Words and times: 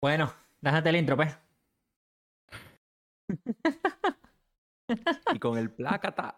Bueno, 0.00 0.32
déjate 0.60 0.90
el 0.90 0.96
intro, 0.96 1.16
pues. 1.16 1.36
Y 5.34 5.38
con 5.38 5.58
el 5.58 5.70
plácata, 5.70 6.34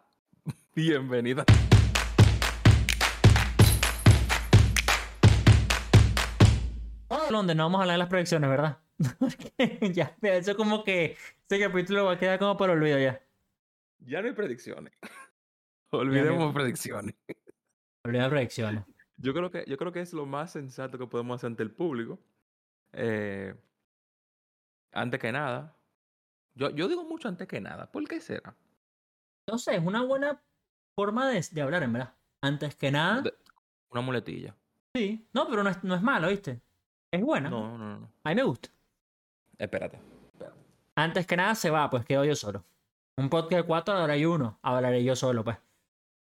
bienvenida. 0.75 1.45
Donde 7.31 7.55
no 7.55 7.65
vamos 7.65 7.79
a 7.79 7.83
hablar 7.83 7.95
de 7.95 7.99
las 7.99 8.09
proyecciones, 8.09 8.51
¿verdad? 8.51 8.79
Porque 9.21 9.93
ya, 9.93 10.17
eso 10.21 10.57
como 10.57 10.83
que 10.83 11.17
este 11.43 11.61
capítulo 11.61 12.07
va 12.07 12.15
a 12.15 12.19
quedar 12.19 12.41
como 12.41 12.57
por 12.57 12.71
olvido 12.71 12.99
ya. 12.99 13.23
Ya 14.01 14.21
no 14.21 14.27
hay 14.27 14.35
predicciones. 14.35 14.93
Olvidemos 15.91 16.53
predicciones. 16.53 17.15
Olvida 18.05 18.29
proyecciones. 18.29 18.83
Yo 19.17 19.33
creo, 19.33 19.51
que, 19.51 19.65
yo 19.69 19.77
creo 19.77 19.93
que 19.93 20.01
es 20.01 20.13
lo 20.13 20.27
más 20.27 20.51
sensato 20.51 20.99
que 20.99 21.07
podemos 21.07 21.37
hacer 21.37 21.49
ante 21.49 21.63
el 21.63 21.71
público. 21.71 22.19
Eh, 22.93 23.55
antes 24.93 25.21
que 25.21 25.33
nada. 25.33 25.77
Yo, 26.55 26.71
yo 26.71 26.89
digo 26.89 27.05
mucho 27.05 27.29
antes 27.29 27.47
que 27.47 27.61
nada. 27.61 27.91
¿Por 27.91 28.07
qué 28.09 28.21
será? 28.21 28.55
No 29.49 29.59
sé, 29.59 29.77
es 29.77 29.85
una 29.85 30.03
buena 30.03 30.41
forma 30.97 31.29
de, 31.29 31.45
de 31.53 31.63
hablar, 31.63 31.83
en 31.83 31.93
verdad. 31.93 32.15
Antes 32.43 32.75
que 32.75 32.91
nada. 32.91 33.23
De- 33.23 33.35
Una 33.91 34.01
muletilla. 34.01 34.55
Sí. 34.95 35.27
No, 35.33 35.49
pero 35.49 35.63
no 35.63 35.71
es, 35.71 35.83
no 35.85 35.95
es 35.95 36.03
malo, 36.03 36.29
¿viste? 36.29 36.61
Es 37.13 37.23
buena. 37.23 37.49
No, 37.51 37.79
no, 37.79 37.99
no. 37.99 38.13
A 38.25 38.29
mí 38.31 38.35
me 38.35 38.43
gusta. 38.43 38.69
Espérate. 39.59 40.01
Antes 40.97 41.27
que 41.27 41.37
nada 41.37 41.55
se 41.55 41.71
va, 41.71 41.89
pues 41.89 42.05
quedo 42.05 42.25
yo 42.25 42.35
solo. 42.35 42.65
Un 43.17 43.29
podcast 43.31 43.63
de 43.63 43.67
cuatro, 43.67 43.95
ahora 43.95 44.15
hay 44.15 44.25
uno. 44.25 44.59
Hablaré 44.63 45.03
yo 45.05 45.15
solo, 45.17 45.45
pues. 45.45 45.57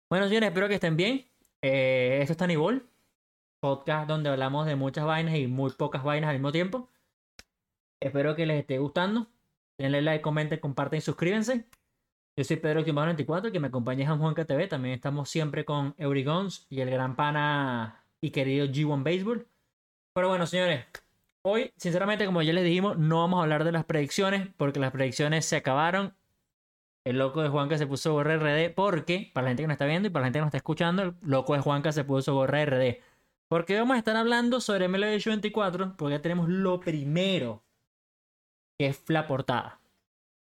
Bueno, 0.09 0.27
señores, 0.27 0.49
espero 0.49 0.67
que 0.67 0.75
estén 0.75 0.95
bien. 0.95 1.25
Eh, 1.61 2.19
esto 2.21 2.33
es 2.33 2.37
Tanibol, 2.37 2.87
podcast 3.63 4.09
donde 4.09 4.29
hablamos 4.29 4.65
de 4.65 4.75
muchas 4.75 5.05
vainas 5.05 5.35
y 5.35 5.47
muy 5.47 5.71
pocas 5.71 6.03
vainas 6.03 6.29
al 6.29 6.35
mismo 6.35 6.51
tiempo. 6.51 6.89
Espero 8.01 8.35
que 8.35 8.45
les 8.45 8.59
esté 8.59 8.77
gustando. 8.77 9.27
Denle 9.77 10.01
like, 10.01 10.21
comenten, 10.21 10.59
comparten 10.59 10.97
y 10.97 11.01
suscríbanse. 11.01 11.65
Yo 12.37 12.43
soy 12.43 12.57
Pedro 12.57 12.83
94, 12.83 13.53
que 13.53 13.61
me 13.61 13.67
acompaña 13.67 14.11
es 14.11 14.19
Juanca 14.19 14.43
TV. 14.43 14.67
También 14.67 14.95
estamos 14.95 15.29
siempre 15.29 15.63
con 15.63 15.95
Eurigons 15.97 16.67
y 16.69 16.81
el 16.81 16.89
gran 16.89 17.15
pana 17.15 18.05
y 18.19 18.31
querido 18.31 18.65
G1 18.65 19.01
Baseball. 19.01 19.47
Pero 20.13 20.27
bueno, 20.27 20.45
señores, 20.45 20.85
Hoy, 21.45 21.71
sinceramente, 21.77 22.25
como 22.25 22.41
ya 22.41 22.51
les 22.51 22.65
dijimos, 22.65 22.97
no 22.97 23.19
vamos 23.19 23.39
a 23.39 23.43
hablar 23.43 23.63
de 23.63 23.71
las 23.71 23.85
predicciones 23.85 24.49
porque 24.57 24.79
las 24.81 24.91
predicciones 24.91 25.45
se 25.45 25.55
acabaron. 25.55 26.13
El 27.05 27.17
loco 27.17 27.41
de 27.41 27.49
Juanca 27.49 27.77
se 27.77 27.87
puso 27.87 28.11
gorra 28.11 28.35
RD 28.35 28.73
porque, 28.73 29.31
para 29.33 29.45
la 29.45 29.49
gente 29.51 29.63
que 29.63 29.67
nos 29.67 29.75
está 29.75 29.85
viendo 29.85 30.07
y 30.07 30.11
para 30.11 30.23
la 30.23 30.27
gente 30.27 30.39
que 30.39 30.41
nos 30.41 30.47
está 30.47 30.57
escuchando, 30.57 31.03
el 31.03 31.15
loco 31.21 31.53
de 31.53 31.59
Juanca 31.61 31.93
se 31.93 32.03
puso 32.03 32.33
gorra 32.33 32.65
RD. 32.65 33.12
Porque 33.53 33.77
vamos 33.77 33.93
a 33.93 33.99
estar 33.99 34.15
hablando 34.15 34.59
sobre 34.59 34.87
MLB 34.87 35.23
24 35.23 35.95
porque 35.95 36.15
ya 36.15 36.21
tenemos 36.23 36.49
lo 36.49 36.79
primero, 36.79 37.63
que 38.79 38.87
es 38.87 39.07
la 39.09 39.27
portada. 39.27 39.79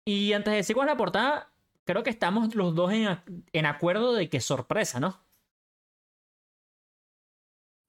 Y 0.05 0.33
antes 0.33 0.51
de 0.51 0.57
decir 0.57 0.75
cuál 0.75 0.89
es 0.89 0.95
la 0.95 0.99
portada, 0.99 1.53
creo 1.85 2.03
que 2.03 2.11
estamos 2.11 2.57
los 2.57 2.75
dos 2.75 2.91
en, 2.91 3.05
ac- 3.05 3.45
en 3.53 3.65
acuerdo 3.65 4.13
de 4.13 4.29
que 4.29 4.41
sorpresa, 4.41 4.99
¿no? 4.99 5.25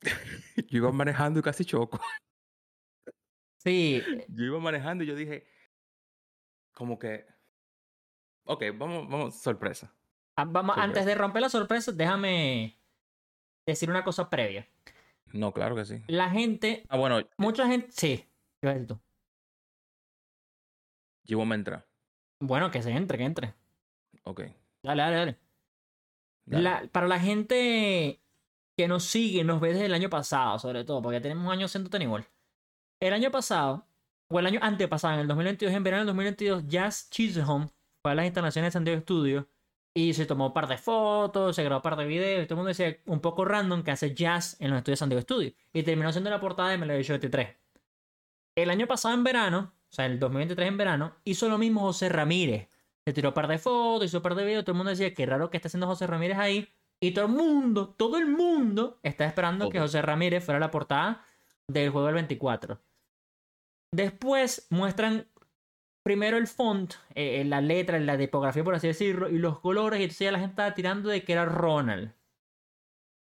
Yo 0.69 0.77
iba 0.77 0.91
manejando 0.91 1.39
y 1.39 1.41
casi 1.41 1.65
choco. 1.65 1.99
Sí, 3.63 4.03
Yo 4.27 4.45
iba 4.45 4.59
manejando 4.59 5.03
y 5.03 5.07
yo 5.07 5.15
dije, 5.15 5.47
como 6.75 6.99
que, 6.99 7.25
ok, 8.45 8.65
vamos, 8.75 9.09
vamos, 9.09 9.41
sorpresa. 9.41 9.91
ah, 10.35 10.45
vamos, 10.45 10.75
Sorpresa. 10.75 10.83
antes 10.85 11.05
de 11.07 11.15
romper 11.15 11.41
la 11.41 11.49
sorpresa, 11.49 11.91
déjame 11.91 12.77
decir 13.65 13.89
una 13.89 14.03
cosa 14.03 14.29
previa. 14.29 14.67
No, 15.33 15.53
claro 15.53 15.75
que 15.75 15.85
sí. 15.85 16.01
La 16.07 16.29
gente 16.29 16.83
Ah, 16.89 16.97
bueno, 16.97 17.19
Mucha 17.37 17.67
gente. 17.67 17.87
Sí. 17.91 18.25
¿Qué 18.61 18.67
vas 18.67 18.71
a 18.71 18.79
decir 18.79 18.87
tú? 18.87 18.99
yo 21.25 21.37
voy 21.37 21.51
a 21.51 21.55
entrar. 21.55 21.85
Bueno, 22.39 22.71
que 22.71 22.81
se 22.81 22.91
entre, 22.91 23.17
que 23.17 23.23
entre. 23.25 23.53
Ok. 24.23 24.41
Dale, 24.83 25.01
dale, 25.03 25.15
dale. 25.17 25.39
dale. 26.45 26.63
La- 26.63 26.87
para 26.91 27.07
la 27.07 27.19
gente 27.19 28.21
que 28.77 28.87
nos 28.87 29.03
sigue, 29.03 29.43
nos 29.43 29.59
ve 29.59 29.69
desde 29.73 29.85
el 29.87 29.93
año 29.93 30.09
pasado, 30.09 30.57
sobre 30.59 30.83
todo, 30.85 31.01
porque 31.01 31.19
tenemos 31.19 31.45
un 31.45 31.51
año 31.51 31.67
siendo 31.67 31.89
tan 31.89 32.01
igual. 32.01 32.25
El 33.01 33.13
año 33.13 33.31
pasado, 33.31 33.85
o 34.31 34.39
el 34.39 34.45
año 34.45 34.59
antepasado, 34.61 35.15
en 35.15 35.19
el 35.21 35.27
2022, 35.27 35.73
en 35.73 35.83
verano 35.83 36.01
del 36.01 36.07
2022, 36.07 36.67
Jazz 36.67 37.09
Chisholm 37.09 37.67
fue 38.01 38.11
a 38.11 38.15
las 38.15 38.25
instalaciones 38.25 38.67
de 38.69 38.71
San 38.73 38.85
Diego 38.85 39.01
Studio 39.01 39.49
y 39.97 40.13
se 40.13 40.27
tomó 40.27 40.47
un 40.47 40.53
par 40.53 40.67
de 40.67 40.77
fotos, 40.77 41.55
se 41.55 41.63
grabó 41.63 41.79
un 41.79 41.81
par 41.81 41.95
de 41.95 42.05
videos, 42.05 42.43
y 42.43 42.45
todo 42.45 42.53
el 42.53 42.57
mundo 42.57 42.67
decía 42.67 42.99
un 43.07 43.19
poco 43.19 43.45
random 43.45 43.81
que 43.81 43.89
hace 43.89 44.13
jazz 44.13 44.55
en 44.59 44.69
los 44.69 44.77
estudios 44.77 44.97
de 44.97 44.99
San 44.99 45.09
Diego 45.09 45.23
Studio. 45.23 45.53
Y 45.73 45.81
terminó 45.81 46.11
siendo 46.11 46.29
la 46.29 46.39
portada 46.39 46.69
de 46.69 46.77
MLB 46.77 47.03
23. 47.07 47.55
El 48.55 48.69
año 48.69 48.85
pasado 48.85 49.15
en 49.15 49.23
verano, 49.23 49.73
o 49.89 49.91
sea, 49.91 50.05
el 50.05 50.19
2023 50.19 50.67
en 50.67 50.77
verano, 50.77 51.15
hizo 51.23 51.49
lo 51.49 51.57
mismo 51.57 51.81
José 51.81 52.09
Ramírez. 52.09 52.69
Se 53.05 53.13
tiró 53.13 53.29
un 53.29 53.33
par 53.33 53.47
de 53.47 53.57
fotos, 53.57 54.05
hizo 54.05 54.17
un 54.17 54.23
par 54.23 54.35
de 54.35 54.45
videos, 54.45 54.65
todo 54.65 54.73
el 54.73 54.77
mundo 54.77 54.91
decía 54.91 55.11
que 55.15 55.25
raro 55.25 55.49
que 55.49 55.57
está 55.57 55.67
haciendo 55.67 55.87
José 55.87 56.05
Ramírez 56.05 56.37
ahí. 56.37 56.69
Y 56.99 57.11
todo 57.11 57.25
el 57.25 57.31
mundo, 57.31 57.89
todo 57.97 58.19
el 58.19 58.27
mundo 58.27 58.99
está 59.01 59.25
esperando 59.25 59.67
que. 59.71 59.79
José 59.79 60.03
Ramírez 60.03 60.45
fuera 60.45 60.59
la 60.59 60.69
portada 60.69 61.25
del 61.67 61.89
juego 61.89 62.05
del 62.05 62.15
24. 62.15 62.79
Después 63.91 64.67
muestran 64.69 65.25
primero 66.07 66.37
el 66.37 66.47
font, 66.47 66.93
eh, 67.15 67.43
la 67.43 67.59
letra, 67.59 67.99
la 67.99 68.17
tipografía, 68.17 68.63
por 68.63 68.73
así 68.73 68.87
decirlo, 68.87 69.27
y 69.27 69.39
los 69.39 69.59
colores, 69.59 69.99
y 69.99 70.03
entonces 70.03 70.23
ya 70.23 70.31
la 70.31 70.39
gente 70.39 70.53
estaba 70.53 70.73
tirando 70.73 71.09
de 71.09 71.25
que 71.25 71.33
era 71.33 71.43
Ronald. 71.43 72.13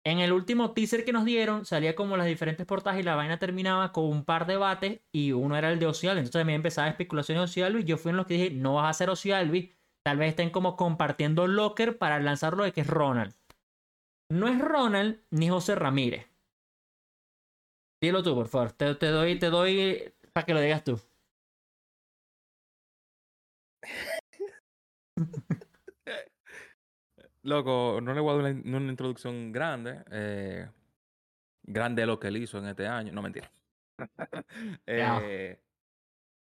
En 0.06 0.20
el 0.20 0.32
último 0.32 0.72
teaser 0.72 1.04
que 1.04 1.12
nos 1.12 1.26
dieron, 1.26 1.66
salía 1.66 1.96
como 1.96 2.16
las 2.16 2.28
diferentes 2.28 2.64
portadas 2.68 3.00
y 3.00 3.04
la 3.04 3.16
vaina 3.16 3.40
terminaba 3.40 3.92
con 3.92 4.06
un 4.06 4.24
par 4.24 4.46
de 4.46 4.58
bates 4.58 5.02
y 5.12 5.32
uno 5.32 5.58
era 5.58 5.72
el 5.72 5.80
de 5.80 5.88
Ocial. 5.88 6.20
Entonces 6.20 6.40
también 6.40 6.58
empezaba 6.58 6.88
especulaciones 6.88 7.40
de 7.40 7.46
Ocial 7.46 7.80
y 7.80 7.86
yo 7.86 7.98
fui 7.98 8.12
en 8.12 8.18
los 8.18 8.28
que 8.28 8.36
dije, 8.36 8.52
no 8.52 8.76
vas 8.76 8.86
a 8.86 8.90
hacer 8.90 9.10
Ocial, 9.10 9.52
tal 10.06 10.18
vez 10.18 10.30
estén 10.30 10.52
como 10.52 10.76
compartiendo 10.76 11.48
locker 11.48 11.98
para 11.98 12.20
lanzarlo 12.20 12.66
de 12.66 12.72
que 12.72 12.82
es 12.82 12.88
Ronald. 12.88 13.34
No 14.32 14.48
es 14.48 14.60
Ronald 14.60 15.22
ni 15.32 15.50
José 15.50 15.74
Ramírez. 15.74 16.28
Dilo 18.00 18.22
tú, 18.22 18.36
por 18.36 18.48
favor. 18.48 18.74
Te 18.74 19.08
doy, 19.08 19.40
te 19.40 19.50
doy 19.50 20.14
para 20.34 20.46
que 20.46 20.54
lo 20.54 20.62
digas 20.62 20.84
tú. 20.84 21.02
Loco, 27.44 28.00
no 28.02 28.14
le 28.14 28.20
voy 28.22 28.32
a 28.40 28.44
dar 28.44 28.54
una, 28.56 28.78
una 28.78 28.90
introducción 28.92 29.52
grande. 29.52 30.04
eh, 30.12 30.68
grande 31.64 32.06
lo 32.06 32.20
que 32.20 32.28
él 32.28 32.38
hizo 32.38 32.58
en 32.58 32.66
este 32.68 32.88
año. 32.88 33.12
No, 33.12 33.22
mentira. 33.22 33.52
Eh, 34.88 35.60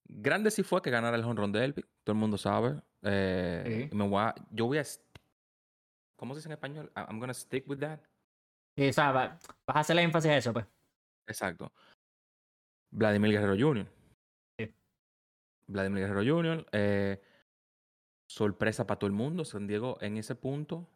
grande 0.08 0.50
sí 0.50 0.62
fue 0.62 0.80
que 0.82 0.90
ganara 0.90 1.16
el 1.16 1.24
honrón 1.24 1.52
de 1.52 1.64
Elvis. 1.64 1.84
Todo 2.04 2.14
el 2.14 2.18
mundo 2.20 2.36
sabe. 2.38 2.82
Eh, 3.02 3.62
Sí. 3.66 3.88
y 3.92 3.94
me 3.96 4.08
voy 4.08 4.22
a- 4.22 4.34
yo 4.50 4.66
voy 4.66 4.78
a... 4.78 4.82
¿Cómo 6.16 6.34
se 6.34 6.38
dice 6.38 6.48
en 6.48 6.52
español? 6.54 6.90
I- 6.96 7.00
I'm 7.08 7.20
gonna 7.20 7.34
stick 7.34 7.68
with 7.68 7.78
that. 7.78 8.00
Y, 8.76 8.88
o 8.88 8.92
sea, 8.92 9.12
vas 9.12 9.38
a 9.66 9.80
hacerle 9.80 10.02
énfasis 10.02 10.30
a 10.30 10.36
eso, 10.36 10.52
pues. 10.52 10.66
Exacto. 11.28 11.70
Vladimir 12.90 13.32
Guerrero 13.32 13.54
Jr. 13.58 13.86
Vladimir 15.68 16.06
Guerrero 16.06 16.36
Jr. 16.36 16.66
eh, 16.72 17.22
sorpresa 18.26 18.86
para 18.86 18.98
todo 18.98 19.08
el 19.08 19.14
mundo. 19.14 19.44
San 19.44 19.66
Diego 19.66 19.98
en 20.00 20.16
ese 20.16 20.34
punto, 20.34 20.88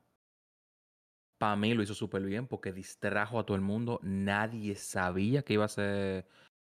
para 1.39 1.57
mí 1.57 1.75
lo 1.75 1.83
hizo 1.83 1.95
súper 1.95 2.23
bien 2.23 2.47
porque 2.47 2.73
distrajo 2.73 3.39
a 3.39 3.47
todo 3.47 3.57
el 3.57 3.63
mundo. 3.63 4.01
Nadie 4.03 4.75
sabía 4.75 5.43
que 5.43 5.55
iba 5.55 5.65
a 5.65 5.69
ser 5.69 6.27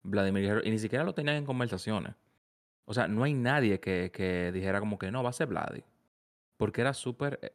Vladimir 0.03 0.45
Guerrero 0.45 0.67
y 0.67 0.71
ni 0.71 0.79
siquiera 0.79 1.05
lo 1.05 1.15
tenían 1.15 1.37
en 1.37 1.47
conversaciones. 1.47 2.15
O 2.85 2.95
sea, 2.95 3.09
no 3.09 3.25
hay 3.25 3.35
nadie 3.35 3.81
que, 3.81 4.11
que 4.13 4.51
dijera 4.53 4.81
como 4.81 4.99
que 4.99 5.11
no, 5.11 5.23
va 5.23 5.31
a 5.31 5.33
ser 5.35 5.49
Vladi. 5.49 5.85
Porque 6.57 6.81
era 6.81 6.95
súper... 6.95 7.39
eh, 7.43 7.53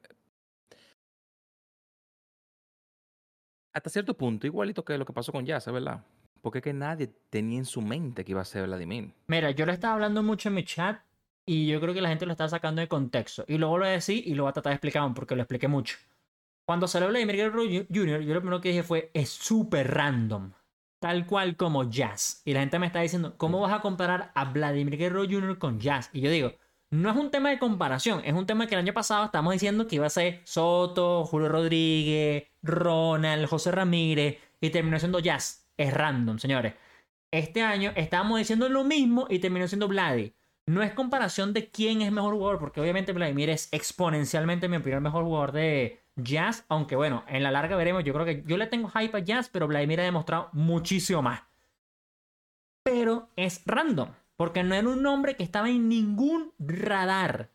hasta 3.74 3.90
cierto 3.90 4.16
punto, 4.16 4.46
igualito 4.46 4.86
que 4.86 4.98
lo 4.98 5.06
que 5.06 5.14
pasó 5.14 5.32
con 5.32 5.46
Jazz, 5.46 5.68
¿es 5.68 5.74
verdad? 5.74 6.06
Porque 6.44 6.60
es 6.60 6.64
que 6.64 6.74
nadie 6.74 7.08
tenía 7.30 7.58
en 7.58 7.66
su 7.66 7.82
mente 7.82 8.26
que 8.26 8.34
iba 8.34 8.42
a 8.42 8.46
ser 8.46 8.68
Vladimir. 8.68 9.14
Mira, 9.28 9.52
yo 9.52 9.66
lo 9.66 9.72
estaba 9.72 9.94
hablando 9.94 10.22
mucho 10.24 10.50
en 10.50 10.56
mi 10.56 10.66
chat 10.66 11.00
y 11.46 11.68
yo 11.68 11.80
creo 11.80 11.94
que 11.94 12.02
la 12.02 12.10
gente 12.10 12.26
lo 12.26 12.34
está 12.34 12.50
sacando 12.50 12.82
de 12.82 12.90
contexto. 12.90 13.46
Y 13.48 13.58
luego 13.58 13.78
lo 13.78 13.86
voy 13.86 13.92
a 13.92 13.96
decir 13.96 14.28
y 14.28 14.36
lo 14.36 14.44
voy 14.44 14.50
a 14.50 14.54
tratar 14.54 14.72
de 14.72 14.76
explicar 14.76 15.10
porque 15.16 15.38
lo 15.38 15.44
expliqué 15.44 15.70
mucho. 15.70 15.96
Cuando 16.66 16.90
salió 16.90 17.08
Vladimir 17.08 17.38
Guerrero 17.38 17.86
Jr., 17.90 18.22
yo 18.24 18.34
lo 18.34 18.42
primero 18.42 18.60
que 18.60 18.70
dije 18.70 18.84
fue, 18.84 19.10
es 19.14 19.30
súper 19.30 19.90
random. 19.94 20.52
Tal 21.00 21.26
cual 21.26 21.56
como 21.56 21.90
Jazz. 21.90 22.42
Y 22.44 22.52
la 22.52 22.60
gente 22.60 22.78
me 22.78 22.88
está 22.88 23.00
diciendo, 23.00 23.38
¿cómo 23.38 23.62
vas 23.62 23.72
a 23.72 23.80
comparar 23.80 24.34
a 24.36 24.44
Vladimir 24.44 24.98
Guerrero 24.98 25.24
Jr. 25.24 25.58
con 25.58 25.80
Jazz? 25.80 26.10
Y 26.12 26.20
yo 26.20 26.30
digo, 26.30 26.52
no 26.90 27.10
es 27.10 27.16
un 27.16 27.32
tema 27.32 27.52
de 27.52 27.60
comparación, 27.60 28.22
es 28.26 28.34
un 28.34 28.46
tema 28.46 28.68
que 28.68 28.76
el 28.76 28.80
año 28.80 28.94
pasado 28.94 29.24
estamos 29.24 29.54
diciendo 29.54 29.88
que 29.88 29.96
iba 29.96 30.08
a 30.08 30.10
ser 30.10 30.42
Soto, 30.44 31.24
Julio 31.24 31.48
Rodríguez, 31.48 32.50
Ronald, 32.62 33.48
José 33.48 33.72
Ramírez, 33.72 34.40
y 34.60 34.70
terminó 34.72 35.00
siendo 35.00 35.20
Jazz. 35.20 35.63
Es 35.78 35.94
random, 35.94 36.40
señores. 36.40 36.74
Este 37.32 37.62
año 37.64 37.92
estábamos 37.96 38.38
diciendo 38.40 38.70
lo 38.70 38.84
mismo 38.84 39.26
y 39.30 39.40
terminó 39.40 39.68
siendo 39.68 39.88
Vladi. 39.88 40.34
No 40.68 40.82
es 40.84 40.94
comparación 40.94 41.52
de 41.54 41.70
quién 41.70 42.02
es 42.02 42.12
mejor 42.12 42.36
jugador, 42.36 42.60
porque 42.60 42.80
obviamente 42.80 43.12
Vladimir 43.12 43.50
es 43.50 43.68
exponencialmente, 43.74 44.66
en 44.68 44.72
mi 44.72 44.78
opinión, 44.78 44.98
el 44.98 45.04
mejor 45.04 45.24
jugador 45.26 45.52
de 45.52 46.02
Jazz. 46.16 46.66
Aunque 46.70 46.96
bueno, 46.96 47.24
en 47.28 47.44
la 47.44 47.52
larga 47.52 47.76
veremos. 47.76 48.04
Yo 48.04 48.14
creo 48.14 48.26
que 48.26 48.44
yo 48.46 48.58
le 48.58 48.68
tengo 48.68 48.90
hype 48.90 49.18
a 49.18 49.20
Jazz, 49.22 49.50
pero 49.50 49.68
Vladimir 49.68 50.00
ha 50.02 50.04
demostrado 50.04 50.50
muchísimo 50.54 51.22
más. 51.22 51.42
pero 52.84 53.30
es 53.36 53.62
random, 53.66 54.10
porque 54.36 54.64
no 54.64 54.76
era 54.76 54.88
un 54.88 55.02
nombre 55.02 55.36
que 55.36 55.44
estaba 55.44 55.70
en 55.70 55.88
ningún 55.90 56.54
radar. 56.60 57.50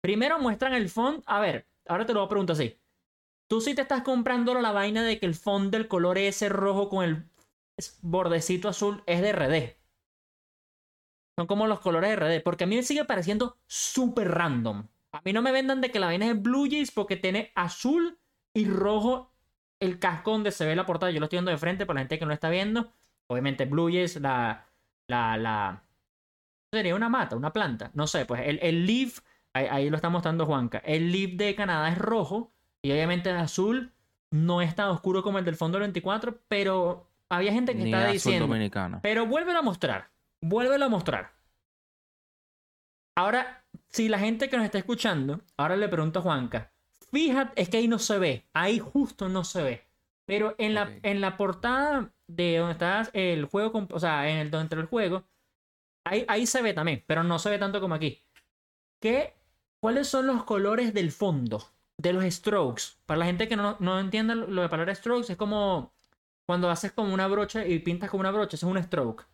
Primero 0.00 0.38
muestran 0.38 0.74
el 0.74 0.88
font, 0.88 1.22
a 1.26 1.40
ver, 1.40 1.66
ahora 1.88 2.06
te 2.06 2.12
lo 2.14 2.20
voy 2.20 2.26
a 2.26 2.30
preguntar 2.30 2.54
así. 2.54 2.78
Tú 3.48 3.60
sí 3.60 3.74
te 3.74 3.82
estás 3.82 4.02
comprando 4.02 4.54
la 4.60 4.72
vaina 4.72 5.02
de 5.04 5.18
que 5.20 5.26
el 5.26 5.34
font 5.34 5.70
del 5.72 5.88
color 5.88 6.18
ese 6.18 6.48
rojo 6.48 6.88
con 6.88 7.04
el 7.04 7.24
bordecito 8.02 8.68
azul 8.68 9.02
es 9.06 9.20
de 9.20 9.32
RD. 9.32 9.76
Son 11.38 11.46
como 11.46 11.66
los 11.66 11.80
colores 11.80 12.10
de 12.10 12.16
RD, 12.16 12.42
porque 12.42 12.64
a 12.64 12.66
mí 12.66 12.76
me 12.76 12.82
sigue 12.82 13.04
pareciendo 13.04 13.58
súper 13.66 14.30
random. 14.30 14.88
A 15.12 15.20
mí 15.24 15.32
no 15.32 15.42
me 15.42 15.52
vendan 15.52 15.80
de 15.80 15.90
que 15.90 16.00
la 16.00 16.06
vaina 16.06 16.30
es 16.30 16.40
Blue 16.40 16.66
Jays 16.70 16.90
porque 16.90 17.16
tiene 17.16 17.52
azul 17.54 18.18
y 18.54 18.66
rojo 18.66 19.32
el 19.80 19.98
casco 19.98 20.32
donde 20.32 20.50
se 20.50 20.66
ve 20.66 20.76
la 20.76 20.86
portada. 20.86 21.12
Yo 21.12 21.20
lo 21.20 21.26
estoy 21.26 21.36
viendo 21.38 21.50
de 21.50 21.58
frente 21.58 21.84
para 21.86 21.96
la 21.96 22.00
gente 22.02 22.18
que 22.18 22.26
no 22.26 22.32
está 22.32 22.48
viendo. 22.48 22.92
Obviamente 23.26 23.66
Blue 23.66 23.88
Jays, 23.88 24.16
la... 24.20 24.66
la, 25.08 25.36
la 25.36 25.82
sería 26.72 26.94
una 26.94 27.08
mata, 27.08 27.36
una 27.36 27.52
planta. 27.52 27.90
No 27.94 28.06
sé, 28.06 28.24
pues 28.26 28.42
el, 28.46 28.58
el 28.62 28.86
leaf, 28.86 29.20
ahí, 29.52 29.88
lo 29.90 29.96
está 29.96 30.08
mostrando 30.08 30.46
Juanca. 30.46 30.78
El 30.78 31.12
leaf 31.12 31.32
de 31.32 31.54
Canadá 31.54 31.88
es 31.90 31.98
rojo 31.98 32.52
y 32.82 32.92
obviamente 32.92 33.30
el 33.30 33.36
azul 33.36 33.92
no 34.30 34.60
es 34.62 34.74
tan 34.74 34.88
oscuro 34.88 35.22
como 35.22 35.38
el 35.38 35.44
del 35.44 35.56
fondo 35.56 35.76
del 35.76 35.84
24, 35.88 36.40
pero 36.48 37.08
había 37.28 37.52
gente 37.52 37.76
que 37.76 37.84
estaba 37.84 38.06
diciendo. 38.06 38.48
Pero 39.02 39.26
vuélvelo 39.26 39.58
a 39.58 39.62
mostrar. 39.62 40.10
Vuélvelo 40.40 40.84
a 40.84 40.88
mostrar. 40.88 41.32
Ahora, 43.16 43.64
si 43.88 44.08
la 44.08 44.18
gente 44.18 44.48
que 44.48 44.56
nos 44.56 44.66
está 44.66 44.78
escuchando, 44.78 45.40
ahora 45.56 45.76
le 45.76 45.88
pregunto 45.88 46.18
a 46.18 46.22
Juanca, 46.22 46.72
fíjate, 47.10 47.60
es 47.60 47.68
que 47.68 47.78
ahí 47.78 47.88
no 47.88 47.98
se 47.98 48.18
ve, 48.18 48.46
ahí 48.52 48.78
justo 48.78 49.28
no 49.28 49.42
se 49.42 49.62
ve. 49.62 49.86
Pero 50.26 50.54
en, 50.58 50.74
la, 50.74 50.98
en 51.02 51.20
la 51.20 51.36
portada 51.36 52.12
de 52.26 52.58
donde 52.58 52.72
está 52.72 53.08
el 53.12 53.46
juego, 53.46 53.86
o 53.90 54.00
sea, 54.00 54.28
en 54.28 54.38
el 54.38 54.50
donde 54.50 54.76
el 54.76 54.86
juego, 54.86 55.24
ahí, 56.04 56.24
ahí 56.28 56.46
se 56.46 56.60
ve 56.62 56.74
también, 56.74 57.04
pero 57.06 57.22
no 57.22 57.38
se 57.38 57.48
ve 57.48 57.58
tanto 57.58 57.80
como 57.80 57.94
aquí. 57.94 58.22
¿Qué, 59.00 59.34
¿Cuáles 59.80 60.08
son 60.08 60.26
los 60.26 60.44
colores 60.44 60.92
del 60.92 61.12
fondo 61.12 61.64
de 61.96 62.12
los 62.12 62.24
strokes? 62.24 62.82
Para 63.06 63.18
la 63.18 63.26
gente 63.26 63.48
que 63.48 63.56
no, 63.56 63.76
no 63.78 63.98
entiende 63.98 64.34
lo 64.34 64.62
de 64.62 64.68
palabra 64.68 64.94
strokes, 64.94 65.32
es 65.32 65.38
como 65.38 65.95
cuando 66.46 66.70
haces 66.70 66.92
como 66.92 67.12
una 67.12 67.26
brocha 67.26 67.66
y 67.66 67.80
pintas 67.80 68.08
como 68.08 68.20
una 68.20 68.30
brocha, 68.30 68.56
eso 68.56 68.66
es 68.68 68.76
un 68.76 68.82
stroke. 68.82 69.26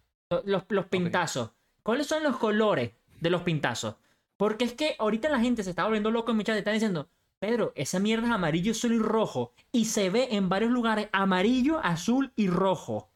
Los, 0.44 0.64
los 0.68 0.86
pintazos. 0.86 1.50
¿Cuáles 1.82 2.06
son 2.06 2.22
los 2.22 2.38
colores 2.38 2.92
de 3.20 3.30
los 3.30 3.42
pintazos? 3.42 3.96
Porque 4.38 4.64
es 4.64 4.72
que 4.72 4.96
ahorita 4.98 5.28
la 5.28 5.40
gente 5.40 5.62
se 5.62 5.70
está 5.70 5.84
volviendo 5.84 6.10
loco 6.10 6.30
en 6.30 6.38
mi 6.38 6.44
chat 6.44 6.56
y 6.56 6.58
está 6.58 6.72
diciendo, 6.72 7.08
Pedro, 7.38 7.72
esa 7.76 7.98
mierda 7.98 8.28
es 8.28 8.32
amarillo, 8.32 8.72
azul 8.72 8.92
y 8.92 8.98
rojo. 8.98 9.52
Y 9.72 9.84
se 9.84 10.10
ve 10.10 10.28
en 10.30 10.48
varios 10.48 10.70
lugares 10.70 11.08
amarillo, 11.12 11.80
azul 11.82 12.32
y 12.34 12.48
rojo. 12.48 13.10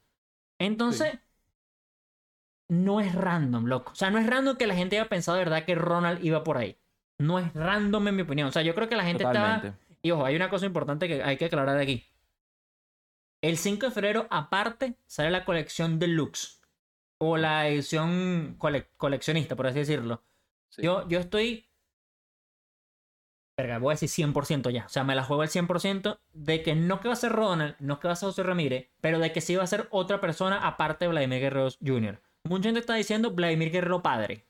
Entonces, 0.58 1.18
no 2.68 3.00
es 3.00 3.14
random, 3.14 3.66
loco. 3.66 3.92
O 3.92 3.94
sea, 3.94 4.10
no 4.10 4.18
es 4.18 4.26
random 4.26 4.56
que 4.56 4.66
la 4.66 4.74
gente 4.74 4.98
haya 4.98 5.08
pensado 5.08 5.38
de 5.38 5.44
verdad 5.44 5.64
que 5.64 5.74
Ronald 5.74 6.24
iba 6.24 6.44
por 6.44 6.58
ahí. 6.58 6.76
No 7.18 7.38
es 7.38 7.52
random 7.54 8.08
en 8.08 8.16
mi 8.16 8.22
opinión. 8.22 8.48
O 8.48 8.52
sea, 8.52 8.62
yo 8.62 8.74
creo 8.74 8.88
que 8.88 8.96
la 8.96 9.04
gente 9.04 9.24
está... 9.24 9.78
Y 10.02 10.10
ojo, 10.10 10.24
hay 10.24 10.36
una 10.36 10.50
cosa 10.50 10.66
importante 10.66 11.08
que 11.08 11.22
hay 11.22 11.36
que 11.36 11.46
aclarar 11.46 11.78
aquí. 11.78 12.04
El 13.46 13.58
5 13.58 13.86
de 13.86 13.92
febrero, 13.92 14.26
aparte, 14.28 14.96
sale 15.06 15.30
la 15.30 15.44
colección 15.44 16.00
deluxe. 16.00 16.60
O 17.18 17.36
la 17.36 17.68
edición 17.68 18.56
coleccionista, 18.58 19.54
por 19.54 19.68
así 19.68 19.78
decirlo. 19.78 20.24
Yo, 20.78 21.06
yo 21.08 21.20
estoy. 21.20 21.70
Verga, 23.56 23.78
voy 23.78 23.92
a 23.92 23.94
decir 23.94 24.08
100% 24.08 24.70
ya. 24.70 24.86
O 24.86 24.88
sea, 24.88 25.04
me 25.04 25.14
la 25.14 25.22
juego 25.22 25.42
al 25.42 25.48
100% 25.48 26.18
de 26.32 26.62
que 26.64 26.74
no 26.74 26.98
que 26.98 27.06
va 27.06 27.14
a 27.14 27.16
ser 27.16 27.30
Ronald, 27.30 27.76
no 27.78 28.00
que 28.00 28.08
va 28.08 28.14
a 28.14 28.16
ser 28.16 28.30
José 28.30 28.42
Ramírez, 28.42 28.90
pero 29.00 29.20
de 29.20 29.30
que 29.30 29.40
sí 29.40 29.54
va 29.54 29.62
a 29.62 29.68
ser 29.68 29.86
otra 29.92 30.20
persona 30.20 30.66
aparte 30.66 31.04
de 31.04 31.12
Vladimir 31.12 31.38
Guerrero 31.38 31.68
Jr. 31.80 32.20
Mucha 32.42 32.64
gente 32.64 32.80
está 32.80 32.96
diciendo 32.96 33.30
Vladimir 33.30 33.70
Guerrero 33.70 34.02
padre. 34.02 34.44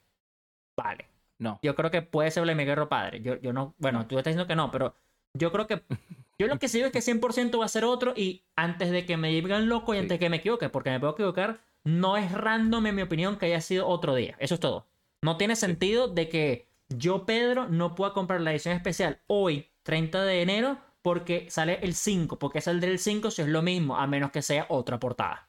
Vale. 0.75 1.07
No. 1.39 1.59
Yo 1.63 1.75
creo 1.75 1.91
que 1.91 2.01
puede 2.01 2.31
ser 2.31 2.45
Vladimir 2.45 2.65
Guerrero 2.65 2.89
padre. 2.89 3.21
Yo, 3.21 3.37
yo 3.37 3.53
no. 3.53 3.75
Bueno, 3.77 4.07
tú 4.07 4.17
estás 4.17 4.33
diciendo 4.33 4.49
que 4.49 4.57
no, 4.57 4.71
pero 4.71 4.95
yo 5.35 5.53
creo 5.53 5.67
que 5.67 5.83
Yo 6.39 6.47
lo 6.49 6.59
que 6.59 6.69
sé 6.69 6.81
es 6.83 6.93
que 6.93 7.01
100% 7.01 7.59
va 7.59 7.65
a 7.65 7.69
ser 7.69 7.85
otro 7.85 8.13
y 8.15 8.45
antes 8.57 8.91
de 8.91 9.07
que 9.07 9.17
me 9.17 9.29
digan 9.29 9.69
loco 9.69 9.95
y 9.95 9.99
antes 9.99 10.11
de 10.11 10.19
que 10.19 10.29
me 10.29 10.37
equivoque, 10.37 10.69
porque 10.69 10.91
me 10.91 11.01
puedo 11.01 11.15
equivocar, 11.15 11.61
no 11.85 12.17
es 12.17 12.31
random 12.33 12.87
en 12.87 12.95
mi 12.95 13.03
opinión 13.03 13.37
que 13.37 13.47
haya 13.47 13.61
sido 13.61 13.89
otro 13.89 14.15
día. 14.15 14.37
Eso 14.39 14.55
es 14.55 14.61
todo. 14.61 14.87
No 15.23 15.37
tiene 15.37 15.57
sentido 15.57 16.09
de 16.09 16.29
que 16.29 16.69
yo, 16.89 17.25
Pedro, 17.25 17.69
no 17.69 17.95
pueda 17.95 18.13
comprar 18.13 18.41
la 18.41 18.53
edición 18.53 18.77
especial 18.77 19.21
hoy, 19.27 19.71
30 19.83 20.25
de 20.25 20.43
enero, 20.43 20.79
porque 21.01 21.47
sale 21.51 21.79
el 21.83 21.95
5, 21.95 22.39
porque 22.39 22.59
es 22.59 22.67
el 22.67 22.81
del 22.81 22.99
5 22.99 23.31
si 23.31 23.43
es 23.43 23.49
lo 23.49 23.63
mismo, 23.63 23.97
a 23.97 24.07
menos 24.07 24.31
que 24.31 24.43
sea 24.43 24.67
otra 24.69 24.99
portada. 24.99 25.49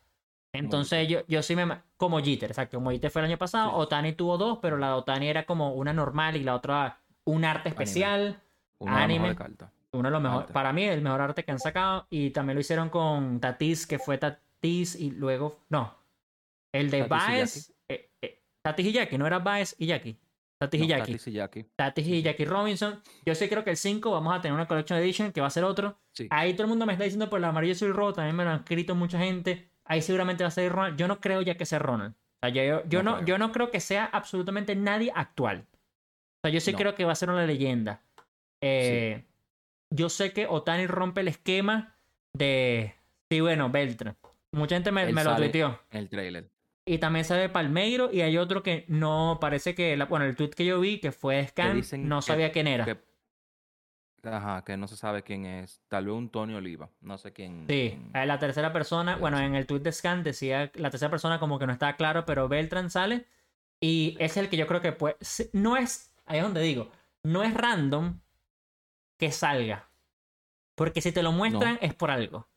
Entonces 0.54 1.08
yo, 1.08 1.20
yo 1.28 1.44
sí 1.44 1.56
me... 1.56 1.82
Como 1.98 2.20
Jeter, 2.20 2.52
exacto. 2.52 2.78
Como 2.78 2.92
Jeter 2.92 3.12
fue 3.12 3.22
el 3.22 3.28
año 3.28 3.38
pasado, 3.38 3.74
Otani 3.74 4.14
tuvo 4.14 4.38
dos, 4.38 4.60
pero 4.62 4.78
la 4.78 4.88
de 4.88 4.94
Otani 4.94 5.28
era 5.28 5.46
como 5.46 5.74
una 5.74 5.94
normal 5.94 6.36
y 6.36 6.44
la 6.44 6.56
otra 6.56 7.00
un 7.26 7.44
arte 7.44 7.70
especial. 7.70 8.42
Anime. 8.80 9.30
anime. 9.30 9.58
Uno 9.98 10.10
de 10.10 10.14
los 10.14 10.22
mejores, 10.22 10.52
para 10.52 10.72
mí, 10.74 10.84
el 10.84 11.02
mejor 11.02 11.22
arte 11.22 11.44
que 11.44 11.52
han 11.52 11.60
sacado. 11.60 12.08
Y 12.10 12.32
también 12.32 12.56
lo 12.56 12.62
hicieron 12.62 12.90
con 12.90 13.40
Tatis, 13.40 13.86
que 13.88 14.00
fue 14.00 14.18
Tatis 14.18 14.96
y 14.96 15.12
luego. 15.12 15.60
No. 15.70 15.96
El 16.72 16.90
de 16.90 17.04
Baez. 17.04 17.74
Eh, 17.88 18.12
eh, 18.22 18.42
Tatis 18.62 18.86
y 18.86 18.92
Jackie, 18.92 19.18
no 19.18 19.28
era 19.28 19.40
Baez 19.40 19.76
y 19.78 19.88
Jackie. 19.88 20.18
Tatis 20.60 20.82
y 20.82 20.88
Jackie. 20.88 21.12
Tatis 21.12 21.28
y 21.28 21.32
Jackie. 21.32 21.64
Tatis 21.76 22.08
y 22.08 22.22
Jackie 22.22 22.46
Robinson. 22.46 23.02
Yo 23.26 23.36
sí 23.36 23.48
creo 23.48 23.64
que 23.64 23.70
el 23.70 23.78
5 23.78 24.12
vamos 24.12 24.36
a 24.36 24.42
tener 24.42 24.54
una 24.54 24.68
Collection 24.68 24.98
Edition 25.00 25.32
que 25.32 25.42
va 25.42 25.48
a 25.48 25.52
ser 25.52 25.64
otro. 25.64 26.00
Ahí 26.32 26.54
todo 26.54 26.64
el 26.64 26.70
mundo 26.70 26.86
me 26.86 26.94
está 26.94 27.04
diciendo 27.04 27.30
por 27.30 27.40
el 27.40 27.46
amarillo 27.46 27.76
y 27.80 27.90
el 27.90 27.94
rojo. 27.94 28.14
También 28.14 28.36
me 28.36 28.44
lo 28.44 28.50
han 28.52 28.60
escrito 28.60 28.96
mucha 28.96 29.20
gente. 29.20 29.70
Ahí 29.86 30.02
seguramente 30.02 30.44
va 30.44 30.48
a 30.48 30.52
ser 30.52 30.72
Ronald. 30.72 30.98
Yo 30.98 31.08
no 31.08 31.22
creo 31.22 31.42
ya 31.42 31.56
que 31.56 31.66
sea 31.66 31.80
Ronald. 31.80 32.14
O 32.14 32.40
sea, 32.42 32.50
yo, 32.50 32.84
yo, 32.88 33.04
no, 33.04 33.24
yo 33.24 33.38
no 33.38 33.52
creo 33.52 33.72
que 33.72 33.80
sea 33.80 34.06
absolutamente 34.06 34.76
nadie 34.76 35.12
actual. 35.16 35.66
O 35.70 36.40
sea, 36.44 36.52
yo 36.52 36.60
sí 36.60 36.74
creo 36.74 36.96
que 36.96 37.06
va 37.06 37.12
a 37.12 37.16
ser 37.16 37.30
una 37.30 37.46
leyenda. 37.46 38.02
Eh, 38.62 39.24
yo 39.90 40.10
sé 40.10 40.34
que 40.34 40.48
Otani 40.48 40.88
rompe 40.88 41.22
el 41.22 41.28
esquema 41.28 41.96
de. 42.34 42.96
Sí, 43.30 43.42
bueno, 43.42 43.70
Beltrán. 43.70 44.18
Mucha 44.52 44.76
gente 44.76 44.92
me, 44.92 45.12
lo 45.12 45.36
tuiteó. 45.36 45.80
El 45.92 46.10
trailer. 46.10 46.50
Y 46.86 47.00
también 47.00 47.26
sale 47.26 47.50
Palmeiro 47.50 48.10
y 48.14 48.22
hay 48.22 48.38
otro 48.38 48.64
que 48.64 48.86
no 48.88 49.40
parece 49.42 49.76
que. 49.76 49.98
bueno, 50.10 50.26
el 50.26 50.36
tweet 50.36 50.52
que 50.52 50.66
yo 50.66 50.80
vi 50.80 51.00
que 51.00 51.12
fue 51.12 51.46
Scan, 51.48 51.82
no 51.98 52.22
sabía 52.22 52.52
quién 52.52 52.68
era. 52.68 52.98
ajá, 54.24 54.64
que 54.64 54.78
no 54.78 54.88
se 54.88 54.96
sabe 54.96 55.24
quién 55.24 55.46
es. 55.46 55.82
Tal 55.90 56.06
vez 56.06 56.14
un 56.14 56.30
Tony 56.30 56.54
Oliva. 56.54 56.90
No 57.02 57.18
sé 57.18 57.34
quién. 57.34 57.66
Sí, 57.68 58.00
la 58.14 58.40
tercera 58.40 58.72
persona. 58.72 59.18
Bueno, 59.18 59.38
en 59.40 59.56
el 59.56 59.66
tweet 59.66 59.82
de 59.82 59.92
Scan 59.92 60.24
decía 60.24 60.72
la 60.76 60.90
tercera 60.90 61.12
persona 61.12 61.40
como 61.40 61.60
que 61.60 61.68
no 61.68 61.74
estaba 61.74 61.98
claro, 61.98 62.26
pero 62.26 62.48
Beltrán 62.48 62.90
sale. 62.90 63.26
Y 63.82 64.16
es 64.20 64.38
el 64.38 64.50
que 64.50 64.58
yo 64.58 64.66
creo 64.66 64.82
que 64.82 64.94
puede. 64.94 65.18
No 65.52 65.76
es. 65.76 66.14
Ahí 66.26 66.38
es 66.38 66.44
donde 66.44 66.62
digo. 66.62 66.90
No 67.24 67.44
es 67.44 67.54
random, 67.54 68.22
que 69.18 69.32
salga. 69.32 69.90
Porque 70.76 71.02
si 71.02 71.12
te 71.12 71.24
lo 71.24 71.32
muestran 71.32 71.80
es 71.82 71.94
por 71.94 72.12
algo. 72.12 72.48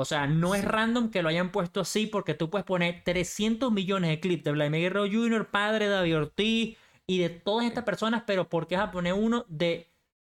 O 0.00 0.04
sea, 0.04 0.26
no 0.26 0.54
es 0.54 0.64
random 0.64 1.10
que 1.10 1.22
lo 1.22 1.28
hayan 1.28 1.50
puesto 1.50 1.80
así 1.80 2.06
porque 2.06 2.34
tú 2.34 2.50
puedes 2.50 2.64
poner 2.64 3.02
300 3.02 3.72
millones 3.72 4.10
de 4.10 4.20
clips 4.20 4.44
de 4.44 4.52
Vladimir 4.52 4.82
Guerrero 4.82 5.06
Jr., 5.10 5.50
padre 5.50 5.86
de 5.86 5.92
David 5.92 6.16
Ortiz 6.18 6.78
y 7.06 7.18
de 7.18 7.30
todas 7.30 7.66
estas 7.66 7.84
personas, 7.84 8.22
pero 8.26 8.48
¿por 8.48 8.68
qué 8.68 8.76
vas 8.76 8.88
a 8.88 8.92
poner 8.92 9.14
uno 9.14 9.44
de 9.48 9.90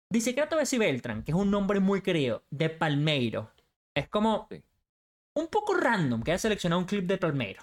Disecreto 0.10 0.56
Bessie 0.56 0.80
Beltran, 0.80 1.24
que 1.24 1.32
es 1.32 1.38
un 1.38 1.52
nombre 1.52 1.80
muy 1.80 2.02
querido, 2.02 2.44
de 2.50 2.70
Palmeiro? 2.70 3.52
Es 3.94 4.08
como 4.08 4.48
un 5.36 5.48
poco 5.48 5.76
random 5.76 6.24
que 6.24 6.32
haya 6.32 6.40
seleccionado 6.40 6.80
un 6.80 6.88
clip 6.88 7.06
de 7.06 7.18
Palmeiro. 7.18 7.62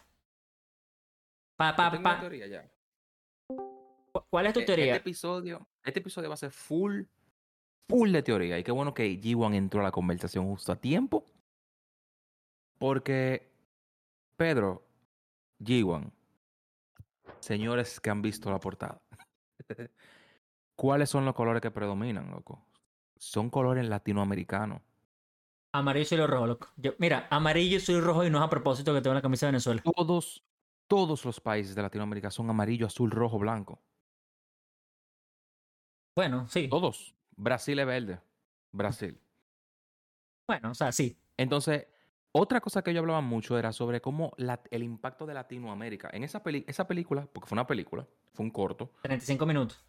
Pa, 1.57 1.75
pa, 1.75 2.21
Teoría 2.21 2.47
ya. 2.47 2.71
¿Cuál 4.31 4.47
es 4.47 4.53
tu 4.53 4.61
e-, 4.61 4.65
teoría? 4.65 4.95
Este 4.95 5.09
episodio, 5.09 5.67
este 5.83 5.99
episodio 5.99 6.29
va 6.29 6.35
a 6.35 6.39
ser 6.39 6.53
full 6.53 7.03
full 7.89 8.13
de 8.13 8.23
teoría. 8.23 8.59
Y 8.59 8.65
qué 8.65 8.73
bueno 8.73 8.95
que 8.95 9.21
G1 9.21 9.55
entró 9.55 9.81
a 9.81 9.85
la 9.85 9.91
conversación 9.91 10.47
justo 10.47 10.73
a 10.73 10.77
tiempo. 10.77 11.25
Porque, 12.79 13.51
Pedro, 14.37 14.85
G1, 15.61 16.13
señores 17.41 17.99
que 18.01 18.11
han 18.11 18.23
visto 18.23 18.51
la 18.51 18.61
portada, 18.61 19.03
¿cuáles 20.77 21.11
son 21.11 21.25
los 21.25 21.35
colores 21.35 21.61
que 21.61 21.73
predominan, 21.73 22.31
loco? 22.31 22.65
Son 23.17 23.51
colores 23.51 23.89
latinoamericanos. 23.89 24.81
Amarillo 25.73 26.17
y 26.17 26.27
rojo, 26.27 26.47
loco. 26.47 26.69
mira, 26.99 27.27
amarillo 27.31 27.79
y 27.87 28.01
rojo 28.01 28.25
y 28.25 28.31
no 28.31 28.39
es 28.39 28.45
a 28.45 28.49
propósito 28.49 28.95
que 28.95 29.03
tengo 29.03 29.15
la 29.15 29.23
camisa 29.23 29.47
de 29.47 29.53
Venezuela. 29.53 29.83
Todos, 29.83 30.45
todos 30.87 31.25
los 31.25 31.41
países 31.41 31.75
de 31.75 31.83
Latinoamérica 31.83 32.31
son 32.31 32.49
amarillo, 32.49 32.87
azul, 32.87 33.11
rojo, 33.11 33.39
blanco. 33.39 33.83
Bueno, 36.15 36.49
sí. 36.49 36.69
Todos. 36.69 37.18
Brasil 37.39 37.79
es 37.79 37.87
verde. 37.87 38.21
Brasil. 38.73 39.19
Bueno, 40.47 40.71
o 40.71 40.75
sea, 40.75 40.93
sí. 40.93 41.17
Entonces, 41.37 41.87
otra 42.33 42.61
cosa 42.61 42.83
que 42.83 42.93
yo 42.93 43.01
hablaba 43.01 43.21
mucho 43.21 43.59
era 43.59 43.73
sobre 43.73 44.01
cómo 44.01 44.33
el 44.71 44.83
impacto 44.83 45.27
de 45.27 45.35
Latinoamérica. 45.35 46.11
En 46.13 46.25
esa, 46.25 46.43
esa 46.67 46.87
película, 46.87 47.27
porque 47.33 47.49
fue 47.49 47.57
una 47.57 47.67
película, 47.67 48.07
fue 48.35 48.45
un 48.45 48.51
corto. 48.51 48.91
35 49.03 49.47
minutos. 49.47 49.85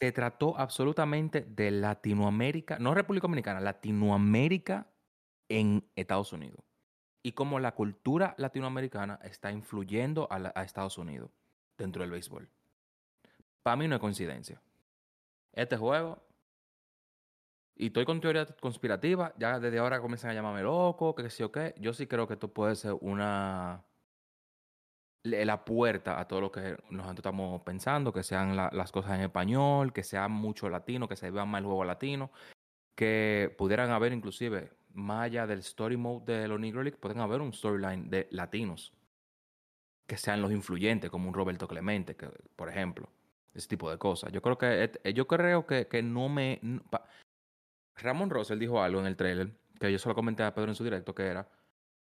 Se 0.00 0.12
trató 0.12 0.58
absolutamente 0.58 1.42
de 1.42 1.70
Latinoamérica, 1.70 2.78
no 2.78 2.94
República 2.94 3.24
Dominicana, 3.24 3.60
Latinoamérica 3.60 4.86
en 5.48 5.84
Estados 5.96 6.32
Unidos. 6.32 6.60
y 7.26 7.32
cómo 7.32 7.58
la 7.58 7.74
cultura 7.74 8.34
latinoamericana 8.36 9.18
está 9.22 9.50
influyendo 9.50 10.28
a, 10.30 10.38
la- 10.38 10.52
a 10.54 10.62
Estados 10.62 10.98
Unidos 10.98 11.30
dentro 11.78 12.02
del 12.02 12.10
béisbol. 12.10 12.50
Para 13.62 13.76
mí 13.76 13.88
no 13.88 13.94
es 13.94 14.00
coincidencia. 14.02 14.60
Este 15.54 15.78
juego, 15.78 16.22
y 17.76 17.86
estoy 17.86 18.04
con 18.04 18.20
teoría 18.20 18.46
conspirativa, 18.60 19.34
ya 19.38 19.58
desde 19.60 19.78
ahora 19.78 20.00
comienzan 20.00 20.30
a 20.30 20.34
llamarme 20.34 20.62
loco, 20.62 21.14
que 21.14 21.30
sí 21.30 21.42
o 21.42 21.50
qué. 21.52 21.74
Yo 21.78 21.92
sí 21.92 22.06
creo 22.06 22.26
que 22.28 22.34
esto 22.34 22.48
puede 22.52 22.76
ser 22.76 22.94
una 23.00 23.84
la 25.24 25.64
puerta 25.64 26.20
a 26.20 26.28
todo 26.28 26.40
lo 26.42 26.52
que 26.52 26.76
nosotros 26.90 27.16
estamos 27.18 27.62
pensando, 27.62 28.12
que 28.12 28.22
sean 28.22 28.56
la- 28.56 28.70
las 28.72 28.92
cosas 28.92 29.12
en 29.14 29.22
español, 29.22 29.92
que 29.92 30.02
sea 30.02 30.28
mucho 30.28 30.68
latino, 30.68 31.08
que 31.08 31.16
se 31.16 31.30
vea 31.30 31.44
más 31.46 31.60
el 31.60 31.64
juego 31.66 31.84
latino, 31.84 32.30
que 32.94 33.54
pudieran 33.58 33.90
haber 33.90 34.12
inclusive, 34.12 34.72
más 34.92 35.24
allá 35.24 35.46
del 35.46 35.60
story 35.60 35.96
mode 35.96 36.40
de 36.40 36.48
los 36.48 36.60
Negro 36.60 36.82
League, 36.82 36.98
pueden 36.98 37.20
haber 37.20 37.40
un 37.40 37.52
storyline 37.54 38.10
de 38.10 38.28
latinos, 38.30 38.92
que 40.06 40.16
sean 40.18 40.42
los 40.42 40.52
influyentes, 40.52 41.10
como 41.10 41.28
un 41.28 41.34
Roberto 41.34 41.66
Clemente, 41.66 42.14
que, 42.16 42.28
por 42.56 42.68
ejemplo, 42.68 43.08
ese 43.54 43.68
tipo 43.68 43.90
de 43.90 43.96
cosas. 43.98 44.30
Yo 44.32 44.42
creo 44.42 44.58
que, 44.58 44.84
et- 44.84 45.14
yo 45.14 45.26
creo 45.26 45.66
que, 45.66 45.86
que 45.88 46.02
no 46.02 46.28
me... 46.28 46.60
Ramón 47.96 48.30
Russell 48.30 48.58
dijo 48.58 48.82
algo 48.82 49.00
en 49.00 49.06
el 49.06 49.16
trailer, 49.16 49.52
que 49.78 49.90
yo 49.90 49.98
solo 49.98 50.14
comenté 50.14 50.42
a 50.42 50.54
Pedro 50.54 50.70
en 50.70 50.74
su 50.74 50.84
directo, 50.84 51.14
que 51.14 51.26
era, 51.26 51.48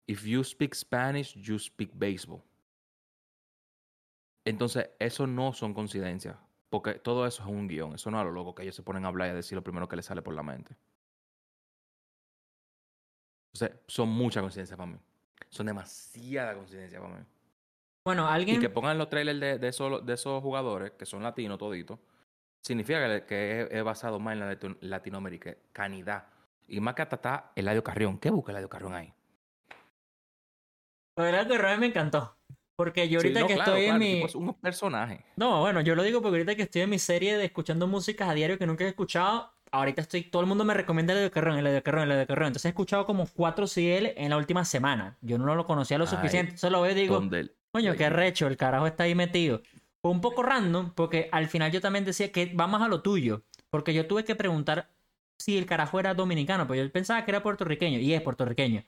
If 0.07 0.23
you 0.25 0.43
speak 0.43 0.73
Spanish, 0.73 1.35
you 1.35 1.59
speak 1.59 1.91
baseball. 1.93 2.41
Entonces, 4.45 4.89
eso 4.97 5.27
no 5.27 5.53
son 5.53 5.73
coincidencias. 5.73 6.35
Porque 6.69 6.95
todo 6.95 7.25
eso 7.25 7.43
es 7.43 7.49
un 7.49 7.67
guion. 7.67 7.95
Eso 7.95 8.09
no 8.11 8.19
es 8.19 8.25
lo 8.25 8.31
loco 8.31 8.55
que 8.55 8.63
ellos 8.63 8.75
se 8.75 8.83
ponen 8.83 9.05
a 9.05 9.07
hablar 9.09 9.27
y 9.27 9.31
a 9.31 9.35
decir 9.35 9.55
lo 9.55 9.63
primero 9.63 9.87
que 9.87 9.95
les 9.95 10.05
sale 10.05 10.21
por 10.21 10.33
la 10.33 10.43
mente. 10.43 10.75
Entonces, 13.53 13.79
son 13.87 14.09
muchas 14.09 14.41
coincidencias 14.41 14.77
para 14.77 14.91
mí. 14.91 14.99
Son 15.49 15.65
demasiadas 15.65 16.55
coincidencias 16.55 17.01
para 17.01 17.15
mí. 17.17 17.25
Bueno, 18.05 18.27
Y 18.29 18.33
alguien. 18.33 18.61
que 18.61 18.69
pongan 18.69 18.97
los 18.97 19.09
trailers 19.09 19.39
de, 19.39 19.57
de, 19.59 19.67
esos, 19.67 20.05
de 20.05 20.13
esos 20.13 20.41
jugadores, 20.41 20.91
que 20.91 21.05
son 21.05 21.21
latinos 21.23 21.57
toditos, 21.57 21.99
significa 22.61 23.25
que, 23.25 23.67
es, 23.71 23.83
basado 23.83 24.19
más 24.19 24.33
en 24.33 24.39
la 24.39 24.45
latino- 24.47 24.77
latinoamericanidad. 24.81 26.25
Y 26.67 26.79
más 26.79 26.93
que 26.95 27.01
hasta 27.01 27.15
está 27.15 27.51
Eladio 27.55 27.83
Carrión. 27.83 28.19
¿Qué 28.19 28.29
busca 28.29 28.51
Eladio 28.51 28.69
Carrión 28.69 28.93
ahí? 28.93 29.13
Lo 31.17 31.25
Eladio 31.25 31.57
Carrión 31.57 31.79
me 31.79 31.87
encantó. 31.87 32.35
Porque 32.75 33.09
yo 33.09 33.19
ahorita 33.19 33.39
Sí, 33.39 33.41
no, 33.41 33.47
que 33.47 33.55
claro, 33.55 33.71
estoy 33.71 33.85
claro, 33.87 34.01
en 34.03 34.11
mi. 34.19 34.23
es 34.23 34.35
un 34.35 34.53
personaje. 34.53 35.25
No, 35.35 35.59
bueno, 35.59 35.81
yo 35.81 35.95
lo 35.95 36.03
digo 36.03 36.21
porque 36.21 36.37
ahorita 36.37 36.55
que 36.55 36.61
estoy 36.61 36.83
en 36.83 36.89
mi 36.89 36.99
serie 36.99 37.37
de 37.37 37.43
escuchando 37.45 37.87
músicas 37.87 38.29
a 38.29 38.33
diario 38.33 38.57
que 38.57 38.65
nunca 38.65 38.85
he 38.85 38.87
escuchado, 38.87 39.51
ahorita 39.71 40.01
estoy, 40.01 40.23
todo 40.23 40.41
el 40.43 40.47
mundo 40.47 40.63
me 40.63 40.73
recomienda 40.73 41.13
el 41.13 41.19
de 41.23 41.29
Carrón, 41.31 41.57
el 41.57 41.65
de 41.65 41.83
Carrón, 41.83 42.09
el 42.09 42.17
de 42.17 42.25
Carrón. 42.25 42.47
Entonces 42.47 42.65
he 42.67 42.69
escuchado 42.69 43.05
como 43.05 43.27
4 43.27 43.67
CL 43.67 44.13
en 44.15 44.29
la 44.29 44.37
última 44.37 44.63
semana. 44.63 45.17
Yo 45.21 45.37
no 45.37 45.55
lo 45.55 45.65
conocía 45.65 45.97
lo 45.97 46.05
Ay, 46.05 46.11
suficiente. 46.11 46.55
Solo 46.57 46.79
veo 46.81 46.91
y 46.91 46.95
digo, 46.95 47.21
coño, 47.73 47.95
qué 47.97 48.09
recho, 48.09 48.47
el 48.47 48.55
carajo 48.55 48.87
está 48.87 49.03
ahí 49.03 49.13
metido. 49.15 49.61
Fue 50.01 50.11
un 50.11 50.21
poco 50.21 50.43
random 50.43 50.93
porque 50.95 51.29
al 51.31 51.47
final 51.47 51.71
yo 51.71 51.81
también 51.81 52.05
decía 52.05 52.31
que 52.31 52.53
va 52.53 52.67
más 52.67 52.81
a 52.81 52.87
lo 52.87 53.01
tuyo. 53.01 53.43
Porque 53.69 53.93
yo 53.93 54.07
tuve 54.07 54.23
que 54.25 54.35
preguntar 54.35 54.89
si 55.37 55.57
el 55.57 55.65
carajo 55.65 55.99
era 55.99 56.13
dominicano, 56.13 56.67
pues 56.67 56.79
yo 56.81 56.91
pensaba 56.91 57.23
que 57.25 57.31
era 57.31 57.43
puertorriqueño 57.43 57.99
y 57.99 58.13
es 58.13 58.21
puertorriqueño. 58.21 58.83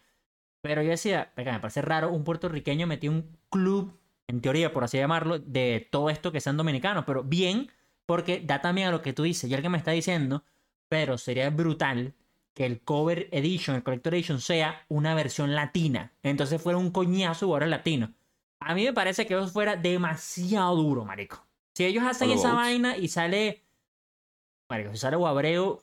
Pero 0.62 0.84
yo 0.84 0.90
decía, 0.90 1.32
venga, 1.36 1.54
me 1.54 1.60
parece 1.60 1.82
raro 1.82 2.12
un 2.12 2.24
puertorriqueño 2.24 2.88
metido 2.88 3.14
en 3.14 3.20
un 3.20 3.38
club, 3.50 4.00
en 4.28 4.42
teoría, 4.42 4.72
por 4.74 4.84
así 4.84 4.98
llamarlo, 4.98 5.40
de 5.40 5.88
todo 5.92 6.10
esto 6.10 6.32
que 6.32 6.42
sean 6.42 6.58
dominicanos. 6.58 7.06
Pero 7.06 7.24
bien, 7.24 7.72
porque 8.06 8.42
da 8.42 8.62
también 8.62 8.90
a 8.90 8.92
lo 8.92 9.02
que 9.02 9.14
tú 9.14 9.24
dices. 9.24 9.50
Y 9.50 9.54
alguien 9.54 9.72
me 9.72 9.78
está 9.78 9.92
diciendo, 9.92 10.44
pero 10.90 11.18
sería 11.18 11.50
brutal 11.50 12.14
que 12.54 12.66
el 12.66 12.82
cover 12.82 13.30
edition, 13.32 13.76
el 13.76 13.84
collector 13.84 14.14
edition, 14.14 14.42
sea 14.42 14.86
una 14.90 15.16
versión 15.16 15.56
latina. 15.56 16.14
Entonces 16.22 16.62
fuera 16.62 16.78
un 16.78 16.92
coñazo 16.92 17.48
jugadores 17.48 17.70
latino. 17.70 18.14
A 18.62 18.76
mí 18.76 18.86
me 18.86 18.94
parece 18.94 19.26
que 19.26 19.34
eso 19.34 19.48
fuera 19.48 19.76
demasiado 19.76 20.76
duro, 20.76 21.04
marico. 21.04 21.46
Si 21.76 21.84
ellos 21.84 22.04
hacen 22.04 22.30
esa 22.30 22.54
vaina 22.54 22.96
y 22.96 23.08
sale... 23.08 23.64
Marico, 24.70 24.92
si 24.92 24.98
sale 24.98 25.18
Guabreu, 25.18 25.82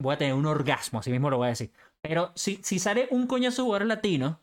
voy 0.00 0.14
a 0.14 0.18
tener 0.18 0.34
un 0.34 0.46
orgasmo, 0.46 0.98
así 0.98 1.10
mismo 1.10 1.30
lo 1.30 1.38
voy 1.38 1.46
a 1.46 1.50
decir. 1.50 1.72
Pero 2.02 2.32
si, 2.34 2.60
si 2.62 2.78
sale 2.78 3.08
un 3.10 3.26
coñazo 3.26 3.62
de 3.62 3.66
jugadores 3.66 3.88
latinos, 3.88 4.36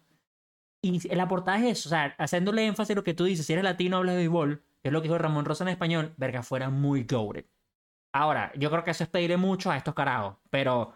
y 0.82 1.08
en 1.10 1.18
la 1.18 1.28
portada 1.28 1.60
es 1.60 1.80
eso, 1.80 1.90
o 1.90 1.92
sea, 1.92 2.16
haciéndole 2.18 2.66
énfasis 2.66 2.92
a 2.92 2.96
lo 2.96 3.04
que 3.04 3.13
tú 3.13 3.25
dices, 3.25 3.46
si 3.46 3.54
eres 3.54 3.63
latino, 3.63 3.98
hablas 3.98 4.16
de 4.16 4.22
béisbol, 4.22 4.63
que 4.82 4.90
es 4.90 4.94
lo 4.94 5.02
que 5.02 5.08
dijo 5.08 5.18
Ramón 5.18 5.46
Rosa 5.46 5.63
en 5.63 5.70
español, 5.70 6.13
verga, 6.18 6.42
fuera 6.42 6.70
muy 6.70 7.04
goated. 7.04 7.46
Ahora, 8.13 8.52
yo 8.56 8.70
creo 8.70 8.84
que 8.84 8.92
eso 8.92 9.04
es 9.04 9.10
pedirle 9.10 9.38
mucho 9.38 9.72
a 9.72 9.78
estos 9.78 9.94
carajos, 9.94 10.38
pero 10.50 10.94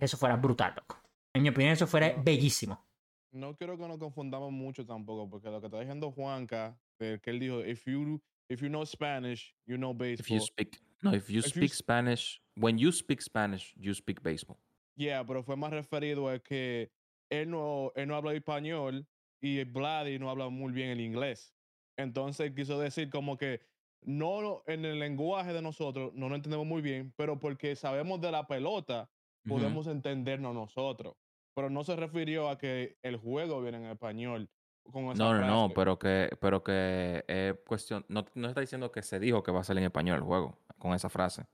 eso 0.00 0.16
fuera 0.16 0.36
brutal, 0.36 0.74
loco. 0.76 1.00
En 1.34 1.42
mi 1.42 1.48
opinión, 1.48 1.72
eso 1.72 1.86
fuera 1.86 2.14
bellísimo. 2.16 2.87
No 3.32 3.54
quiero 3.54 3.76
que 3.76 3.86
nos 3.86 3.98
confundamos 3.98 4.50
mucho 4.52 4.86
tampoco, 4.86 5.28
porque 5.28 5.50
lo 5.50 5.60
que 5.60 5.66
está 5.66 5.80
diciendo 5.80 6.10
Juanca, 6.12 6.78
que 6.98 7.20
él 7.26 7.38
dijo, 7.38 7.64
if 7.64 7.84
you, 7.86 8.20
if 8.48 8.62
you 8.62 8.68
know 8.68 8.84
Spanish, 8.84 9.54
you 9.66 9.76
know 9.76 9.90
If 9.92 9.98
baseball. 9.98 10.38
you 10.38 10.40
speak, 10.40 10.80
no, 11.02 11.12
if 11.14 11.28
you 11.28 11.40
If 11.40 11.44
you 11.46 11.50
speak 11.50 11.72
s- 11.72 11.78
Spanish, 11.78 12.40
when 12.56 12.78
you 12.78 12.90
speak 12.90 13.20
Spanish, 13.20 13.74
you 13.76 13.92
speak 13.94 14.22
baseball. 14.22 14.58
Yeah, 14.96 15.24
pero 15.24 15.42
fue 15.42 15.56
más 15.56 15.70
referido 15.72 16.28
a 16.28 16.38
que 16.38 16.90
él 17.30 17.50
no, 17.50 17.92
él 17.94 18.08
no 18.08 18.16
habla 18.16 18.32
español 18.32 19.06
y 19.40 19.62
Vladi 19.64 20.18
no 20.18 20.30
habla 20.30 20.48
muy 20.48 20.72
bien 20.72 20.88
el 20.90 21.00
inglés. 21.00 21.54
Entonces 21.96 22.52
quiso 22.54 22.80
decir 22.80 23.10
como 23.10 23.36
que 23.36 23.60
no 24.02 24.62
en 24.66 24.84
el 24.84 24.98
lenguaje 24.98 25.52
de 25.52 25.60
nosotros 25.62 26.12
no 26.14 26.28
lo 26.28 26.34
entendemos 26.34 26.66
muy 26.66 26.80
bien, 26.82 27.12
pero 27.16 27.38
porque 27.38 27.76
sabemos 27.76 28.20
de 28.20 28.32
la 28.32 28.46
pelota, 28.46 29.10
podemos 29.46 29.86
entendernos 29.86 30.54
nosotros. 30.54 31.14
Pero 31.58 31.70
no 31.70 31.82
se 31.82 31.96
refirió 31.96 32.50
a 32.50 32.56
que 32.56 32.98
el 33.02 33.16
juego 33.16 33.60
viene 33.60 33.78
en 33.78 33.86
español. 33.86 34.48
Con 34.92 35.06
esa 35.06 35.24
No, 35.24 35.34
no, 35.34 35.44
no, 35.44 35.74
pero 35.74 35.98
que, 35.98 36.30
pero 36.40 36.62
que 36.62 37.24
es 37.26 37.56
cuestión, 37.66 38.06
no, 38.06 38.24
no 38.36 38.46
está 38.46 38.60
diciendo 38.60 38.92
que 38.92 39.02
se 39.02 39.18
dijo 39.18 39.42
que 39.42 39.50
va 39.50 39.62
a 39.62 39.64
salir 39.64 39.80
en 39.80 39.86
español 39.86 40.18
el 40.18 40.22
juego 40.22 40.56
con 40.78 40.94
esa 40.94 41.08
frase, 41.08 41.46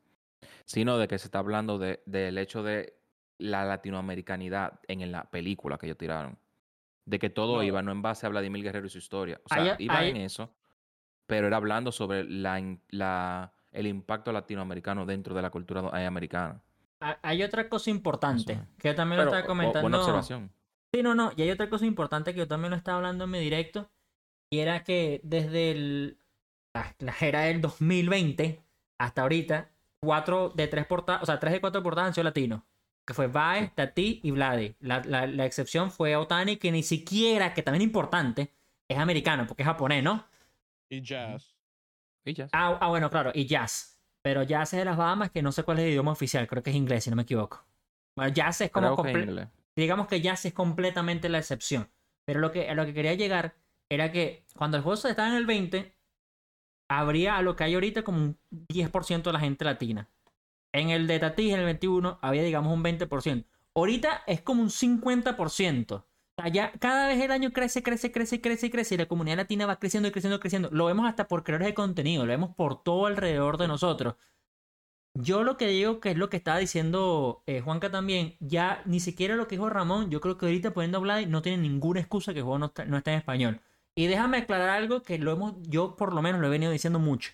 sino 0.66 0.98
de 0.98 1.08
que 1.08 1.18
se 1.18 1.28
está 1.28 1.38
hablando 1.38 1.78
de, 1.78 2.02
del 2.04 2.36
hecho 2.36 2.62
de 2.62 2.98
la 3.38 3.64
latinoamericanidad 3.64 4.78
en 4.88 5.10
la 5.10 5.24
película 5.30 5.78
que 5.78 5.86
ellos 5.86 5.96
tiraron. 5.96 6.38
De 7.06 7.18
que 7.18 7.30
todo 7.30 7.56
No. 7.56 7.62
iba 7.62 7.80
no 7.80 7.90
en 7.90 8.02
base 8.02 8.26
a 8.26 8.28
Vladimir 8.28 8.62
Guerrero 8.62 8.86
y 8.86 8.90
su 8.90 8.98
historia. 8.98 9.40
O 9.42 9.48
sea, 9.54 9.74
iba 9.78 10.04
en 10.04 10.18
eso, 10.18 10.54
pero 11.26 11.46
era 11.46 11.56
hablando 11.56 11.92
sobre 11.92 12.24
la, 12.24 12.60
la, 12.90 13.54
el 13.72 13.86
impacto 13.86 14.32
latinoamericano 14.32 15.06
dentro 15.06 15.34
de 15.34 15.40
la 15.40 15.48
cultura 15.48 15.80
eh, 15.98 16.04
americana. 16.04 16.60
Ha- 17.04 17.18
Hay 17.22 17.42
otra 17.42 17.68
cosa 17.68 17.90
importante 17.90 18.52
Eso. 18.54 18.66
que 18.78 18.88
yo 18.88 18.94
también 18.94 19.18
lo 19.18 19.24
estaba 19.24 19.46
comentando. 19.46 19.82
buena 19.82 19.98
observación. 19.98 20.50
Sí, 20.92 21.02
no, 21.02 21.14
no. 21.14 21.32
Y 21.36 21.42
hay 21.42 21.50
otra 21.50 21.68
cosa 21.68 21.84
importante 21.86 22.32
que 22.32 22.38
yo 22.38 22.48
también 22.48 22.70
lo 22.70 22.76
estaba 22.76 22.98
hablando 22.98 23.24
en 23.24 23.30
mi 23.30 23.40
directo. 23.40 23.90
Y 24.50 24.60
era 24.60 24.84
que 24.84 25.20
desde 25.24 25.72
el, 25.72 26.18
la, 26.72 26.94
la 27.00 27.14
era 27.20 27.40
del 27.42 27.60
2020 27.60 28.62
hasta 28.98 29.22
ahorita, 29.22 29.70
cuatro 30.00 30.50
de 30.50 30.68
tres 30.68 30.86
portadas, 30.86 31.22
o 31.22 31.26
sea, 31.26 31.40
tres 31.40 31.52
de 31.52 31.60
cuatro 31.60 31.82
portadas 31.82 32.08
han 32.08 32.14
sido 32.14 32.24
latinos. 32.24 32.62
Que 33.06 33.12
fue 33.12 33.26
Baez, 33.26 33.74
Tati 33.74 34.20
y 34.22 34.30
Vladi. 34.30 34.76
La, 34.80 35.02
la, 35.04 35.26
la 35.26 35.44
excepción 35.44 35.90
fue 35.90 36.16
Otani, 36.16 36.56
que 36.56 36.70
ni 36.72 36.82
siquiera, 36.82 37.52
que 37.52 37.62
también 37.62 37.82
es 37.82 37.86
importante, 37.88 38.50
es 38.88 38.96
americano, 38.98 39.46
porque 39.46 39.62
es 39.62 39.66
japonés, 39.66 40.02
¿no? 40.02 40.24
Y 40.88 41.02
jazz. 41.02 41.54
Y 42.24 42.32
ya. 42.32 42.48
Ah, 42.52 42.78
ah, 42.80 42.88
bueno, 42.88 43.10
claro, 43.10 43.30
y 43.34 43.44
Jazz. 43.46 43.93
Pero 44.24 44.42
Jazz 44.42 44.72
es 44.72 44.78
de 44.78 44.86
las 44.86 44.96
Bahamas, 44.96 45.30
que 45.30 45.42
no 45.42 45.52
sé 45.52 45.64
cuál 45.64 45.80
es 45.80 45.84
el 45.84 45.90
idioma 45.90 46.12
oficial, 46.12 46.46
creo 46.46 46.62
que 46.62 46.70
es 46.70 46.76
inglés, 46.76 47.04
si 47.04 47.10
no 47.10 47.16
me 47.16 47.24
equivoco. 47.24 47.62
Bueno, 48.16 48.32
Jazz 48.32 48.62
es 48.62 48.70
como 48.70 48.96
que 49.02 49.48
digamos 49.76 50.06
que 50.06 50.22
Jazz 50.22 50.46
es 50.46 50.54
completamente 50.54 51.28
la 51.28 51.38
excepción. 51.38 51.90
Pero 52.24 52.40
lo 52.40 52.50
que, 52.50 52.70
a 52.70 52.74
lo 52.74 52.86
que 52.86 52.94
quería 52.94 53.12
llegar 53.12 53.54
era 53.90 54.12
que 54.12 54.46
cuando 54.56 54.78
el 54.78 54.82
juego 54.82 54.94
estaba 55.06 55.28
en 55.28 55.34
el 55.34 55.44
20, 55.44 55.94
habría 56.88 57.36
a 57.36 57.42
lo 57.42 57.54
que 57.54 57.64
hay 57.64 57.74
ahorita 57.74 58.02
como 58.02 58.16
un 58.16 58.38
10% 58.50 59.24
de 59.24 59.32
la 59.32 59.40
gente 59.40 59.66
latina. 59.66 60.08
En 60.72 60.88
el 60.88 61.06
de 61.06 61.18
Tati, 61.18 61.50
en 61.50 61.58
el 61.60 61.66
21, 61.66 62.18
había 62.22 62.44
digamos 62.44 62.72
un 62.72 62.82
20%. 62.82 63.44
Ahorita 63.74 64.22
es 64.26 64.40
como 64.40 64.62
un 64.62 64.70
50%. 64.70 66.02
Ya 66.52 66.72
cada 66.72 67.08
vez 67.08 67.20
el 67.22 67.30
año 67.30 67.52
crece, 67.52 67.82
crece, 67.82 68.10
crece, 68.12 68.40
crece 68.40 68.70
crece. 68.70 68.94
Y 68.94 68.98
la 68.98 69.06
comunidad 69.06 69.36
latina 69.36 69.66
va 69.66 69.78
creciendo 69.78 70.08
y 70.08 70.12
creciendo 70.12 70.36
y 70.36 70.40
creciendo. 70.40 70.68
Lo 70.72 70.86
vemos 70.86 71.06
hasta 71.08 71.28
por 71.28 71.44
creadores 71.44 71.68
de 71.68 71.74
contenido. 71.74 72.26
Lo 72.26 72.30
vemos 72.30 72.54
por 72.56 72.82
todo 72.82 73.06
alrededor 73.06 73.56
de 73.58 73.68
nosotros. 73.68 74.16
Yo 75.16 75.44
lo 75.44 75.56
que 75.56 75.68
digo, 75.68 76.00
que 76.00 76.10
es 76.10 76.16
lo 76.16 76.28
que 76.28 76.36
estaba 76.36 76.58
diciendo 76.58 77.42
eh, 77.46 77.60
Juanca 77.60 77.90
también, 77.90 78.36
ya 78.40 78.82
ni 78.84 78.98
siquiera 78.98 79.36
lo 79.36 79.46
que 79.46 79.54
dijo 79.56 79.70
Ramón, 79.70 80.10
yo 80.10 80.20
creo 80.20 80.36
que 80.36 80.46
ahorita 80.46 80.74
poniendo 80.74 80.98
a 80.98 81.00
Vladi 81.02 81.26
no 81.26 81.40
tiene 81.40 81.58
ninguna 81.58 82.00
excusa 82.00 82.32
que 82.32 82.40
el 82.40 82.44
juego 82.44 82.58
no 82.58 82.66
está, 82.66 82.84
no 82.84 82.96
está 82.96 83.12
en 83.12 83.18
español. 83.18 83.60
Y 83.94 84.06
déjame 84.08 84.38
aclarar 84.38 84.70
algo 84.70 85.02
que 85.02 85.18
lo 85.18 85.30
hemos, 85.32 85.54
yo 85.62 85.94
por 85.96 86.12
lo 86.12 86.20
menos 86.20 86.40
lo 86.40 86.48
he 86.48 86.50
venido 86.50 86.72
diciendo 86.72 86.98
mucho. 86.98 87.30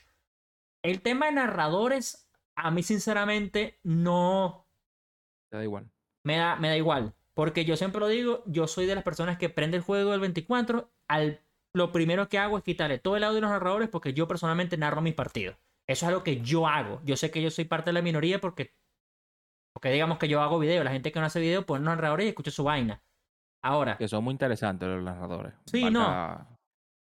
El 0.83 1.00
tema 1.02 1.26
de 1.26 1.33
narradores, 1.33 2.28
a 2.54 2.71
mí 2.71 2.83
sinceramente 2.83 3.78
no 3.83 4.66
Te 5.50 5.59
da 5.59 5.64
igual. 5.64 5.90
me 6.25 6.37
da, 6.37 6.57
me 6.57 6.69
da 6.69 6.76
igual. 6.76 7.14
Porque 7.40 7.64
yo 7.64 7.75
siempre 7.75 8.00
lo 8.00 8.06
digo, 8.09 8.42
yo 8.44 8.66
soy 8.66 8.85
de 8.85 8.94
las 8.94 9.02
personas 9.02 9.38
que 9.38 9.49
prende 9.49 9.78
el 9.78 9.82
juego 9.82 10.11
del 10.11 10.20
24, 10.20 10.90
al, 11.09 11.40
lo 11.75 11.90
primero 11.90 12.28
que 12.28 12.38
hago 12.38 12.59
es 12.59 12.64
quitarle 12.64 12.99
todo 12.99 13.16
el 13.16 13.25
audio 13.25 13.37
de 13.37 13.40
los 13.40 13.50
narradores 13.50 13.88
porque 13.88 14.12
yo 14.12 14.28
personalmente 14.28 14.76
narro 14.76 15.00
mis 15.00 15.14
partidos. 15.14 15.56
Eso 15.88 16.04
es 16.04 16.09
algo 16.11 16.23
que 16.23 16.42
yo 16.42 16.66
hago. 16.68 17.00
Yo 17.02 17.16
sé 17.16 17.30
que 17.30 17.40
yo 17.40 17.50
soy 17.50 17.64
parte 17.64 17.88
de 17.88 17.94
la 17.94 18.02
minoría 18.02 18.42
porque, 18.42 18.75
porque 19.73 19.90
digamos 19.90 20.18
que 20.18 20.28
yo 20.28 20.42
hago 20.42 20.59
video. 20.59 20.85
La 20.85 20.90
gente 20.92 21.12
que 21.12 21.18
no 21.18 21.25
hace 21.25 21.40
video 21.40 21.64
pone 21.64 21.82
los 21.82 21.94
narradores 21.94 22.26
y 22.26 22.28
escucha 22.28 22.50
su 22.50 22.62
vaina. 22.62 23.02
Ahora, 23.64 23.97
Que 23.97 24.06
son 24.06 24.23
muy 24.23 24.32
interesantes 24.32 24.87
los 24.87 25.02
narradores. 25.02 25.54
Sí, 25.64 25.88
no. 25.90 26.47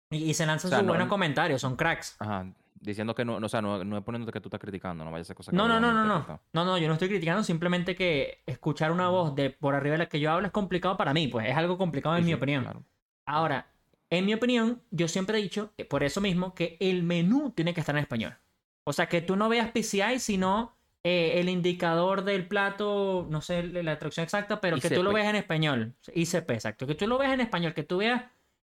Y, 0.10 0.30
y 0.30 0.34
se 0.34 0.46
lanzan 0.46 0.68
O 0.68 0.70
sea, 0.70 0.78
sus 0.80 0.86
no- 0.88 0.94
buenos 0.94 1.10
comentarios, 1.10 1.60
son 1.60 1.76
cracks. 1.76 2.16
Ajá. 2.20 2.46
Diciendo 2.84 3.16
que 3.16 3.24
no, 3.24 3.40
no, 3.40 3.46
o 3.46 3.50
sea, 3.50 3.62
no, 3.62 3.84
no 3.84 3.98
es 3.98 4.04
poniéndote 4.04 4.34
que 4.34 4.42
tú 4.42 4.50
estás 4.50 4.60
criticando, 4.60 5.06
no 5.06 5.12
vaya 5.12 5.22
a 5.22 5.26
ser 5.26 5.36
cosa 5.36 5.52
que 5.52 5.58
No, 5.58 5.68
no, 5.68 5.80
no, 5.80 5.94
no, 5.94 6.04
no. 6.06 6.42
No, 6.52 6.66
no, 6.66 6.78
yo 6.78 6.88
no 6.88 6.94
estoy 6.94 7.08
criticando, 7.08 7.44
simplemente 7.44 7.96
que 7.96 8.42
escuchar 8.46 8.92
una 8.92 9.08
voz 9.10 9.34
de 9.36 9.50
por 9.52 9.74
arriba 9.74 9.94
de 9.94 10.00
la 10.00 10.10
que 10.10 10.20
yo 10.20 10.30
hablo 10.32 10.46
es 10.48 10.52
complicado 10.52 10.98
para 10.98 11.14
mí, 11.14 11.28
pues 11.30 11.48
es 11.50 11.56
algo 11.56 11.78
complicado 11.78 12.16
en 12.18 12.24
Sí, 12.24 12.26
mi 12.26 12.32
sí, 12.32 12.36
opinión. 12.36 12.64
claro. 12.64 12.84
Ahora, 13.26 13.68
en 14.10 14.26
mi 14.26 14.34
opinión, 14.34 14.82
yo 14.92 15.08
siempre 15.08 15.40
he 15.40 15.42
dicho, 15.42 15.72
que 15.78 15.86
por 15.86 16.04
eso 16.04 16.20
mismo, 16.20 16.54
que 16.54 16.76
el 16.82 17.04
menú 17.04 17.52
tiene 17.52 17.74
que 17.74 17.80
estar 17.80 17.96
en 17.96 18.02
español. 18.02 18.36
O 18.84 18.92
sea, 18.92 19.08
que 19.08 19.22
tú 19.22 19.38
no 19.38 19.48
veas 19.48 19.72
PCI, 19.72 20.20
sino 20.20 20.76
eh, 21.06 21.40
el 21.40 21.48
indicador 21.48 22.26
del 22.26 22.46
plato, 22.48 23.26
no 23.30 23.40
sé 23.42 23.64
la 23.64 23.98
traducción 23.98 24.26
exacta, 24.26 24.60
pero 24.60 24.78
que 24.78 24.90
tú 24.90 25.04
lo 25.04 25.14
veas 25.14 25.30
en 25.30 25.38
español. 25.38 25.94
ICP, 26.14 26.52
exacto. 26.52 26.86
Que 26.86 26.96
tú 26.96 27.08
lo 27.08 27.18
veas 27.18 27.34
en 27.34 27.40
español, 27.42 27.74
que 27.74 27.84
tú 27.84 27.98
veas 27.98 28.24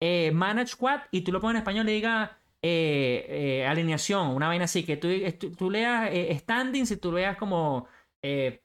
eh, 0.01 0.33
Manage 0.35 0.73
Squad 0.73 1.03
y 1.13 1.21
tú 1.21 1.31
lo 1.31 1.41
pones 1.41 1.55
en 1.55 1.59
español 1.59 1.89
y 1.89 1.93
diga 1.93 2.39
eh, 2.63 3.27
eh, 3.63 3.67
alineación, 3.67 4.29
una 4.29 4.49
vaina 4.49 4.65
así, 4.65 4.85
que 4.85 4.97
tú, 4.97 5.09
tú, 5.39 5.53
tú 5.53 5.71
leas 5.71 6.11
eh, 6.13 6.37
standings 6.39 6.91
y 6.91 6.97
tú 6.97 7.13
leas 7.13 7.37
como... 7.37 7.87
Eh, 8.23 8.63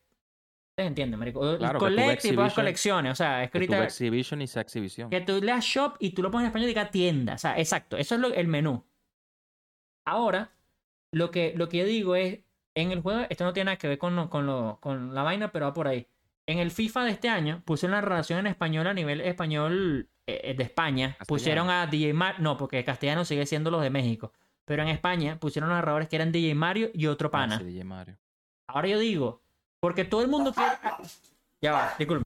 ¿Ustedes 0.72 0.90
entienden, 0.90 1.18
marico? 1.18 1.58
Claro, 1.58 1.80
colecciones, 1.80 3.12
o 3.14 3.16
sea, 3.16 3.44
es 3.44 3.50
que 3.50 3.54
Que 3.54 3.58
ahorita... 3.60 3.75
tuvo 3.78 3.84
exhibition 3.86 4.42
y 4.42 4.44
exhibición. 4.44 5.10
Que 5.10 5.22
tú 5.22 5.40
leas 5.42 5.64
shop 5.64 5.96
y 6.00 6.10
tú 6.10 6.22
lo 6.22 6.30
pones 6.30 6.44
en 6.44 6.48
español 6.48 6.66
y 6.66 6.74
diga 6.74 6.92
tienda. 6.92 7.36
O 7.36 7.38
sea, 7.38 7.58
exacto. 7.58 7.96
Eso 7.96 8.16
es 8.16 8.22
lo- 8.22 8.34
el 8.34 8.48
menú. 8.50 8.84
Ahora, 10.06 10.52
lo 11.14 11.32
que, 11.32 11.54
lo 11.56 11.70
que 11.70 11.78
yo 11.78 11.86
digo 11.86 12.16
es, 12.18 12.40
en 12.75 12.92
el 12.92 13.02
juego, 13.02 13.25
esto 13.30 13.46
no 13.46 13.54
tiene 13.54 13.66
nada 13.66 13.78
que 13.78 13.88
ver 13.88 13.98
con, 13.98 14.28
con, 14.28 14.46
lo- 14.46 14.80
con 14.82 15.16
la 15.16 15.24
vaina, 15.24 15.52
pero 15.54 15.68
va 15.68 15.74
por 15.74 15.88
ahí. 15.88 16.08
En 16.48 16.60
el 16.60 16.72
FIFA 16.72 17.06
de 17.06 17.12
este 17.12 17.30
año 17.30 17.64
pusieron 17.66 17.96
la 17.96 18.02
relación 18.02 18.40
en 18.40 18.48
español 18.48 18.88
a 18.88 18.94
nivel 18.94 19.22
español 19.22 20.10
eh, 20.28 20.54
de 20.56 20.64
España. 20.64 21.10
Castellano. 21.18 21.25
Pusieron 21.28 21.70
a 21.70 21.88
DJ 21.88 22.14
Mario. 22.14 22.42
No, 22.44 22.58
porque 22.58 22.84
castellano 22.84 23.25
sigue 23.25 23.46
siendo 23.46 23.72
los 23.72 23.82
de 23.82 23.90
México. 23.90 24.32
Pero 24.66 24.84
en 24.84 24.90
España 24.90 25.40
pusieron 25.40 25.70
narradores 25.70 26.08
que 26.10 26.16
eran 26.16 26.32
DJ 26.32 26.56
Mario 26.56 26.90
y 26.94 27.08
otro 27.08 27.28
Ah, 27.30 27.32
pana. 27.32 27.58
sí, 27.58 27.64
DJ 27.66 27.84
Mario. 27.84 28.18
Ahora 28.68 28.88
yo 28.88 29.00
digo, 29.00 29.42
porque 29.80 30.06
todo 30.06 30.22
el 30.22 30.28
mundo 30.28 30.54
quiere. 30.54 30.72
Ya 31.62 31.72
va, 31.74 31.94
disculpa. 31.98 32.24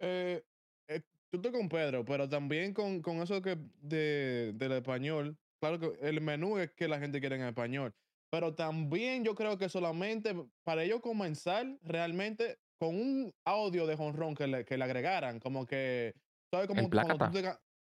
Eh, 0.00 0.44
eh, 0.88 1.00
tú 1.30 1.36
estoy 1.38 1.52
con 1.52 1.68
Pedro, 1.68 2.04
pero 2.04 2.28
también 2.28 2.72
con, 2.72 3.02
con 3.02 3.16
eso 3.18 3.42
que 3.42 3.58
de, 3.80 4.52
del 4.54 4.72
español. 4.72 5.36
Claro 5.60 5.78
que 5.80 5.92
el 6.02 6.20
menú 6.20 6.58
es 6.58 6.70
que 6.72 6.86
la 6.86 6.98
gente 7.00 7.20
quiere 7.20 7.36
en 7.36 7.42
español. 7.42 7.92
Pero 8.30 8.54
también 8.54 9.24
yo 9.24 9.34
creo 9.34 9.56
que 9.56 9.68
solamente 9.68 10.34
para 10.64 10.82
ellos 10.82 11.00
comenzar 11.00 11.66
realmente 11.82 12.58
con 12.78 12.94
un 12.94 13.32
audio 13.46 13.86
de 13.86 13.96
jonrón 13.96 14.34
que 14.34 14.46
le, 14.46 14.64
que 14.64 14.76
le 14.76 14.84
agregaran, 14.84 15.40
como 15.40 15.66
que, 15.66 16.14
¿sabes? 16.52 16.68
Como 16.68 16.88
cuando 16.88 17.18
tú 17.18 17.32
te 17.32 17.52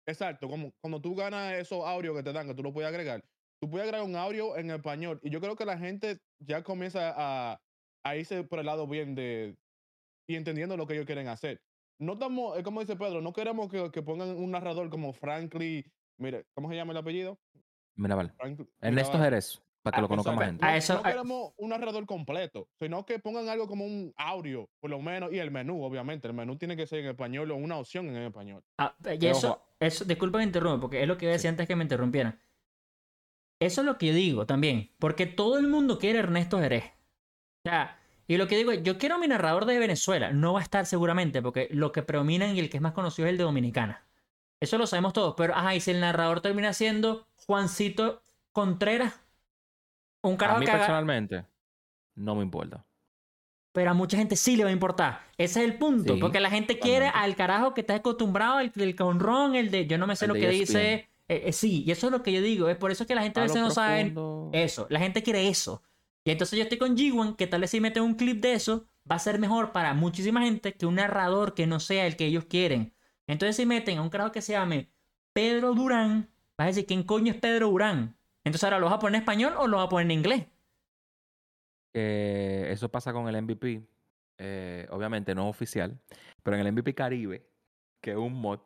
Exacto, 0.08 0.50
como 0.50 0.72
cuando 0.82 1.00
tú 1.00 1.16
ganas 1.16 1.54
esos 1.54 1.86
audios 1.86 2.16
que 2.18 2.24
te 2.24 2.34
dan, 2.34 2.48
que 2.48 2.56
tú 2.56 2.64
lo 2.64 2.74
puedes 2.74 2.90
agregar, 2.90 3.24
tú 3.62 3.70
puedes 3.70 3.88
agregar 3.88 4.08
un 4.08 4.16
audio 4.16 4.58
en 4.58 4.72
español. 4.72 5.20
Y 5.22 5.30
yo 5.30 5.40
creo 5.40 5.56
que 5.56 5.66
la 5.66 5.78
gente 5.78 6.18
ya 6.40 6.64
comienza 6.64 7.14
a, 7.16 7.62
a 8.04 8.16
irse 8.16 8.44
por 8.44 8.60
el 8.60 8.66
lado 8.66 8.88
bien 8.88 9.14
de 9.14 9.56
y 10.28 10.36
entendiendo 10.36 10.78
lo 10.78 10.88
que 10.88 10.94
ellos 10.94 11.06
quieren 11.06 11.28
hacer. 11.28 11.62
No 12.00 12.14
estamos, 12.14 12.58
es 12.58 12.64
como 12.64 12.80
dice 12.80 12.96
Pedro, 12.96 13.22
no 13.22 13.32
queremos 13.32 13.70
que, 13.70 13.92
que 13.92 14.02
pongan 14.02 14.30
un 14.30 14.52
narrador 14.52 14.90
como 14.90 15.14
Franklin, 15.14 15.84
mire, 16.18 16.46
¿cómo 16.56 16.70
se 16.70 16.76
llama 16.76 16.94
el 16.94 16.98
apellido? 16.98 17.38
Mirabal. 17.96 18.32
Franklin 18.32 18.68
Ernesto 18.82 19.14
Mirabal. 19.14 19.30
Jerez, 19.30 19.62
para 19.82 19.96
que 19.96 20.00
Ah, 20.00 20.02
lo 20.02 20.08
conozca 20.08 20.32
más 20.34 20.46
gente. 20.46 20.66
A 20.66 20.72
No, 20.72 20.76
eso- 20.78 20.94
no 20.94 21.00
a- 21.00 21.04
queremos 21.04 21.54
un 21.58 21.70
narrador 21.70 22.06
completo, 22.06 22.68
sino 22.80 23.06
que 23.06 23.20
pongan 23.20 23.50
algo 23.50 23.68
como 23.68 23.86
un 23.86 24.14
audio, 24.18 24.70
por 24.80 24.90
lo 24.90 25.00
menos, 25.02 25.32
y 25.34 25.40
el 25.40 25.52
menú, 25.52 25.84
obviamente. 25.84 26.28
El 26.28 26.34
menú 26.34 26.56
tiene 26.58 26.76
que 26.78 26.86
ser 26.88 27.00
en 27.00 27.08
español 27.08 27.50
o 27.52 27.56
una 27.56 27.78
opción 27.78 28.08
en 28.08 28.18
español. 28.24 28.64
Ah, 28.78 28.94
y 29.00 29.04
Pero 29.18 29.32
eso, 29.32 29.52
ojo. 29.54 29.68
eso, 29.80 30.06
disculpa 30.06 30.38
que 30.40 30.44
interrumpa, 30.46 30.82
porque 30.82 31.02
es 31.02 31.08
lo 31.08 31.18
que 31.18 31.26
yo 31.26 31.32
decía 31.32 31.42
Sí. 31.44 31.48
antes 31.50 31.68
que 31.68 31.76
me 31.76 31.84
interrumpieran. 31.84 32.40
Eso 33.60 33.82
es 33.82 33.86
lo 33.88 33.98
que 33.98 34.08
yo 34.08 34.14
digo 34.14 34.46
también, 34.46 34.92
porque 35.00 35.26
todo 35.28 35.58
el 35.60 35.68
mundo 35.68 36.00
quiere 36.00 36.20
Ernesto 36.20 36.60
Jerez. 36.60 36.86
O 37.64 37.70
sea, 37.70 38.00
y 38.28 38.38
lo 38.38 38.48
que 38.48 38.58
digo 38.58 38.72
es, 38.72 38.82
yo 38.82 38.98
quiero 38.98 39.20
mi 39.20 39.28
narrador 39.28 39.66
de 39.66 39.78
Venezuela, 39.78 40.32
no 40.32 40.54
va 40.54 40.60
a 40.60 40.64
estar 40.64 40.86
seguramente, 40.88 41.42
porque 41.42 41.68
lo 41.72 41.92
que 41.92 42.02
predomina 42.02 42.52
y 42.52 42.60
el 42.60 42.70
que 42.70 42.78
es 42.78 42.82
más 42.82 42.94
conocido 42.94 43.28
es 43.28 43.32
el 43.32 43.38
de 43.38 43.44
Dominicana. 43.44 44.04
Eso 44.60 44.78
lo 44.78 44.88
sabemos 44.88 45.14
todos, 45.14 45.36
pero 45.38 45.54
ajá, 45.56 45.76
y 45.76 45.80
si 45.80 45.92
el 45.92 46.00
narrador 46.00 46.42
termina 46.42 46.74
siendo 46.74 47.28
Juancito 47.48 48.24
Contreras, 48.52 49.21
un 50.24 50.34
A 50.34 50.38
carajo 50.38 50.60
mí 50.60 50.66
que 50.66 50.72
haga- 50.72 50.80
personalmente, 50.82 51.46
no 52.16 52.36
me 52.36 52.44
importa. 52.44 52.86
pero 53.74 53.92
a 53.92 53.94
mucha 53.94 54.18
gente 54.18 54.36
sí 54.36 54.56
le 54.58 54.64
va 54.66 54.70
a 54.70 54.74
importar. 54.74 55.22
Ese 55.38 55.64
es 55.64 55.70
el 55.72 55.78
punto. 55.78 56.14
Sí, 56.16 56.20
porque 56.20 56.40
la 56.42 56.50
gente 56.50 56.78
quiere 56.78 57.08
al 57.08 57.36
carajo 57.36 57.74
que 57.74 57.82
está 57.82 57.96
acostumbrado, 57.96 58.60
el, 58.60 58.72
el 58.76 58.96
conrón, 58.96 59.56
el 59.56 59.72
de 59.72 59.88
yo 59.88 59.98
no 59.98 60.08
me 60.08 60.16
sé 60.18 60.26
El 60.26 60.30
lo 60.30 60.34
que 60.36 60.50
dice. 60.50 61.10
Eh, 61.30 61.44
eh, 61.48 61.54
sí, 61.54 61.84
y 61.86 61.92
eso 61.92 62.08
es 62.08 62.12
lo 62.12 62.22
que 62.22 62.34
yo 62.34 62.42
digo. 62.42 62.68
Es 62.68 62.76
por 62.76 62.92
eso 62.92 63.06
que 63.08 63.16
la 63.16 63.22
gente 63.24 63.40
a 63.40 63.44
A 63.44 63.46
veces 63.46 63.62
no 63.62 63.70
sabe 63.72 64.14
eso. 64.52 64.88
La 64.90 65.00
gente 65.00 65.24
quiere 65.24 65.48
eso. 65.48 65.82
Y 66.26 66.32
entonces 66.32 66.58
yo 66.58 66.64
estoy 66.64 66.78
con 66.78 66.98
G1, 66.98 67.38
que 67.38 67.48
tal 67.48 67.62
vez 67.62 67.72
si 67.72 67.80
meten 67.80 68.04
un 68.04 68.16
clip 68.16 68.42
de 68.42 68.54
eso, 68.54 68.86
va 69.10 69.16
a 69.16 69.20
ser 69.20 69.40
mejor 69.40 69.72
para 69.72 69.94
muchísima 69.94 70.42
gente 70.42 70.74
que 70.74 70.86
un 70.86 70.96
narrador 70.96 71.54
que 71.56 71.66
no 71.66 71.80
sea 71.80 72.06
el 72.06 72.18
que 72.18 72.26
ellos 72.26 72.44
quieren. 72.46 72.94
Entonces 73.26 73.56
si 73.56 73.66
meten 73.66 73.98
a 74.00 74.02
un 74.02 74.10
carajo 74.10 74.34
que 74.34 74.42
se 74.42 74.52
llame 74.52 74.92
Pedro 75.34 75.74
Durán, 75.74 76.30
vas 76.58 76.66
a 76.66 76.68
decir, 76.68 76.86
¿quién 76.86 77.04
coño 77.04 77.32
es 77.32 77.40
Pedro 77.40 77.70
Durán? 77.70 78.18
Entonces 78.44 78.64
ahora 78.64 78.80
lo 78.80 78.86
vas 78.86 78.96
a 78.96 79.00
poner 79.00 79.16
en 79.16 79.22
español 79.22 79.54
o 79.58 79.68
lo 79.68 79.78
vas 79.78 79.88
a 79.88 79.90
poner 79.90 80.06
en 80.06 80.12
inglés. 80.12 80.48
que 81.94 82.72
eso 82.72 82.90
pasa 82.90 83.12
con 83.14 83.28
el 83.28 83.42
MVP, 83.42 83.84
eh, 84.38 84.88
obviamente 84.90 85.36
no 85.36 85.50
oficial, 85.50 86.00
pero 86.42 86.56
en 86.58 86.66
el 86.66 86.74
MVP 86.74 86.96
Caribe, 86.96 87.46
que 88.02 88.12
es 88.12 88.18
un 88.18 88.34
mod, 88.34 88.60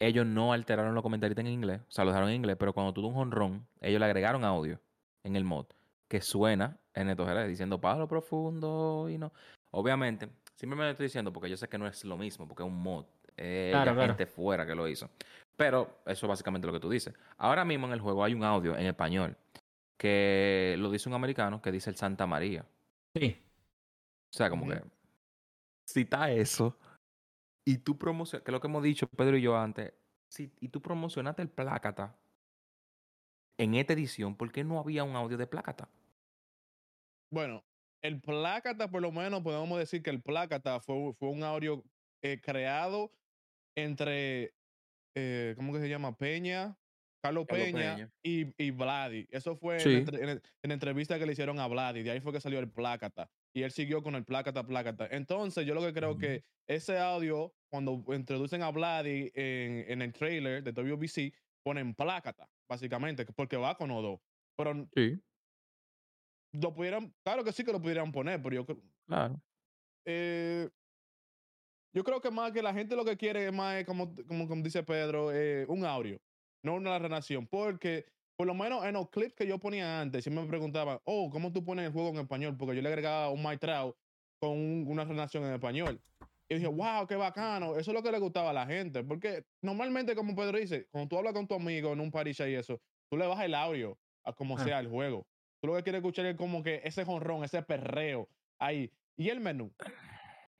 ellos 0.00 0.26
no 0.26 0.52
alteraron 0.52 0.94
los 0.94 1.02
comentarios 1.02 1.38
en 1.38 1.46
inglés, 1.46 1.80
o 1.80 1.90
sea, 1.90 2.04
lo 2.04 2.10
dejaron 2.10 2.28
en 2.28 2.36
inglés, 2.36 2.56
pero 2.58 2.72
cuando 2.72 2.92
tú 2.92 3.02
das 3.02 3.10
un 3.10 3.18
honrón, 3.18 3.66
ellos 3.80 4.00
le 4.00 4.06
agregaron 4.06 4.44
audio 4.44 4.80
en 5.24 5.36
el 5.36 5.44
mod 5.44 5.66
que 6.12 6.20
suena 6.20 6.78
en 6.92 7.06
Neto 7.06 7.26
Jerez 7.26 7.48
diciendo 7.48 7.80
Pablo 7.80 8.06
profundo 8.06 9.08
y 9.08 9.16
no. 9.16 9.32
Obviamente, 9.70 10.28
simplemente 10.54 10.90
estoy 10.90 11.06
diciendo 11.06 11.32
porque 11.32 11.48
yo 11.48 11.56
sé 11.56 11.68
que 11.70 11.78
no 11.78 11.86
es 11.86 12.04
lo 12.04 12.18
mismo, 12.18 12.46
porque 12.46 12.62
es 12.62 12.68
un 12.68 12.82
mod, 12.82 13.06
eh, 13.38 13.70
claro. 13.72 13.96
gente 13.96 14.26
fuera 14.26 14.66
que 14.66 14.74
lo 14.74 14.86
hizo. 14.86 15.08
Pero 15.62 16.02
eso 16.06 16.26
es 16.26 16.28
básicamente 16.28 16.66
lo 16.66 16.72
que 16.72 16.80
tú 16.80 16.90
dices. 16.90 17.14
Ahora 17.36 17.64
mismo 17.64 17.86
en 17.86 17.92
el 17.92 18.00
juego 18.00 18.24
hay 18.24 18.34
un 18.34 18.42
audio 18.42 18.76
en 18.76 18.84
español 18.86 19.36
que 19.96 20.74
lo 20.76 20.90
dice 20.90 21.08
un 21.08 21.14
americano 21.14 21.62
que 21.62 21.70
dice 21.70 21.88
el 21.88 21.94
Santa 21.94 22.26
María. 22.26 22.66
Sí. 23.14 23.40
O 24.34 24.36
sea, 24.36 24.50
como 24.50 24.64
Ujú. 24.64 24.72
que 24.72 24.82
cita 25.88 26.32
eso 26.32 26.76
y 27.64 27.78
tú 27.78 27.96
promocionas, 27.96 28.42
que 28.44 28.50
es 28.50 28.52
lo 28.52 28.60
que 28.60 28.66
hemos 28.66 28.82
dicho 28.82 29.06
Pedro 29.06 29.36
y 29.36 29.42
yo 29.42 29.56
antes, 29.56 29.92
si, 30.28 30.50
y 30.58 30.66
tú 30.66 30.82
promocionaste 30.82 31.42
el 31.42 31.48
Plácata 31.48 32.18
en 33.56 33.76
esta 33.76 33.92
edición, 33.92 34.34
¿por 34.34 34.50
qué 34.50 34.64
no 34.64 34.80
había 34.80 35.04
un 35.04 35.14
audio 35.14 35.36
de 35.36 35.46
Plácata? 35.46 35.88
Bueno, 37.30 37.62
el 38.02 38.20
Plácata, 38.20 38.90
por 38.90 39.00
lo 39.00 39.12
menos 39.12 39.42
podemos 39.42 39.78
decir 39.78 40.02
que 40.02 40.10
el 40.10 40.22
Plácata 40.22 40.80
fue, 40.80 41.12
fue 41.12 41.28
un 41.28 41.44
audio 41.44 41.84
eh, 42.20 42.40
creado 42.40 43.12
entre, 43.76 44.54
eh, 45.14 45.54
¿cómo 45.56 45.72
que 45.72 45.80
se 45.80 45.88
llama? 45.88 46.16
Peña, 46.16 46.76
Carlos 47.22 47.46
Peña, 47.46 47.94
Peña. 47.94 48.12
Y, 48.22 48.52
y 48.62 48.70
Vladi. 48.72 49.26
Eso 49.30 49.56
fue 49.56 49.74
en, 49.76 49.80
Sí. 49.80 49.90
la 49.92 49.98
entre- 49.98 50.22
en, 50.32 50.40
la 50.62 50.74
entrevista 50.74 51.18
que 51.18 51.26
le 51.26 51.32
hicieron 51.32 51.58
a 51.60 51.68
Vladi. 51.68 52.02
De 52.02 52.10
ahí 52.10 52.20
fue 52.20 52.32
que 52.32 52.40
salió 52.40 52.58
el 52.58 52.70
Plácata. 52.70 53.30
Y 53.54 53.62
él 53.62 53.70
siguió 53.70 54.02
con 54.02 54.14
el 54.14 54.24
Plácata, 54.24 54.66
Plácata. 54.66 55.06
Entonces, 55.10 55.66
yo 55.66 55.74
lo 55.74 55.82
que 55.82 55.92
creo 55.92 56.10
Ujú. 56.12 56.20
que 56.20 56.44
ese 56.66 56.98
audio, 56.98 57.54
cuando 57.70 58.02
introducen 58.14 58.62
a 58.62 58.70
Vladi 58.70 59.30
en, 59.34 59.84
en 59.88 60.02
el 60.02 60.12
trailer 60.12 60.62
de 60.64 60.72
WBC, 60.72 61.32
ponen 61.64 61.94
Plácata, 61.94 62.48
básicamente, 62.68 63.24
porque 63.26 63.56
va 63.56 63.76
con 63.76 63.90
O2. 63.90 64.20
Pero 64.56 64.88
Sí, 64.96 65.20
lo 66.54 66.74
pudieran, 66.74 67.14
claro 67.24 67.44
que 67.44 67.52
sí 67.52 67.64
que 67.64 67.72
lo 67.72 67.80
pudieran 67.80 68.10
poner, 68.12 68.42
pero 68.42 68.54
yo 68.56 68.66
creo, 68.66 68.82
claro. 69.06 69.40
eh, 70.06 70.68
yo 71.94 72.04
creo 72.04 72.20
que 72.20 72.30
más 72.30 72.52
que 72.52 72.62
la 72.62 72.72
gente 72.72 72.96
lo 72.96 73.04
que 73.04 73.16
quiere 73.16 73.46
es 73.46 73.52
más, 73.52 73.76
eh, 73.80 73.84
como, 73.84 74.14
como, 74.26 74.48
como 74.48 74.62
dice 74.62 74.82
Pedro, 74.82 75.30
eh, 75.32 75.64
un 75.68 75.84
audio, 75.84 76.18
no 76.64 76.74
una 76.74 76.98
narración, 76.98 77.46
porque 77.46 78.06
por 78.36 78.46
lo 78.46 78.54
menos 78.54 78.84
en 78.84 78.94
los 78.94 79.10
clips 79.10 79.34
que 79.34 79.46
yo 79.46 79.58
ponía 79.58 80.00
antes, 80.00 80.24
siempre 80.24 80.42
me 80.42 80.48
preguntaban, 80.48 80.98
oh, 81.04 81.28
¿cómo 81.30 81.52
tú 81.52 81.64
pones 81.64 81.86
el 81.86 81.92
juego 81.92 82.08
en 82.10 82.16
español? 82.18 82.56
Porque 82.56 82.74
yo 82.76 82.82
le 82.82 82.88
agregaba 82.88 83.30
un 83.30 83.42
maestrao 83.42 83.96
con 84.40 84.50
un- 84.52 84.84
una 84.88 85.04
narración 85.04 85.44
en 85.44 85.52
español. 85.54 86.00
Y 86.48 86.56
dije, 86.56 86.66
wow, 86.66 87.06
qué 87.06 87.14
bacano. 87.16 87.76
Eso 87.78 87.92
es 87.92 87.94
lo 87.94 88.02
que 88.02 88.10
le 88.10 88.18
gustaba 88.18 88.50
a 88.50 88.52
la 88.52 88.66
gente. 88.66 89.02
Porque 89.04 89.44
normalmente, 89.62 90.14
como 90.14 90.34
Pedro 90.34 90.58
dice, 90.58 90.86
cuando 90.90 91.08
tú 91.08 91.16
hablas 91.18 91.32
con 91.32 91.46
tu 91.46 91.54
amigo 91.54 91.92
en 91.92 92.00
un 92.00 92.10
party 92.10 92.32
y 92.46 92.54
eso, 92.54 92.80
tú 93.10 93.16
le 93.16 93.26
bajas 93.26 93.44
el 93.46 93.54
audio 93.54 93.96
a 94.24 94.32
como 94.32 94.58
Ah. 94.58 94.64
sea 94.64 94.80
el 94.80 94.88
juego. 94.88 95.26
Tú 95.62 95.68
lo 95.68 95.76
que 95.76 95.82
quieres 95.84 96.00
escuchar 96.00 96.26
es 96.26 96.36
como 96.36 96.62
que 96.62 96.80
ese 96.84 97.04
jonrón, 97.04 97.44
ese 97.44 97.62
perreo 97.62 98.28
ahí. 98.58 98.90
Y 99.16 99.28
el 99.30 99.40
menú. 99.40 99.72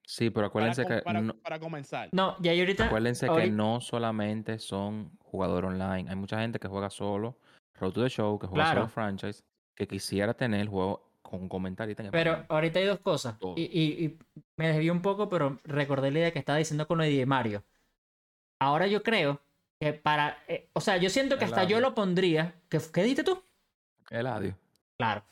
Sí, 0.04 0.30
pero 0.30 0.46
acuérdense 0.48 0.84
que 0.84 0.98
para, 1.02 1.20
no, 1.20 1.34
para 1.34 1.58
comenzar. 1.60 2.08
No, 2.12 2.36
y 2.42 2.48
ahí 2.48 2.60
ahorita. 2.60 2.86
acuérdense 2.86 3.28
que 3.28 3.50
no 3.50 3.80
solamente 3.80 4.58
son 4.58 5.16
jugadores 5.20 5.68
online. 5.70 6.10
Hay 6.10 6.16
mucha 6.16 6.40
gente 6.40 6.58
que 6.58 6.68
juega 6.68 6.90
solo 6.90 7.38
Road 7.78 7.92
to 7.92 8.02
the 8.02 8.08
Show, 8.10 8.38
que 8.38 8.46
juega 8.46 8.64
Claro. 8.64 8.80
solo 8.82 8.88
franchise, 8.88 9.42
que 9.74 9.86
quisiera 9.86 10.34
tener 10.34 10.60
el 10.60 10.68
juego 10.68 11.08
con 11.22 11.42
un 11.42 11.48
comentarista 11.48 12.02
en 12.02 12.10
Pero 12.10 12.44
ahorita 12.48 12.78
hay 12.80 12.84
dos 12.86 13.00
cosas. 13.00 13.36
Y, 13.56 13.62
y- 13.62 14.04
y 14.04 14.18
me 14.56 14.68
desvió 14.68 14.92
un 14.92 15.00
poco, 15.02 15.28
pero 15.28 15.58
recordé 15.64 16.10
la 16.10 16.18
idea 16.18 16.32
que 16.32 16.38
estaba 16.40 16.58
diciendo 16.58 16.86
con 16.86 16.98
lo 16.98 17.04
de 17.04 17.24
Mario. 17.24 17.64
Ahora 18.60 18.86
yo 18.86 19.02
creo 19.02 19.40
que 19.80 19.92
para. 19.92 20.38
eh, 20.48 20.68
o 20.74 20.80
sea, 20.80 20.96
yo 20.98 21.08
siento 21.10 21.38
que 21.38 21.44
hasta 21.44 21.64
yo 21.64 21.80
lo 21.80 21.94
pondría. 21.94 22.54
¿Qué, 22.68 22.78
qué 22.92 23.02
dijiste 23.02 23.24
tú? 23.24 23.42
Eladio. 24.10 24.56
Claro. 24.98 25.24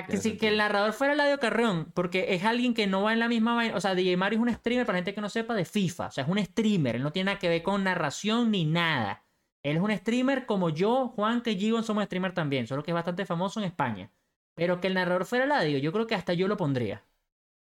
Sea, 0.00 0.06
que 0.06 0.16
si 0.16 0.36
que 0.36 0.48
el 0.48 0.56
narrador 0.58 0.92
fuera 0.92 1.12
Eladio 1.14 1.38
Carrión, 1.38 1.90
porque 1.94 2.34
es 2.34 2.44
alguien 2.44 2.74
que 2.74 2.86
no 2.86 3.02
va 3.02 3.12
en 3.12 3.18
la 3.20 3.28
misma 3.28 3.54
vaina. 3.54 3.76
O 3.76 3.80
sea, 3.80 3.94
DJ 3.94 4.16
Mario 4.16 4.38
es 4.38 4.42
un 4.42 4.52
streamer, 4.54 4.86
para 4.86 4.98
gente 4.98 5.14
que 5.14 5.20
no 5.20 5.28
sepa, 5.28 5.54
de 5.54 5.64
FIFA. 5.64 6.06
O 6.06 6.10
sea, 6.10 6.24
es 6.24 6.30
un 6.30 6.38
streamer. 6.44 6.96
Él 6.96 7.02
no 7.02 7.12
tiene 7.12 7.26
nada 7.26 7.38
que 7.38 7.48
ver 7.48 7.62
con 7.62 7.84
narración 7.84 8.50
ni 8.50 8.64
nada. 8.64 9.22
Él 9.62 9.76
es 9.76 9.82
un 9.82 9.90
streamer 9.96 10.46
como 10.46 10.70
yo, 10.70 11.08
Juan, 11.08 11.40
que 11.40 11.54
Gigon 11.56 11.84
somos 11.84 12.04
streamer 12.04 12.32
también, 12.34 12.66
solo 12.66 12.82
que 12.82 12.90
es 12.90 12.94
bastante 12.94 13.24
famoso 13.24 13.60
en 13.60 13.66
España. 13.66 14.10
Pero 14.54 14.80
que 14.80 14.88
el 14.88 14.94
narrador 14.94 15.24
fuera 15.24 15.44
Eladio, 15.46 15.78
yo 15.78 15.90
creo 15.92 16.06
que 16.06 16.14
hasta 16.14 16.34
yo 16.34 16.46
lo 16.48 16.56
pondría. 16.56 17.02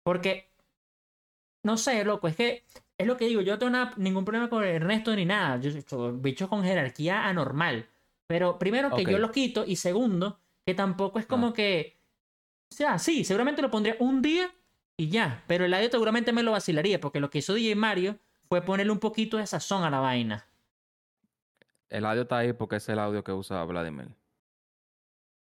Porque, 0.04 0.52
no 1.63 1.76
sé, 1.78 2.04
loco, 2.06 2.28
es 2.28 2.36
que 2.36 2.66
es 2.98 3.08
lo 3.08 3.18
que 3.18 3.26
digo, 3.26 3.42
yo 3.42 3.54
no 3.54 3.60
tengo 3.60 3.70
nada- 3.72 3.94
ningún 3.98 4.26
problema 4.26 4.50
con 4.50 4.63
Ernesto 4.63 5.16
ni 5.16 5.26
nada. 5.26 5.60
Yo 5.60 5.70
soy 5.82 6.12
bichos 6.13 6.48
con 6.50 6.63
jerarquía 6.63 7.26
anormal. 7.28 7.88
Pero 8.28 8.58
primero 8.60 8.94
que 8.96 9.06
yo 9.06 9.18
los 9.20 9.32
quito 9.32 9.63
y 9.66 9.76
segundo, 9.78 10.40
que 10.66 10.74
tampoco 10.74 11.20
es 11.20 11.26
como 11.26 11.48
Ah. 11.48 11.54
que... 11.54 11.97
O 12.72 12.76
sea, 12.76 13.00
sí, 13.00 13.24
seguramente 13.24 13.62
lo 13.62 13.72
pondría 13.72 13.96
un 14.00 14.22
día 14.22 14.54
y 14.98 15.10
ya. 15.10 15.44
Pero 15.48 15.66
el 15.66 15.74
audio 15.74 15.90
seguramente 15.90 16.34
me 16.34 16.44
lo 16.44 16.52
vacilaría 16.52 17.00
porque 17.00 17.20
lo 17.20 17.30
que 17.30 17.40
hizo 17.40 17.54
DJ 17.54 17.76
Mario 17.76 18.18
fue 18.50 18.62
ponerle 18.62 18.92
un 18.92 19.00
poquito 19.00 19.38
de 19.38 19.48
sazón 19.48 19.84
a 19.84 19.90
la 19.90 20.00
vaina. 20.00 20.48
El 21.90 22.06
audio 22.06 22.24
está 22.24 22.40
ahí 22.40 22.54
porque 22.54 22.78
es 22.78 22.90
el 22.90 23.00
audio 23.00 23.24
que 23.24 23.32
usa 23.32 23.64
Vladimir. 23.64 24.10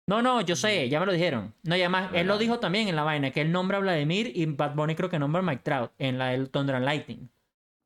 No, 0.06 0.20
no, 0.20 0.40
yo 0.40 0.56
sé, 0.56 0.88
ya 0.88 0.98
me 0.98 1.06
lo 1.06 1.12
dijeron. 1.12 1.54
No, 1.62 1.76
y 1.76 1.80
además, 1.80 2.10
él 2.12 2.26
lo 2.26 2.36
dijo 2.36 2.58
también 2.58 2.88
en 2.88 2.96
la 2.96 3.04
vaina, 3.04 3.30
que 3.30 3.40
él 3.40 3.52
nombra 3.52 3.78
a 3.78 3.80
Vladimir 3.80 4.32
y 4.34 4.46
Bad 4.46 4.74
Bunny 4.74 4.96
creo 4.96 5.08
que 5.08 5.18
nombra 5.18 5.40
a 5.40 5.44
Mike 5.44 5.62
Trout 5.62 5.92
en 5.98 6.18
la 6.18 6.28
del 6.28 6.50
Thunder 6.50 6.76
and 6.76 6.84
Lightning. 6.84 7.30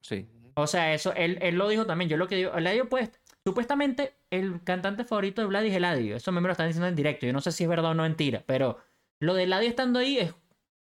Sí. 0.01 0.27
O 0.55 0.67
sea, 0.67 0.95
eso, 0.95 1.13
él, 1.15 1.39
él 1.43 1.57
lo 1.57 1.69
dijo 1.69 1.85
también. 1.85 2.09
Yo 2.09 2.17
lo 2.17 2.27
que 2.27 2.37
digo, 2.37 2.55
Eladio, 2.55 2.89
pues, 2.89 3.11
supuestamente 3.45 4.15
el 4.31 4.63
cantante 4.65 5.05
favorito 5.05 5.43
de 5.43 5.49
Vlad 5.49 5.67
es 5.67 5.75
Eladio. 5.75 6.17
Eso 6.17 6.33
me 6.33 6.41
lo 6.41 6.51
están 6.51 6.69
diciendo 6.69 6.89
en 6.89 6.97
directo. 6.97 7.27
Yo 7.27 7.33
no 7.35 7.43
sé 7.43 7.53
si 7.53 7.65
es 7.65 7.69
verdad 7.69 7.91
o 7.91 7.95
no 7.95 8.05
mentira, 8.05 8.43
pero 8.47 8.79
lo 9.21 9.35
de 9.35 9.45
Eladio 9.45 9.69
estando 9.69 9.99
ahí 9.99 10.19
es 10.19 10.35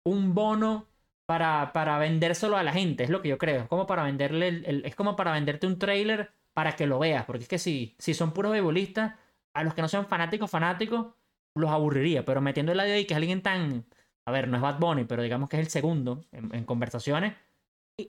un 0.05 0.33
bono 0.33 0.87
para, 1.25 1.73
para 1.73 1.97
vendérselo 1.99 2.55
a 2.57 2.63
la 2.63 2.71
gente, 2.73 3.03
es 3.03 3.09
lo 3.09 3.21
que 3.21 3.29
yo 3.29 3.37
creo. 3.37 3.63
Es 3.63 3.67
como 3.67 3.85
para 3.85 4.03
venderle, 4.03 4.47
el- 4.47 4.65
el- 4.65 4.85
es 4.85 4.95
como 4.95 5.15
para 5.15 5.33
venderte 5.33 5.67
un 5.67 5.77
trailer 5.77 6.31
para 6.53 6.71
que 6.75 6.87
lo 6.87 6.99
veas, 6.99 7.25
porque 7.25 7.43
es 7.43 7.49
que 7.49 7.59
si, 7.59 7.95
si 7.99 8.13
son 8.13 8.31
puros 8.33 8.51
beisbolistas, 8.51 9.15
a 9.53 9.63
los 9.63 9.73
que 9.73 9.81
no 9.81 9.87
sean 9.87 10.07
fanáticos, 10.07 10.49
fanáticos, 10.49 11.07
los 11.55 11.69
aburriría, 11.69 12.23
pero 12.23 12.41
metiendo 12.41 12.71
Eladio 12.71 12.93
ahí, 12.93 13.05
que 13.05 13.13
es 13.13 13.17
alguien 13.17 13.41
tan, 13.41 13.85
a 14.25 14.31
ver, 14.31 14.47
no 14.47 14.55
es 14.55 14.61
Bad 14.61 14.79
Bunny, 14.79 15.03
pero 15.05 15.21
digamos 15.23 15.49
que 15.49 15.57
es 15.57 15.63
el 15.65 15.69
segundo 15.69 16.23
en, 16.31 16.63
conversaciones, 16.65 17.33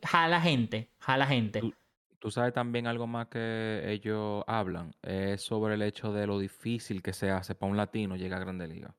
jala 0.03 0.40
gente, 0.40 0.90
jala 1.01 1.27
gente. 1.27 1.61
Tú- 1.61 1.75
Tú 2.21 2.33
sabes 2.33 2.53
también 2.53 2.88
algo 2.88 3.07
más 3.07 3.29
que 3.29 3.81
ellos 3.87 4.42
hablan, 4.49 4.92
es 5.03 5.40
sobre 5.40 5.75
el 5.75 5.83
hecho 5.83 6.12
de 6.12 6.27
lo 6.27 6.40
difícil 6.40 7.01
que 7.01 7.12
se 7.12 7.31
hace 7.31 7.55
para 7.55 7.71
un 7.71 7.77
latino 7.77 8.16
llegar 8.16 8.40
a 8.40 8.44
Grande 8.44 8.66
Liga. 8.66 8.92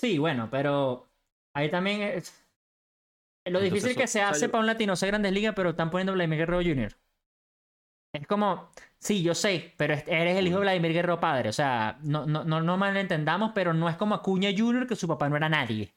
Sí, 0.00 0.18
bueno, 0.18 0.48
pero 0.50 1.10
ahí 1.54 1.70
también 1.70 2.00
es 2.00 2.32
lo 3.46 3.58
Entonces, 3.58 3.72
difícil 3.72 3.96
que 3.96 4.06
se 4.06 4.18
o 4.20 4.22
sea, 4.22 4.28
hace 4.30 4.48
para 4.48 4.60
un 4.60 4.66
latino 4.66 4.96
ser 4.96 5.08
grandes 5.08 5.32
ligas, 5.32 5.52
pero 5.54 5.70
están 5.70 5.90
poniendo 5.90 6.12
a 6.12 6.14
Vladimir 6.14 6.38
Guerrero 6.38 6.62
Jr. 6.62 6.96
Es 8.14 8.26
como, 8.26 8.70
sí, 8.98 9.22
yo 9.22 9.34
sé, 9.34 9.74
pero 9.76 9.92
es- 9.94 10.08
eres 10.08 10.36
el 10.38 10.46
hijo 10.46 10.56
de 10.56 10.62
Vladimir 10.62 10.92
Guerrero 10.94 11.20
padre. 11.20 11.50
O 11.50 11.52
sea, 11.52 11.98
no, 12.02 12.24
no, 12.24 12.44
no, 12.44 12.62
no 12.62 12.76
malentendamos, 12.78 13.52
pero 13.54 13.74
no 13.74 13.88
es 13.90 13.96
como 13.96 14.14
Acuña 14.14 14.48
Jr., 14.56 14.86
que 14.86 14.96
su 14.96 15.06
papá 15.06 15.28
no 15.28 15.36
era 15.36 15.48
nadie. 15.50 15.94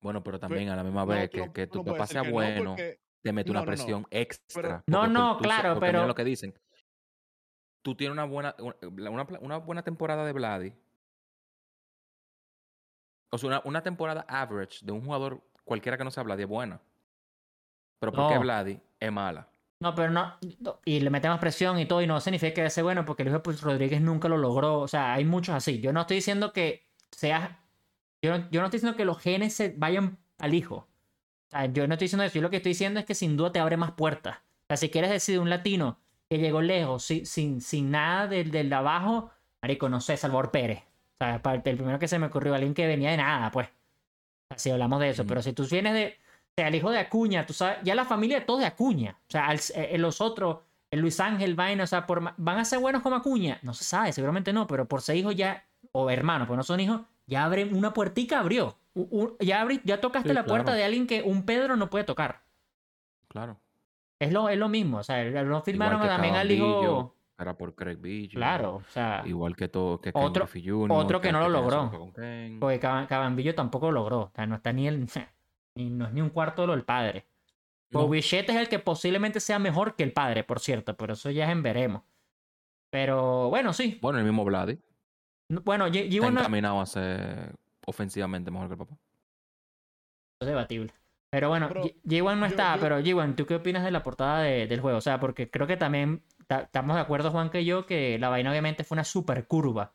Bueno, 0.00 0.22
pero 0.24 0.38
también 0.40 0.68
a 0.70 0.76
la 0.76 0.82
misma 0.84 1.04
vez 1.04 1.28
que, 1.30 1.52
que 1.52 1.66
tu 1.66 1.84
papá 1.84 2.06
sea 2.06 2.22
que 2.22 2.30
bueno, 2.30 2.70
porque- 2.70 3.00
te 3.22 3.32
mete 3.32 3.50
no, 3.50 3.52
una 3.52 3.60
no, 3.60 3.64
no. 3.64 3.66
presión 3.66 4.06
extra. 4.10 4.82
No, 4.86 5.06
no, 5.06 5.36
tú 5.36 5.42
claro, 5.44 5.78
pero- 5.78 6.06
lo 6.06 6.14
que 6.14 6.24
dicen. 6.24 6.54
Tú 7.82 7.94
tienes 7.94 8.12
una 8.12 8.24
buena, 8.24 8.54
una, 8.58 9.10
una, 9.10 9.26
una 9.40 9.56
buena 9.58 9.82
temporada 9.82 10.24
de 10.24 10.32
Vladi. 10.32 10.72
O 13.30 13.38
sea, 13.38 13.48
una, 13.48 13.62
una 13.64 13.82
temporada 13.82 14.24
average 14.28 14.84
de 14.84 14.92
un 14.92 15.04
jugador 15.04 15.42
cualquiera 15.64 15.98
que 15.98 16.04
no 16.04 16.10
sea 16.10 16.22
Vladi 16.22 16.42
es 16.42 16.48
buena. 16.48 16.80
Pero 17.98 18.12
porque 18.12 18.34
No. 18.34 18.40
Vladi 18.40 18.80
es 19.00 19.12
mala. 19.12 19.48
No, 19.78 19.94
pero 19.94 20.10
no, 20.10 20.38
y 20.86 21.00
le 21.00 21.10
mete 21.10 21.28
más 21.28 21.38
presión 21.38 21.78
y 21.78 21.84
todo, 21.84 22.00
y 22.00 22.06
no 22.06 22.18
significa 22.20 22.62
que 22.62 22.70
sea 22.70 22.82
bueno, 22.82 23.04
porque 23.04 23.22
el 23.22 23.28
hijo 23.28 23.38
de 23.38 23.42
pues, 23.42 23.60
Rodríguez 23.60 24.00
nunca 24.00 24.26
lo 24.28 24.38
logró. 24.38 24.80
O 24.80 24.88
sea, 24.88 25.12
hay 25.12 25.24
muchos 25.26 25.54
así. 25.54 25.80
Yo 25.80 25.92
no 25.92 26.00
estoy 26.00 26.16
diciendo 26.16 26.52
que 26.52 26.86
seas. 27.10 27.50
Yo 28.22 28.38
no, 28.38 28.50
yo 28.50 28.60
no 28.60 28.66
estoy 28.66 28.78
diciendo 28.78 28.96
que 28.96 29.04
los 29.04 29.18
genes 29.18 29.54
se 29.54 29.74
vayan 29.76 30.18
al 30.38 30.54
hijo. 30.54 30.76
O 30.76 31.50
sea, 31.50 31.66
yo 31.66 31.86
no 31.86 31.94
estoy 31.94 32.06
diciendo 32.06 32.24
eso. 32.24 32.36
Yo 32.36 32.42
lo 32.42 32.50
que 32.50 32.56
estoy 32.56 32.70
diciendo 32.70 33.00
es 33.00 33.06
que 33.06 33.14
sin 33.14 33.36
duda 33.36 33.52
te 33.52 33.60
abre 33.60 33.76
más 33.76 33.92
puertas. 33.92 34.38
O 34.38 34.66
sea, 34.68 34.76
si 34.78 34.88
quieres 34.88 35.10
decir 35.10 35.38
un 35.38 35.50
latino 35.50 35.98
que 36.30 36.38
llegó 36.38 36.62
lejos, 36.62 37.04
sin, 37.04 37.26
sin, 37.26 37.60
sin 37.60 37.90
nada 37.90 38.26
del, 38.28 38.50
del 38.50 38.70
de 38.70 38.74
abajo, 38.74 39.30
Marico, 39.60 39.88
no 39.90 40.00
sé, 40.00 40.16
Salvador 40.16 40.50
Pérez. 40.50 40.82
O 41.18 41.24
sea, 41.24 41.40
pa- 41.42 41.54
el 41.54 41.62
primero 41.62 41.98
que 41.98 42.08
se 42.08 42.18
me 42.18 42.26
ocurrió, 42.26 42.54
alguien 42.54 42.74
que 42.74 42.86
venía 42.86 43.10
de 43.10 43.16
nada, 43.16 43.50
pues. 43.50 43.68
O 43.68 43.72
sea, 44.50 44.58
si 44.58 44.70
hablamos 44.70 45.00
de 45.00 45.10
eso. 45.10 45.26
Pero 45.26 45.42
si 45.42 45.52
tú 45.52 45.66
vienes 45.70 45.94
de. 45.94 46.16
O 46.18 46.52
sea, 46.56 46.68
el 46.68 46.74
hijo 46.74 46.90
de 46.90 46.98
Acuña, 46.98 47.44
tú 47.46 47.52
sabes, 47.52 47.78
ya 47.82 47.94
la 47.94 48.04
familia 48.04 48.40
de 48.40 48.44
todos 48.46 48.60
de 48.60 48.66
Acuña. 48.66 49.16
O 49.28 49.30
sea, 49.30 49.46
al- 49.48 49.60
eh, 49.74 49.96
los 49.98 50.20
otros, 50.20 50.58
el 50.90 51.00
Luis 51.00 51.18
Ángel, 51.20 51.54
Vaina, 51.54 51.84
o 51.84 51.86
sea, 51.86 52.06
por, 52.06 52.32
¿van 52.36 52.58
a 52.58 52.64
ser 52.64 52.78
buenos 52.78 53.02
como 53.02 53.16
Acuña? 53.16 53.58
No 53.62 53.74
se 53.74 53.84
sabe, 53.84 54.12
seguramente 54.12 54.52
no, 54.52 54.66
pero 54.66 54.86
por 54.86 55.02
ser 55.02 55.16
hijos 55.16 55.34
ya, 55.34 55.64
o 55.92 56.08
hermanos, 56.10 56.46
porque 56.48 56.56
no 56.58 56.62
son 56.62 56.80
hijos, 56.80 57.00
ya 57.26 57.44
abre 57.44 57.64
una 57.64 57.92
puertica, 57.92 58.38
abrió. 58.40 58.76
U- 58.94 59.08
u- 59.10 59.36
ya, 59.40 59.60
abrí, 59.60 59.80
ya 59.84 60.00
tocaste 60.00 60.30
Sí, 60.30 60.34
la 60.34 60.44
puerta 60.46 60.64
claro. 60.66 60.78
de 60.78 60.84
alguien 60.84 61.06
que 61.06 61.22
un 61.22 61.44
Pedro 61.44 61.76
no 61.76 61.90
puede 61.90 62.04
tocar. 62.04 62.40
Claro. 63.28 63.58
Es 64.18 64.32
lo, 64.32 64.48
es 64.48 64.56
lo 64.56 64.68
mismo, 64.70 64.98
o 64.98 65.02
sea, 65.02 65.22
no 65.44 65.60
firmaron 65.62 66.00
también 66.00 66.34
al 66.36 66.50
hijo. 66.50 67.14
Era 67.38 67.54
por 67.56 67.74
Craig 67.74 67.96
Biggio. 67.96 68.38
Claro, 68.38 68.76
o 68.76 68.82
sea, 68.90 69.22
Igual 69.26 69.54
que 69.56 69.68
todo, 69.68 70.00
que 70.00 70.10
Otro- 70.14 70.46
Ken 70.48 70.90
otro 70.90 71.20
que 71.20 71.30
no 71.32 71.40
lo 71.40 71.48
logró. 71.50 71.90
porque 72.58 72.80
Cab- 72.80 73.06
Cabambillo 73.06 73.54
tampoco 73.54 73.86
lo 73.92 74.00
logró. 74.00 74.20
O 74.22 74.30
sea, 74.34 74.46
no 74.46 74.54
está 74.56 74.72
ni 74.72 74.88
el. 74.88 75.06
Ni, 75.76 75.90
no 75.90 76.06
es 76.06 76.12
ni 76.14 76.22
un 76.22 76.30
cuarto 76.30 76.62
de 76.62 76.68
lo 76.68 76.72
del 76.74 76.84
padre. 76.84 77.26
No, 77.90 78.08
Bichette 78.08 78.48
es 78.48 78.56
el 78.56 78.68
que 78.70 78.78
posiblemente 78.78 79.40
sea 79.40 79.58
mejor 79.58 79.94
que 79.94 80.04
el 80.04 80.12
padre, 80.14 80.42
por 80.42 80.58
cierto, 80.58 80.96
pero 80.96 81.12
eso 81.12 81.30
ya 81.30 81.44
es 81.44 81.50
en 81.50 81.62
veremos. 81.62 82.02
Pero 82.90 83.50
bueno, 83.50 83.72
sí. 83.74 83.98
Bueno, 84.00 84.18
el 84.18 84.24
mismo 84.24 84.42
Vladi 84.44 84.78
Bueno, 85.50 85.86
G- 85.88 86.04
está 86.04 86.16
G1 86.16 86.32
no 86.32 86.40
encaminado 86.40 86.80
a 86.80 86.86
ser 86.86 87.54
ofensivamente 87.86 88.50
mejor 88.50 88.68
que 88.68 88.72
el 88.74 88.78
papá. 88.78 88.96
es 90.40 90.48
debatible. 90.48 90.92
Pero 91.30 91.48
bueno, 91.50 91.68
Pero 91.68 91.82
G- 91.84 91.94
G1 92.04 92.38
no 92.38 92.46
está, 92.46 92.76
yo- 92.76 92.80
pero 92.80 93.00
G1, 93.00 93.34
¿tú 93.36 93.44
qué 93.46 93.56
opinas 93.56 93.84
de 93.84 93.90
la 93.90 94.02
portada 94.02 94.40
de- 94.40 94.66
del 94.66 94.80
juego? 94.80 94.98
O 94.98 95.02
sea, 95.02 95.20
porque 95.20 95.50
creo 95.50 95.66
que 95.66 95.76
también 95.76 96.22
ta- 96.28 96.35
estamos 96.48 96.96
de 96.96 97.02
acuerdo, 97.02 97.30
Juan, 97.30 97.50
que 97.50 97.64
yo, 97.64 97.86
que 97.86 98.18
la 98.18 98.28
vaina 98.28 98.50
obviamente 98.50 98.84
fue 98.84 98.96
una 98.96 99.04
super 99.04 99.46
curva. 99.46 99.94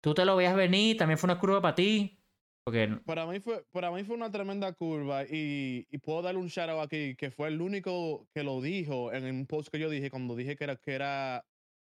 Tú 0.00 0.14
te 0.14 0.24
lo 0.24 0.36
veías 0.36 0.56
venir, 0.56 0.96
también 0.96 1.18
fue 1.18 1.28
una 1.28 1.38
curva 1.38 1.60
para 1.60 1.74
ti. 1.74 2.20
Porque 2.64 2.88
Para 3.04 3.26
mí 3.26 3.40
fue, 3.40 3.64
para 3.72 3.90
mí 3.90 4.04
fue 4.04 4.16
una 4.16 4.30
tremenda 4.30 4.72
curva 4.72 5.24
y, 5.24 5.84
puedo 6.02 6.22
darle 6.22 6.40
un 6.40 6.48
shout 6.48 6.68
out 6.68 6.84
aquí 6.84 7.16
que 7.16 7.30
fue 7.30 7.48
el 7.48 7.60
único 7.60 8.28
que 8.34 8.42
lo 8.42 8.60
dijo 8.60 9.12
en 9.12 9.24
un 9.24 9.46
post 9.46 9.68
que 9.70 9.78
yo 9.78 9.88
dije 9.88 10.10
cuando 10.10 10.36
dije 10.36 10.56
que 10.56 10.64
era 10.64 10.76
que 10.76 10.92
era, 10.92 11.46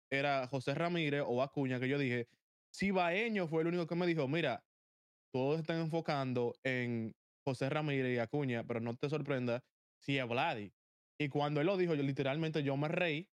era 0.09 0.47
José 0.47 0.73
Ramírez 0.73 1.23
o 1.25 1.43
Acuña 1.43 1.79
que 1.79 1.87
yo 1.87 1.99
dije 1.99 2.27
si 2.71 2.91
Baeño 2.91 3.47
fue 3.47 3.61
el 3.61 3.67
único 3.67 3.85
que 3.85 3.95
me 3.95 4.07
dijo 4.07 4.27
mira 4.27 4.63
todos 5.31 5.59
están 5.59 5.79
enfocando 5.81 6.55
en 6.63 7.15
José 7.43 7.69
Ramírez 7.69 8.15
y 8.15 8.19
Acuña 8.19 8.63
pero 8.63 8.79
no 8.79 8.95
te 8.95 9.07
sorprenda 9.07 9.63
si 9.99 10.17
es 10.17 10.27
Vladi 10.27 10.71
y 11.19 11.29
cuando 11.29 11.61
él 11.61 11.67
lo 11.67 11.77
dijo 11.77 11.93
yo 11.93 12.03
literalmente 12.03 12.63
yo 12.63 12.75
me 12.75 12.87
reí 12.87 13.29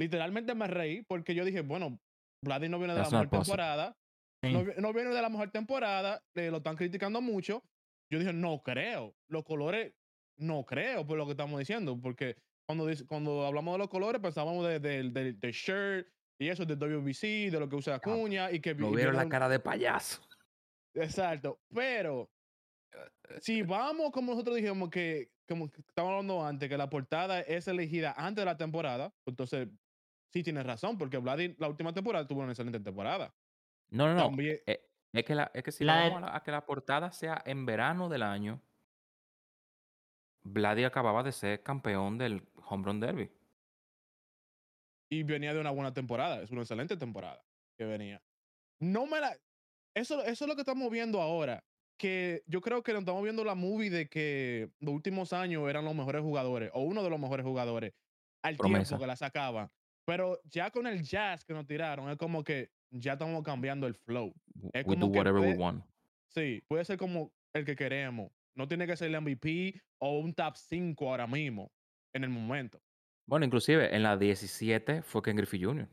literalmente 0.00 0.54
me 0.54 0.66
reí 0.66 1.02
porque 1.02 1.34
yo 1.34 1.44
dije 1.44 1.60
bueno 1.62 1.98
Vladi 2.44 2.68
no 2.68 2.78
viene 2.78 2.94
de 2.94 3.00
That's 3.00 3.12
la 3.12 3.22
mejor 3.22 3.40
temporada 3.44 3.96
sí. 4.44 4.52
no, 4.52 4.64
vi- 4.64 4.72
no 4.78 4.92
viene 4.92 5.10
de 5.10 5.20
la 5.22 5.28
mejor 5.28 5.50
temporada, 5.50 6.22
eh, 6.36 6.50
lo 6.50 6.58
están 6.58 6.76
criticando 6.76 7.20
mucho. 7.20 7.62
Yo 8.10 8.18
dije, 8.20 8.32
no 8.32 8.62
creo. 8.62 9.14
Los 9.28 9.44
colores, 9.44 9.92
no 10.38 10.64
creo 10.64 11.04
por 11.06 11.18
lo 11.18 11.24
que 11.26 11.32
estamos 11.32 11.58
diciendo, 11.58 11.98
porque 12.00 12.36
cuando, 12.66 12.86
cuando 13.08 13.44
hablamos 13.44 13.74
de 13.74 13.78
los 13.78 13.88
colores 13.88 14.22
pensábamos 14.22 14.66
de, 14.68 14.78
de, 14.78 15.10
de- 15.10 15.32
de 15.32 15.52
shirt 15.52 16.06
y 16.40 16.48
eso, 16.48 16.64
de 16.64 16.76
WBC, 16.76 17.50
de 17.50 17.58
lo 17.58 17.68
que 17.68 17.74
usa 17.76 17.96
Acuña 17.96 18.52
y 18.52 18.60
que 18.60 18.74
No 18.76 18.92
y 18.92 18.96
vieron 18.96 19.16
la 19.16 19.28
cara 19.28 19.48
de 19.48 19.58
payaso. 19.58 20.22
Exacto, 20.94 21.58
pero 21.74 22.30
si 23.40 23.62
vamos 23.62 24.10
como 24.12 24.32
nosotros 24.32 24.56
dijimos 24.56 24.88
que, 24.90 25.32
como 25.48 25.68
que 25.70 25.80
estábamos 25.80 26.14
hablando 26.14 26.44
antes, 26.46 26.68
que 26.68 26.78
la 26.78 26.88
portada 26.88 27.40
es 27.40 27.66
elegida 27.68 28.14
antes 28.16 28.42
de 28.42 28.46
la 28.46 28.56
temporada, 28.56 29.10
pues 29.24 29.32
entonces 29.32 29.68
sí 30.32 30.42
tienes 30.42 30.64
razón, 30.66 30.98
porque 30.98 31.18
Vladi 31.18 31.54
la 31.58 31.68
última 31.68 31.92
temporada 31.92 32.26
tuvo 32.26 32.40
una 32.40 32.52
excelente 32.52 32.80
temporada. 32.80 33.34
No, 33.90 34.06
no, 34.08 34.14
no. 34.14 34.22
También, 34.24 34.58
Eh, 34.66 34.84
Es 35.12 35.24
que, 35.24 35.34
la, 35.34 35.50
es 35.54 35.62
que 35.62 35.72
si 35.72 35.84
La 35.84 35.94
vamos 36.00 36.10
de- 36.10 36.16
a, 36.26 36.30
la- 36.30 36.36
a 36.36 36.42
que 36.42 36.50
la 36.50 36.66
portada 36.66 37.10
sea 37.12 37.42
en 37.46 37.64
verano 37.64 38.08
del 38.10 38.22
año, 38.22 38.60
Vladi 40.42 40.84
acababa 40.84 41.22
de 41.22 41.32
ser 41.32 41.62
campeón 41.62 42.18
del 42.18 42.46
Home 42.68 42.84
Run 42.84 43.00
Derby. 43.00 43.30
y 45.10 45.22
venía 45.22 45.54
de 45.54 45.60
una 45.60 45.70
buena 45.70 45.94
temporada. 45.94 46.42
Es 46.42 46.50
una 46.50 46.60
excelente 46.60 46.96
temporada 46.98 47.42
que 47.78 47.84
venía. 47.86 48.22
No 48.80 49.06
me 49.06 49.18
la. 49.20 49.34
eso, 49.94 50.22
eso 50.22 50.44
es 50.44 50.48
lo 50.48 50.54
que 50.54 50.60
estamos 50.62 50.90
viendo 50.90 51.20
ahora. 51.22 51.64
Que 51.98 52.42
yo 52.46 52.60
creo 52.60 52.82
que 52.82 52.92
nos 52.92 53.00
estamos 53.00 53.22
viendo 53.22 53.42
la 53.42 53.54
movie 53.54 53.88
de 53.90 54.08
que 54.08 54.70
los 54.80 54.92
últimos 54.94 55.32
años 55.32 55.66
eran 55.68 55.84
los 55.86 55.94
mejores 55.94 56.20
jugadores, 56.22 56.70
o 56.74 56.82
uno 56.82 57.02
de 57.02 57.08
los 57.10 57.18
mejores 57.18 57.44
jugadores, 57.44 57.94
al 58.42 58.56
Promesa. 58.56 58.90
tiempo 58.90 59.02
que 59.02 59.06
la 59.06 59.16
sacaban. 59.16 59.70
Pero 60.08 60.40
ya 60.44 60.70
con 60.70 60.86
el 60.86 61.02
jazz 61.02 61.44
que 61.44 61.52
nos 61.52 61.66
tiraron, 61.66 62.08
es 62.08 62.16
como 62.16 62.42
que 62.42 62.72
ya 62.90 63.12
estamos 63.12 63.42
cambiando 63.42 63.86
el 63.86 63.94
flow. 63.94 64.32
Es 64.72 64.86
We 64.86 64.96
do 64.96 65.02
como 65.02 65.18
whatever 65.18 65.42
we 65.42 65.54
want. 65.54 65.84
Sí, 66.28 66.64
puede 66.66 66.86
ser 66.86 66.96
como 66.96 67.34
el 67.52 67.66
que 67.66 67.76
queremos. 67.76 68.32
No 68.56 68.66
tiene 68.66 68.86
que 68.86 68.96
ser 68.96 69.14
el 69.14 69.20
MVP 69.20 69.82
o 69.98 70.20
un 70.20 70.32
top 70.32 70.56
5 70.56 71.10
ahora 71.10 71.26
mismo, 71.26 71.70
en 72.14 72.24
el 72.24 72.30
momento. 72.30 72.80
Bueno, 73.28 73.44
inclusive 73.44 73.94
en 73.94 74.02
la 74.02 74.16
17 74.16 75.02
fue 75.02 75.20
Ken 75.20 75.36
Griffey 75.36 75.62
Jr. 75.62 75.86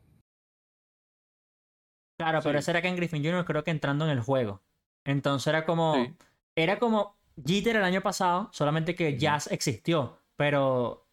Claro, 2.18 2.40
pero 2.42 2.58
ese 2.58 2.70
era 2.70 2.80
Ken 2.80 2.96
Griffin 2.96 3.22
Jr. 3.22 3.44
creo 3.44 3.64
que 3.64 3.70
entrando 3.70 4.06
en 4.06 4.12
el 4.12 4.20
juego. 4.20 4.62
Entonces 5.04 5.48
era 5.48 5.66
como. 5.66 5.94
Sí. 5.94 6.14
Era 6.56 6.78
como 6.78 7.18
Jeter 7.46 7.76
el 7.76 7.84
año 7.84 8.00
pasado, 8.00 8.48
solamente 8.50 8.94
que. 8.94 9.18
Jazz 9.18 9.52
existió. 9.52 10.18
Pero 10.36 11.05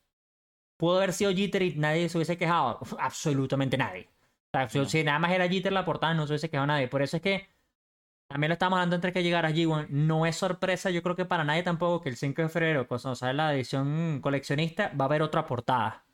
pudo 0.78 0.98
haber 0.98 1.14
sido 1.14 1.32
Jeter 1.34 1.62
y 1.64 1.76
nadie 1.76 2.10
se 2.10 2.18
hubiese 2.18 2.38
quejado. 2.38 2.80
Uf, 2.82 2.94
absolutamente 3.00 3.78
nadie. 3.78 4.10
O 4.54 4.58
sea, 4.58 4.70
si- 4.70 4.80
No. 4.80 4.86
si 4.86 5.04
nada 5.04 5.20
más 5.20 5.32
era 5.32 5.48
Jeter 5.48 5.72
la 5.74 5.86
portada, 5.86 6.14
no 6.14 6.26
se 6.28 6.34
hubiese 6.34 6.50
quejado 6.50 6.68
nadie. 6.68 6.88
Por 6.88 7.02
eso 7.02 7.18
es 7.18 7.24
que 7.24 7.48
también 8.28 8.50
lo 8.50 8.54
estamos 8.54 8.78
hablando 8.78 8.96
entre 8.96 9.14
que 9.14 9.24
llegara 9.24 9.52
G1. 9.52 9.88
No 9.90 10.26
es 10.26 10.36
sorpresa, 10.36 10.90
yo 10.90 11.04
creo 11.04 11.16
que 11.16 11.26
para 11.26 11.44
nadie 11.44 11.64
tampoco, 11.64 12.02
que 12.02 12.10
el 12.10 12.18
5 12.18 12.42
de 12.42 12.50
febrero, 12.50 12.88
cuando 12.88 13.16
sale 13.16 13.34
la 13.36 13.54
edición 13.54 14.20
coleccionista, 14.22 14.92
va 15.00 15.06
a 15.06 15.08
haber 15.08 15.22
otra 15.22 15.46
portada. 15.46 16.06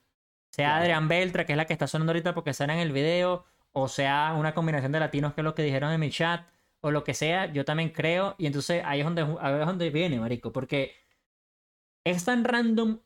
Sea. 0.52 0.78
Adrián 0.78 1.08
Beltra, 1.08 1.45
que 1.45 1.54
es 1.54 1.58
la 1.58 1.65
que 1.65 1.74
está 1.74 1.88
sonando 1.88 2.12
ahorita 2.12 2.34
porque 2.34 2.54
sale 2.54 2.74
en 2.74 2.80
el 2.80 2.91
video, 2.91 3.45
o 3.72 3.88
sea 3.88 4.34
una 4.38 4.54
combinación 4.56 4.91
de 4.91 5.00
latinos, 5.00 5.34
que 5.34 5.41
es 5.41 5.45
lo 5.45 5.56
que 5.56 5.63
dijeron 5.63 5.91
en 5.93 6.00
mi 6.00 6.10
chat, 6.10 6.48
o 6.82 6.91
lo 6.91 7.04
que 7.04 7.13
sea, 7.13 7.45
yo 7.54 7.65
también 7.65 7.89
creo. 7.89 8.36
Y 8.39 8.48
entonces 8.48 8.82
ahí 8.86 9.00
es 9.02 9.06
donde, 9.06 9.22
ahí 9.41 9.60
es 9.62 9.65
donde 9.67 9.89
viene, 9.91 10.19
marico, 10.19 10.52
porque 10.52 10.95
es 12.04 12.26
tan 12.26 12.43
random 12.43 13.00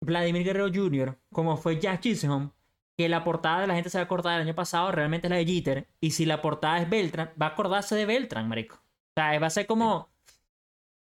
Vladimir 0.00 0.44
Guerrero 0.44 0.68
Jr. 0.72 1.18
como 1.32 1.56
fue 1.56 1.78
Jack 1.80 2.00
Chisholm, 2.00 2.50
que 2.96 3.08
la 3.08 3.22
portada 3.22 3.60
de 3.60 3.66
la 3.68 3.74
gente 3.74 3.90
se 3.90 3.98
va 3.98 4.02
a 4.02 4.04
acordar 4.06 4.38
del 4.38 4.48
año 4.48 4.56
pasado, 4.56 4.90
realmente 4.90 5.28
es 5.28 5.30
la 5.30 5.36
de 5.36 5.46
Jeter. 5.46 5.88
Y 6.00 6.10
si 6.10 6.26
la 6.26 6.42
portada 6.42 6.80
es 6.80 6.90
Beltran, 6.90 7.30
va 7.40 7.46
a 7.46 7.48
acordarse 7.50 7.94
de 7.94 8.06
Beltran, 8.06 8.48
marico. 8.48 8.74
O 8.76 8.80
sea, 9.14 9.38
va 9.38 9.46
a 9.46 9.50
ser 9.50 9.66
como. 9.66 10.08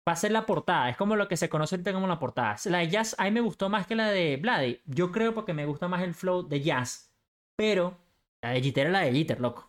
Va 0.08 0.14
a 0.14 0.16
ser 0.16 0.32
la 0.32 0.46
portada. 0.46 0.90
Es 0.90 0.98
como 0.98 1.16
lo 1.16 1.28
que 1.28 1.38
se 1.38 1.50
conoce 1.50 1.76
ahorita 1.76 1.94
como 1.94 2.08
la 2.08 2.20
portada. 2.20 2.56
La 2.66 2.80
de 2.80 2.90
Jazz 2.90 3.16
a 3.18 3.26
mí 3.26 3.32
me 3.32 3.42
gustó 3.42 3.70
más 3.70 3.88
que 3.88 3.96
la 3.96 4.10
de 4.10 4.38
Vladi. 4.38 4.82
Yo 4.86 5.12
creo 5.12 5.34
porque 5.34 5.54
me 5.54 5.66
gusta 5.66 5.88
más 5.88 6.04
el 6.04 6.14
flow 6.14 6.48
de 6.48 6.62
Jazz. 6.62 7.12
Pero 7.56 7.98
la 8.42 8.52
de 8.52 8.62
Jeter 8.62 8.88
es 8.88 8.94
la 8.94 9.02
de 9.02 9.12
Jeter, 9.12 9.40
loco. 9.40 9.62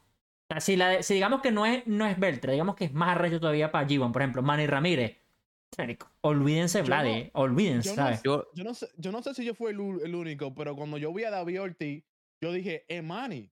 O 0.50 0.54
sea, 0.54 0.60
si, 0.60 0.76
la 0.76 1.02
si 1.02 1.14
digamos 1.14 1.40
que 1.40 1.52
no 1.52 1.64
es, 1.66 1.86
no 1.86 2.06
es 2.06 2.18
Beltra, 2.18 2.52
digamos 2.52 2.74
que 2.76 2.86
es 2.86 2.92
más 2.92 3.10
arrecho 3.10 3.40
todavía 3.40 3.72
para 3.72 3.86
G1. 3.86 4.12
Por 4.12 4.22
ejemplo, 4.22 4.42
Manny 4.42 4.66
Ramírez. 4.66 5.16
Olvídense, 6.22 6.78
Yo 6.78 6.84
Vladi. 6.84 7.08
no- 7.10 7.16
eh, 7.16 7.30
olvídense, 7.34 7.88
yo 7.90 7.96
no 7.96 8.02
¿sabes? 8.02 8.22
Yo, 8.22 8.50
Yo 8.54 8.64
no 8.64 8.74
sé, 8.74 8.88
yo 8.96 9.12
no 9.12 9.22
sé 9.22 9.34
si 9.34 9.44
yo 9.44 9.54
fui 9.54 9.70
el, 9.72 9.80
el 10.04 10.14
único, 10.14 10.54
pero 10.54 10.74
cuando 10.76 10.98
yo 10.98 11.12
vi 11.12 11.24
a 11.24 11.30
David 11.30 11.62
Ortiz, 11.62 12.04
yo 12.42 12.52
dije, 12.52 12.84
es 12.88 13.02
Manny. 13.02 13.50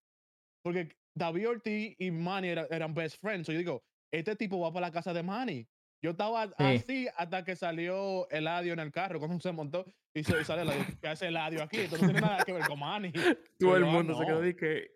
Porque 0.64 0.96
David 1.16 1.48
Ortiz 1.48 1.94
y 1.98 2.10
Manny 2.10 2.48
era- 2.48 2.66
eran 2.70 2.94
best 2.94 3.20
friends. 3.20 3.46
So 3.46 3.52
yo 3.52 3.58
digo, 3.58 3.82
este 4.12 4.36
tipo 4.36 4.58
va 4.60 4.72
para 4.72 4.86
la 4.88 4.92
casa 4.92 5.12
de 5.12 5.22
Manny. 5.22 5.66
Yo 6.04 6.12
estaba 6.12 6.42
así 6.58 7.08
hasta 7.16 7.44
que 7.44 7.56
salió 7.56 8.28
Eladio 8.30 8.72
en 8.72 8.78
el 8.78 8.92
carro 8.92 9.18
cuando 9.18 9.40
se 9.40 9.50
montó 9.50 9.84
y, 10.14 10.22
se, 10.22 10.40
y 10.40 10.44
sale 10.44 10.62
Eladio. 10.62 10.84
¿Qué 11.00 11.08
hace 11.08 11.26
Eladio 11.26 11.62
aquí? 11.62 11.78
Esto 11.78 11.96
no 11.98 12.04
tiene 12.04 12.20
nada 12.20 12.44
que 12.44 12.52
ver 12.52 12.66
con 12.68 12.78
Manny. 12.78 13.12
todo 13.58 13.76
el 13.76 13.84
ah, 13.84 13.86
mundo 13.86 14.16
se 14.16 14.24
quedó 14.24 14.36
no. 14.36 14.40
de 14.42 14.54
que. 14.56 14.90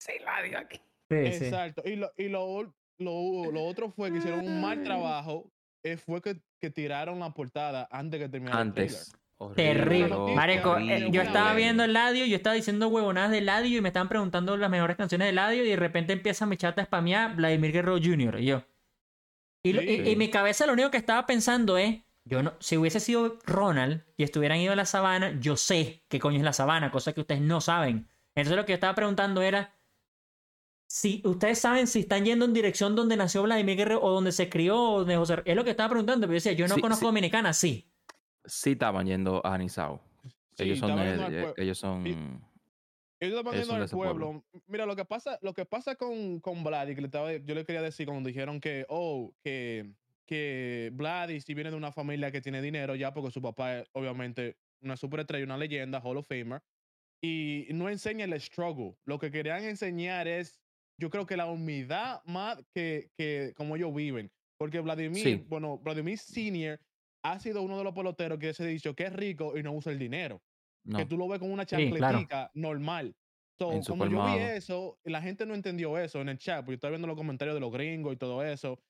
Se 0.00 0.18
la 0.20 0.42
dio 0.42 0.58
aquí. 0.58 0.78
Sí, 1.10 1.32
sí. 1.38 1.44
Exacto. 1.44 1.82
Y, 1.84 1.96
lo, 1.96 2.10
y 2.16 2.28
lo, 2.28 2.62
lo, 2.98 3.52
lo 3.52 3.64
otro 3.64 3.90
fue 3.90 4.10
que 4.10 4.18
hicieron 4.18 4.40
un 4.46 4.60
mal 4.60 4.82
trabajo. 4.82 5.50
Eh, 5.82 5.96
fue 5.96 6.20
que, 6.22 6.40
que 6.60 6.70
tiraron 6.70 7.18
la 7.20 7.30
portada 7.34 7.88
antes 7.90 8.20
que 8.20 8.28
terminara 8.28 8.62
el 8.62 8.72
trailer. 8.72 8.96
Antes. 8.96 9.12
Terrible. 9.56 10.14
Horrible, 10.14 10.36
Marico, 10.36 10.78
eh, 10.78 11.08
yo 11.10 11.20
estaba 11.22 11.52
viendo 11.54 11.82
el 11.82 11.92
Ladio, 11.92 12.24
yo 12.26 12.36
estaba 12.36 12.54
diciendo 12.54 12.86
huevonadas 12.86 13.32
de 13.32 13.40
Ladio 13.40 13.78
y 13.78 13.80
me 13.80 13.88
estaban 13.88 14.08
preguntando 14.08 14.56
las 14.56 14.70
mejores 14.70 14.96
canciones 14.96 15.26
de 15.26 15.32
Ladio 15.32 15.64
y 15.64 15.68
de 15.70 15.74
repente 15.76 16.12
empieza 16.12 16.46
mi 16.46 16.56
chat 16.56 16.78
a 16.78 16.84
spamear 16.84 17.34
Vladimir 17.34 17.72
Guerrero 17.72 17.98
Jr. 18.00 18.38
y 18.38 18.44
yo. 18.46 18.62
Y, 19.64 19.72
lo- 19.72 19.82
y- 19.82 19.86
Sí. 20.04 20.10
y 20.10 20.16
mi 20.16 20.28
cabeza 20.30 20.64
lo 20.66 20.74
único 20.74 20.92
que 20.92 20.96
estaba 20.96 21.26
pensando 21.26 21.76
es, 21.76 22.02
yo 22.24 22.42
no, 22.44 22.52
si 22.60 22.76
hubiese 22.76 23.00
sido 23.00 23.38
Ronald 23.44 24.04
y 24.16 24.22
estuvieran 24.22 24.58
ido 24.58 24.72
a 24.74 24.76
la 24.76 24.84
sabana, 24.86 25.36
yo 25.40 25.56
sé 25.56 26.04
qué 26.08 26.20
coño 26.20 26.36
es 26.38 26.44
la 26.44 26.52
sabana, 26.52 26.92
cosa 26.92 27.12
que 27.12 27.20
ustedes 27.22 27.40
no 27.40 27.60
saben. 27.60 28.06
Entonces 28.36 28.56
lo 28.56 28.64
que 28.64 28.70
yo 28.72 28.74
estaba 28.74 28.94
preguntando 28.94 29.42
era, 29.42 29.72
si 30.94 31.22
ustedes 31.24 31.58
saben 31.58 31.86
si 31.86 32.00
están 32.00 32.22
yendo 32.26 32.44
en 32.44 32.52
dirección 32.52 32.94
donde 32.94 33.16
nació 33.16 33.42
Vladimir 33.44 33.78
Guerrero 33.78 34.02
o 34.02 34.10
donde 34.10 34.30
se 34.30 34.50
crió 34.50 34.78
o 34.78 34.98
donde 34.98 35.16
José... 35.16 35.36
Es 35.46 35.56
lo 35.56 35.64
que 35.64 35.70
estaba 35.70 35.88
preguntando, 35.88 36.26
pero 36.26 36.32
yo 36.34 36.34
decía, 36.34 36.52
yo 36.52 36.68
no 36.68 36.74
Sí, 36.74 36.82
conozco 36.82 37.00
sí. 37.00 37.06
Dominicana, 37.06 37.54
sí. 37.54 37.90
Sí 38.44 38.72
estaban 38.72 39.06
yendo 39.06 39.40
a 39.42 39.54
Anisao. 39.54 40.02
Sí, 40.54 40.64
ellos 40.64 40.80
son. 40.80 40.90
pue- 40.90 41.54
ellos 41.56 41.78
son. 41.78 42.06
Ellos 42.06 42.18
estaban 43.38 43.54
Ellos 43.54 43.68
yendo 43.68 43.82
al 43.82 43.88
pueblo. 43.88 44.44
Mira, 44.66 44.84
lo 44.84 44.94
que 44.94 45.06
pasa, 45.06 45.38
lo 45.40 45.54
que 45.54 45.64
pasa 45.64 45.94
con, 45.96 46.40
con 46.40 46.62
Vladi, 46.62 46.94
que 46.94 47.00
le 47.00 47.06
estaba, 47.06 47.32
yo 47.32 47.54
le 47.54 47.64
quería 47.64 47.80
decir 47.80 48.06
cuando 48.06 48.28
dijeron 48.28 48.60
que, 48.60 48.84
oh, 48.90 49.32
que, 49.42 49.94
que 50.26 50.90
Vladi 50.92 51.40
si 51.40 51.54
viene 51.54 51.70
de 51.70 51.76
una 51.76 51.92
familia 51.92 52.30
que 52.30 52.42
tiene 52.42 52.60
dinero 52.60 52.94
ya, 52.96 53.14
porque 53.14 53.30
su 53.30 53.40
papá 53.40 53.78
es 53.78 53.88
obviamente 53.92 54.58
una 54.82 54.98
superestrella, 54.98 55.46
una 55.46 55.56
leyenda, 55.56 56.00
Hall 56.04 56.18
of 56.18 56.28
Famer, 56.28 56.60
y 57.22 57.66
no 57.70 57.88
enseña 57.88 58.26
el 58.26 58.38
struggle. 58.38 58.94
Lo 59.06 59.18
que 59.18 59.30
querían 59.30 59.64
enseñar 59.64 60.28
es, 60.28 60.61
yo 61.02 61.10
creo 61.10 61.26
que 61.26 61.36
la 61.36 61.46
humildad 61.46 62.20
más 62.24 62.62
que, 62.72 63.10
que 63.18 63.52
como 63.56 63.74
ellos 63.74 63.92
viven. 63.92 64.30
Porque 64.56 64.78
Vladimir, 64.78 65.22
Sí. 65.22 65.44
bueno, 65.48 65.78
Vladimir 65.78 66.16
Senior 66.16 66.78
ha 67.24 67.40
sido 67.40 67.62
uno 67.62 67.76
de 67.76 67.82
los 67.84 67.92
peloteros 67.92 68.38
que 68.38 68.54
se 68.54 68.62
ha 68.62 68.66
dicho 68.66 68.94
que 68.94 69.04
es 69.06 69.12
rico 69.12 69.58
y 69.58 69.62
no 69.64 69.72
usa 69.72 69.90
el 69.92 69.98
dinero 69.98 70.40
No. 70.84 70.98
que 70.98 71.06
tú 71.06 71.16
lo 71.18 71.26
ves 71.26 71.40
con 71.40 71.50
una 71.50 71.64
Sí, 71.64 71.70
claro. 71.90 71.98
chancletica 72.18 72.50
normal. 72.54 73.14
So, 73.58 73.80
cuando 73.86 74.06
yo 74.08 74.24
vi 74.24 74.38
eso, 74.40 74.98
la 75.04 75.20
gente 75.20 75.44
no 75.44 75.54
entendió 75.54 75.98
eso 75.98 76.20
en 76.20 76.28
el 76.28 76.38
chat, 76.38 76.58
porque 76.60 76.72
yo 76.72 76.74
estaba 76.76 76.92
viendo 76.92 77.06
los 77.08 77.16
comentarios 77.16 77.54
de 77.54 77.60
los 77.60 77.72
gringos 77.72 78.12
y 78.12 78.16
todo 78.16 78.42
eso, 78.44 78.80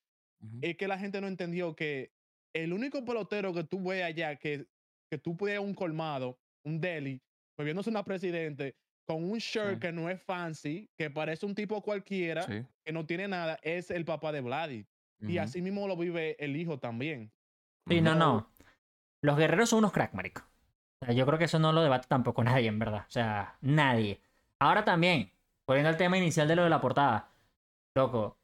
es 0.61 0.77
que 0.77 0.89
la 0.89 0.99
gente 0.99 1.21
no 1.21 1.29
entendió 1.29 1.75
que 1.75 2.11
el 2.55 2.73
único 2.73 3.05
pelotero 3.05 3.53
que 3.55 3.65
tú 3.65 3.83
ves 3.89 4.03
allá, 4.05 4.37
que, 4.37 4.67
que 5.11 5.19
tú 5.19 5.37
puedes 5.37 5.59
un 5.59 5.75
colmado, 5.75 6.39
un 6.65 6.81
deli, 6.81 7.21
bebiéndose 7.59 7.91
una 7.91 8.03
presidente, 8.05 8.75
con 9.07 9.25
un 9.31 9.39
shirt 9.39 9.75
Sí. 9.75 9.81
que 9.81 9.93
no 9.93 10.09
es 10.09 10.21
fancy, 10.23 10.89
que 10.97 11.11
parece 11.11 11.45
un 11.47 11.55
tipo 11.55 11.83
cualquiera, 11.83 12.43
Sí. 12.43 12.65
que 12.85 12.93
no 12.93 13.05
tiene 13.07 13.29
nada, 13.29 13.59
es 13.63 13.91
el 13.91 14.05
papá 14.05 14.33
de 14.33 14.41
Vladi. 14.41 14.87
Y 15.21 15.37
ujú, 15.37 15.45
así 15.45 15.63
mismo 15.63 15.87
lo 15.87 15.97
vive 15.97 16.37
el 16.45 16.57
hijo 16.57 16.79
también. 16.79 17.31
Sí, 17.89 18.01
no, 18.01 18.15
no. 18.15 18.49
Los 19.23 19.37
guerreros 19.37 19.69
son 19.71 19.81
unos 19.81 19.93
crack, 19.93 20.13
marico. 20.15 20.43
O 21.01 21.07
sea, 21.07 21.15
yo 21.15 21.27
creo 21.27 21.39
que 21.39 21.45
eso 21.45 21.59
no 21.59 21.73
lo 21.73 21.83
debate 21.83 22.07
tampoco 22.09 22.43
nadie, 22.63 22.69
en 22.69 22.79
verdad. 22.79 23.05
O 23.09 23.11
sea, 23.11 23.57
nadie. 23.61 24.21
Ahora 24.61 24.85
también, 24.85 25.31
poniendo 25.65 25.91
el 25.91 25.97
tema 25.97 26.19
inicial 26.19 26.47
de 26.49 26.57
lo 26.57 26.65
de 26.65 26.71
la 26.71 26.81
portada. 26.81 27.29
Loco. 27.97 28.39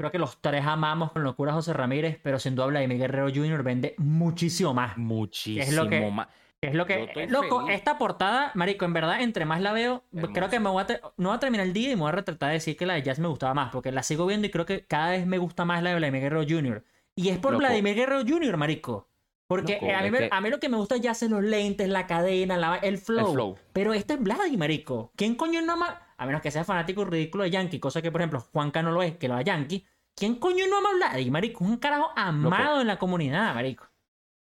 Creo 0.00 0.10
que 0.10 0.18
los 0.18 0.40
tres 0.40 0.64
amamos 0.66 1.12
con 1.12 1.22
locura 1.22 1.52
a 1.52 1.54
José 1.54 1.72
Ramírez, 1.72 2.18
pero 2.22 2.38
sin 2.40 2.54
duda 2.56 2.66
Vladimir 2.66 2.98
Guerrero 2.98 3.28
Jr. 3.32 3.62
vende 3.62 3.94
muchísimo 3.98 4.74
más. 4.74 4.96
Muchísimo 4.96 5.88
que- 5.88 6.10
más. 6.10 6.28
Es 6.62 6.74
lo 6.74 6.86
que. 6.86 7.26
Loco, 7.28 7.62
feliz. 7.62 7.76
esta 7.76 7.98
portada, 7.98 8.52
marico, 8.54 8.84
en 8.84 8.92
verdad, 8.92 9.20
entre 9.20 9.44
más 9.44 9.60
la 9.60 9.72
veo, 9.72 10.04
creo 10.32 10.48
que 10.48 10.60
me 10.60 10.70
voy 10.70 10.84
a 10.84 11.00
no 11.16 11.28
voy 11.30 11.36
a 11.36 11.40
terminar 11.40 11.66
el 11.66 11.72
día 11.72 11.90
y 11.90 11.96
me 11.96 12.02
voy 12.02 12.10
a 12.10 12.12
retratar 12.12 12.50
de 12.50 12.54
decir 12.54 12.76
que 12.76 12.86
la 12.86 12.94
de 12.94 13.02
Jazz 13.02 13.18
me 13.18 13.26
gustaba 13.26 13.52
más, 13.52 13.72
porque 13.72 13.90
la 13.90 14.04
sigo 14.04 14.26
viendo 14.26 14.46
y 14.46 14.50
creo 14.50 14.64
que 14.64 14.86
cada 14.86 15.10
vez 15.10 15.26
me 15.26 15.38
gusta 15.38 15.64
más 15.64 15.82
la 15.82 15.90
de 15.90 15.96
Vladimir 15.96 16.22
Guerrero 16.22 16.44
Jr. 16.48 16.84
Y 17.16 17.30
es 17.30 17.38
por 17.38 17.50
Loco. 17.52 17.58
Vladimir 17.64 17.96
Guerrero 17.96 18.22
Jr., 18.26 18.56
marico. 18.56 19.08
Porque 19.48 19.74
Loco, 19.74 19.86
eh, 19.86 19.94
a, 19.94 20.02
mí 20.02 20.10
que- 20.16 20.28
a 20.30 20.40
mí 20.40 20.50
lo 20.50 20.60
que 20.60 20.68
me 20.68 20.76
gusta 20.76 20.96
ya 20.98 21.10
es 21.10 21.22
los 21.22 21.42
lentes, 21.42 21.88
la 21.88 22.06
cadena, 22.06 22.56
la- 22.56 22.76
el, 22.76 22.96
flow. 22.98 23.26
El 23.26 23.32
flow. 23.32 23.58
Pero 23.72 23.92
este 23.92 24.14
es 24.14 24.20
Vladi, 24.22 24.56
marico. 24.56 25.10
¿Quién 25.16 25.34
coño 25.34 25.60
no 25.62 25.72
ama? 25.72 26.00
A 26.16 26.26
menos 26.26 26.40
que 26.42 26.52
sea 26.52 26.62
fanático 26.62 27.04
ridículo 27.04 27.42
de 27.42 27.50
Yankee, 27.50 27.80
cosa 27.80 28.00
que, 28.00 28.12
por 28.12 28.20
ejemplo, 28.20 28.40
Juanca 28.40 28.82
no 28.82 28.92
lo 28.92 29.02
es, 29.02 29.16
que 29.18 29.26
lo 29.26 29.34
da 29.34 29.42
Yankee. 29.42 29.84
¿Quién 30.14 30.36
coño 30.36 30.64
no 30.70 30.76
ama 30.78 30.90
a 30.90 30.94
Vladi, 30.94 31.30
marico? 31.30 31.64
Un 31.64 31.76
carajo 31.78 32.12
amado 32.14 32.80
en 32.80 32.86
la 32.86 32.98
comunidad, 33.00 33.52
marico. 33.52 33.88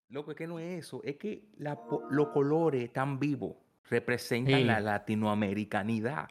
Loco, 0.09 0.31
es 0.33 0.37
que 0.37 0.47
no 0.47 0.59
es 0.59 0.85
eso. 0.85 1.01
Es 1.05 1.17
que 1.17 1.49
la 1.57 1.81
los 2.11 2.29
colores 2.29 2.93
tan 2.93 3.19
vivos 3.19 3.57
representan 3.90 4.61
Sí. 4.61 4.64
la 4.64 4.81
latinoamericanidad. 4.81 6.29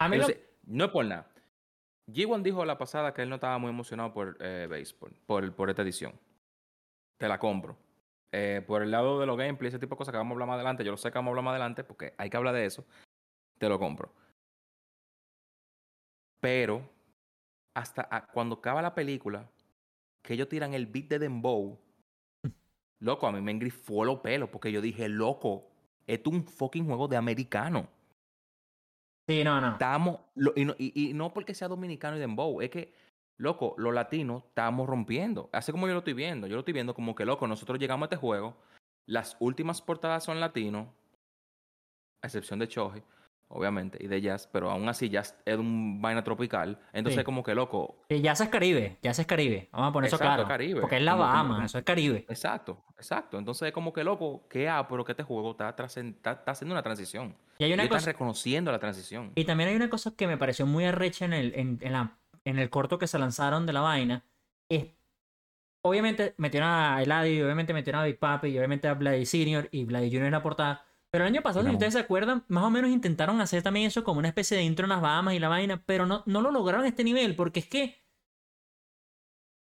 A 0.00 0.08
mí 0.08 0.16
lo- 0.16 0.24
Entonces, 0.24 0.42
no 0.64 0.84
es 0.86 0.90
por 0.90 1.04
nada. 1.04 1.28
G1 2.08 2.42
dijo 2.42 2.64
la 2.64 2.78
pasada 2.78 3.14
que 3.14 3.22
él 3.22 3.28
no 3.28 3.36
estaba 3.36 3.58
muy 3.58 3.70
emocionado 3.70 4.12
por 4.12 4.36
eh, 4.40 4.66
béisbol, 4.68 5.12
por, 5.26 5.54
por 5.54 5.70
esta 5.70 5.82
edición. 5.82 6.12
Te 7.18 7.28
la 7.28 7.38
compro. 7.38 7.76
Eh, 8.32 8.62
por 8.66 8.82
el 8.82 8.90
lado 8.90 9.20
de 9.20 9.26
los 9.26 9.36
gameplay, 9.36 9.68
ese 9.68 9.78
tipo 9.78 9.94
de 9.94 9.98
cosas 9.98 10.12
que 10.12 10.16
vamos 10.18 10.32
a 10.32 10.34
hablar 10.34 10.48
más 10.48 10.54
adelante, 10.56 10.84
yo 10.84 10.90
lo 10.90 10.96
sé 10.96 11.10
que 11.12 11.18
vamos 11.18 11.28
a 11.28 11.30
hablar 11.32 11.44
más 11.44 11.52
adelante 11.52 11.84
porque 11.84 12.14
hay 12.18 12.28
que 12.30 12.36
hablar 12.36 12.54
de 12.54 12.64
eso. 12.64 12.84
Te 13.58 13.68
lo 13.68 13.78
compro. 13.78 14.12
Pero, 16.40 16.88
hasta 17.74 18.26
cuando 18.32 18.56
acaba 18.56 18.82
la 18.82 18.94
película, 18.94 19.48
que 20.22 20.34
ellos 20.34 20.48
tiran 20.48 20.74
el 20.74 20.86
beat 20.86 21.06
de 21.08 21.18
Dembow, 21.20 21.78
loco, 23.02 23.26
a 23.26 23.32
mí 23.32 23.40
me 23.40 23.50
engrifó 23.52 24.04
los 24.04 24.20
pelos 24.20 24.48
porque 24.48 24.72
yo 24.72 24.80
dije, 24.80 25.08
loco, 25.08 25.68
esto 26.06 26.30
es 26.30 26.36
un 26.36 26.44
fucking 26.44 26.86
juego 26.86 27.08
de 27.08 27.16
americano. 27.16 27.88
Sí, 29.28 29.44
no, 29.44 29.60
no. 29.60 29.72
Estamos, 29.72 30.20
lo- 30.34 30.52
y, 30.56 30.64
no, 30.64 30.74
y- 30.78 31.10
y 31.10 31.14
no 31.14 31.32
porque 31.32 31.54
sea 31.54 31.68
dominicano 31.68 32.16
y 32.16 32.20
dembow, 32.20 32.60
es 32.60 32.70
que, 32.70 32.92
loco, 33.38 33.74
los 33.78 33.92
latinos 33.94 34.44
estamos 34.48 34.88
rompiendo. 34.88 35.48
Así 35.52 35.72
como 35.72 35.86
yo 35.86 35.92
lo 35.92 36.00
estoy 36.00 36.14
viendo. 36.14 36.46
Yo 36.46 36.54
lo 36.54 36.60
estoy 36.60 36.74
viendo 36.74 36.94
como 36.94 37.14
que, 37.14 37.24
loco, 37.24 37.46
nosotros 37.46 37.78
llegamos 37.78 38.04
a 38.04 38.06
este 38.06 38.16
juego, 38.16 38.56
las 39.06 39.36
últimas 39.40 39.80
portadas 39.82 40.24
son 40.24 40.40
latinos, 40.40 40.88
a 42.22 42.26
excepción 42.26 42.58
de 42.58 42.68
Choji, 42.68 43.02
obviamente, 43.52 43.98
y 44.02 44.06
de 44.08 44.20
Jazz, 44.20 44.48
pero 44.52 44.70
aún 44.70 44.88
así 44.88 45.08
Jazz 45.08 45.36
es 45.44 45.56
un 45.56 46.00
vaina 46.02 46.24
tropical. 46.24 46.78
Entonces, 46.92 47.20
Sí. 47.20 47.24
como 47.24 47.42
que, 47.42 47.54
loco, 47.54 47.96
Sí, 48.08 48.20
ya 48.20 48.32
es 48.32 48.42
Caribe, 48.48 48.98
ya 49.02 49.10
es 49.12 49.26
Caribe. 49.26 49.68
Vamos 49.72 49.90
a 49.90 49.92
poner 49.92 50.08
eso 50.08 50.18
claro. 50.18 50.46
Caribe. 50.46 50.80
Porque 50.80 50.96
es 50.96 51.02
la 51.02 51.14
Bahama, 51.14 51.54
como- 51.54 51.66
eso 51.66 51.78
es 51.78 51.84
Caribe. 51.84 52.24
exacto, 52.28 52.82
exacto. 52.96 53.38
Entonces, 53.38 53.68
es 53.68 53.72
como 53.74 53.92
que, 53.92 54.02
loco, 54.04 54.46
que 54.48 54.68
ah, 54.68 54.86
pero 54.88 55.04
que 55.04 55.12
este 55.12 55.22
juego 55.22 55.52
está, 55.52 55.68
está, 55.70 55.84
está 56.32 56.50
haciendo 56.50 56.74
una 56.74 56.82
transición. 56.82 57.34
Y 57.58 57.64
hay 57.64 57.72
una 57.74 57.82
Ellos 57.82 57.90
cosa. 57.90 57.98
están 58.00 58.12
reconociendo 58.14 58.72
la 58.72 58.78
transición. 58.78 59.32
Y 59.34 59.44
también 59.44 59.68
hay 59.70 59.76
una 59.76 59.88
cosa 59.90 60.14
que 60.16 60.26
me 60.26 60.36
pareció 60.36 60.66
muy 60.66 60.84
arrecha 60.84 61.24
en 61.24 61.32
el, 61.32 61.54
en, 61.54 61.78
en 61.80 61.92
la, 61.92 62.16
en 62.44 62.58
el 62.58 62.70
corto 62.70 62.98
que 62.98 63.06
se 63.06 63.18
lanzaron 63.18 63.66
de 63.66 63.72
la 63.72 63.80
vaina. 63.82 64.24
Es, 64.68 64.86
obviamente 65.82 66.34
metieron 66.38 66.68
a 66.68 67.02
Eladio, 67.02 67.34
y 67.34 67.42
obviamente 67.42 67.72
metieron 67.74 68.02
a 68.02 68.04
Big 68.04 68.18
Papi, 68.18 68.48
y 68.48 68.58
obviamente 68.58 68.88
a 68.88 68.94
Bloody 68.94 69.26
Senior 69.26 69.68
y 69.70 69.84
Bloody 69.84 70.06
Junior 70.06 70.26
en 70.26 70.32
la 70.32 70.42
portada. 70.42 70.84
Pero 71.12 71.24
el 71.24 71.34
año 71.34 71.42
pasado, 71.42 71.66
si 71.66 71.72
ustedes 71.74 71.92
se 71.92 71.98
acuerdan, 72.00 72.42
más 72.48 72.64
o 72.64 72.70
menos 72.70 72.90
intentaron 72.90 73.38
hacer 73.42 73.62
también 73.62 73.86
eso 73.86 74.02
como 74.02 74.18
una 74.18 74.28
especie 74.28 74.56
de 74.56 74.62
intro 74.62 74.86
en 74.86 74.90
las 74.90 75.02
Bahamas 75.02 75.34
y 75.34 75.38
la 75.38 75.50
vaina, 75.50 75.82
pero 75.84 76.06
no, 76.06 76.22
no 76.24 76.40
lo 76.40 76.50
lograron 76.50 76.86
a 76.86 76.88
este 76.88 77.04
nivel, 77.04 77.36
porque 77.36 77.60
es 77.60 77.68
que. 77.68 78.02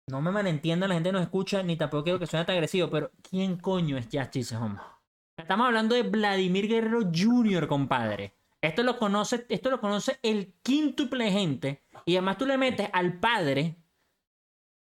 No 0.09 0.23
me 0.23 0.31
malentiendan, 0.31 0.89
la 0.89 0.95
gente 0.95 1.13
no 1.13 1.19
escucha, 1.19 1.63
ni 1.63 1.77
tampoco 1.77 2.05
quiero 2.05 2.19
que 2.19 2.27
suene 2.27 2.47
tan 2.47 2.55
agresivo, 2.55 2.89
pero 2.89 3.11
¿quién 3.29 3.59
coño 3.59 3.99
es 3.99 4.09
Jazz 4.09 4.31
Chisholm? 4.31 4.79
Estamos 5.37 5.67
hablando 5.67 5.95
de 5.95 6.05
Vladimir 6.05 6.69
Guerrero 6.69 7.11
Jr., 7.15 7.69
compadre. 7.69 8.35
Esto 8.63 8.83
lo 8.83 8.99
conoce, 8.99 9.45
esto 9.51 9.69
lo 9.69 9.79
conoce 9.79 10.19
el 10.23 10.55
quíntuple 10.63 11.31
gente. 11.31 11.83
Y 12.07 12.17
además 12.17 12.39
tú 12.39 12.47
le 12.47 12.57
metes 12.57 12.89
al 12.95 13.21
padre, 13.21 13.77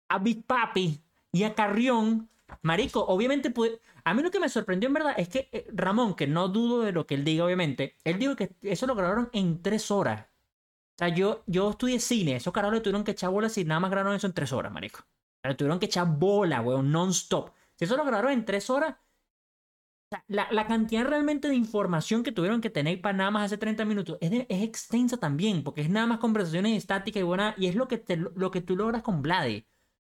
a 0.10 0.20
Big 0.20 0.46
Papi 0.46 1.02
y 1.32 1.44
a 1.44 1.56
Carrión. 1.56 2.30
Marico, 2.62 3.04
obviamente 3.04 3.50
puede- 3.50 3.80
A 4.06 4.14
mí 4.14 4.22
lo 4.24 4.32
que 4.32 4.40
me 4.40 4.50
sorprendió 4.50 4.88
en 4.88 4.94
verdad 4.94 5.16
es 5.18 5.30
que 5.30 5.50
eh, 5.52 5.68
Ramón, 5.74 6.16
que 6.16 6.28
no 6.28 6.48
dudo 6.48 6.82
de 6.84 6.92
lo 6.92 7.08
que 7.08 7.16
él 7.16 7.26
diga, 7.26 7.46
obviamente, 7.46 7.98
él 8.04 8.20
dijo 8.20 8.36
que 8.36 8.56
eso 8.62 8.88
lo 8.88 8.96
grabaron 8.96 9.30
en 9.34 9.62
tres 9.62 9.92
horas. 9.92 10.28
O 10.96 11.00
sea, 11.00 11.10
yo, 11.10 11.44
yo 11.48 11.72
estudié 11.72 12.00
cine, 12.00 12.36
esos 12.38 12.54
carajos 12.54 12.76
le 12.76 12.82
tuvieron 12.82 13.04
que 13.04 13.12
echar 13.12 13.32
bolas 13.32 13.58
y 13.58 13.66
nada 13.66 13.80
más 13.82 13.92
grabaron 13.92 14.16
eso 14.16 14.28
en 14.28 14.34
tres 14.34 14.54
horas, 14.54 14.72
marico. 14.72 15.02
Le 15.44 15.56
tuvieron 15.56 15.80
que 15.80 15.88
echar 15.88 16.08
bola, 16.08 16.62
weón, 16.62 16.92
non-stop. 16.92 17.52
Si 17.76 17.86
eso 17.86 17.98
lo 17.98 18.06
grabaron 18.06 18.32
en 18.34 18.46
tres 18.46 18.70
horas, 18.70 18.96
la, 20.28 20.48
la 20.52 20.68
cantidad 20.68 21.06
realmente 21.06 21.48
de 21.48 21.56
información 21.56 22.24
que 22.24 22.32
tuvieron 22.32 22.62
que 22.62 22.70
tener 22.70 23.02
para 23.02 23.18
nada 23.18 23.32
más 23.32 23.46
hace 23.46 23.58
30 23.58 23.86
minutos 23.86 24.18
es, 24.22 24.46
es 24.50 24.64
extensa 24.64 25.18
también, 25.18 25.64
porque 25.64 25.82
es 25.82 25.90
nada 25.90 26.06
más 26.08 26.20
conversaciones 26.20 26.78
estáticas 26.78 27.22
y 27.22 27.24
buena, 27.24 27.54
y 27.58 27.68
es 27.68 27.76
lo 27.76 27.88
que, 27.88 27.98
te, 27.98 28.18
lo 28.18 28.52
que 28.52 28.62
tú 28.62 28.76
logras 28.76 29.02
con 29.04 29.22
Vladi. 29.22 29.68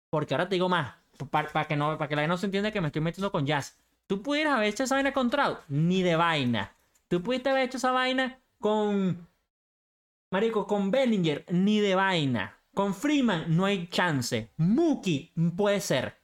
Porque 0.09 0.33
ahora 0.33 0.47
te 0.49 0.55
digo 0.55 0.69
más, 0.69 0.95
para 1.31 1.67
que, 1.67 1.75
no, 1.75 1.97
para 1.97 2.07
que 2.07 2.15
la 2.15 2.21
gente 2.21 2.29
no 2.29 2.37
se 2.37 2.45
entienda 2.45 2.71
que 2.71 2.81
me 2.81 2.87
estoy 2.87 3.01
metiendo 3.01 3.31
con 3.31 3.45
jazz. 3.45 3.77
Tú 4.07 4.23
pudieras 4.23 4.55
haber 4.55 4.69
hecho 4.69 4.83
esa 4.83 4.95
vaina 4.95 5.11
con 5.11 5.29
Trout, 5.29 5.59
ni 5.67 6.01
de 6.01 6.15
vaina. 6.15 6.75
Tú 7.09 7.21
pudiste 7.21 7.49
haber 7.49 7.63
hecho 7.63 7.77
esa 7.77 7.91
vaina 7.91 8.39
con. 8.59 9.27
Marico, 10.31 10.65
con 10.65 10.91
Bellinger, 10.91 11.45
ni 11.49 11.79
de 11.79 11.95
vaina. 11.95 12.57
Con 12.73 12.93
Freeman, 12.93 13.55
no 13.55 13.65
hay 13.65 13.87
chance. 13.87 14.51
Mookie, 14.57 15.33
puede 15.55 15.81
ser. 15.81 16.21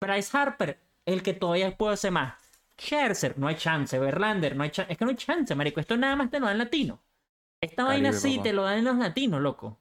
Bryce 0.00 0.36
Harper, 0.36 0.80
el 1.04 1.22
que 1.22 1.34
todavía 1.34 1.76
puede 1.76 1.96
ser 1.96 2.12
más. 2.12 2.34
Scherzer, 2.80 3.38
no 3.38 3.48
hay 3.48 3.56
chance. 3.56 3.98
Verlander, 3.98 4.56
no 4.56 4.62
hay 4.62 4.70
chance. 4.70 4.90
Es 4.90 4.98
que 4.98 5.04
no 5.04 5.10
hay 5.10 5.16
chance, 5.16 5.54
marico. 5.54 5.78
Esto 5.78 5.96
nada 5.96 6.16
más 6.16 6.30
te 6.30 6.40
lo 6.40 6.46
dan 6.46 6.58
latino. 6.58 7.02
Esta 7.60 7.84
vaina 7.84 8.12
sí 8.12 8.36
papá. 8.36 8.42
te 8.44 8.52
lo 8.54 8.62
dan 8.62 8.84
los 8.84 8.96
latinos, 8.96 9.40
loco. 9.40 9.78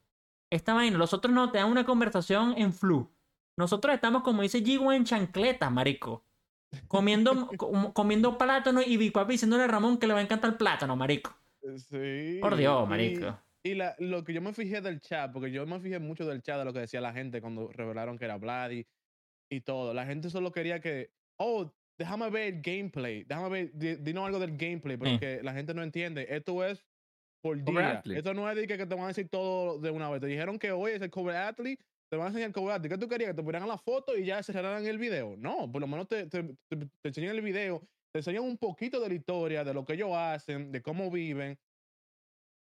Esta 0.49 0.73
vaina. 0.73 0.97
Los 0.97 1.13
otros 1.13 1.33
no, 1.33 1.51
te 1.51 1.59
dan 1.59 1.71
una 1.71 1.85
conversación 1.85 2.53
en 2.57 2.73
flu. 2.73 3.09
Nosotros 3.55 3.93
estamos, 3.93 4.23
como 4.23 4.41
dice 4.41 4.61
Gigo, 4.61 4.91
en 4.91 5.05
chancletas, 5.05 5.71
marico. 5.71 6.25
Comiendo, 6.87 7.47
com- 7.57 7.91
comiendo 7.93 8.37
plátano 8.37 8.81
y 8.85 8.97
Big 8.97 9.11
Papi 9.11 9.33
diciéndole 9.33 9.63
a 9.63 9.67
Ramón 9.67 9.97
que 9.97 10.07
le 10.07 10.13
va 10.13 10.19
a 10.19 10.23
encantar 10.23 10.51
el 10.51 10.57
plátano, 10.57 10.95
marico. 10.95 11.35
Sí. 11.77 12.37
Por 12.41 12.55
Dios, 12.55 12.85
y- 12.85 12.89
marico. 12.89 13.39
Y 13.63 13.75
la- 13.75 13.95
lo 13.99 14.23
que 14.23 14.33
yo 14.33 14.41
me 14.41 14.53
fijé 14.53 14.79
del 14.81 15.01
chat, 15.01 15.31
porque 15.33 15.51
yo 15.51 15.65
me 15.65 15.79
fijé 15.79 15.99
mucho 15.99 16.25
del 16.25 16.41
chat 16.41 16.57
de 16.59 16.65
lo 16.65 16.71
que 16.73 16.79
decía 16.79 17.01
la 17.01 17.11
gente 17.13 17.41
cuando 17.41 17.69
revelaron 17.71 18.17
que 18.17 18.25
era 18.25 18.37
Vladi 18.37 18.85
y 19.49 19.61
todo. 19.61 19.93
La 19.93 20.05
gente 20.05 20.29
solo 20.29 20.51
quería 20.51 20.79
que, 20.79 21.11
oh, 21.37 21.71
déjame 21.97 22.29
ver 22.29 22.53
el 22.55 22.61
gameplay, 22.61 23.23
déjame 23.25 23.49
ver, 23.49 23.71
di- 23.73 23.95
dinos 23.97 24.25
algo 24.25 24.39
del 24.39 24.55
gameplay, 24.55 24.95
porque 24.95 25.41
la 25.43 25.53
gente 25.53 25.73
no 25.73 25.83
entiende. 25.83 26.27
Esto 26.29 26.63
es 26.63 26.85
por 27.41 27.57
día. 27.57 27.73
Esto 28.17 28.33
no 28.33 28.49
es 28.49 28.55
de 28.55 28.67
que, 28.67 28.77
te 28.77 28.85
van 28.95 29.03
a 29.05 29.07
decir 29.07 29.27
todo 29.27 29.79
de 29.79 29.91
una 29.91 30.09
vez. 30.09 30.21
Te 30.21 30.27
dijeron 30.27 30.57
que 30.59 30.71
hoy 30.71 30.91
es 30.93 31.01
el 31.01 31.09
cover 31.09 31.35
athlete, 31.35 31.83
te 32.11 32.17
van 32.17 32.27
a 32.27 32.29
enseñar 32.29 32.51
el 32.55 32.69
athlete. 32.71 32.89
¿Qué 32.89 32.97
tú 32.97 33.07
querías? 33.07 33.31
Que 33.31 33.35
te 33.35 33.43
pusieran 33.43 33.67
la 33.67 33.77
foto 33.77 34.17
y 34.17 34.25
ya 34.25 34.41
cerraran 34.43 34.85
el 34.85 34.97
video. 34.97 35.35
No, 35.37 35.71
por 35.71 35.81
lo 35.81 35.87
menos 35.87 36.07
te, 36.07 36.25
te, 36.27 36.43
te- 36.43 36.77
te 37.01 37.07
enseñan 37.09 37.35
el 37.35 37.41
video, 37.41 37.81
te 38.13 38.19
enseñan 38.19 38.43
un 38.43 38.57
poquito 38.57 38.99
de 38.99 39.09
la 39.09 39.15
historia, 39.15 39.63
de 39.63 39.73
lo 39.73 39.85
que 39.85 39.93
ellos 39.93 40.11
hacen, 40.13 40.71
de 40.71 40.81
cómo 40.81 41.11
viven. 41.11 41.57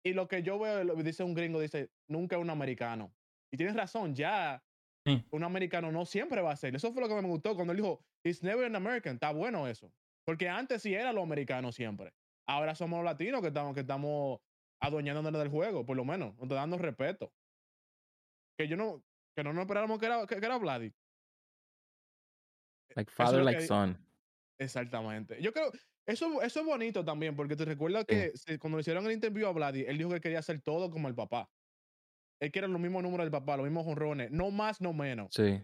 Y 0.05 0.13
lo 0.13 0.27
que 0.27 0.43
yo 0.43 0.59
veo, 0.59 0.83
lo- 0.83 0.95
dice 0.95 1.23
un 1.23 1.33
gringo, 1.33 1.59
dice, 1.59 1.89
nunca 2.09 2.37
un 2.37 2.49
americano. 2.49 3.13
Y 3.51 3.57
tienes 3.57 3.75
razón, 3.75 4.15
ya 4.15 4.63
Sí. 5.05 5.21
un 5.31 5.43
americano 5.43 5.91
no 5.91 6.05
siempre 6.05 6.41
va 6.41 6.51
a 6.51 6.55
ser. 6.55 6.75
Eso 6.75 6.93
fue 6.93 7.01
lo 7.01 7.09
que 7.09 7.15
me 7.21 7.27
gustó 7.27 7.55
cuando 7.55 7.71
él 7.73 7.77
dijo, 7.77 7.99
it's 8.25 8.41
never 8.41 8.65
an 8.65 8.75
American. 8.75 9.15
Está 9.15 9.31
bueno 9.33 9.67
eso. 9.67 9.91
Porque 10.25 10.47
antes 10.47 10.81
sí 10.81 10.93
era 10.93 11.11
lo 11.11 11.21
americano 11.21 11.73
siempre. 11.73 12.13
Ahora 12.47 12.73
somos 12.75 12.97
los 12.99 13.05
latinos 13.05 13.41
que 13.41 13.47
estamos, 13.47 13.73
que 13.73 13.81
estamos 13.81 14.39
adueñándonos 14.81 15.33
del 15.33 15.49
juego, 15.49 15.85
por 15.85 15.97
lo 15.97 16.05
menos. 16.05 16.37
Nos 16.37 16.47
dando 16.47 16.77
respeto. 16.77 17.33
Que 18.57 18.67
yo 18.67 18.77
no, 18.77 19.03
que 19.35 19.43
no 19.43 19.53
nos 19.53 19.61
esperábamos 19.63 19.99
que 19.99 20.05
era, 20.05 20.25
que, 20.27 20.39
que 20.39 20.45
era 20.45 20.57
Vladi. 20.57 20.93
Like 22.95 23.09
es 23.09 23.15
father, 23.15 23.43
like 23.43 23.59
que- 23.61 23.67
son. 23.67 23.97
Exactamente. 24.59 25.41
Yo 25.41 25.51
creo, 25.51 25.71
eso, 26.05 26.41
eso 26.41 26.59
es 26.59 26.65
bonito 26.65 27.03
también, 27.03 27.35
porque 27.35 27.55
te 27.55 27.65
recuerdas 27.65 28.05
que 28.05 28.33
cuando 28.59 28.77
le 28.77 28.81
hicieron 28.81 29.05
el 29.05 29.11
interview 29.11 29.47
a 29.47 29.51
Vladi, 29.51 29.81
él 29.87 29.97
dijo 29.97 30.11
que 30.11 30.21
quería 30.21 30.39
hacer 30.39 30.61
todo 30.61 30.91
como 30.91 31.07
el 31.07 31.15
papá. 31.15 31.49
Él 32.39 32.51
quiere 32.51 32.67
los 32.67 32.79
mismos 32.79 33.01
números 33.03 33.25
del 33.25 33.31
papá, 33.31 33.57
los 33.57 33.65
mismos 33.65 33.85
jonrones, 33.85 34.29
no 34.31 34.51
más, 34.51 34.81
no 34.81 34.93
menos. 34.93 35.33
Sí. 35.33 35.61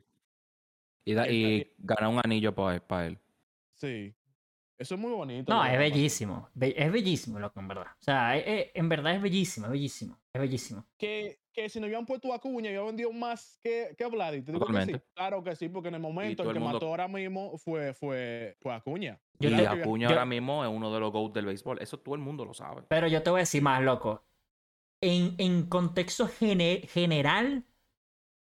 Y, 1.06 1.14
da, 1.14 1.30
y 1.30 1.44
bien. 1.44 1.74
gana 1.78 2.10
un 2.10 2.20
anillo 2.24 2.54
para 2.56 3.06
él. 3.06 3.20
Sí. 3.74 4.16
Eso 4.80 4.96
es 4.96 5.02
muy 5.02 5.12
bonito. 5.12 5.54
No, 5.54 5.66
es 5.66 5.78
bellísimo. 5.78 6.48
Be- 6.54 6.74
es 6.78 6.90
bellísimo, 6.92 7.38
loco, 7.38 7.60
en 7.60 7.68
verdad. 7.68 7.88
O 8.00 8.02
sea, 8.04 8.38
es- 8.38 8.44
es- 8.48 8.72
en 8.74 8.88
verdad 8.88 9.14
es 9.14 9.22
bellísimo, 9.22 9.66
es 9.66 9.72
bellísimo. 9.74 10.18
Es 10.34 10.40
bellísimo. 10.42 10.86
Que, 10.98 11.42
que 11.52 11.68
si 11.68 11.82
no 11.82 11.86
habían 11.88 12.06
puesto 12.06 12.34
a 12.34 12.40
Cuña, 12.40 12.70
habían 12.70 12.86
vendido 12.86 13.12
más 13.12 13.60
que, 13.62 13.94
que 13.98 14.04
a 14.06 14.08
Vladi. 14.08 14.42
¿Te 14.42 14.54
digo 14.54 14.66
que 14.66 14.72
sí? 14.72 14.78
Totalmente. 14.80 15.06
Claro 15.14 15.44
que 15.44 15.56
sí, 15.58 15.68
porque 15.68 15.90
en 15.90 15.96
el 15.96 16.02
momento 16.02 16.44
el 16.44 16.50
el 16.50 16.54
que 16.54 16.60
mundo- 16.60 16.74
mató 16.76 16.88
ahora 16.88 17.10
mismo 17.10 17.58
fue, 17.58 17.94
fue, 17.94 18.56
fue 18.62 18.74
Acuña. 18.74 19.20
Yo 19.40 19.50
y 19.50 19.56
te- 19.58 19.68
Acuña 19.68 20.08
yo- 20.08 20.14
ahora 20.14 20.26
mismo 20.26 20.64
es 20.64 20.72
uno 20.72 20.94
de 20.94 21.00
los 21.02 21.12
GOAT 21.12 21.34
del 21.34 21.46
béisbol. 21.48 21.80
Eso 21.82 22.00
todo 22.00 22.16
el 22.16 22.22
mundo 22.22 22.46
lo 22.46 22.54
sabe. 22.54 22.84
Pero 22.88 23.08
yo 23.08 23.22
te 23.22 23.30
voy 23.32 23.40
a 23.40 23.42
decir 23.42 23.62
más, 23.62 23.82
loco. 23.84 24.24
En, 25.02 25.36
en 25.40 25.64
contexto 25.68 26.28
gene- 26.28 26.88
general, 26.88 27.66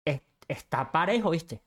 es- 0.06 0.22
está 0.50 0.92
parejo, 0.92 1.30
¿viste? 1.30 1.62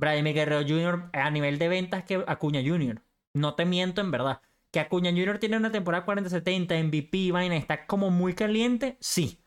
Vladimir 0.00 0.34
Guerrero 0.34 0.62
Jr. 0.66 1.10
a 1.12 1.30
nivel 1.30 1.58
de 1.58 1.68
ventas 1.68 2.02
que 2.04 2.22
Acuña 2.26 2.60
Jr. 2.64 3.00
No 3.36 3.54
te 3.54 3.64
miento, 3.64 4.00
en 4.00 4.10
verdad. 4.10 4.40
Que 4.70 4.80
Acuña 4.80 5.10
Jr. 5.10 5.38
tiene 5.38 5.56
una 5.56 5.70
temporada 5.70 6.04
40-70, 6.04 6.74
MVP, 6.78 7.32
vaina, 7.32 7.56
está 7.56 7.86
como 7.86 8.10
muy 8.10 8.34
caliente, 8.34 8.96
sí. 9.00 9.40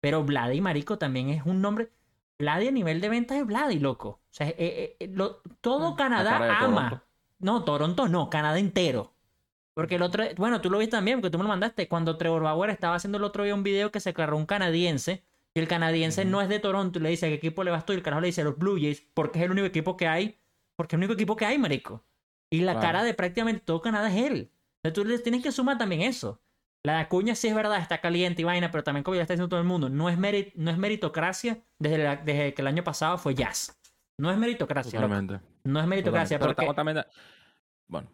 Pero 0.00 0.24
Vladi, 0.24 0.60
marico, 0.60 0.98
también 0.98 1.28
es 1.30 1.44
un 1.44 1.60
nombre. 1.60 1.90
Vladi 2.38 2.68
a 2.68 2.70
nivel 2.70 3.00
de 3.00 3.08
ventas 3.08 3.38
es 3.38 3.46
Vladi, 3.46 3.78
loco. 3.78 4.08
O 4.08 4.20
sea, 4.30 4.48
eh, 4.48 4.54
eh, 4.58 4.96
eh, 5.00 5.08
lo- 5.14 5.40
todo 5.60 5.92
Mm, 5.92 5.96
Canadá 5.96 6.36
ama. 6.58 6.88
Toronto. 6.90 7.04
No, 7.38 7.64
Toronto 7.64 8.08
no, 8.08 8.30
Canadá 8.30 8.58
entero. 8.58 9.12
Porque 9.74 9.96
el 9.96 10.02
otro, 10.02 10.24
bueno, 10.36 10.60
tú 10.60 10.70
lo 10.70 10.78
viste 10.78 10.92
también, 10.96 11.20
porque 11.20 11.30
tú 11.32 11.38
me 11.38 11.44
lo 11.44 11.48
mandaste. 11.48 11.88
Cuando 11.88 12.16
Trevor 12.16 12.42
Bauer 12.42 12.70
estaba 12.70 12.94
haciendo 12.96 13.18
el 13.18 13.24
otro 13.24 13.44
día 13.44 13.54
un 13.54 13.62
video 13.62 13.90
que 13.90 14.00
se 14.00 14.10
aclaró 14.10 14.36
un 14.36 14.46
canadiense, 14.46 15.24
y 15.54 15.60
el 15.60 15.68
canadiense 15.68 16.24
no 16.24 16.40
es 16.40 16.48
de 16.48 16.58
Toronto, 16.60 16.98
y 16.98 17.02
le 17.02 17.08
dice 17.10 17.26
a 17.26 17.28
qué 17.28 17.34
equipo 17.36 17.62
le 17.64 17.70
vas 17.70 17.84
tú, 17.84 17.92
y 17.92 17.96
el 17.96 18.02
carajo 18.02 18.20
le 18.20 18.26
dice 18.28 18.40
a 18.40 18.44
los 18.44 18.56
Blue 18.58 18.76
Jays, 18.80 19.02
porque 19.14 19.38
es 19.38 19.44
el 19.44 19.50
único 19.50 19.66
equipo 19.66 19.96
que 19.96 20.06
hay, 20.08 20.38
porque 20.76 20.94
es 20.94 20.98
el 20.98 21.00
único 21.00 21.14
equipo 21.14 21.36
que 21.36 21.44
hay, 21.44 21.58
marico. 21.58 22.04
Y 22.54 22.60
la 22.60 22.72
Claro. 22.72 22.86
cara 22.86 23.02
de 23.04 23.14
prácticamente 23.14 23.60
todo 23.64 23.80
Canadá 23.80 24.08
es 24.08 24.22
él. 24.30 24.50
Entonces 24.82 24.94
tú 24.94 25.04
le 25.08 25.18
tienes 25.18 25.42
que 25.42 25.50
sumar 25.52 25.78
también 25.78 26.02
eso. 26.02 26.40
La 26.86 26.94
de 26.96 26.98
Acuña 27.00 27.34
sí 27.34 27.48
es 27.48 27.54
verdad, 27.54 27.78
está 27.80 28.00
caliente 28.00 28.42
y 28.42 28.44
vaina, 28.44 28.70
pero 28.70 28.84
también 28.84 29.02
como 29.02 29.14
ya 29.14 29.22
está 29.22 29.32
diciendo 29.34 29.48
todo 29.48 29.60
el 29.60 29.66
mundo, 29.66 29.88
no 29.88 30.08
es, 30.10 30.18
meri- 30.18 30.52
no 30.54 30.70
es 30.70 30.76
meritocracia 30.78 31.58
desde, 31.78 31.98
la- 31.98 32.16
desde 32.16 32.52
que 32.54 32.60
el 32.62 32.68
año 32.68 32.84
pasado 32.84 33.16
fue 33.18 33.34
jazz. 33.34 33.80
No 34.20 34.30
es 34.30 34.36
meritocracia. 34.36 34.92
Totalmente. 35.00 35.40
No 35.64 35.80
es 35.80 35.86
meritocracia, 35.86 36.38
Totalmente. 36.38 36.66
Porque... 36.66 36.76
también... 36.76 37.04
Bueno, 37.88 38.08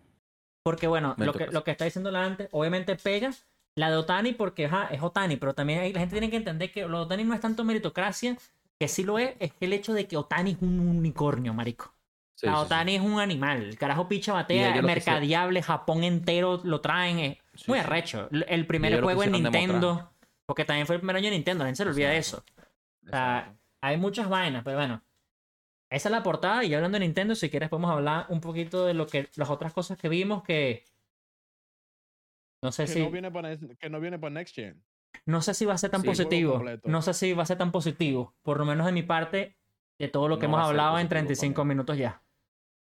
Porque 0.65 0.87
bueno, 0.87 1.15
lo 1.19 1.33
que, 1.33 1.47
lo 1.49 1.65
que 1.65 1.71
está 1.73 1.85
diciendo 1.85 2.11
la 2.11 2.25
antes, 2.25 2.49
obviamente 2.53 2.95
pega 2.97 3.31
la 3.77 3.91
de 3.91 3.97
Otani 3.97 4.33
porque 4.33 4.67
ajá, 4.67 4.87
es 4.91 5.03
Otani, 5.03 5.37
pero 5.37 5.55
también 5.55 5.81
hay- 5.81 5.93
la 5.93 6.01
gente 6.01 6.15
tiene 6.15 6.31
que 6.31 6.37
entender 6.37 6.71
que 6.71 6.87
lo 6.87 6.99
de 6.99 7.05
Otani 7.05 7.25
no 7.25 7.35
es 7.35 7.41
tanto 7.41 7.65
meritocracia, 7.65 8.37
que 8.79 8.89
sí 8.89 9.03
lo 9.05 9.19
es, 9.19 9.35
es 9.41 9.53
el 9.61 9.73
hecho 9.73 9.93
de 9.93 10.07
que 10.07 10.17
Otani 10.17 10.53
es 10.53 10.59
un 10.63 10.79
unicornio, 10.81 11.53
marico. 11.53 11.93
Sí, 12.41 12.47
la 12.47 12.53
sí, 12.55 12.59
sí. 12.61 12.65
Otani 12.67 12.95
es 12.97 13.03
un 13.03 13.21
animal, 13.21 13.63
el 13.65 13.79
carajo 13.79 14.09
picha 14.09 14.33
batea, 14.33 14.75
es 14.77 14.83
mercadiable, 14.83 15.63
Japón 15.63 16.05
entero 16.05 16.61
lo 16.65 16.81
traen, 16.81 17.19
es 17.21 17.39
Sí, 17.55 17.65
muy 17.69 17.79
sí. 17.79 17.85
arrecho. 17.85 18.29
El- 18.31 18.67
primer 18.67 19.01
juego 19.03 19.23
en 19.25 19.33
Nintendo, 19.33 20.13
Porque 20.47 20.65
también 20.65 20.87
fue 20.87 20.97
el 20.97 21.01
primer 21.01 21.17
año 21.17 21.27
de 21.27 21.31
Nintendo, 21.37 21.63
la 21.65 21.69
gente 21.69 21.77
se 21.79 21.85
le 21.85 21.91
olvida 21.91 22.11
de 22.11 22.17
eso. 22.19 22.45
Exacto. 23.03 23.11
sea. 23.11 23.55
Hay 23.83 23.97
muchas 23.97 24.29
vainas, 24.29 24.63
pero 24.65 24.77
bueno. 24.79 25.03
Esa 25.89 26.09
es 26.09 26.13
la 26.13 26.23
portada 26.23 26.63
y 26.65 26.73
hablando 26.75 26.99
de 26.99 27.05
Nintendo, 27.05 27.35
si 27.35 27.51
quieres 27.51 27.69
podemos 27.69 27.91
hablar 27.91 28.27
un 28.29 28.41
poquito 28.41 28.85
de 28.87 28.95
lo 28.95 29.07
que 29.07 29.29
las 29.37 29.51
otras 29.51 29.73
cosas 29.73 29.97
que 29.99 30.09
vimos 30.09 30.43
que 30.45 30.85
no 32.63 32.73
sé 32.73 32.85
Que, 32.85 32.93
si 32.93 33.01
no 33.03 33.11
viene 33.11 33.31
para, 33.31 33.57
que 33.57 33.91
no 33.91 34.01
viene 34.01 34.19
para 34.19 34.31
Next 34.35 34.55
Gen. 34.55 34.83
no 35.27 35.41
sé 35.43 35.55
si 35.55 35.65
va 35.65 35.75
a 35.75 35.79
ser 35.79 35.91
tan 35.91 36.03
Sí, 36.03 36.07
positivo. 36.07 36.63
No 36.85 37.03
sé 37.03 37.15
si 37.15 37.33
va 37.33 37.43
a 37.43 37.47
ser 37.47 37.59
tan 37.59 37.73
positivo, 37.73 38.35
por 38.43 38.59
lo 38.59 38.65
menos 38.65 38.87
de 38.87 38.93
mi 38.93 39.03
parte 39.03 39.57
de 39.99 40.09
todo 40.09 40.29
lo 40.29 40.39
que 40.39 40.47
No 40.47 40.55
hemos 40.57 40.69
hablado 40.69 40.99
en 40.99 41.09
positivo, 41.09 41.09
35 41.11 41.55
para 41.55 41.65
mí. 41.65 41.69
minutos 41.71 41.97
ya. 41.99 42.23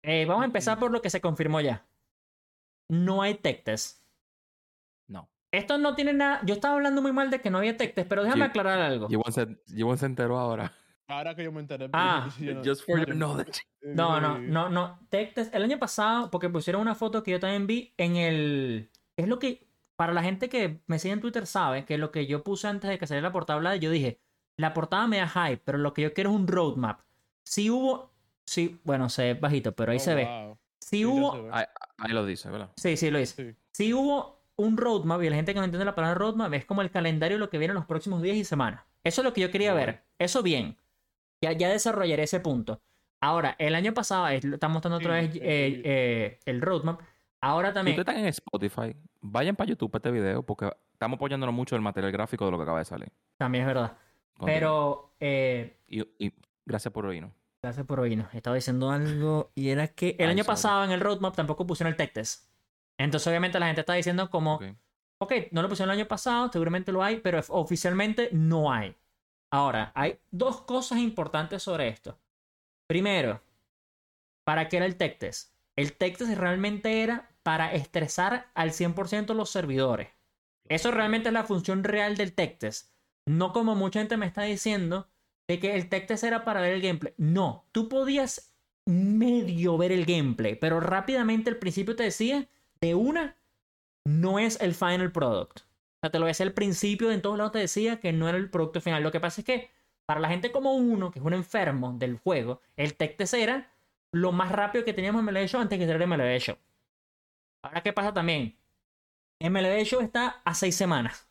Eh, 0.06 0.26
vamos 0.26 0.42
a 0.42 0.46
empezar 0.46 0.78
por 0.78 0.90
lo 0.90 1.00
que 1.00 1.08
se 1.10 1.20
confirmó 1.20 1.60
ya. 1.60 1.86
No 2.90 3.22
hay 3.22 3.34
tech 3.36 3.64
test. 3.64 4.04
No. 5.08 5.30
Esto 5.50 5.78
no 5.78 5.94
tiene 5.94 6.12
nada. 6.12 6.40
Yo 6.44 6.54
estaba 6.54 6.74
hablando 6.74 7.00
muy 7.00 7.12
mal 7.12 7.30
de 7.30 7.40
que 7.40 7.50
no 7.50 7.58
había 7.58 7.76
tech 7.76 7.94
test, 7.94 8.08
pero 8.08 8.22
déjame 8.22 8.40
Yo- 8.40 8.46
aclarar 8.50 8.80
algo. 8.80 9.08
Llevo 9.08 9.24
se, 9.30 9.46
se 9.96 10.06
enteró 10.06 10.38
ahora. 10.38 10.72
Ahora 11.06 11.34
que 11.34 11.44
yo 11.44 11.52
me 11.52 11.60
enteré. 11.60 11.88
Ah, 11.92 12.28
yo 12.38 12.54
no- 12.54 12.62
Just 12.64 12.84
for 12.86 12.98
your 12.98 13.08
yo- 13.08 13.14
knowledge. 13.14 13.62
No, 13.82 14.20
no, 14.20 14.38
no, 14.38 14.68
no. 14.68 14.98
Tech 15.10 15.34
test. 15.34 15.54
El 15.54 15.62
año 15.64 15.78
pasado, 15.78 16.30
porque 16.30 16.48
pusieron 16.50 16.82
una 16.82 16.94
foto 16.94 17.22
que 17.22 17.30
yo 17.32 17.40
también 17.40 17.66
vi 17.66 17.94
en 17.96 18.16
el. 18.16 18.90
Es 19.16 19.26
lo 19.28 19.38
que. 19.38 19.66
Para 19.96 20.12
la 20.12 20.22
gente 20.24 20.48
que 20.48 20.80
me 20.88 20.98
sigue 20.98 21.14
en 21.14 21.20
Twitter 21.20 21.46
sabe 21.46 21.84
que 21.84 21.98
lo 21.98 22.10
que 22.10 22.26
yo 22.26 22.42
puse 22.42 22.66
antes 22.66 22.90
de 22.90 22.98
que 22.98 23.06
saliera 23.06 23.28
la 23.28 23.32
portada 23.32 23.76
yo 23.76 23.90
dije, 23.90 24.18
la 24.56 24.74
portada 24.74 25.06
me 25.06 25.18
da 25.18 25.28
hype, 25.28 25.62
pero 25.64 25.78
lo 25.78 25.94
que 25.94 26.02
yo 26.02 26.12
quiero 26.12 26.30
es 26.30 26.36
un 26.36 26.46
roadmap. 26.48 27.00
Si 27.44 27.70
hubo. 27.70 28.13
Sí, 28.46 28.80
bueno, 28.84 29.08
se 29.08 29.22
ve 29.22 29.34
bajito, 29.34 29.72
pero 29.72 29.92
ahí 29.92 29.98
Oh, 29.98 30.00
se 30.00 30.14
ve. 30.14 30.54
Si 30.80 30.88
Sí, 30.98 31.04
hubo. 31.04 31.48
Ahí, 31.52 31.64
ahí 31.98 32.12
lo 32.12 32.26
dice, 32.26 32.50
¿verdad? 32.50 32.70
Sí, 32.76 32.96
sí, 32.96 33.10
lo 33.10 33.18
hice. 33.18 33.52
Sí. 33.52 33.58
Si 33.72 33.94
hubo 33.94 34.42
un 34.56 34.76
roadmap, 34.76 35.22
y 35.22 35.30
la 35.30 35.36
gente 35.36 35.52
que 35.54 35.58
no 35.58 35.64
entiende 35.64 35.84
la 35.84 35.94
palabra 35.94 36.14
roadmap, 36.14 36.52
es 36.54 36.64
como 36.66 36.82
el 36.82 36.90
calendario 36.90 37.36
de 37.36 37.40
lo 37.40 37.50
que 37.50 37.58
viene 37.58 37.72
en 37.72 37.76
los 37.76 37.86
próximos 37.86 38.22
días 38.22 38.36
y 38.36 38.44
semanas. 38.44 38.84
Eso 39.02 39.20
es 39.22 39.24
lo 39.24 39.32
que 39.32 39.40
yo 39.40 39.50
quería 39.50 39.72
Bueno. 39.72 39.86
ver. 39.86 40.02
Eso 40.18 40.42
bien. 40.42 40.76
Ya, 41.42 41.52
ya 41.52 41.68
desarrollaré 41.70 42.22
ese 42.24 42.40
punto. 42.40 42.80
Ahora, 43.20 43.56
el 43.58 43.74
año 43.74 43.94
pasado, 43.94 44.28
estamos 44.28 44.74
mostrando 44.74 44.98
otra 44.98 45.18
Sí, 45.20 45.26
vez 45.26 45.32
sí, 45.34 45.40
eh, 45.42 45.72
sí. 45.74 45.82
eh, 45.84 46.38
el 46.44 46.60
roadmap. 46.60 47.00
Ahora 47.40 47.70
Si 47.70 47.74
también. 47.74 47.98
ustedes 47.98 48.08
están 48.16 48.24
en 48.24 48.28
Spotify, 48.28 48.96
vayan 49.20 49.56
para 49.56 49.68
YouTube 49.70 49.90
para 49.90 49.98
este 49.98 50.10
video 50.10 50.42
porque 50.42 50.70
estamos 50.92 51.16
apoyándonos 51.16 51.54
mucho 51.54 51.74
el 51.76 51.82
material 51.82 52.12
gráfico 52.12 52.44
de 52.44 52.50
lo 52.50 52.56
que 52.58 52.62
acaba 52.62 52.78
de 52.78 52.84
salir. 52.84 53.08
También 53.38 53.62
es 53.62 53.66
verdad. 53.68 53.96
Continúa. 54.34 54.54
Pero. 54.54 55.10
eh, 55.20 55.76
Y, 55.88 56.00
y 56.26 56.32
gracias 56.64 56.92
por 56.92 57.06
oírnos. 57.06 57.32
Gracias 57.64 57.86
por 57.86 58.00
oírnos. 58.00 58.32
Estaba 58.34 58.56
diciendo 58.56 58.90
algo 58.90 59.50
y 59.54 59.70
era 59.70 59.88
que 59.88 60.16
el 60.18 60.28
Ay, 60.28 60.32
año 60.32 60.44
sorry. 60.44 60.52
pasado 60.54 60.84
en 60.84 60.90
el 60.92 61.00
roadmap 61.00 61.34
tampoco 61.34 61.66
pusieron 61.66 61.92
el 61.92 61.96
tech 61.96 62.12
test. 62.12 62.48
Entonces, 62.98 63.26
obviamente, 63.26 63.58
la 63.58 63.66
gente 63.66 63.80
está 63.80 63.94
diciendo 63.94 64.30
como. 64.30 64.56
Ok. 64.56 64.64
Ok, 65.18 65.32
no 65.52 65.62
lo 65.62 65.68
pusieron 65.68 65.92
el 65.92 66.00
año 66.00 66.08
pasado, 66.08 66.50
seguramente 66.52 66.92
lo 66.92 67.02
hay, 67.02 67.18
pero 67.20 67.40
oficialmente 67.48 68.28
no 68.32 68.72
hay. 68.72 68.94
Ahora, 69.50 69.92
hay 69.94 70.18
dos 70.30 70.62
cosas 70.62 70.98
importantes 70.98 71.62
sobre 71.62 71.88
esto. 71.88 72.18
Primero, 72.86 73.40
¿para 74.44 74.68
qué 74.68 74.76
era 74.78 74.86
el 74.86 74.96
tech 74.96 75.18
test? 75.18 75.54
El 75.76 75.96
tech 75.96 76.18
test 76.18 76.36
realmente 76.36 77.02
era 77.02 77.30
para 77.42 77.72
estresar 77.72 78.50
al 78.54 78.72
100% 78.72 79.34
los 79.34 79.50
servidores. 79.50 80.08
Eso 80.68 80.90
realmente 80.90 81.28
es 81.28 81.32
la 81.32 81.44
función 81.44 81.84
real 81.84 82.16
del 82.16 82.34
tech 82.34 82.58
test. 82.58 82.90
No 83.26 83.52
como 83.52 83.76
mucha 83.76 84.00
gente 84.00 84.16
me 84.16 84.26
está 84.26 84.42
diciendo 84.42 85.08
de 85.48 85.58
que 85.58 85.74
el 85.74 85.88
tech 85.88 86.06
test 86.06 86.24
era 86.24 86.44
para 86.44 86.60
ver 86.60 86.74
el 86.74 86.82
gameplay. 86.82 87.14
No, 87.16 87.66
tú 87.72 87.88
podías 87.88 88.54
medio 88.86 89.78
ver 89.78 89.92
el 89.92 90.04
gameplay, 90.04 90.56
pero 90.56 90.80
rápidamente 90.80 91.50
al 91.50 91.56
principio 91.56 91.96
te 91.96 92.04
decía 92.04 92.48
de 92.80 92.94
una 92.94 93.36
no 94.06 94.38
es 94.38 94.60
el 94.60 94.74
final 94.74 95.12
product. 95.12 95.60
O 95.60 95.64
sea, 96.02 96.10
te 96.10 96.18
lo 96.18 96.26
decía 96.26 96.44
al 96.44 96.52
principio, 96.52 97.10
en 97.10 97.22
todos 97.22 97.38
lados 97.38 97.52
te 97.52 97.58
decía 97.58 98.00
que 98.00 98.12
no 98.12 98.28
era 98.28 98.36
el 98.36 98.50
producto 98.50 98.80
final. 98.80 99.02
Lo 99.02 99.12
que 99.12 99.20
pasa 99.20 99.40
es 99.40 99.46
que 99.46 99.70
para 100.06 100.20
la 100.20 100.28
gente 100.28 100.52
como 100.52 100.74
uno, 100.74 101.10
que 101.10 101.18
es 101.18 101.24
un 101.24 101.32
enfermo 101.32 101.94
del 101.98 102.18
juego, 102.18 102.60
el 102.76 102.94
tech 102.96 103.16
test 103.16 103.34
era 103.34 103.72
lo 104.12 104.32
más 104.32 104.52
rápido 104.52 104.84
que 104.84 104.92
teníamos 104.92 105.20
en 105.20 105.26
MLB 105.26 105.46
Show 105.46 105.60
antes 105.60 105.78
que 105.78 105.86
saliera 105.86 106.06
MLB 106.06 106.38
Show. 106.38 106.56
Ahora, 107.62 107.82
¿qué 107.82 107.92
pasa 107.92 108.12
también? 108.12 108.56
MLB 109.40 109.84
Show 109.84 110.00
está 110.00 110.42
a 110.44 110.54
seis 110.54 110.76
semanas. 110.76 111.26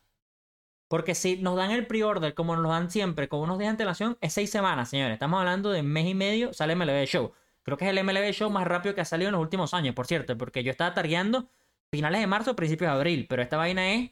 Porque 0.88 1.14
si 1.14 1.36
nos 1.38 1.56
dan 1.56 1.70
el 1.70 1.86
pre-order 1.86 2.34
como 2.34 2.54
nos 2.54 2.62
lo 2.62 2.68
dan 2.70 2.90
siempre, 2.90 3.28
con 3.28 3.40
unos 3.40 3.58
días 3.58 3.68
de 3.68 3.70
antelación, 3.72 4.18
es 4.20 4.32
seis 4.32 4.50
semanas, 4.50 4.90
señores. 4.90 5.14
Estamos 5.14 5.38
hablando 5.40 5.70
de 5.70 5.82
mes 5.82 6.06
y 6.06 6.14
medio, 6.14 6.52
sale 6.52 6.74
MLB 6.76 7.06
Show. 7.06 7.32
Creo 7.62 7.76
que 7.78 7.86
es 7.86 7.90
el 7.90 8.04
MLB 8.04 8.32
Show 8.32 8.50
más 8.50 8.66
rápido 8.66 8.94
que 8.94 9.00
ha 9.00 9.04
salido 9.06 9.28
en 9.28 9.32
los 9.32 9.40
últimos 9.40 9.72
años, 9.72 9.94
por 9.94 10.06
cierto, 10.06 10.36
porque 10.36 10.62
yo 10.62 10.70
estaba 10.70 10.92
targueando 10.92 11.48
finales 11.90 12.20
de 12.20 12.26
marzo, 12.26 12.54
principios 12.54 12.90
de 12.90 12.96
abril, 12.96 13.26
pero 13.28 13.40
esta 13.42 13.56
vaina 13.56 13.92
es 13.92 14.10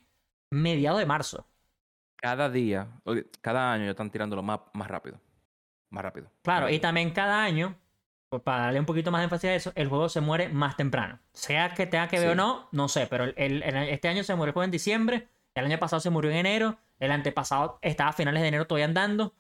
mediados 0.50 0.98
de 0.98 1.06
marzo. 1.06 1.46
Cada 2.16 2.48
día, 2.48 2.88
cada 3.40 3.72
año 3.72 3.84
ya 3.84 3.90
están 3.90 4.10
tirándolo 4.10 4.42
más, 4.42 4.60
más 4.72 4.88
rápido. 4.88 5.20
Más 5.90 6.02
rápido. 6.02 6.30
Claro, 6.42 6.70
y 6.70 6.78
también 6.78 7.10
cada 7.10 7.42
año, 7.42 7.76
pues, 8.30 8.42
para 8.42 8.64
darle 8.64 8.80
un 8.80 8.86
poquito 8.86 9.10
más 9.10 9.20
de 9.20 9.24
énfasis 9.24 9.50
a 9.50 9.54
eso, 9.54 9.72
el 9.74 9.88
juego 9.88 10.08
se 10.08 10.20
muere 10.22 10.48
más 10.48 10.76
temprano. 10.76 11.18
Sea 11.34 11.74
que 11.74 11.86
tenga 11.86 12.08
que 12.08 12.18
ver 12.18 12.28
Sí. 12.28 12.32
o 12.32 12.34
no, 12.36 12.68
no 12.72 12.88
sé, 12.88 13.06
pero 13.08 13.24
el- 13.24 13.34
el- 13.36 13.62
el- 13.62 13.88
este 13.90 14.08
año 14.08 14.22
se 14.24 14.34
murió 14.34 14.48
el 14.50 14.52
juego 14.54 14.64
en 14.64 14.70
diciembre, 14.70 15.28
el 15.55 15.64
año 15.66 15.78
pasado 15.78 16.00
se 16.00 16.11
murió 16.11 16.30
en 16.30 16.38
enero, 16.38 16.78
el 16.98 17.12
antepasado 17.12 17.78
estaba 17.82 18.11
a 18.11 18.12
finales 18.12 18.42
de 18.42 18.48
enero 18.48 18.66
todavía 18.66 18.86
andando, 18.86 19.34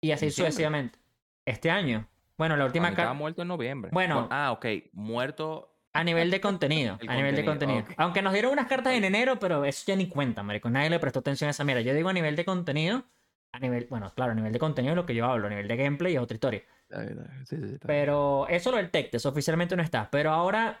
y 0.00 0.10
así 0.12 0.30
sucesivamente. 0.30 0.98
Este 1.46 1.70
año, 1.70 2.06
bueno, 2.36 2.56
la 2.56 2.64
última 2.64 2.84
Para 2.84 2.90
mí 2.90 2.94
estaba 2.94 3.10
ca- 3.10 3.14
muerto 3.18 3.42
en 3.42 3.48
noviembre. 3.48 3.90
Bueno. 3.92 4.28
ah, 4.30 4.52
ok. 4.52 4.66
Muerto. 4.92 5.70
a 5.92 6.02
nivel 6.02 6.30
de 6.30 6.40
contenido, 6.40 6.98
a 7.08 7.14
nivel 7.14 7.36
de 7.36 7.44
contenido. 7.44 7.84
Aunque 7.96 8.20
nos 8.22 8.32
dieron 8.32 8.52
unas 8.52 8.66
cartas 8.66 8.94
en 8.94 9.04
enero, 9.04 9.38
pero 9.38 9.64
eso 9.64 9.84
ya 9.86 9.94
ni 9.96 10.08
cuenta, 10.08 10.42
marico. 10.42 10.68
Nadie 10.70 10.90
le 10.90 10.98
prestó 10.98 11.20
atención 11.20 11.48
a 11.48 11.52
esa 11.52 11.62
mierda. 11.64 11.82
Yo 11.82 11.94
digo 11.94 12.08
a 12.08 12.12
nivel 12.12 12.34
de 12.36 12.44
contenido, 12.44 13.04
a 13.52 13.58
nivel, 13.60 13.86
bueno, 13.88 14.12
claro, 14.14 14.32
a 14.32 14.34
nivel 14.34 14.52
de 14.52 14.58
contenido 14.58 14.92
es 14.92 14.96
lo 14.96 15.06
que 15.06 15.14
yo 15.14 15.26
hablo, 15.26 15.46
a 15.46 15.50
nivel 15.50 15.68
de 15.68 15.76
gameplay 15.76 16.14
es 16.16 16.20
otra 16.20 16.34
historia. 16.34 16.62
Sí, 16.90 16.96
sí, 16.98 17.06
sí, 17.46 17.54
está 17.54 17.56
bien. 17.66 17.78
Pero 17.86 18.46
eso 18.48 18.70
lo 18.72 18.76
del 18.78 18.90
tech 18.90 19.10
test 19.10 19.26
oficialmente 19.26 19.76
no 19.76 19.82
está. 19.82 20.10
Pero 20.10 20.32
ahora 20.32 20.80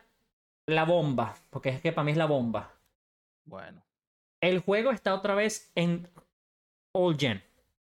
la 0.66 0.84
bomba, 0.84 1.34
porque 1.50 1.68
es 1.68 1.80
que 1.80 1.92
para 1.92 2.04
mí 2.04 2.10
es 2.12 2.16
la 2.18 2.26
bomba. 2.26 2.72
Bueno. 3.44 3.82
El 4.44 4.60
juego 4.60 4.90
está 4.90 5.14
otra 5.14 5.34
vez 5.34 5.72
en 5.74 6.06
All 6.92 7.16
Gen. 7.16 7.42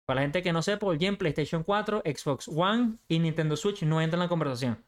Para 0.05 0.19
la 0.19 0.21
gente 0.23 0.43
que 0.43 0.51
no 0.51 0.61
sepa, 0.61 0.85
All 0.85 0.99
Gen, 0.99 1.15
PlayStation 1.15 1.63
4, 1.63 2.03
Xbox 2.03 2.49
One 2.49 2.97
y 3.07 3.19
Nintendo 3.19 3.55
Switch 3.55 3.83
no 3.83 4.01
entran 4.01 4.19
en 4.19 4.25
la 4.25 4.27
conversación. 4.27 4.83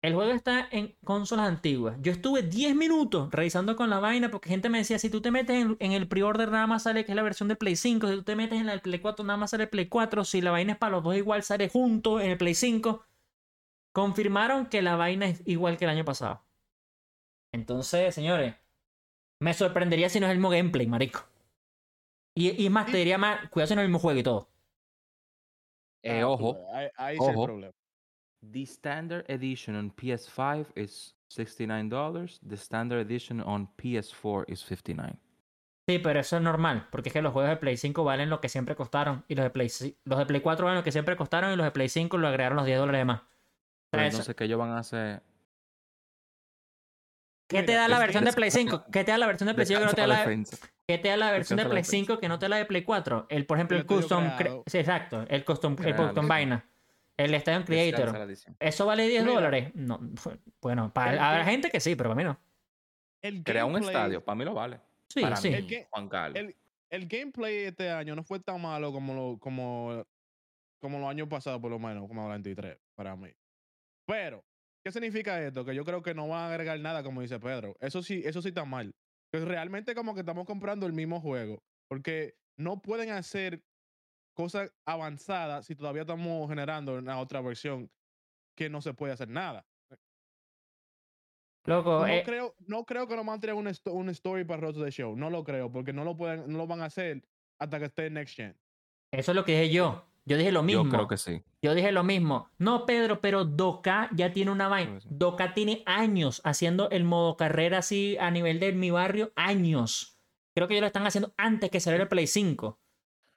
El 0.00 0.14
juego 0.14 0.32
está 0.32 0.66
en 0.70 0.96
consolas 1.04 1.46
antiguas. 1.46 1.98
Yo 2.00 2.10
estuve 2.10 2.42
10 2.42 2.74
minutos 2.74 3.30
revisando 3.32 3.76
con 3.76 3.90
la 3.90 4.00
vaina 4.00 4.30
porque 4.30 4.48
gente 4.48 4.70
me 4.70 4.78
decía, 4.78 4.98
si 4.98 5.10
tú 5.10 5.20
te 5.20 5.30
metes 5.30 5.66
en, 5.78 5.92
el 5.92 6.08
pre-order 6.08 6.50
nada 6.50 6.66
más 6.66 6.84
sale 6.84 7.04
que 7.04 7.12
es 7.12 7.16
la 7.16 7.22
versión 7.22 7.50
de 7.50 7.56
Play 7.56 7.76
5, 7.76 8.08
si 8.08 8.14
tú 8.14 8.22
te 8.22 8.34
metes 8.34 8.58
en 8.58 8.64
la 8.64 8.72
del 8.72 8.80
Play 8.80 9.00
4 9.00 9.26
nada 9.26 9.36
más 9.36 9.50
sale 9.50 9.64
el 9.64 9.68
Play 9.68 9.88
4, 9.88 10.24
si 10.24 10.40
la 10.40 10.52
vaina 10.52 10.72
es 10.72 10.78
para 10.78 10.92
los 10.92 11.04
dos 11.04 11.16
igual 11.16 11.42
sale 11.42 11.68
junto 11.68 12.18
en 12.18 12.30
el 12.30 12.38
Play 12.38 12.54
5. 12.54 13.04
Confirmaron 13.92 14.66
que 14.66 14.80
la 14.80 14.96
vaina 14.96 15.26
es 15.26 15.42
igual 15.44 15.76
que 15.76 15.84
el 15.84 15.90
año 15.90 16.06
pasado. 16.06 16.42
Entonces, 17.52 18.14
señores, 18.14 18.54
me 19.40 19.54
sorprendería 19.54 20.08
si 20.08 20.20
no 20.20 20.26
es 20.26 20.32
el 20.32 20.38
mismo 20.38 20.50
gameplay, 20.50 20.86
marico. 20.86 21.26
Y, 22.34 22.64
y 22.64 22.68
más, 22.70 22.86
te 22.90 22.98
diría 22.98 23.18
más, 23.18 23.48
cuidado 23.48 23.68
si 23.68 23.74
no 23.74 23.80
es 23.80 23.84
el 23.84 23.88
mismo 23.90 23.98
juego 23.98 24.20
y 24.20 24.22
todo. 24.22 24.48
Eh, 26.02 26.20
Ah, 26.20 26.28
ojo. 26.28 26.56
Ahí, 26.72 26.88
ahí 26.96 27.16
sí 27.18 27.24
hay 27.24 27.34
ojo. 27.34 27.44
problema. 27.44 27.72
The 28.52 28.62
standard 28.62 29.24
edition 29.28 29.74
on 29.76 29.90
PS5 29.90 30.66
is 30.76 31.16
$69. 31.30 32.38
The 32.46 32.56
standard 32.56 33.00
edition 33.00 33.40
on 33.40 33.68
PS4 33.76 34.44
is 34.48 34.60
59 34.60 35.18
Sí, 35.88 35.98
pero 36.00 36.18
eso 36.18 36.36
es 36.36 36.42
normal, 36.42 36.88
porque 36.90 37.10
es 37.10 37.12
que 37.12 37.22
los 37.22 37.32
juegos 37.32 37.48
de 37.48 37.56
Play 37.58 37.76
5 37.76 38.02
valen 38.02 38.28
lo 38.28 38.40
que 38.40 38.48
siempre 38.48 38.74
costaron. 38.74 39.24
Y 39.28 39.36
los 39.36 39.44
de 39.44 39.50
Play, 39.50 39.68
los 40.04 40.18
de 40.18 40.26
Play 40.26 40.40
4 40.40 40.64
valen 40.66 40.78
lo 40.78 40.84
que 40.84 40.90
siempre 40.92 41.16
costaron 41.16 41.52
y 41.52 41.56
los 41.56 41.64
de 41.64 41.70
Play 41.70 41.88
5 41.88 42.18
lo 42.18 42.26
agregaron 42.26 42.56
los 42.56 42.66
10 42.66 42.78
dólares 42.78 43.00
de 43.00 43.04
más. 43.04 43.22
Pero 43.90 44.02
entonces 44.02 44.34
que 44.34 44.44
ellos 44.44 44.58
van 44.58 44.70
a 44.70 44.80
hacer. 44.80 45.22
¿Qué 47.48 47.62
te 47.62 47.72
da 47.72 47.88
la 47.88 47.98
versión 47.98 48.24
de 48.24 48.32
Play 48.32 48.50
5? 48.50 48.84
¿Qué 48.92 49.04
te 49.04 49.12
da 49.12 49.18
la 49.18 49.26
versión 49.26 49.46
de 49.48 49.54
Play 49.54 49.66
5 49.66 49.80
que 49.80 49.86
no 49.86 49.92
te 49.94 50.00
da 50.00 50.06
la, 50.06 50.18
defensa. 50.18 50.56
¿Qué 50.86 50.98
te 50.98 51.08
da 51.08 51.16
la 51.16 51.30
versión 51.30 51.56
de 51.58 51.64
Play 51.64 51.82
defensa. 51.82 51.90
5 51.90 52.18
que 52.18 52.28
no 52.28 52.38
te 52.38 52.44
da 52.44 52.48
la 52.50 52.56
de 52.56 52.64
Play 52.64 52.82
4? 52.82 53.26
El, 53.28 53.46
por 53.46 53.56
ejemplo, 53.56 53.76
El 53.76 53.86
custom. 53.86 54.30
Sí, 54.66 54.78
exacto. 54.78 55.24
El 55.28 55.44
custom, 55.44 55.76
el 55.84 55.94
custom 55.94 56.26
vaina. 56.26 56.68
El 57.16 57.32
Stadium 57.34 57.64
Creator. 57.64 58.28
¿Eso 58.60 58.86
vale 58.86 59.08
10 59.08 59.22
Mira. 59.22 59.34
dólares? 59.34 59.70
No. 59.74 60.00
Bueno, 60.60 60.92
para 60.92 61.30
habrá 61.30 61.44
gente 61.44 61.70
que 61.70 61.80
sí, 61.80 61.96
pero 61.96 62.10
para 62.10 62.16
mí 62.16 62.24
no. 62.24 62.38
El 63.22 63.42
Crea 63.42 63.64
un 63.64 63.76
estadio, 63.76 64.22
para 64.24 64.36
mí 64.36 64.44
lo 64.44 64.54
vale. 64.54 64.80
Sí, 65.08 65.22
para 65.22 65.36
sí. 65.36 65.48
mí, 65.50 65.54
El 65.56 65.86
Juan 65.90 66.08
Carlos. 66.08 66.38
el- 66.38 66.56
El 66.88 67.08
gameplay 67.08 67.64
este 67.64 67.90
año 67.90 68.14
no 68.14 68.22
fue 68.22 68.38
tan 68.38 68.60
malo 68.60 68.92
como 68.92 69.14
lo, 69.14 69.38
como, 69.40 70.04
como 70.80 70.98
los 71.00 71.08
años 71.08 71.26
pasados, 71.28 71.60
por 71.60 71.70
lo 71.70 71.78
menos, 71.80 72.06
como 72.06 72.26
el 72.26 72.32
23, 72.42 72.78
para 72.94 73.16
mí. 73.16 73.30
Pero, 74.06 74.44
¿qué 74.86 74.92
significa 74.92 75.44
esto? 75.44 75.64
Que 75.64 75.74
yo 75.74 75.84
creo 75.84 76.00
que 76.00 76.14
no 76.14 76.28
van 76.28 76.42
a 76.42 76.46
agregar 76.46 76.78
nada, 76.78 77.02
como 77.02 77.20
dice 77.20 77.40
Pedro. 77.40 77.76
Eso 77.80 78.04
sí, 78.04 78.22
eso 78.24 78.40
sí 78.40 78.50
está 78.50 78.64
mal. 78.64 78.94
Que 79.32 79.44
realmente 79.44 79.96
como 79.96 80.14
que 80.14 80.20
estamos 80.20 80.46
comprando 80.46 80.86
el 80.86 80.92
mismo 80.92 81.20
juego. 81.20 81.60
Porque 81.88 82.36
no 82.56 82.80
pueden 82.80 83.10
hacer 83.10 83.64
cosas 84.32 84.72
avanzadas 84.84 85.66
si 85.66 85.74
todavía 85.74 86.02
estamos 86.02 86.48
generando 86.48 86.98
una 86.98 87.18
otra 87.18 87.40
versión 87.40 87.90
que 88.56 88.70
no 88.70 88.80
se 88.80 88.94
puede 88.94 89.12
hacer 89.12 89.28
nada. 89.28 89.66
Loco, 91.64 91.98
No 91.98 92.06
eh, 92.06 92.22
creo, 92.24 92.54
no 92.60 92.84
creo 92.84 93.08
que 93.08 93.16
nos 93.16 93.26
van 93.26 93.38
a 93.38 93.40
tirar 93.40 93.56
un, 93.56 93.66
story 93.66 94.44
para 94.44 94.60
Road 94.60 94.84
the 94.84 94.90
Show. 94.92 95.16
No 95.16 95.30
lo 95.30 95.42
creo, 95.42 95.68
porque 95.72 95.92
no 95.92 96.04
lo 96.04 96.16
pueden, 96.16 96.48
no 96.48 96.58
lo 96.58 96.68
van 96.68 96.82
a 96.82 96.84
hacer 96.84 97.26
hasta 97.58 97.80
que 97.80 97.86
esté 97.86 98.08
Next 98.08 98.36
Gen. 98.36 98.56
Eso 99.10 99.32
es 99.32 99.34
lo 99.34 99.44
que 99.44 99.60
dije 99.60 99.74
yo. 99.74 100.06
Yo 100.26 100.36
dije 100.36 100.50
lo 100.52 100.62
mismo. 100.64 100.84
Yo 100.84 100.90
creo 100.90 101.08
que 101.08 101.16
sí. 101.16 101.42
Yo 101.62 101.74
dije 101.74 101.92
lo 101.92 102.02
mismo. 102.02 102.50
No, 102.58 102.84
Pedro, 102.84 103.20
pero 103.20 103.44
Doka 103.44 104.10
ya 104.12 104.32
tiene 104.32 104.50
una 104.50 104.68
vaina. 104.68 104.98
Doka 105.08 105.54
tiene 105.54 105.82
años 105.86 106.42
haciendo 106.44 106.90
el 106.90 107.04
modo 107.04 107.36
carrera 107.36 107.78
así 107.78 108.16
a 108.18 108.30
nivel 108.30 108.58
de 108.60 108.72
mi 108.72 108.90
barrio. 108.90 109.32
Años. 109.36 110.18
Creo 110.54 110.66
que 110.66 110.74
ellos 110.74 110.82
lo 110.82 110.86
están 110.88 111.06
haciendo 111.06 111.32
antes 111.36 111.70
que 111.70 111.80
saliera 111.80 112.02
el 112.02 112.08
Play 112.08 112.26
5. 112.26 112.78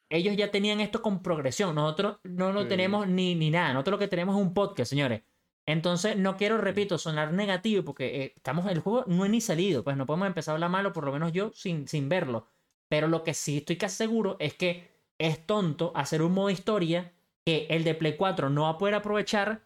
Ellos 0.09 0.35
ya 0.35 0.49
tenían 0.49 0.79
esto 0.79 1.01
con 1.03 1.21
progresión. 1.21 1.75
Nosotros 1.75 2.17
no 2.23 2.51
lo 2.51 2.63
Sí. 2.63 2.69
tenemos 2.69 3.07
ni, 3.07 3.35
ni 3.35 3.51
nada. 3.51 3.73
Nosotros 3.73 3.91
lo 3.93 3.99
que 3.99 4.07
tenemos 4.07 4.35
es 4.35 4.41
un 4.41 4.53
podcast, 4.55 4.89
señores. 4.89 5.21
Entonces, 5.67 6.17
no 6.17 6.35
quiero, 6.35 6.57
repito, 6.57 6.97
sonar 6.97 7.31
negativo 7.31 7.83
porque 7.85 8.23
eh, 8.23 8.33
estamos 8.35 8.65
el 8.71 8.79
juego 8.79 9.03
no 9.05 9.25
es 9.25 9.29
ni 9.29 9.39
salido. 9.41 9.83
Pues 9.83 9.95
no 9.95 10.07
podemos 10.07 10.27
empezar 10.27 10.53
a 10.53 10.55
hablar 10.55 10.71
malo, 10.71 10.91
por 10.93 11.05
lo 11.05 11.11
menos 11.11 11.31
yo, 11.31 11.51
sin, 11.53 11.87
sin 11.87 12.09
verlo. 12.09 12.47
Pero 12.87 13.07
lo 13.07 13.23
que 13.23 13.35
sí 13.35 13.57
estoy 13.57 13.77
casi 13.77 13.97
seguro 13.97 14.35
es 14.39 14.55
que 14.55 14.89
es 15.19 15.45
tonto 15.45 15.91
hacer 15.95 16.21
un 16.21 16.31
modo 16.33 16.49
historia 16.49 17.13
que 17.45 17.67
el 17.69 17.83
de 17.83 17.93
Play 17.95 18.15
4 18.17 18.49
no 18.49 18.63
va 18.63 18.69
a 18.69 18.77
poder 18.77 18.95
aprovechar 18.95 19.63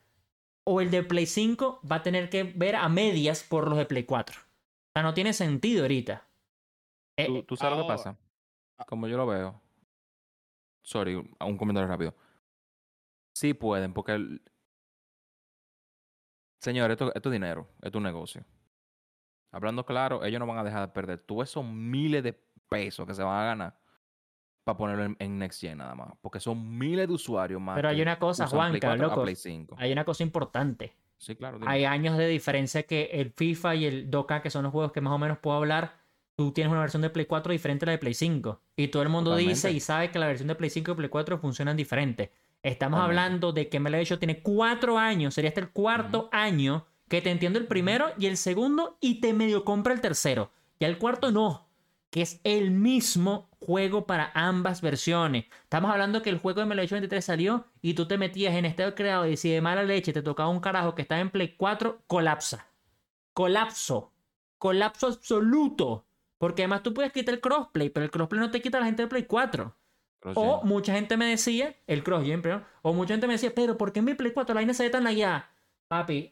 o 0.66 0.82
el 0.82 0.90
de 0.92 1.04
Play 1.04 1.26
5 1.26 1.82
va 1.90 1.98
a 1.98 2.04
tener 2.04 2.30
que 2.30 2.44
ver 2.44 2.76
a 2.76 2.90
medias 2.90 3.44
por 3.44 3.68
los 3.70 3.78
de 3.78 3.86
Play 3.86 4.04
4. 4.06 4.40
O 4.42 4.44
sea, 4.96 5.04
no 5.04 5.14
tiene 5.14 5.34
sentido 5.34 5.84
ahorita. 5.84 6.28
Eh, 7.18 7.26
¿Tú, 7.28 7.44
tú 7.44 7.56
sabes 7.56 7.78
lo 7.78 7.84
que 7.86 7.92
ahora- 7.92 7.98
pasa? 8.04 8.18
Como 8.88 9.08
yo 9.08 9.18
lo 9.18 9.28
veo. 9.28 9.62
Sorry, 10.84 11.16
un- 11.16 11.36
un 11.40 11.58
comentario 11.58 11.88
rápido. 11.88 12.16
Sí 13.36 13.54
pueden, 13.54 13.94
porque. 13.94 14.14
el- 14.14 14.42
Señor, 16.62 16.92
esto, 16.92 17.14
esto 17.14 17.30
es 17.30 17.34
dinero, 17.34 17.68
esto 17.82 17.90
es 17.90 17.96
un 17.96 18.04
negocio. 18.04 18.46
Hablando 19.52 19.86
claro, 19.86 20.24
ellos 20.24 20.40
no 20.40 20.48
van 20.48 20.58
a 20.60 20.64
dejar 20.64 20.88
de 20.88 20.94
perder 20.94 21.20
todos 21.20 21.50
esos 21.50 21.66
miles 21.66 22.24
de 22.24 22.34
pesos 22.70 23.06
que 23.06 23.14
se 23.14 23.22
van 23.22 23.38
a 23.42 23.46
ganar 23.46 23.80
para 24.64 24.78
ponerlo 24.78 25.04
en, 25.04 25.16
en 25.20 25.38
Next 25.38 25.62
Gen 25.62 25.78
nada 25.78 25.96
más. 25.96 26.10
Porque 26.22 26.40
son 26.40 26.78
miles 26.78 27.08
de 27.08 27.14
usuarios 27.14 27.62
más. 27.62 27.76
Pero 27.76 27.90
hay 27.90 28.02
una 28.02 28.18
cosa, 28.20 28.48
Juanca, 28.48 28.88
4 28.88 29.06
a 29.06 29.10
loco. 29.10 29.24
Play 29.24 29.36
5. 29.36 29.76
hay 29.78 29.92
una 29.92 30.06
cosa 30.06 30.24
importante. 30.24 30.94
Sí, 31.18 31.36
claro. 31.36 31.60
dime. 31.60 31.72
Hay 31.72 31.86
años 31.86 32.18
de 32.18 32.28
diferencia 32.28 32.84
que 32.84 33.10
el 33.14 33.32
FIFA 33.32 33.76
y 33.76 33.86
el 33.86 34.12
Doka, 34.12 34.42
que 34.42 34.50
son 34.50 34.64
los 34.64 34.72
juegos 34.72 34.92
que 34.92 35.02
más 35.02 35.14
o 35.14 35.18
menos 35.18 35.38
puedo 35.38 35.58
hablar, 35.58 35.96
tú 36.36 36.52
tienes 36.52 36.72
una 36.72 36.82
versión 36.82 37.02
de 37.02 37.10
Play 37.10 37.26
4 37.26 37.52
diferente 37.52 37.86
a 37.86 37.88
la 37.88 37.92
de 37.94 37.98
Play 37.98 38.14
5. 38.14 38.60
Y 38.76 38.88
todo 38.90 39.04
el 39.04 39.10
mundo 39.10 39.36
dice 39.36 39.72
y 39.72 39.80
sabe 39.80 40.12
que 40.12 40.20
la 40.20 40.28
versión 40.28 40.48
de 40.48 40.56
Play 40.56 40.70
5 40.70 40.92
y 40.92 40.96
Play 40.96 41.10
4 41.10 41.38
funcionan 41.38 41.78
diferente. 41.78 42.32
Estamos 42.62 42.98
Totalmente. 42.98 43.22
hablando 43.22 43.52
de 43.52 43.70
que 43.70 43.80
MLB 43.80 44.04
Show 44.04 44.18
tiene 44.18 44.42
cuatro 44.42 44.98
años, 44.98 45.34
sería 45.34 45.50
hasta 45.50 45.60
el 45.60 45.72
cuarto 45.72 46.30
año 46.32 46.86
que 47.10 47.22
te 47.22 47.30
entiendo 47.30 47.60
el 47.60 47.68
primero 47.68 48.08
y 48.18 48.26
el 48.28 48.38
segundo 48.38 48.98
y 49.02 49.20
te 49.20 49.34
medio 49.34 49.66
compra 49.66 49.94
el 49.94 50.02
tercero. 50.02 50.50
Ya 50.80 50.88
el 50.88 50.98
cuarto 50.98 51.32
no, 51.32 51.68
que 52.14 52.22
es 52.22 52.40
el 52.44 52.70
mismo 52.70 53.50
juego 53.60 54.06
para 54.06 54.32
ambas 54.36 54.82
versiones. 54.82 55.46
Estamos 55.64 55.90
hablando 55.90 56.22
que 56.22 56.30
el 56.30 56.38
juego 56.38 56.64
de 56.64 56.76
Show 56.86 56.94
23 56.98 57.26
salió 57.26 57.66
y 57.82 57.96
tú 57.96 58.08
te 58.08 58.20
metías 58.20 58.54
en 58.54 58.66
estado 58.66 58.94
creado 58.94 59.28
y 59.28 59.36
si 59.36 59.50
de 59.50 59.62
mala 59.62 59.82
leche 59.82 60.14
te 60.14 60.22
tocaba 60.22 60.50
un 60.50 60.60
carajo 60.60 60.94
que 60.94 61.02
estaba 61.02 61.22
en 61.22 61.32
Play 61.32 61.56
4, 61.58 62.04
colapsa. 62.06 62.68
Colapso. 63.34 64.12
Colapso 64.60 65.08
absoluto. 65.08 66.06
Porque 66.38 66.62
además 66.62 66.84
tú 66.84 66.94
puedes 66.94 67.12
quitar 67.12 67.34
el 67.34 67.42
crossplay, 67.42 67.90
pero 67.90 68.04
el 68.04 68.12
crossplay 68.12 68.40
no 68.40 68.52
te 68.52 68.62
quita 68.62 68.78
a 68.78 68.82
la 68.82 68.86
gente 68.86 69.02
de 69.02 69.08
Play 69.08 69.24
4. 69.24 69.76
Pero 70.20 70.40
O 70.40 70.64
mucha 70.64 70.94
gente 70.94 71.18
me 71.18 71.26
decía, 71.26 71.76
el 71.88 72.04
cross-gen, 72.04 72.44
perdón, 72.44 72.64
o 72.84 72.94
mucha 72.94 73.16
gente 73.16 73.26
me 73.26 73.34
decía, 73.34 73.56
pero 73.56 73.76
¿por 73.76 73.92
qué 73.92 74.00
en 74.00 74.06
mi 74.06 74.14
Play 74.14 74.34
4 74.34 74.54
la 74.54 74.60
vaina 74.60 74.76
se 74.76 74.84
ve 74.84 74.92
tan 74.92 75.08
allá? 75.08 75.50
Papi, 75.88 76.32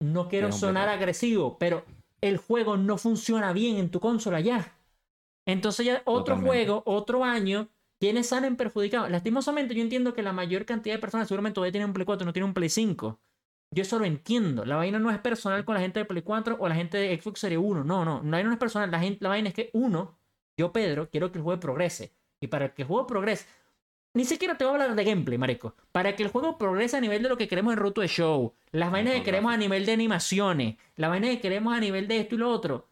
no 0.00 0.28
quiero 0.28 0.50
sonar 0.50 0.86
4. 0.86 0.92
agresivo, 0.92 1.56
pero 1.56 1.84
el 2.20 2.36
juego 2.36 2.76
no 2.76 2.98
funciona 2.98 3.52
bien 3.52 3.76
en 3.76 3.90
tu 3.90 4.00
consola 4.00 4.40
ya. 4.40 4.74
Entonces 5.46 5.86
ya 5.86 6.02
otro 6.04 6.34
Totalmente. 6.36 6.48
juego, 6.48 6.82
otro 6.86 7.24
año, 7.24 7.68
quienes 8.00 8.28
salen 8.28 8.56
perjudicados. 8.56 9.10
Lastimosamente 9.10 9.74
yo 9.74 9.82
entiendo 9.82 10.14
que 10.14 10.22
la 10.22 10.32
mayor 10.32 10.64
cantidad 10.64 10.94
de 10.94 11.00
personas 11.00 11.28
seguramente 11.28 11.54
todavía 11.54 11.72
tienen 11.72 11.88
un 11.90 11.94
Play 11.94 12.06
4, 12.06 12.24
no 12.24 12.32
tienen 12.32 12.48
un 12.48 12.54
Play 12.54 12.68
5. 12.68 13.20
Yo 13.70 13.82
eso 13.82 13.98
lo 13.98 14.04
entiendo. 14.04 14.64
La 14.64 14.76
vaina 14.76 14.98
no 14.98 15.10
es 15.10 15.18
personal 15.18 15.64
con 15.64 15.74
la 15.74 15.80
gente 15.80 16.00
de 16.00 16.04
Play 16.04 16.22
4 16.22 16.56
o 16.60 16.68
la 16.68 16.74
gente 16.74 16.96
de 16.96 17.20
Xbox 17.20 17.40
Series 17.40 17.60
1. 17.62 17.84
No, 17.84 18.04
no. 18.04 18.22
La 18.22 18.30
vaina 18.30 18.48
no 18.48 18.52
es 18.52 18.58
personal. 18.58 18.90
La, 18.90 19.00
gente, 19.00 19.18
la 19.20 19.30
vaina 19.30 19.48
es 19.48 19.54
que 19.54 19.70
uno, 19.72 20.18
yo 20.56 20.72
Pedro, 20.72 21.10
quiero 21.10 21.32
que 21.32 21.38
el 21.38 21.44
juego 21.44 21.60
progrese. 21.60 22.14
Y 22.40 22.46
para 22.46 22.72
que 22.74 22.82
el 22.82 22.88
juego 22.88 23.06
progrese, 23.06 23.46
ni 24.14 24.24
siquiera 24.24 24.56
te 24.56 24.64
voy 24.64 24.72
a 24.72 24.74
hablar 24.74 24.94
de 24.94 25.04
gameplay, 25.04 25.38
marico. 25.38 25.74
Para 25.90 26.14
que 26.14 26.22
el 26.22 26.28
juego 26.28 26.56
progrese 26.56 26.96
a 26.96 27.00
nivel 27.00 27.22
de 27.22 27.28
lo 27.28 27.36
que 27.36 27.48
queremos 27.48 27.72
en 27.72 27.80
Roto 27.80 28.00
de 28.00 28.06
Show, 28.06 28.54
las 28.70 28.92
vainas 28.92 29.14
que 29.14 29.22
queremos 29.24 29.52
a 29.52 29.56
nivel 29.56 29.84
de 29.86 29.92
animaciones, 29.92 30.76
las 30.94 31.10
vainas 31.10 31.30
que 31.30 31.40
queremos 31.40 31.74
a 31.74 31.80
nivel 31.80 32.06
de 32.06 32.20
esto 32.20 32.36
y 32.36 32.38
lo 32.38 32.50
otro, 32.50 32.88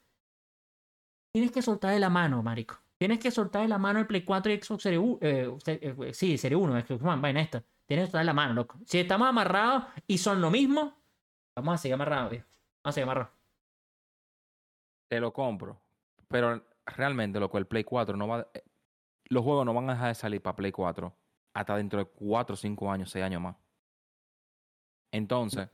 tienes 1.33 1.51
que 1.51 1.63
soltar 1.63 1.93
de 1.93 2.01
la 2.01 2.11
mano, 2.11 2.43
marico. 2.43 2.77
Tienes 2.99 3.19
que 3.19 3.31
soltar 3.31 3.63
de 3.63 3.69
la 3.69 3.79
mano 3.79 3.99
el 3.99 4.07
Play 4.07 4.23
4 4.25 4.53
y 4.53 4.63
Xbox 4.63 4.83
Series 4.83 5.01
1. 5.03 5.19
eh, 5.23 5.51
eh, 5.67 6.15
sí, 6.15 6.39
Serie 6.39 6.57
1, 6.57 6.81
Xbox 6.87 7.03
One, 7.03 7.21
vaina 7.21 7.41
esta. 7.41 7.65
Tienes 7.87 8.05
que 8.05 8.07
soltar 8.11 8.21
de 8.21 8.27
la 8.27 8.33
mano, 8.35 8.55
loco. 8.55 8.79
Si 8.87 9.01
estamos 9.01 9.27
amarrados 9.29 9.85
y 10.07 10.19
son 10.19 10.41
lo 10.41 10.51
mismo, 10.51 10.95
vamos 11.57 11.75
a 11.75 11.79
seguir 11.79 11.95
amarrados, 11.95 12.31
viejo. 12.31 12.47
Vamos 12.85 12.93
a 12.93 12.93
seguir 12.93 13.05
amarrados. 13.05 13.33
Te 15.09 15.21
lo 15.21 15.33
compro. 15.33 15.81
Pero 16.29 16.65
realmente, 16.87 17.41
loco, 17.41 17.59
el 17.59 17.67
Play 17.67 17.83
4 17.85 18.17
no 18.17 18.29
va. 18.29 18.47
eh, 18.55 18.63
Los 19.25 19.43
juegos 19.43 19.67
no 19.67 19.75
van 19.75 19.91
a 19.91 19.95
dejar 19.95 20.09
de 20.09 20.15
salir 20.15 20.41
para 20.41 20.55
Play 20.57 20.71
4 20.73 21.13
hasta 21.55 21.77
dentro 21.77 21.99
de 21.99 22.07
4, 22.07 22.57
5 22.57 22.91
años, 22.91 23.11
6 23.11 23.25
años 23.25 23.43
más. 23.43 23.57
Entonces, 25.11 25.69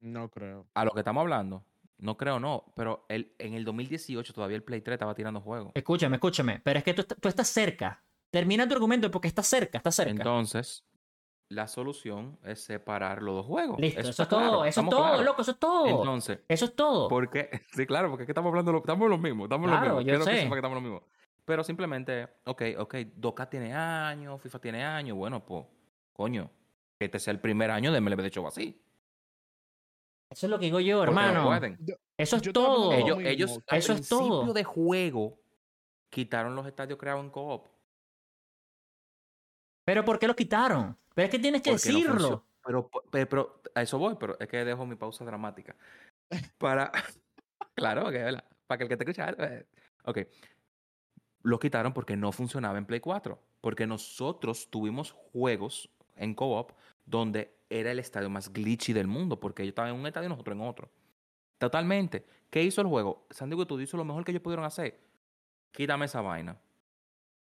No 0.00 0.28
creo. 0.30 0.66
a 0.74 0.84
lo 0.84 0.90
que 0.92 1.00
estamos 1.00 1.20
hablando, 1.22 1.64
no 1.98 2.16
creo, 2.16 2.38
no, 2.40 2.72
pero 2.76 3.04
el, 3.08 3.32
en 3.38 3.54
el 3.54 3.64
2018 3.64 4.32
todavía 4.32 4.56
el 4.56 4.62
Play 4.62 4.80
3 4.80 4.94
estaba 4.94 5.14
tirando 5.14 5.40
juegos. 5.40 5.72
Escúchame, 5.74 6.16
escúchame. 6.16 6.60
Pero 6.64 6.78
es 6.78 6.84
que 6.84 6.94
tú, 6.94 7.02
tú 7.04 7.28
estás 7.28 7.48
cerca. 7.48 8.02
Termina 8.30 8.66
tu 8.68 8.74
argumento 8.74 9.10
porque 9.10 9.28
estás 9.28 9.46
cerca, 9.46 9.78
estás 9.78 9.94
cerca. 9.94 10.10
Entonces, 10.12 10.84
la 11.50 11.66
solución 11.66 12.38
es 12.44 12.60
separar 12.62 13.22
los 13.22 13.36
dos 13.36 13.46
juegos. 13.46 13.80
Listo, 13.80 14.00
eso, 14.00 14.10
es 14.10 14.16
todo, 14.16 14.26
claro, 14.28 14.64
eso 14.64 14.80
es 14.82 14.88
todo, 14.90 15.00
claros. 15.00 15.24
loco, 15.24 15.42
eso 15.42 15.50
es 15.52 15.58
todo. 15.58 15.86
Entonces, 15.86 16.40
eso 16.46 16.64
es 16.66 16.76
todo. 16.76 17.08
¿Por 17.08 17.30
qué? 17.30 17.48
Sí, 17.72 17.86
claro, 17.86 18.10
porque 18.10 18.24
es 18.24 18.26
que 18.26 18.32
estamos 18.32 18.50
hablando, 18.50 18.72
lo- 18.72 18.78
estamos 18.78 19.04
en 19.06 19.10
lo 19.10 19.18
mismo, 19.18 19.44
estamos 19.44 19.68
Claro, 19.68 19.88
lo 19.88 19.96
mismo. 19.96 20.12
yo 20.12 20.18
que 20.18 20.24
sé. 20.24 20.30
que 20.30 20.54
estamos 20.54 20.76
en 20.78 20.84
lo 20.84 20.90
mismo. 20.90 21.02
Pero 21.46 21.64
simplemente, 21.64 22.28
ok, 22.44 22.62
ok, 22.78 22.94
Doka 23.16 23.48
tiene 23.48 23.72
años, 23.74 24.40
FIFA 24.42 24.58
tiene 24.58 24.84
años, 24.84 25.16
bueno, 25.16 25.44
pues, 25.46 25.64
coño, 26.12 26.50
que 26.98 27.06
este 27.06 27.18
sea 27.18 27.32
el 27.32 27.40
primer 27.40 27.70
año 27.70 27.90
de 27.92 28.00
MLB 28.02 28.20
de 28.20 28.30
Show 28.30 28.46
así. 28.46 28.78
Eso 30.30 30.46
es 30.46 30.50
lo 30.50 30.58
que 30.58 30.66
digo 30.66 30.80
yo, 30.80 30.96
no 30.98 31.02
hermano. 31.04 31.54
Eso 32.16 32.36
es 32.36 32.42
Yo 32.42 32.52
todo. 32.52 32.92
Ellos, 32.92 33.18
ellos 33.22 33.60
al 33.68 33.78
Eso 33.78 33.92
es 33.92 33.98
principio 34.00 34.28
todo. 34.28 34.52
de 34.52 34.64
juego 34.64 35.40
quitaron 36.10 36.54
los 36.54 36.66
estadios 36.66 36.98
creados 36.98 37.24
en 37.24 37.30
co-op. 37.30 37.66
Pero 39.84 40.04
¿por 40.04 40.18
qué 40.18 40.26
lo 40.26 40.36
quitaron? 40.36 40.96
Pero 41.14 41.26
es 41.26 41.30
que 41.30 41.38
tienes 41.38 41.62
que 41.62 41.70
porque 41.70 41.88
decirlo. 41.88 42.44
pero, 42.64 42.90
pero, 43.10 43.28
pero 43.28 43.62
a 43.74 43.82
eso 43.82 43.98
voy, 43.98 44.16
pero 44.20 44.38
es 44.38 44.48
que 44.48 44.64
dejo 44.64 44.84
mi 44.86 44.96
pausa 44.96 45.24
dramática. 45.24 45.74
Para. 46.58 46.92
claro, 47.74 48.10
¿verdad? 48.10 48.44
Para 48.66 48.78
que 48.78 48.84
el 48.84 48.88
que 48.90 48.96
te 48.96 49.04
escucha. 49.04 49.30
eh, 49.38 49.66
Ok. 50.04 50.18
Lo 51.42 51.58
quitaron 51.58 51.92
porque 51.94 52.16
no 52.16 52.32
funcionaba 52.32 52.78
en 52.78 52.84
Play 52.86 53.00
4. 53.00 53.40
Porque 53.60 53.86
nosotros 53.86 54.68
tuvimos 54.70 55.12
juegos 55.12 55.90
en 56.16 56.34
co-op 56.34 56.72
donde 57.06 57.57
era 57.70 57.90
el 57.90 57.98
estadio 57.98 58.30
más 58.30 58.52
glitchy 58.52 58.92
del 58.92 59.06
mundo. 59.06 59.38
Porque 59.40 59.62
ellos 59.62 59.72
estaban 59.72 59.94
en 59.94 60.00
un 60.00 60.06
estadio 60.06 60.26
y 60.26 60.30
nosotros 60.30 60.56
en 60.56 60.62
otro. 60.62 60.90
Totalmente. 61.58 62.24
¿Qué 62.50 62.62
hizo 62.62 62.80
el 62.80 62.86
juego? 62.86 63.26
San 63.30 63.50
Diego 63.50 63.66
tú 63.66 63.78
hizo 63.80 63.96
lo 63.96 64.04
mejor 64.04 64.24
que 64.24 64.32
ellos 64.32 64.42
pudieron 64.42 64.64
hacer. 64.64 65.00
Quítame 65.72 66.06
esa 66.06 66.20
vaina. 66.20 66.56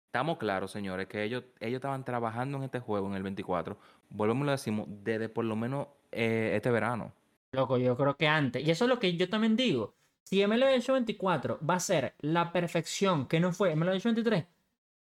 Estamos 0.07 0.39
claros, 0.39 0.71
señores, 0.71 1.09
que 1.09 1.25
ellos, 1.25 1.43
ellos 1.59 1.79
estaban 1.79 2.05
trabajando 2.05 2.59
en 2.59 2.65
este 2.65 2.79
juego 2.79 3.09
en 3.09 3.15
el 3.15 3.25
24. 3.25 3.77
Volvemos 4.11 4.47
lo 4.47 4.53
decimos 4.53 4.87
desde 4.89 5.29
por 5.29 5.45
lo 5.45 5.57
menos 5.57 5.89
eh, 6.13 6.53
este 6.55 6.71
verano. 6.71 7.13
Loco, 7.51 7.79
yo 7.79 7.97
creo 7.97 8.17
que 8.17 8.29
antes. 8.29 8.65
Y 8.65 8.71
eso 8.71 8.85
es 8.85 8.89
lo 8.89 9.01
que 9.01 9.17
yo 9.17 9.29
también 9.29 9.57
digo. 9.57 9.95
Si 10.23 10.45
MLB 10.47 10.81
Show 10.81 10.95
24 10.95 11.59
va 11.69 11.75
a 11.75 11.81
ser 11.81 12.15
la 12.21 12.53
perfección 12.53 13.27
que 13.27 13.41
no 13.41 13.53
fue 13.53 13.75
MLB 13.75 13.99
Show 13.99 14.15
23, 14.15 14.45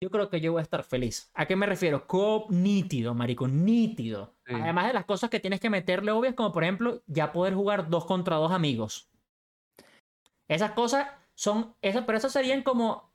yo 0.02 0.10
creo 0.10 0.30
que 0.30 0.42
yo 0.42 0.52
voy 0.52 0.60
a 0.60 0.64
estar 0.64 0.84
feliz. 0.84 1.32
¿A 1.34 1.46
qué 1.46 1.56
me 1.56 1.66
refiero? 1.66 2.08
Co 2.08 2.48
nítido, 2.50 3.14
marico, 3.14 3.48
nítido. 3.48 4.36
Sí. 4.46 4.54
Además 4.54 4.88
de 4.88 4.94
las 4.94 5.06
cosas 5.06 5.30
que 5.30 5.40
tienes 5.40 5.60
que 5.60 5.70
meterle 5.70 6.12
obvias, 6.12 6.36
como 6.36 6.52
por 6.52 6.64
ejemplo, 6.64 7.02
ya 7.08 7.32
poder 7.32 7.54
jugar 7.54 7.90
dos 7.90 8.06
contra 8.06 8.36
dos 8.36 8.52
amigos. 8.52 9.10
Esas 10.48 10.72
cosas 10.72 11.08
son, 11.34 11.76
esas, 11.82 12.06
pero 12.06 12.18
esas 12.18 12.32
serían 12.32 12.62
como 12.62 13.14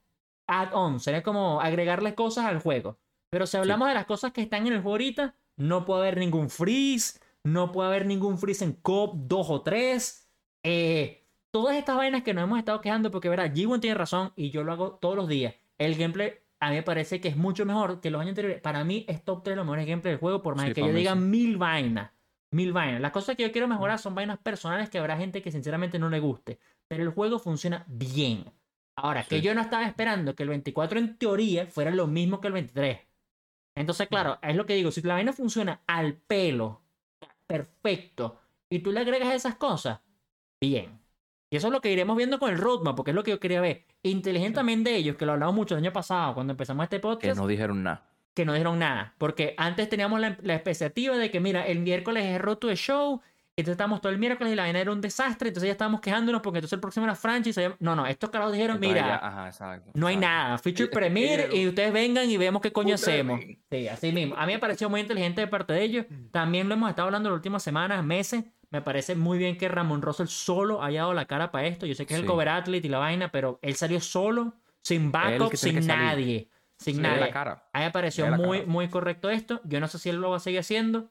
add-on, 0.49 1.01
sería 1.01 1.23
como 1.23 1.61
agregarle 1.61 2.15
cosas 2.15 2.47
al 2.47 2.61
juego. 2.61 2.99
Pero 3.31 3.47
si 3.47 3.57
hablamos 3.57 3.89
de 3.89 3.95
las 3.95 4.07
cosas 4.07 4.33
que 4.33 4.43
están 4.43 4.67
en 4.67 4.73
el 4.73 4.81
juego 4.81 4.95
ahorita, 4.95 5.37
no 5.57 5.85
puede 5.85 6.01
haber 6.01 6.19
ningún 6.19 6.51
freeze, 6.51 7.21
no 7.45 7.71
puede 7.71 7.89
haber 7.89 8.07
ningún 8.07 8.39
freeze 8.39 8.65
en 8.65 8.73
COP 8.73 9.15
2 9.29 9.51
o 9.51 9.63
3. 9.63 10.29
Eh, 10.65 11.29
todas 11.53 11.77
estas 11.77 11.97
vainas 11.97 12.23
que 12.23 12.35
nos 12.35 12.45
hemos 12.45 12.59
estado 12.59 12.81
quejando, 12.81 13.11
porque 13.11 13.29
verá, 13.29 13.47
g 13.47 13.81
tiene 13.81 13.95
razón 13.95 14.33
y 14.35 14.51
yo 14.51 14.65
lo 14.65 14.73
hago 14.73 14.95
todos 14.95 15.15
los 15.15 15.29
días. 15.29 15.55
El 15.79 15.97
gameplay 15.97 16.35
a 16.61 16.69
mí 16.71 16.77
me 16.77 16.83
parece 16.83 17.21
que 17.21 17.29
es 17.29 17.37
mucho 17.37 17.65
mejor 17.67 18.01
que 18.01 18.11
los 18.11 18.21
años 18.21 18.31
anteriores. 18.31 18.61
Para 18.61 18.85
mí 18.85 19.05
es 19.09 19.25
top 19.25 19.43
3 19.43 19.53
de 19.53 19.57
los 19.57 19.65
mejores 19.65 19.87
gameplay 19.87 20.13
del 20.13 20.21
juego, 20.21 20.43
por 20.43 20.57
más 20.57 20.67
Sí, 20.67 20.73
que 20.75 20.81
yo 20.83 20.93
diga 20.93 21.15
sí. 21.15 21.19
mil 21.19 21.57
vainas. 21.57 22.11
Mil 22.53 22.73
vainas. 22.73 23.01
Las 23.01 23.13
cosas 23.13 23.37
que 23.37 23.45
yo 23.45 23.53
quiero 23.53 23.69
mejorar 23.69 23.99
son 23.99 24.15
vainas 24.15 24.39
personales 24.39 24.91
que 24.91 24.99
habrá 24.99 25.17
gente 25.17 25.41
que 25.43 25.53
sinceramente 25.53 25.99
no 25.99 26.11
le 26.11 26.21
guste. 26.21 26.59
Pero 26.89 27.03
el 27.03 27.11
juego 27.11 27.39
funciona 27.39 27.85
bien. 27.89 28.45
Ahora, 28.97 29.25
que 29.25 29.41
yo 29.41 29.55
no 29.55 29.63
estaba 29.63 29.87
esperando 29.87 30.35
que 30.35 30.43
el 30.43 30.51
24 30.51 30.99
en 30.99 31.17
teoría 31.17 31.67
fuera 31.67 31.91
lo 31.91 32.07
mismo 32.07 32.41
que 32.41 32.49
el 32.49 32.53
23. 32.53 32.99
Entonces, 33.75 34.09
claro, 34.09 34.39
es 34.43 34.57
lo 34.57 34.67
que 34.67 34.75
digo, 34.75 34.91
si 34.91 35.01
la 35.01 35.15
vaina 35.15 35.33
funciona 35.33 35.81
al 35.87 36.15
pelo, 36.17 36.83
perfecto, 37.47 38.41
y 38.69 38.81
tú 38.81 38.93
le 38.93 39.01
agregas 39.01 39.33
esas 39.35 39.55
cosas, 39.55 40.01
bien. 40.61 41.00
Y 41.51 41.57
eso 41.57 41.67
es 41.67 41.73
lo 41.73 41.81
que 41.81 41.91
iremos 41.91 42.17
viendo 42.17 42.39
con 42.39 42.51
el 42.51 42.59
roadmap, 42.59 42.95
porque 42.97 43.11
es 43.11 43.15
lo 43.15 43.25
que 43.25 43.33
yo 43.33 43.41
quería 43.41 43.61
ver. 43.61 43.85
Inteligentemente 44.05 44.91
de 44.91 44.97
ellos, 44.97 45.17
que 45.17 45.27
lo 45.27 45.33
hablamos 45.33 45.55
mucho 45.55 45.75
el 45.75 45.83
año 45.83 45.93
pasado, 45.93 46.35
cuando 46.35 46.53
empezamos 46.53 46.85
este 46.85 46.97
Que 46.97 47.01
podcast, 47.01 47.37
no 47.39 47.47
dijeron 47.47 47.83
nada. 47.83 48.05
que 48.35 48.45
no 48.45 48.53
dijeron 48.53 48.79
nada. 48.79 49.15
Porque 49.19 49.55
antes 49.57 49.89
teníamos 49.89 50.21
la, 50.21 50.37
la 50.43 50.55
expectativa 50.55 51.17
de 51.17 51.31
que, 51.31 51.41
mira, 51.41 51.67
el 51.67 51.81
miércoles 51.81 52.25
es 52.25 52.41
roto 52.41 52.69
de 52.69 52.77
show, 52.77 53.21
entonces 53.57 53.73
estábamos 53.73 54.01
todo 54.01 54.13
el 54.13 54.19
miércoles 54.19 54.53
y 54.53 54.57
la 54.57 54.63
vaina 54.63 54.79
era 54.81 54.93
un 54.93 55.01
desastre, 55.01 55.49
entonces 55.49 55.67
ya 55.67 55.73
estábamos 55.73 56.01
quejándonos 56.01 56.41
porque 56.41 56.59
entonces 56.61 56.75
el 56.75 56.81
próximo 56.81 57.05
era 57.05 57.15
franchise. 57.17 57.75
No, 57.81 57.97
no, 57.97 58.07
estos 58.07 58.31
caras 58.31 58.53
dijeron, 58.53 58.77
Entonces 58.77 59.03
mira, 59.03 59.09
ya- 59.21 59.27
ajá, 59.27 59.47
exacto, 59.49 59.91
no 59.95 60.07
hay 60.07 60.15
exacto. 60.15 60.35
nada, 60.37 60.59
feature 60.59 60.85
Eh, 60.85 60.89
premiere 60.93 61.43
eh, 61.51 61.57
y 61.63 61.69
ustedes 61.69 61.93
vengan 61.93 62.31
y 62.31 62.37
vemos 62.37 62.63
qué 62.63 62.73
coño 62.73 62.95
hacemos. 62.95 63.41
Sí, 63.71 63.89
así 63.89 64.13
mismo. 64.13 64.37
A 64.39 64.47
mí 64.47 64.53
me 64.53 64.59
pareció 64.61 64.89
muy 64.89 65.01
inteligente 65.01 65.41
de 65.41 65.47
parte 65.49 65.73
de 65.73 65.83
ellos. 65.83 66.07
También 66.31 66.69
lo 66.69 66.75
hemos 66.75 66.89
estado 66.91 67.07
hablando 67.09 67.29
en 67.29 67.33
las 67.33 67.39
últimas 67.39 67.63
semanas, 67.63 68.03
meses. 68.05 68.45
Me 68.71 68.83
parece 68.83 69.17
muy 69.17 69.37
bien 69.39 69.57
que 69.59 69.69
Ramón 69.69 70.01
Russell 70.03 70.29
solo 70.29 70.83
haya 70.83 71.01
dado 71.01 71.15
la 71.15 71.27
cara 71.27 71.51
para 71.51 71.67
esto. 71.67 71.87
Yo 71.87 71.95
sé 71.95 72.07
que 72.07 72.15
es 72.15 72.21
el 72.21 72.27
cover 72.27 72.49
athlete 72.49 72.87
y 72.87 72.91
la 72.91 72.99
vaina, 72.99 73.33
pero 73.33 73.59
él 73.63 73.75
salió 73.75 74.01
solo, 74.01 74.55
sin 74.83 75.11
backup, 75.11 75.55
sin 75.57 75.83
salir. 75.83 75.89
nadie. 75.89 76.49
Sin 76.79 76.95
Sí, 76.97 77.01
nadie. 77.03 77.21
la 77.21 77.31
cara. 77.31 77.69
A 77.73 77.79
mí 77.81 77.85
me 77.87 77.91
pareció 77.91 78.25
de 78.27 78.31
la 78.31 78.37
muy, 78.37 78.59
cara. 78.61 78.71
muy 78.71 78.89
correcto 78.89 79.29
esto. 79.29 79.61
Yo 79.65 79.81
no 79.81 79.89
sé 79.89 79.99
si 79.99 80.09
él 80.09 80.17
lo 80.17 80.31
va 80.31 80.37
a 80.37 80.41
seguir 80.41 80.61
haciendo. 80.61 81.11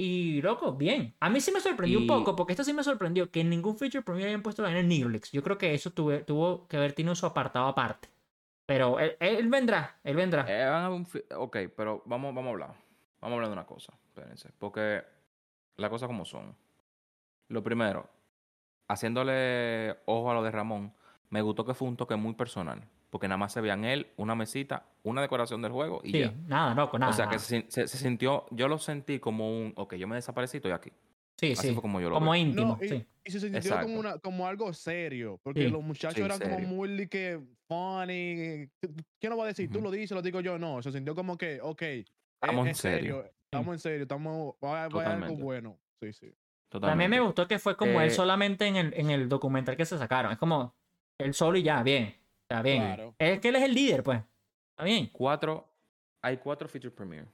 Y, 0.00 0.40
loco, 0.42 0.72
bien. 0.74 1.14
A 1.20 1.28
mí 1.28 1.40
sí 1.40 1.50
me 1.52 1.60
sorprendió 1.60 1.98
un 1.98 2.06
poco, 2.06 2.36
porque 2.36 2.52
esto 2.52 2.62
sí 2.64 2.72
me 2.72 2.82
sorprendió 2.84 3.30
que 3.30 3.40
en 3.40 3.50
ningún 3.50 3.76
feature 3.76 4.02
premiere 4.02 4.30
hayan 4.30 4.42
puesto 4.42 4.62
la 4.62 4.68
vaina 4.68 4.80
en 4.80 4.88
Neuralix. 4.88 5.30
Yo 5.32 5.42
creo 5.42 5.58
que 5.58 5.74
eso 5.74 5.90
tuve- 5.90 6.24
tuvo 6.24 6.66
que 6.68 6.76
haber 6.76 6.92
tenido 6.92 7.14
su 7.16 7.26
apartado 7.26 7.66
aparte. 7.66 8.08
Pero 8.64 8.98
él, 9.00 9.16
él 9.20 9.48
vendrá, 9.48 9.98
él 10.04 10.14
vendrá. 10.16 10.44
Eh, 10.48 11.04
ok, 11.34 11.56
pero 11.76 12.02
vamos, 12.06 12.34
vamos 12.34 12.46
a 12.48 12.52
hablar. 12.52 12.68
Vamos 13.20 13.32
a 13.32 13.34
hablar 13.34 13.48
de 13.48 13.52
una 13.54 13.66
cosa. 13.66 13.92
Espérense. 14.08 14.50
Porque 14.58 15.02
las 15.76 15.90
cosas 15.90 16.06
como 16.06 16.24
son. 16.24 16.54
Lo 17.48 17.62
primero, 17.62 18.08
haciéndole 18.88 19.96
ojo 20.06 20.30
a 20.30 20.34
lo 20.34 20.42
de 20.42 20.50
Ramón, 20.50 20.92
me 21.30 21.42
gustó 21.42 21.64
que 21.64 21.74
fue 21.74 21.88
un 21.88 21.96
toque 21.96 22.16
muy 22.16 22.34
personal. 22.34 22.82
Porque 23.10 23.26
nada 23.26 23.38
más 23.38 23.54
se 23.54 23.62
veían 23.62 23.86
él, 23.86 24.08
una 24.18 24.34
mesita, 24.34 24.84
una 25.02 25.22
decoración 25.22 25.62
del 25.62 25.72
juego 25.72 26.02
y 26.04 26.12
sí, 26.12 26.18
ya. 26.20 26.34
nada, 26.46 26.74
loco, 26.74 26.98
nada. 26.98 27.10
o 27.10 27.14
sea, 27.14 27.26
que 27.28 27.38
se, 27.38 27.64
se- 27.70 27.88
se 27.88 27.96
sintió, 27.96 28.44
yo 28.50 28.68
lo 28.68 28.76
sentí 28.78 29.18
como 29.18 29.48
un, 29.50 29.72
ok, 29.76 29.94
yo 29.94 30.06
me 30.06 30.16
desaparecí 30.16 30.56
y 30.56 30.58
estoy 30.58 30.72
aquí. 30.72 30.92
Sí, 31.38 31.52
Así 31.52 31.68
sí. 31.68 31.72
fue 31.72 31.80
como 31.80 32.02
yo 32.02 32.10
lo 32.10 32.16
Como 32.16 32.32
vi. 32.32 32.40
íntimo, 32.40 32.76
No, 32.78 32.84
y, 32.84 32.88
sí. 32.90 33.06
y 33.24 33.30
se 33.30 33.40
sintió 33.40 33.58
Exacto. 33.60 33.86
como, 33.86 33.98
una, 34.00 34.18
como 34.18 34.46
algo 34.46 34.70
serio, 34.74 35.40
porque 35.42 35.62
Sí. 35.64 35.68
los 35.70 35.82
muchachos 35.82 36.16
Sí, 36.16 36.22
eran 36.22 36.38
como 36.38 36.58
muy 36.58 37.08
que 37.08 37.40
funny. 37.66 38.68
¿Quién 39.18 39.30
lo 39.30 39.38
va 39.38 39.44
a 39.44 39.48
decir? 39.48 39.70
Tú 39.70 39.80
lo 39.80 39.90
dices, 39.90 40.10
lo 40.10 40.20
digo 40.20 40.40
yo, 40.42 40.58
no. 40.58 40.82
Se 40.82 40.92
sintió 40.92 41.14
como 41.14 41.38
que, 41.38 41.60
ok, 41.62 41.80
es- 41.82 42.12
Estamos 42.42 42.66
en 42.66 42.72
es 42.72 42.78
serio, 42.78 43.16
serio. 43.22 43.32
estamos 43.44 43.74
en 43.74 43.78
serio, 43.78 44.02
estamos, 44.02 44.54
va, 44.62 44.68
va 44.88 45.02
a 45.02 45.12
haber 45.12 45.24
algo 45.24 45.36
bueno. 45.36 45.78
Sí, 46.00 46.12
sí. 46.12 46.30
También 46.70 47.10
me 47.10 47.20
gustó 47.20 47.48
que 47.48 47.58
fue 47.58 47.76
como 47.76 48.00
él 48.00 48.08
Eh, 48.08 48.10
solamente 48.10 48.66
en 48.66 48.76
el, 48.76 48.94
en 48.94 49.10
el 49.10 49.28
documental 49.28 49.76
que 49.76 49.86
se 49.86 49.96
sacaron. 49.98 50.32
Es 50.32 50.38
como 50.38 50.74
él 51.18 51.32
solo 51.34 51.58
y 51.58 51.62
ya, 51.62 51.82
bien. 51.82 52.14
Está 52.48 52.62
bien. 52.62 52.82
Claro. 52.82 53.14
Es 53.18 53.40
que 53.40 53.48
él 53.48 53.56
es 53.56 53.62
el 53.62 53.74
líder, 53.74 54.02
pues. 54.02 54.20
Está 54.70 54.84
bien. 54.84 55.08
Cuatro, 55.12 55.68
hay 56.22 56.36
cuatro 56.36 56.68
feature 56.68 56.94
premiere. 56.94 57.28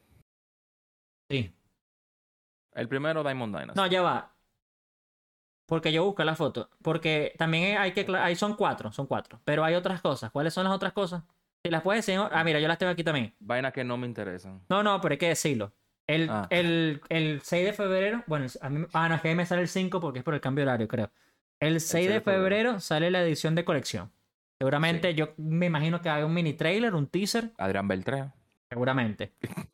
Sí. 1.31 1.53
El 2.75 2.89
primero, 2.89 3.23
Diamond 3.23 3.57
Dynasty. 3.57 3.81
No, 3.81 3.87
ya 3.87 4.03
va. 4.03 4.35
Porque 5.67 5.93
yo 5.93 6.05
busco 6.05 6.23
la 6.25 6.35
foto. 6.35 6.69
Porque 6.83 7.35
también 7.39 7.79
hay 7.79 7.93
que. 7.93 8.07
Ahí 8.17 8.37
son 8.37 8.55
cuatro, 8.55 8.93
son 8.93 9.07
cuatro. 9.07 9.41
Pero 9.45 9.65
hay 9.65 9.75
otras 9.75 10.01
cosas. 10.01 10.31
¿Cuáles 10.31 10.53
son 10.53 10.65
las 10.65 10.73
otras 10.73 10.93
cosas? 10.93 11.23
Si 11.65 11.71
las 11.71 11.83
puedes 11.83 12.05
decir. 12.05 12.21
Ah, 12.31 12.45
mira, 12.45 12.61
yo 12.61 12.69
las 12.69 12.79
tengo 12.79 12.93
aquí 12.93 13.03
también. 13.03 13.35
Vainas 13.39 13.73
que 13.73 13.85
no 13.85 13.97
me 13.97 14.07
interesan. 14.07 14.63
No, 14.69 14.83
no, 14.83 15.01
pero 15.01 15.13
hay 15.13 15.19
que 15.19 15.29
decirlo. 15.29 15.73
El, 16.07 16.29
Ah. 16.31 16.47
el, 16.51 17.01
el 17.09 17.41
6 17.43 17.65
de 17.67 17.73
febrero. 17.73 18.23
Bueno, 18.27 18.47
a 18.61 18.69
mí, 18.69 18.87
ah, 18.93 19.09
no, 19.09 19.15
es 19.15 19.21
que 19.23 19.29
ahí 19.29 19.35
me 19.35 19.47
sale 19.47 19.63
el 19.63 19.69
5 19.69 20.01
porque 20.01 20.19
es 20.19 20.25
por 20.25 20.35
el 20.35 20.41
cambio 20.41 20.65
de 20.65 20.71
horario, 20.71 20.89
creo. 20.89 21.11
El 21.61 21.81
6 21.81 22.09
de 22.09 22.21
febrero 22.21 22.79
sale 22.81 23.11
la 23.11 23.23
edición 23.23 23.55
de 23.55 23.65
colección. 23.65 24.11
Seguramente 24.59 25.11
Sí. 25.11 25.17
yo 25.17 25.29
me 25.37 25.67
imagino 25.67 26.01
que 26.01 26.09
hay 26.09 26.23
un 26.23 26.33
mini 26.35 26.53
trailer, 26.55 26.95
un 26.95 27.07
teaser. 27.07 27.53
Adrián 27.59 27.89
Beltré. 27.89 28.31
Seguramente. 28.69 29.33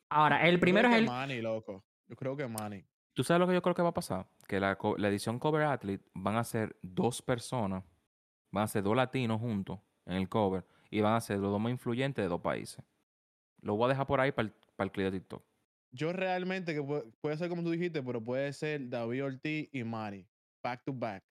Ahora, 0.09 0.47
el 0.47 0.55
Yo 0.57 0.61
primero 0.61 0.89
creo 0.89 0.99
es 1.01 1.05
que 1.07 1.11
el. 1.11 1.11
Manny, 1.11 1.41
loco. 1.41 1.85
Yo 2.09 2.17
creo 2.17 2.37
que 2.37 2.47
Manny. 2.47 2.85
¿Tú 3.13 3.25
sabes 3.25 3.41
lo 3.41 3.47
que 3.47 3.55
yo 3.55 3.63
creo 3.63 3.75
que 3.75 3.83
va 3.83 3.89
a 3.91 3.95
pasar? 3.95 4.27
Que 4.47 4.61
la, 4.61 4.79
la 4.97 5.09
edición 5.09 5.39
Cover 5.39 5.63
Athlete 5.65 6.05
van 6.15 6.37
a 6.37 6.45
ser 6.45 6.77
dos 6.83 7.23
personas, 7.23 7.83
van 8.51 8.65
a 8.65 8.69
ser 8.69 8.83
dos 8.83 8.97
latinos 8.97 9.41
juntos 9.41 9.79
en 10.07 10.15
el 10.17 10.29
cover 10.29 10.65
y 10.91 11.01
van 11.01 11.15
a 11.15 11.21
ser 11.21 11.39
los 11.39 11.51
dos 11.51 11.61
más 11.61 11.71
influyentes 11.71 12.25
de 12.25 12.29
dos 12.29 12.41
países. 12.41 12.85
Lo 13.63 13.77
voy 13.77 13.87
a 13.87 13.89
dejar 13.89 14.07
por 14.07 14.21
ahí 14.21 14.33
para 14.33 14.47
el, 14.49 14.55
para 14.77 14.87
el 14.87 14.93
clip 14.93 15.07
de 15.07 15.19
TikTok. 15.21 15.43
Yo 15.93 16.13
realmente, 16.13 16.75
que 16.75 16.83
puede, 16.83 17.05
puede 17.21 17.37
ser 17.37 17.49
como 17.49 17.63
tú 17.63 17.71
dijiste, 17.71 18.03
pero 18.03 18.23
puede 18.23 18.53
ser 18.53 18.89
David 18.89 19.25
Ortiz 19.25 19.69
y 19.73 19.83
Manny. 19.85 20.27
Back 20.63 20.85
to 20.85 20.93
back. 20.93 21.25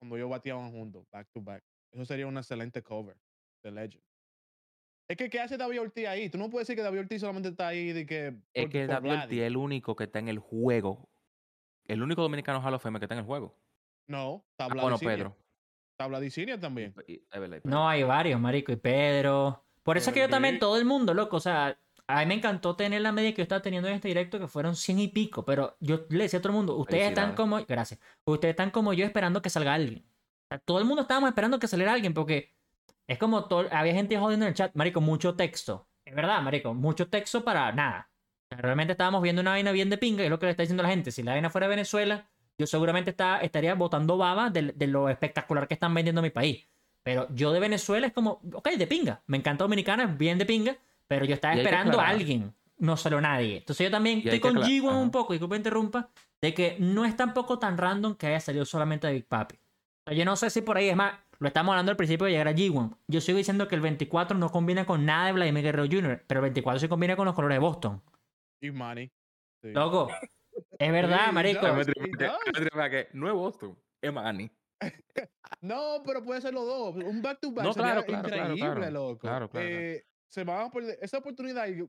Cuando 0.00 0.16
ellos 0.16 0.28
bateaban 0.30 0.70
juntos. 0.70 1.06
Back 1.10 1.28
to 1.32 1.40
back. 1.40 1.62
Eso 1.92 2.04
sería 2.04 2.26
un 2.26 2.36
excelente 2.36 2.82
cover 2.82 3.16
de 3.62 3.70
Legend. 3.70 4.02
Es 5.08 5.16
que, 5.16 5.28
¿qué 5.28 5.40
hace 5.40 5.56
David 5.56 5.80
Ortiz 5.82 6.06
ahí? 6.06 6.28
Tú 6.30 6.38
no 6.38 6.48
puedes 6.50 6.66
decir 6.66 6.76
que 6.76 6.82
David 6.82 7.00
Ortiz 7.00 7.20
solamente 7.20 7.48
está 7.50 7.68
ahí 7.68 7.92
de 7.92 8.06
que. 8.06 8.26
Es 8.54 8.64
por- 8.64 8.70
que 8.70 8.86
por 8.86 8.88
David. 8.94 9.10
Ortiz 9.12 9.38
es 9.40 9.46
el 9.46 9.56
único 9.56 9.96
que 9.96 10.04
está 10.04 10.18
en 10.18 10.28
el 10.28 10.38
juego. 10.38 11.08
El 11.86 12.02
único 12.02 12.22
dominicano 12.22 12.60
Hall 12.62 12.74
of 12.74 12.82
Fame 12.82 12.98
que 12.98 13.06
está 13.06 13.14
en 13.14 13.20
el 13.20 13.26
juego. 13.26 13.58
No, 14.08 14.44
está 14.50 14.66
Ah, 14.66 14.74
bueno. 14.74 14.98
Pedro. 14.98 15.36
Está 15.92 16.06
Vladicinia 16.06 16.58
también. 16.58 16.94
Y- 17.06 17.14
y-. 17.14 17.22
No, 17.64 17.88
hay 17.88 18.02
varios, 18.02 18.40
marico, 18.40 18.72
y 18.72 18.76
Pedro. 18.76 19.64
Por 19.82 19.96
eso 19.96 20.10
es 20.10 20.14
que 20.14 20.20
yo 20.20 20.28
también, 20.28 20.58
todo 20.58 20.76
el 20.78 20.84
mundo, 20.84 21.12
loco, 21.12 21.36
o 21.36 21.40
sea, 21.40 21.78
a 22.12 22.20
mí 22.20 22.26
me 22.26 22.34
encantó 22.34 22.76
tener 22.76 23.00
la 23.00 23.10
media 23.10 23.30
que 23.32 23.38
yo 23.38 23.42
estaba 23.42 23.62
teniendo 23.62 23.88
en 23.88 23.94
este 23.94 24.08
directo, 24.08 24.38
que 24.38 24.46
fueron 24.46 24.76
100 24.76 24.98
y 24.98 25.08
pico, 25.08 25.44
pero 25.44 25.76
yo 25.80 26.06
le 26.10 26.24
decía 26.24 26.38
a 26.38 26.42
todo 26.42 26.52
el 26.52 26.56
mundo, 26.56 26.76
ustedes 26.76 27.08
están 27.08 27.34
como, 27.34 27.64
gracias, 27.64 28.00
ustedes 28.24 28.52
están 28.52 28.70
como 28.70 28.92
yo 28.92 29.04
esperando 29.04 29.40
que 29.40 29.48
salga 29.50 29.74
alguien. 29.74 30.04
O 30.44 30.46
sea, 30.50 30.58
todo 30.58 30.78
el 30.78 30.84
mundo 30.84 31.02
estábamos 31.02 31.28
esperando 31.28 31.58
que 31.58 31.68
saliera 31.68 31.92
alguien, 31.92 32.12
porque 32.12 32.54
es 33.06 33.18
como, 33.18 33.46
todo, 33.46 33.66
había 33.70 33.94
gente 33.94 34.18
jodiendo 34.18 34.44
en 34.44 34.50
el 34.50 34.54
chat, 34.54 34.74
marico, 34.74 35.00
mucho 35.00 35.34
texto. 35.36 35.88
Es 36.04 36.14
verdad, 36.14 36.42
marico, 36.42 36.74
mucho 36.74 37.08
texto 37.08 37.44
para 37.44 37.72
nada. 37.72 38.10
O 38.44 38.54
sea, 38.54 38.58
realmente 38.58 38.92
estábamos 38.92 39.22
viendo 39.22 39.40
una 39.40 39.52
vaina 39.52 39.72
bien 39.72 39.88
de 39.88 39.96
pinga, 39.96 40.22
es 40.22 40.30
lo 40.30 40.38
que 40.38 40.46
le 40.46 40.50
está 40.50 40.62
diciendo 40.62 40.82
la 40.82 40.90
gente. 40.90 41.12
Si 41.12 41.22
la 41.22 41.32
vaina 41.32 41.48
fuera 41.48 41.66
de 41.66 41.76
Venezuela, 41.76 42.28
yo 42.58 42.66
seguramente 42.66 43.10
está, 43.10 43.40
estaría 43.40 43.74
botando 43.74 44.18
baba 44.18 44.50
de, 44.50 44.72
de 44.72 44.86
lo 44.86 45.08
espectacular 45.08 45.66
que 45.66 45.74
están 45.74 45.94
vendiendo 45.94 46.20
mi 46.20 46.30
país. 46.30 46.68
Pero 47.02 47.26
yo 47.34 47.52
de 47.52 47.60
Venezuela 47.60 48.06
es 48.06 48.12
como, 48.12 48.42
ok, 48.52 48.68
de 48.70 48.86
pinga. 48.86 49.22
Me 49.26 49.38
encanta 49.38 49.64
Dominicana, 49.64 50.06
bien 50.06 50.38
de 50.38 50.46
pinga. 50.46 50.76
Pero 51.14 51.26
yo 51.26 51.34
estaba 51.34 51.54
esperando 51.54 52.00
a 52.00 52.08
alguien. 52.08 52.54
No 52.78 52.96
salió 52.96 53.20
nadie. 53.20 53.58
Entonces 53.58 53.84
yo 53.84 53.90
también 53.90 54.18
estoy 54.18 54.40
con 54.40 54.56
G1 54.56 55.00
un 55.00 55.10
poco, 55.10 55.32
disculpe 55.32 55.56
interrumpa, 55.56 56.08
de 56.40 56.52
que 56.52 56.76
no 56.80 57.04
es 57.04 57.16
tampoco 57.16 57.58
tan 57.58 57.78
random 57.78 58.16
que 58.16 58.26
haya 58.26 58.40
salido 58.40 58.64
solamente 58.64 59.06
de 59.06 59.12
Big 59.12 59.26
Papi. 59.26 59.56
O 59.56 60.10
sea, 60.10 60.14
yo 60.16 60.24
no 60.24 60.34
sé 60.34 60.50
si 60.50 60.62
por 60.62 60.76
ahí, 60.76 60.88
es 60.88 60.96
más, 60.96 61.14
lo 61.38 61.46
estamos 61.46 61.72
hablando 61.72 61.90
al 61.90 61.96
principio 61.96 62.26
de 62.26 62.32
llegar 62.32 62.48
a 62.48 62.52
G1. 62.52 62.96
Yo 63.06 63.20
sigo 63.20 63.38
diciendo 63.38 63.68
que 63.68 63.76
el 63.76 63.80
24 63.82 64.36
no 64.36 64.50
combina 64.50 64.84
con 64.84 65.04
nada 65.06 65.26
de 65.26 65.32
Vladimir 65.32 65.62
Guerrero 65.62 65.86
Jr., 65.88 66.24
pero 66.26 66.40
el 66.40 66.42
24 66.42 66.80
sí 66.80 66.88
combina 66.88 67.14
con 67.14 67.26
los 67.26 67.34
colores 67.34 67.56
de 67.56 67.60
Boston. 67.60 68.02
Y 68.60 68.72
Manny. 68.72 69.12
Sí. 69.62 69.70
Loco, 69.72 70.08
es 70.78 70.92
verdad, 70.92 71.26
Sí, 71.26 71.32
marico. 71.32 71.66
no 73.12 73.28
es 73.28 73.34
Boston, 73.34 73.78
es 74.00 74.12
Miami. 74.12 74.50
No, 75.60 76.02
pero 76.04 76.24
puede 76.24 76.40
ser 76.40 76.52
los 76.54 76.66
dos. 76.66 76.96
Un 76.96 77.22
back 77.22 77.38
to 77.40 77.52
back 77.52 77.64
No, 77.64 77.72
claro, 77.72 78.04
claro, 78.04 78.28
claro, 78.28 78.54
increíble, 78.54 78.74
claro. 78.80 78.90
loco. 78.90 79.18
Claro, 79.20 79.48
claro, 79.48 79.68
claro. 79.68 79.84
Eh, 79.84 80.04
se 80.32 80.44
van 80.44 80.66
a 80.66 80.70
perder 80.70 80.98
esa 81.02 81.18
oportunidad 81.18 81.68
y 81.68 81.86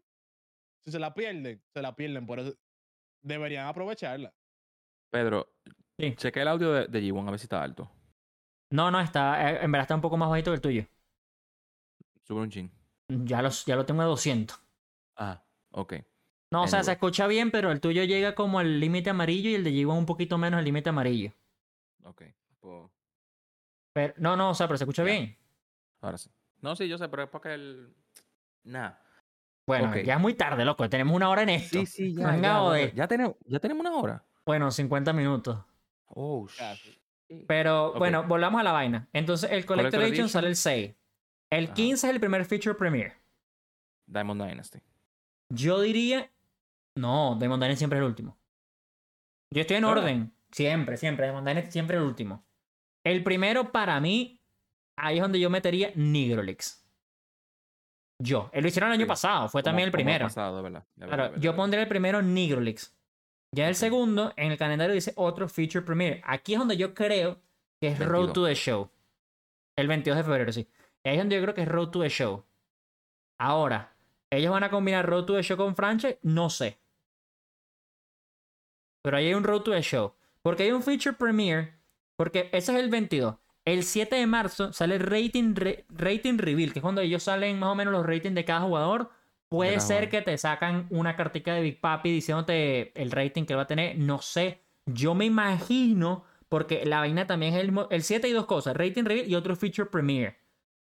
si 0.83 0.91
se 0.91 0.99
la 0.99 1.13
pierden, 1.13 1.63
se 1.73 1.81
la 1.81 1.95
pierden. 1.95 2.25
Por 2.25 2.39
eso 2.39 2.53
deberían 3.21 3.67
aprovecharla. 3.67 4.33
Pedro, 5.11 5.47
Sí. 5.97 6.15
cheque 6.15 6.41
el 6.41 6.47
audio 6.47 6.71
de, 6.73 6.87
de 6.87 7.01
G1 7.01 7.27
a 7.27 7.31
ver 7.31 7.39
si 7.39 7.45
está 7.45 7.61
alto. 7.63 7.89
No, 8.71 8.89
no, 8.91 8.99
está, 8.99 9.51
eh, 9.51 9.59
en 9.63 9.71
verdad 9.71 9.83
está 9.83 9.95
un 9.95 10.01
poco 10.01 10.17
más 10.17 10.29
bajito 10.29 10.51
que 10.51 10.55
el 10.55 10.61
tuyo. 10.61 10.85
Sube 12.23 12.41
un 12.41 12.49
chin. 12.49 12.71
Ya, 13.07 13.41
los, 13.41 13.65
ya 13.65 13.75
lo 13.75 13.85
tengo 13.85 14.01
a 14.01 14.05
200. 14.05 14.59
Ah, 15.17 15.43
ok. 15.71 15.93
No, 16.51 16.63
o 16.63 16.67
sea, 16.67 16.83
se 16.83 16.91
escucha 16.91 17.27
bien, 17.27 17.51
pero 17.51 17.71
el 17.71 17.79
tuyo 17.81 18.03
llega 18.03 18.35
como 18.35 18.59
al 18.59 18.79
límite 18.79 19.09
amarillo 19.09 19.49
y 19.49 19.55
el 19.55 19.63
de 19.63 19.71
G1 19.71 19.97
un 19.97 20.05
poquito 20.05 20.37
menos 20.37 20.57
al 20.59 20.65
límite 20.65 20.89
amarillo. 20.89 21.31
Ok. 22.03 22.23
Pues, 22.59 22.91
Pero, 23.93 24.13
no, 24.17 24.35
no, 24.35 24.49
o 24.51 24.53
sea, 24.53 24.67
pero 24.67 24.77
se 24.77 24.83
escucha 24.83 25.03
bien. 25.03 25.37
ahora 26.01 26.17
sí. 26.17 26.29
No, 26.61 26.75
sí, 26.75 26.87
yo 26.87 26.97
sé, 26.97 27.07
pero 27.09 27.23
es 27.23 27.29
porque 27.29 27.53
el. 27.53 27.93
Nah. 28.63 28.91
Bueno, 29.65 29.95
ya 29.97 30.15
es 30.15 30.19
muy 30.19 30.33
tarde, 30.33 30.65
loco. 30.65 30.89
Tenemos 30.89 31.15
una 31.15 31.29
hora 31.29 31.43
en 31.43 31.49
esto. 31.49 31.79
Sí, 31.79 31.85
sí, 31.85 32.13
ya. 32.17 32.31
Venga, 32.31 32.77
ya, 32.77 32.93
ya, 32.93 33.07
tenemos, 33.07 33.35
ya 33.45 33.59
tenemos 33.59 33.81
una 33.85 33.95
hora. 33.95 34.25
Bueno, 34.45 34.69
50 34.71 35.13
minutos. 35.13 35.59
Oh, 36.07 36.47
shit. 36.47 36.99
Pero 37.47 37.93
bueno, 37.93 38.23
volvamos 38.23 38.59
a 38.59 38.63
la 38.63 38.71
vaina. 38.71 39.07
Entonces, 39.13 39.49
el 39.51 39.65
Collector, 39.65 39.91
Collector 39.91 40.01
Edition 40.01 40.25
Edition. 40.25 40.29
sale 40.29 40.47
el 40.49 40.55
6. 40.55 40.95
El 41.49 41.65
Ajá. 41.65 41.73
15 41.73 42.07
es 42.07 42.13
el 42.13 42.19
primer 42.19 42.45
feature 42.45 42.75
premiere. 42.75 43.15
Diamond 44.05 44.43
Dynasty. 44.43 44.79
Yo 45.49 45.79
diría. 45.81 46.29
No, 46.95 47.35
Demon 47.39 47.59
Dynasty 47.59 47.79
siempre 47.79 47.97
es 47.97 48.01
el 48.03 48.07
último. 48.09 48.37
Yo 49.51 49.61
estoy 49.61 49.77
en 49.77 49.83
¿Verdad? 49.83 50.03
orden. 50.03 50.33
Siempre, 50.51 50.97
siempre. 50.97 51.25
Demon 51.27 51.45
Dynasty 51.45 51.71
siempre 51.71 51.95
es 51.97 52.01
el 52.01 52.07
último. 52.07 52.45
El 53.03 53.23
primero 53.23 53.71
para 53.71 53.99
mí. 53.99 54.39
ahí 54.97 55.17
es 55.17 55.21
donde 55.21 55.39
yo 55.39 55.49
metería 55.49 55.91
Nigrolix. 55.95 56.82
Yo. 58.19 58.49
Él 58.53 58.61
lo 58.63 58.67
hicieron 58.69 58.89
el 58.89 58.93
año 58.95 59.05
Sí. 59.05 59.09
pasado, 59.09 59.49
fue 59.49 59.63
también 59.63 59.87
el 59.87 59.91
primero. 59.91 60.25
pasado, 60.25 60.55
de 60.57 60.63
verdad, 60.63 60.85
de 60.95 61.05
verdad, 61.05 61.15
Claro, 61.15 61.23
verdad, 61.31 61.41
yo 61.41 61.51
de 61.51 61.57
pondría 61.57 61.81
el 61.83 61.87
primero 61.89 62.21
Nigrolix. 62.21 62.95
Ya 63.55 63.67
el 63.67 63.75
segundo, 63.75 64.33
en 64.35 64.51
el 64.51 64.57
calendario 64.57 64.93
dice 64.95 65.13
otro 65.15 65.47
feature 65.47 65.85
premiere. 65.85 66.21
Aquí 66.25 66.53
es 66.53 66.59
donde 66.59 66.77
yo 66.77 66.93
creo 66.93 67.39
que 67.81 67.89
es 67.89 67.99
Road 67.99 68.27
22. 68.27 68.33
to 68.33 68.45
the 68.45 68.55
Show. 68.55 68.89
El 69.75 69.87
22 69.87 70.17
de 70.17 70.23
febrero, 70.23 70.51
sí. 70.51 70.67
Ahí 71.03 71.13
es 71.13 71.17
donde 71.19 71.35
yo 71.35 71.41
creo 71.41 71.53
que 71.53 71.61
es 71.63 71.67
Road 71.67 71.89
to 71.89 72.01
the 72.01 72.09
Show. 72.09 72.43
Ahora, 73.39 73.93
¿ellos 74.31 74.51
van 74.51 74.63
a 74.63 74.69
combinar 74.69 75.05
Road 75.07 75.25
to 75.25 75.35
the 75.35 75.43
Show 75.43 75.57
con 75.57 75.75
franchise? 75.75 76.17
No 76.23 76.49
sé. 76.49 76.79
Pero 79.03 79.17
ahí 79.17 79.27
hay 79.27 79.33
un 79.33 79.43
Road 79.43 79.61
to 79.63 79.71
the 79.71 79.81
Show. 79.81 80.13
Porque 80.41 80.63
hay 80.63 80.71
un 80.71 80.81
feature 80.83 81.15
premiere. 81.15 81.73
Porque 82.15 82.49
ese 82.53 82.73
es 82.73 82.79
el 82.79 82.89
22. 82.89 83.35
El 83.65 83.83
7 83.83 84.15
de 84.15 84.27
marzo 84.27 84.73
sale 84.73 84.95
el 84.95 85.01
rating, 85.01 85.55
re- 85.55 85.85
rating 85.89 86.37
reveal, 86.37 86.73
que 86.73 86.79
es 86.79 86.83
cuando 86.83 87.01
ellos 87.01 87.23
salen 87.23 87.59
más 87.59 87.69
o 87.69 87.75
menos 87.75 87.93
los 87.93 88.05
ratings 88.05 88.35
de 88.35 88.45
cada 88.45 88.61
jugador. 88.61 89.09
Puede 89.49 89.79
ser 89.79 90.09
que 90.09 90.21
te 90.21 90.37
sacan 90.37 90.87
una 90.89 91.15
cartica 91.15 91.53
de 91.53 91.61
Big 91.61 91.79
Papi 91.79 92.11
diciéndote 92.11 92.91
el 92.99 93.11
rating 93.11 93.45
que 93.45 93.55
va 93.55 93.61
a 93.63 93.67
tener. 93.67 93.97
No 93.97 94.19
sé. 94.19 94.61
Yo 94.85 95.13
me 95.15 95.25
imagino, 95.25 96.25
porque 96.49 96.85
la 96.85 96.99
vaina 96.99 97.27
también 97.27 97.53
es 97.53 97.61
el, 97.61 97.73
el 97.89 98.03
7 98.03 98.27
y 98.27 98.31
dos 98.31 98.45
cosas: 98.47 98.75
rating 98.75 99.03
reveal 99.05 99.29
y 99.29 99.35
otro 99.35 99.55
feature 99.55 99.89
premiere. 99.89 100.37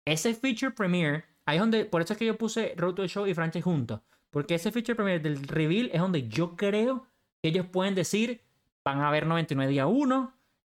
Ese 0.05 0.33
feature 0.33 0.71
premiere, 0.71 1.25
ahí 1.45 1.57
es 1.57 1.61
donde, 1.61 1.85
por 1.85 2.01
eso 2.01 2.13
es 2.13 2.19
que 2.19 2.25
yo 2.25 2.37
puse 2.37 2.73
Road 2.77 2.95
to 2.95 3.01
the 3.03 3.07
Show 3.07 3.27
y 3.27 3.33
franchise 3.33 3.63
juntos. 3.63 3.99
Porque 4.31 4.55
ese 4.55 4.71
feature 4.71 4.95
premiere 4.95 5.19
del 5.21 5.43
reveal 5.47 5.89
es 5.93 5.99
donde 6.01 6.27
yo 6.27 6.55
creo 6.55 7.05
que 7.41 7.49
ellos 7.49 7.67
pueden 7.67 7.93
decir, 7.95 8.41
van 8.83 8.99
a 9.01 9.09
haber 9.09 9.27
99 9.27 9.71
día 9.71 9.85
1. 9.87 10.33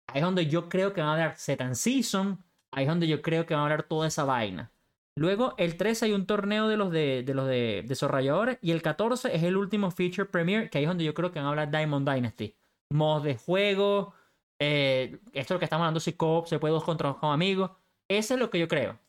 Ahí 0.07 0.19
es 0.19 0.23
donde 0.23 0.47
yo 0.47 0.69
creo 0.69 0.93
que 0.93 1.01
van 1.01 1.09
a 1.09 1.13
hablar 1.13 1.37
Setan 1.37 1.75
Season. 1.75 2.43
Ahí 2.71 2.83
es 2.83 2.89
donde 2.89 3.07
yo 3.07 3.21
creo 3.21 3.45
que 3.45 3.53
van 3.53 3.61
a 3.61 3.63
hablar 3.65 3.83
toda 3.83 4.07
esa 4.07 4.23
vaina. 4.23 4.71
Luego, 5.17 5.55
el 5.57 5.77
13 5.77 6.05
hay 6.07 6.11
un 6.13 6.25
torneo 6.27 6.67
de 6.67 6.77
los 6.77 6.91
de, 6.91 7.23
de 7.23 7.33
los 7.33 7.47
de 7.47 7.83
desarrolladores. 7.87 8.57
Y 8.61 8.71
el 8.71 8.81
14 8.81 9.33
es 9.35 9.43
el 9.43 9.55
último 9.57 9.91
feature 9.91 10.25
premiere, 10.27 10.69
que 10.69 10.77
ahí 10.77 10.83
es 10.83 10.89
donde 10.89 11.03
yo 11.05 11.13
creo 11.13 11.31
que 11.31 11.39
van 11.39 11.47
a 11.47 11.49
hablar 11.49 11.71
Diamond 11.71 12.09
Dynasty. 12.09 12.55
Mods 12.89 13.23
de 13.23 13.35
juego. 13.37 14.13
eh, 14.59 15.19
esto 15.33 15.53
es 15.53 15.55
lo 15.55 15.59
que 15.59 15.65
estamos 15.65 15.83
hablando, 15.83 15.99
si 15.99 16.13
co 16.13 16.43
se 16.45 16.59
puede 16.59 16.73
dos 16.73 16.83
contra 16.83 17.09
dos 17.09 17.17
con 17.17 17.31
amigos. 17.31 17.71
Eso 18.09 18.33
es 18.35 18.39
lo 18.39 18.49
que 18.49 18.59
yo 18.59 18.67
creo. 18.67 18.99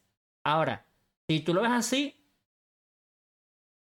Ahora, 0.45 0.87
si 1.29 1.41
tú 1.41 1.53
lo 1.55 1.63
ves 1.63 1.73
así, 1.73 2.15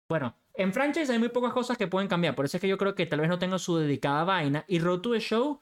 bueno, 0.08 0.34
en 0.54 0.72
franchise 0.72 1.10
hay 1.12 1.18
muy 1.18 1.28
pocas 1.30 1.52
cosas 1.52 1.78
que 1.78 1.86
pueden 1.88 2.08
cambiar. 2.08 2.34
Por 2.34 2.44
eso 2.44 2.56
es 2.56 2.60
que 2.60 2.68
yo 2.68 2.78
creo 2.78 2.94
que 2.94 3.06
tal 3.06 3.20
vez 3.20 3.28
no 3.28 3.38
tenga 3.38 3.58
su 3.58 3.76
dedicada 3.78 4.24
vaina. 4.24 4.64
Y 4.68 4.78
Road 4.78 5.00
to 5.00 5.12
the 5.12 5.20
Show 5.20 5.60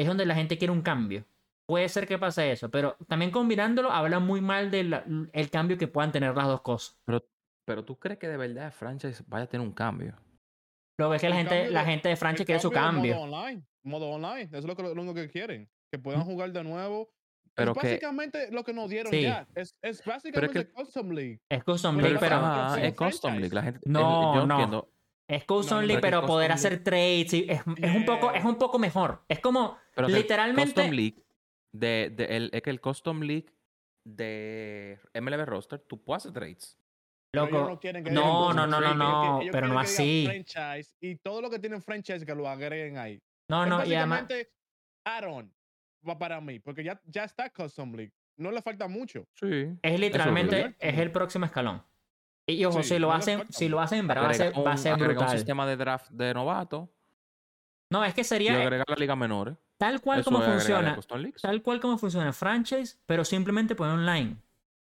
es 0.00 0.06
donde 0.06 0.26
la 0.26 0.34
gente 0.34 0.56
quiere 0.58 0.72
un 0.72 0.82
cambio. 0.82 1.24
Puede 1.68 1.88
ser 1.88 2.06
que 2.06 2.18
pase 2.18 2.50
eso, 2.50 2.68
pero 2.70 2.96
también 3.06 3.30
combinándolo 3.30 3.92
habla 3.92 4.18
muy 4.18 4.40
mal 4.40 4.70
del 4.70 5.28
el 5.32 5.50
cambio 5.50 5.78
que 5.78 5.86
puedan 5.88 6.10
tener 6.10 6.34
las 6.36 6.46
dos 6.46 6.62
cosas. 6.62 6.98
Pero, 7.04 7.24
pero 7.64 7.84
tú 7.84 7.96
crees 7.98 8.18
que 8.18 8.28
de 8.28 8.36
verdad 8.36 8.72
franchise 8.72 9.22
vaya 9.28 9.44
a 9.44 9.46
tener 9.46 9.66
un 9.66 9.72
cambio. 9.72 10.14
Lo 10.98 11.10
que 11.10 11.16
es 11.16 11.22
que 11.22 11.28
la 11.28 11.36
gente, 11.36 11.54
cambio 11.54 11.70
la 11.72 11.80
de- 11.84 11.90
gente 11.90 12.08
de 12.08 12.16
franchise 12.16 12.44
quiere 12.44 12.60
su 12.60 12.68
de 12.70 12.74
cambio. 12.74 13.14
Modo 13.14 13.24
online. 13.24 13.62
Modo 13.84 14.06
online. 14.10 14.42
Eso 14.44 14.58
es 14.58 14.64
lo, 14.64 14.74
que, 14.76 14.82
lo 14.82 14.92
único 14.92 15.14
que 15.14 15.28
quieren. 15.30 15.68
Que 15.92 15.98
puedan 15.98 16.22
jugar 16.24 16.52
de 16.52 16.62
nuevo. 16.64 17.08
Pero 17.54 17.72
es 17.72 17.78
que- 17.78 17.86
básicamente 17.88 18.50
lo 18.50 18.64
que 18.64 18.72
nos 18.72 18.88
dieron 18.90 19.12
Sí. 19.12 19.22
ya. 19.22 19.46
Es, 19.54 19.76
es 19.82 20.04
básicamente 20.04 20.66
que- 20.66 20.72
Custom 20.72 21.10
League. 21.10 21.40
Es 21.48 21.62
Custom 21.64 21.96
League, 21.98 22.16
pero, 22.20 22.76
es 22.76 22.94
Custom. 22.94 23.34
League. 23.36 23.54
La 23.54 23.62
gente, 23.62 23.80
el- 23.84 23.92
No, 23.92 24.34
yo 24.34 24.46
no. 24.46 24.54
entiendo. 24.54 24.88
Es 25.36 25.44
Custom 25.44 25.80
No, 25.80 25.86
League, 25.86 26.00
pero 26.00 26.20
es 26.20 26.26
poder 26.26 26.50
Custom 26.50 26.66
hacer 26.72 26.84
trades. 26.84 27.32
y 27.34 27.46
es, 27.48 27.60
es 27.76 27.96
un 27.96 28.04
poco, 28.04 28.32
es 28.32 28.44
un 28.44 28.56
poco 28.56 28.78
mejor. 28.78 29.22
Es 29.28 29.40
como 29.40 29.78
Pero 29.94 30.06
que 30.08 30.14
el 30.14 30.18
literalmente. 30.20 30.74
Custom 30.74 30.90
League 30.90 31.22
de, 31.72 32.12
de 32.14 32.24
el, 32.36 32.50
es 32.52 32.62
que 32.62 32.70
el 32.70 32.80
Custom 32.80 33.20
League 33.22 33.46
de 34.04 34.98
MLB 35.14 35.44
Roster, 35.46 35.78
tú 35.80 36.02
puedes 36.02 36.22
hacer 36.24 36.32
trades. 36.32 36.76
Loco, 37.32 37.60
no 37.60 37.78
que 37.78 37.92
no, 37.92 38.52
no, 38.52 38.66
no, 38.66 38.80
no, 38.80 38.94
no, 38.94 39.40
pero 39.52 39.68
no 39.68 39.78
así. 39.78 40.24
Franchise 40.26 40.96
y 41.00 41.14
todo 41.16 41.40
lo 41.40 41.48
que 41.48 41.60
tienen 41.60 41.80
franchise 41.80 42.26
que 42.26 42.34
lo 42.34 42.48
agreguen 42.48 42.98
ahí. 42.98 43.22
No, 43.48 43.62
es 43.62 43.70
no, 43.70 43.84
y 43.84 43.94
además. 43.94 44.26
add-on 45.04 45.52
pa- 46.04 46.18
para 46.18 46.40
mí. 46.40 46.58
Porque 46.58 46.82
ya, 46.82 47.00
ya 47.04 47.22
está 47.24 47.48
Custom 47.50 47.94
League. 47.94 48.12
No 48.36 48.50
le 48.50 48.60
falta 48.62 48.88
mucho. 48.88 49.28
Sí. 49.34 49.68
Es 49.82 50.00
literalmente, 50.00 50.58
Eso 50.60 50.74
es 50.80 50.98
el 50.98 51.12
próximo 51.12 51.44
escalón. 51.44 51.82
Y 52.52 52.64
ojo, 52.64 52.82
Sí, 52.82 52.90
si 52.90 52.98
lo 52.98 53.12
hacen, 53.12 53.44
si 53.50 53.68
lo 53.68 53.80
hacen, 53.80 54.08
va 54.08 54.28
a 54.28 54.34
ser, 54.34 54.52
va 54.66 54.72
a 54.72 54.76
ser 54.76 54.92
agrega 54.92 55.10
un 55.10 55.16
brutal. 55.16 55.36
sistema 55.36 55.66
de 55.66 55.76
draft 55.76 56.10
de 56.10 56.34
novato 56.34 56.92
No, 57.90 58.04
es 58.04 58.14
que 58.14 58.20
y 58.20 58.24
sería 58.24 58.58
eh, 58.58 58.62
agrega 58.62 58.84
la 58.86 58.94
liga 58.96 59.16
menores. 59.16 59.56
tal 59.78 60.00
cual 60.00 60.20
Eso 60.20 60.30
como 60.30 60.42
funciona. 60.44 60.98
Tal 61.42 61.62
cual 61.62 61.80
como 61.80 61.98
funciona 61.98 62.32
franchise, 62.32 62.98
pero 63.06 63.24
simplemente 63.24 63.74
poner 63.74 63.94
online. 63.94 64.36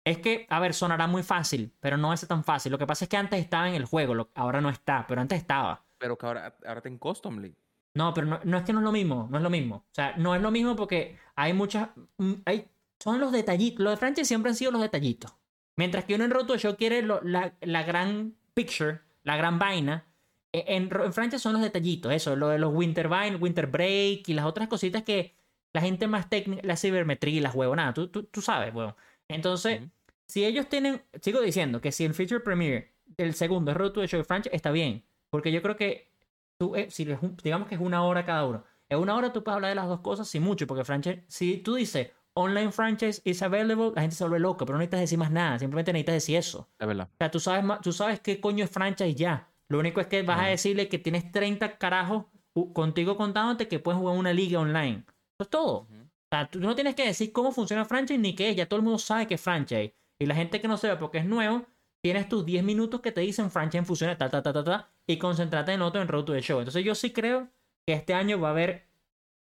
Es 0.06 0.18
que, 0.18 0.46
a 0.50 0.60
ver, 0.60 0.74
sonará 0.74 1.08
muy 1.08 1.24
fácil, 1.24 1.74
pero 1.80 1.96
no 1.98 2.12
es 2.14 2.28
tan 2.28 2.44
fácil. 2.44 2.72
Lo 2.72 2.78
que 2.78 2.86
pasa 2.88 3.06
es 3.06 3.10
que 3.10 3.16
antes 3.18 3.40
estaba 3.40 3.70
en 3.70 3.76
el 3.76 3.86
juego, 3.86 4.14
lo- 4.14 4.30
ahora 4.36 4.60
no 4.60 4.70
está, 4.70 5.06
pero 5.08 5.22
antes 5.22 5.40
estaba. 5.40 5.86
Pero 5.98 6.18
que 6.18 6.26
ahora, 6.26 6.56
ahora 6.66 6.80
está 6.80 6.90
en 6.90 6.98
Custom 6.98 7.40
League. 7.40 7.56
No, 7.96 8.14
pero 8.14 8.28
no, 8.28 8.40
no 8.44 8.58
es 8.58 8.64
que 8.64 8.74
no 8.74 8.80
es 8.80 8.84
lo 8.84 8.92
mismo, 8.92 9.28
no 9.30 9.38
es 9.38 9.44
lo 9.44 9.50
mismo. 9.50 9.76
O 9.78 9.94
sea, 9.94 10.16
no 10.18 10.36
es 10.36 10.42
lo 10.42 10.52
mismo 10.52 10.76
porque 10.76 11.18
hay 11.36 11.54
muchas... 11.54 11.90
mm, 12.18 12.34
Hay, 12.46 12.68
son 13.00 13.20
los 13.20 13.32
detallitos. 13.32 13.82
Los 13.84 13.94
de 13.94 13.98
franchise 13.98 14.28
siempre 14.28 14.50
han 14.50 14.56
sido 14.56 14.72
los 14.72 14.82
detallitos. 14.82 15.34
Mientras 15.78 16.06
que 16.06 16.16
uno 16.16 16.24
en 16.26 16.32
Roto 16.32 16.58
Show 16.58 16.76
quiere 16.78 17.02
lo- 17.02 17.22
la, 17.24 17.54
la 17.62 17.84
gran 17.84 18.36
picture, 18.54 19.00
la 19.24 19.38
gran 19.38 19.58
vaina. 19.60 20.06
e- 20.52 20.66
En, 20.76 20.84
en 20.94 21.14
franchise 21.14 21.40
son 21.42 21.54
los 21.54 21.62
detallitos, 21.62 22.12
eso, 22.12 22.36
lo 22.36 22.50
de 22.50 22.60
los 22.60 22.74
Winter 22.74 23.10
Vine, 23.10 23.38
Winter 23.38 23.68
Break 23.68 24.28
y 24.30 24.34
las 24.34 24.46
otras 24.46 24.68
cositas 24.68 25.04
que 25.04 25.36
la 25.74 25.82
gente 25.82 26.06
más 26.08 26.30
técnica, 26.30 26.62
la 26.64 26.78
cibermetría 26.78 27.38
y 27.38 27.40
las 27.40 27.56
huevonadas, 27.56 27.96
tú, 27.96 28.08
tú, 28.10 28.24
tú 28.26 28.42
sabes, 28.42 28.74
huevón. 28.74 28.96
Entonces, 29.28 29.82
Ujú. 29.82 29.90
si 30.28 30.46
ellos 30.46 30.70
tienen, 30.70 31.02
sigo 31.22 31.42
diciendo 31.42 31.82
que 31.82 31.92
si 31.92 32.06
el 32.06 32.14
feature 32.14 32.42
premiere 32.42 32.94
del 33.18 33.34
segundo 33.34 33.72
es 33.72 33.78
Road 33.78 33.92
to 33.94 34.02
the 34.02 34.08
Show 34.08 34.24
franchise, 34.24 34.56
está 34.56 34.70
bien. 34.72 35.04
Porque 35.32 35.52
yo 35.52 35.64
creo 35.64 35.76
que 35.76 36.12
tú, 36.60 36.76
eh, 36.76 36.92
si 36.92 37.06
digamos 37.44 37.68
que 37.68 37.74
es 37.76 37.82
una 37.82 38.04
hora 38.04 38.24
cada 38.24 38.46
uno. 38.46 38.64
En 38.90 39.00
una 39.00 39.16
hora 39.16 39.34
tú 39.34 39.44
puedes 39.44 39.56
hablar 39.56 39.70
de 39.72 39.76
las 39.76 39.88
dos 39.88 40.02
cosas 40.02 40.28
sin 40.28 40.44
mucho, 40.44 40.68
porque 40.68 40.84
franchise, 40.86 41.24
si 41.28 41.58
tú 41.58 41.74
dices 41.74 42.12
online 42.36 42.72
franchise 42.72 43.22
is 43.24 43.42
available, 43.42 43.92
la 43.96 44.02
gente 44.02 44.16
se 44.16 44.24
vuelve 44.24 44.40
loca, 44.40 44.66
pero 44.66 44.78
no 44.78 44.80
necesitas 44.80 45.02
decir 45.02 45.18
más 45.18 45.32
nada, 45.32 45.60
simplemente 45.60 45.94
necesitas 45.94 46.16
decir 46.16 46.38
eso. 46.38 46.70
Es 46.80 46.88
verdad. 46.88 47.10
O 47.14 47.18
sea, 47.18 47.32
tú 47.32 47.40
sabes, 47.40 47.82
tú 47.82 47.92
sabes 47.92 48.20
qué 48.20 48.40
coño 48.40 48.64
es 48.64 48.72
franchise 48.72 49.16
ya. 49.16 49.50
Lo 49.70 49.80
único 49.80 50.02
es 50.02 50.08
que 50.08 50.22
vas 50.24 50.40
a 50.40 50.48
decirle 50.48 50.88
que 50.90 51.00
tienes 51.00 51.32
30 51.32 51.78
carajos 51.78 52.26
contigo 52.74 53.18
contándote 53.18 53.68
que 53.68 53.80
puedes 53.80 54.00
jugar 54.00 54.18
una 54.18 54.34
liga 54.34 54.60
online. 54.60 55.04
Eso 55.08 55.44
es 55.44 55.50
todo. 55.50 55.74
O 55.80 55.88
sea, 56.32 56.48
tú 56.50 56.60
no 56.60 56.76
tienes 56.76 56.96
que 56.96 57.06
decir 57.06 57.32
cómo 57.32 57.52
funciona 57.52 57.86
franchise 57.86 58.20
ni 58.20 58.36
qué 58.36 58.50
es. 58.50 58.56
Ya 58.56 58.68
todo 58.68 58.78
el 58.78 58.84
mundo 58.84 59.00
sabe 59.00 59.28
que 59.28 59.36
es 59.36 59.42
franchise. 59.42 59.96
Y 60.20 60.26
la 60.26 60.36
gente 60.36 60.62
que 60.62 60.68
no 60.68 60.78
sepa 60.78 61.00
porque 61.00 61.20
es 61.20 61.26
nuevo, 61.26 61.66
tienes 62.02 62.30
tus 62.30 62.46
10 62.46 62.64
minutos 62.64 63.02
que 63.02 63.12
te 63.12 63.22
dicen 63.22 63.50
franchise 63.50 63.86
funciona, 63.86 64.18
ta, 64.18 64.30
ta, 64.30 64.44
ta, 64.44 64.54
ta, 64.54 64.64
ta, 64.64 64.90
y 65.08 65.18
concentrate 65.18 65.74
en 65.74 65.82
otro 65.82 66.02
en 66.02 66.08
Road 66.08 66.26
to 66.26 66.34
the 66.34 66.42
Show. 66.42 66.60
Entonces 66.60 66.84
yo 66.84 66.96
sí 66.96 67.12
creo 67.12 67.50
que 67.86 67.94
este 67.94 68.14
año 68.14 68.40
va 68.40 68.50
a 68.50 68.52
haber 68.52 68.88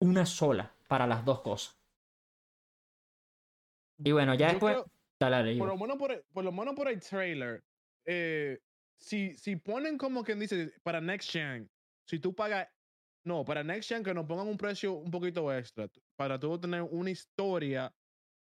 una 0.01 0.25
sola 0.27 0.73
para 0.89 1.07
las 1.07 1.25
dos 1.25 1.41
cosas. 1.41 1.82
Y 3.99 4.13
bueno, 4.13 4.35
ya 4.35 4.49
después... 4.51 4.75
creo- 4.75 4.87
Dale, 5.21 5.57
por 5.57 5.69
lo 5.69 5.77
menos 5.79 5.97
por 5.99 6.11
el, 6.11 6.25
por 6.33 6.43
lo 6.45 6.51
menos 6.51 6.75
por 6.75 6.89
el 6.89 6.99
trailer, 7.01 7.63
eh, 8.05 8.59
si, 8.99 9.35
si 9.35 9.55
ponen 9.55 9.97
como 9.97 10.25
quien 10.25 10.41
dice 10.41 10.73
para 10.83 11.01
Next 11.01 11.31
Gen, 11.31 11.71
si 12.09 12.19
tú 12.19 12.35
pagas, 12.35 12.67
no, 13.25 13.45
para 13.45 13.63
Next 13.63 13.89
Gen 13.89 14.03
que 14.03 14.13
nos 14.15 14.27
pongan 14.27 14.49
un 14.49 14.57
precio 14.57 14.95
un 14.95 15.13
poquito 15.13 15.53
extra, 15.57 15.87
para 16.17 16.41
tú 16.41 16.59
tener 16.59 16.83
una 16.83 17.11
historia 17.11 17.95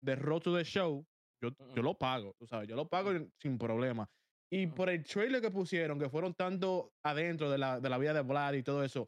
de 0.04 0.16
Road 0.16 0.42
to 0.42 0.58
the 0.58 0.64
Show, 0.64 1.06
yo, 1.40 1.52
yo 1.76 1.84
lo 1.84 1.94
pago, 1.96 2.34
tú 2.40 2.48
sabes, 2.48 2.68
yo 2.68 2.76
lo 2.76 2.88
pago 2.90 3.12
sin 3.40 3.60
problema. 3.60 4.10
Y 4.52 4.66
por 4.66 4.90
el 4.90 5.04
trailer 5.04 5.40
que 5.42 5.52
pusieron, 5.52 6.00
que 6.00 6.10
fueron 6.10 6.34
tanto 6.34 6.94
adentro 7.06 7.52
de 7.52 7.60
la, 7.60 7.80
de 7.80 7.90
la 7.90 7.98
vida 8.00 8.14
de 8.16 8.22
Vlad 8.24 8.54
y 8.56 8.64
todo 8.64 8.84
eso, 8.84 9.08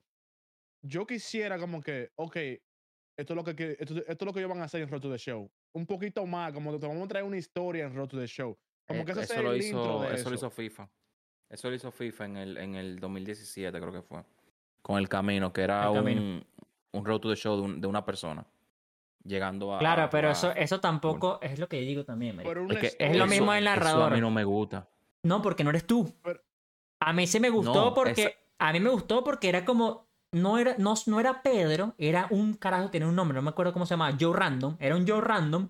yo 0.85 1.07
quisiera 1.07 1.57
como 1.57 1.81
que, 1.81 2.09
ok, 2.15 2.35
esto 3.17 3.33
es 3.33 3.35
lo 3.35 3.43
que, 3.43 3.55
que- 3.55 3.75
esto, 3.79 3.97
esto 3.97 4.11
es 4.11 4.21
lo 4.25 4.31
que 4.31 4.39
ellos 4.41 4.51
van 4.51 4.61
a 4.61 4.65
hacer 4.65 4.81
en 4.83 4.89
Road 4.89 5.01
to 5.01 5.11
the 5.11 5.17
Show. 5.17 5.49
Un 5.73 5.85
poquito 5.85 6.25
más, 6.25 6.53
como 6.53 6.77
te 6.79 6.87
vamos 6.87 7.03
a 7.05 7.07
traer 7.07 7.25
una 7.25 7.37
historia 7.37 7.85
en 7.85 7.95
Road 7.95 8.07
to 8.07 8.17
the 8.19 8.27
Show. 8.27 8.55
Como 8.87 9.01
Eh, 9.01 9.05
que 9.05 9.11
ese 9.13 9.21
eso, 9.23 9.41
lo 9.41 9.53
el 9.53 9.61
hizo, 9.61 9.77
intro 9.77 9.99
de 10.01 10.07
eso 10.07 10.15
eso. 10.15 10.29
lo 10.29 10.35
hizo 10.35 10.49
FIFA. 10.51 10.89
Eso 11.49 11.69
lo 11.69 11.75
hizo 11.75 11.91
FIFA 11.91 12.25
en 12.25 12.37
el, 12.37 12.57
en 12.57 12.75
el 12.75 12.99
2017, 12.99 13.79
creo 13.79 13.91
que 13.91 14.01
fue. 14.01 14.23
Con 14.81 14.97
el 14.97 15.07
camino, 15.09 15.51
que 15.53 15.61
era 15.61 15.87
El 15.87 15.93
Camino. 15.93 16.21
un, 16.21 16.45
un 16.93 17.05
road 17.05 17.19
to 17.19 17.29
the 17.29 17.35
show 17.35 17.55
de, 17.55 17.61
un- 17.61 17.81
de 17.81 17.87
una 17.87 18.03
persona. 18.05 18.45
Llegando 19.23 19.73
a. 19.73 19.79
Claro, 19.79 20.09
pero 20.11 20.29
eso, 20.29 20.51
eso 20.51 20.79
tampoco 20.81 21.39
es 21.41 21.57
lo 21.57 21.69
que 21.69 21.79
digo 21.79 22.03
también. 22.03 22.37
Pero 22.43 22.67
Es 22.69 22.77
que 22.77 22.95
Es 22.99 23.15
lo 23.15 23.25
mismo 23.25 23.53
el 23.53 23.65
eso 23.65 23.75
narrador. 23.75 24.11
a 24.11 24.15
mí 24.15 24.19
no 24.21 24.29
me 24.31 24.43
gusta. 24.43 24.87
No, 25.23 25.41
porque 25.41 25.63
no 25.63 25.69
eres 25.69 25.87
tú. 25.87 26.13
Pero- 26.21 26.41
A 26.99 27.13
mí 27.13 27.25
sí 27.27 27.39
me 27.39 27.49
gustó 27.49 27.73
No, 27.73 27.93
porque. 27.93 28.21
esa- 28.21 28.31
A 28.59 28.73
mí 28.73 28.79
me 28.79 28.89
gustó 28.89 29.23
porque 29.23 29.47
era 29.49 29.63
como. 29.65 30.07
No 30.33 30.57
era, 30.57 30.75
no, 30.77 30.95
no 31.05 31.19
era 31.19 31.43
Pedro, 31.43 31.95
era 31.97 32.27
un 32.31 32.55
carajo, 32.55 32.89
tiene 32.89 33.05
un 33.05 33.15
nombre, 33.15 33.35
no 33.35 33.43
me 33.43 33.51
acuerdo 33.51 33.71
cómo 33.71 33.85
se 33.85 33.93
llamaba, 33.93 34.17
Joe 34.19 34.35
Random. 34.35 34.75
Era 34.79 34.95
un 34.95 35.07
Joe 35.07 35.21
Random. 35.21 35.69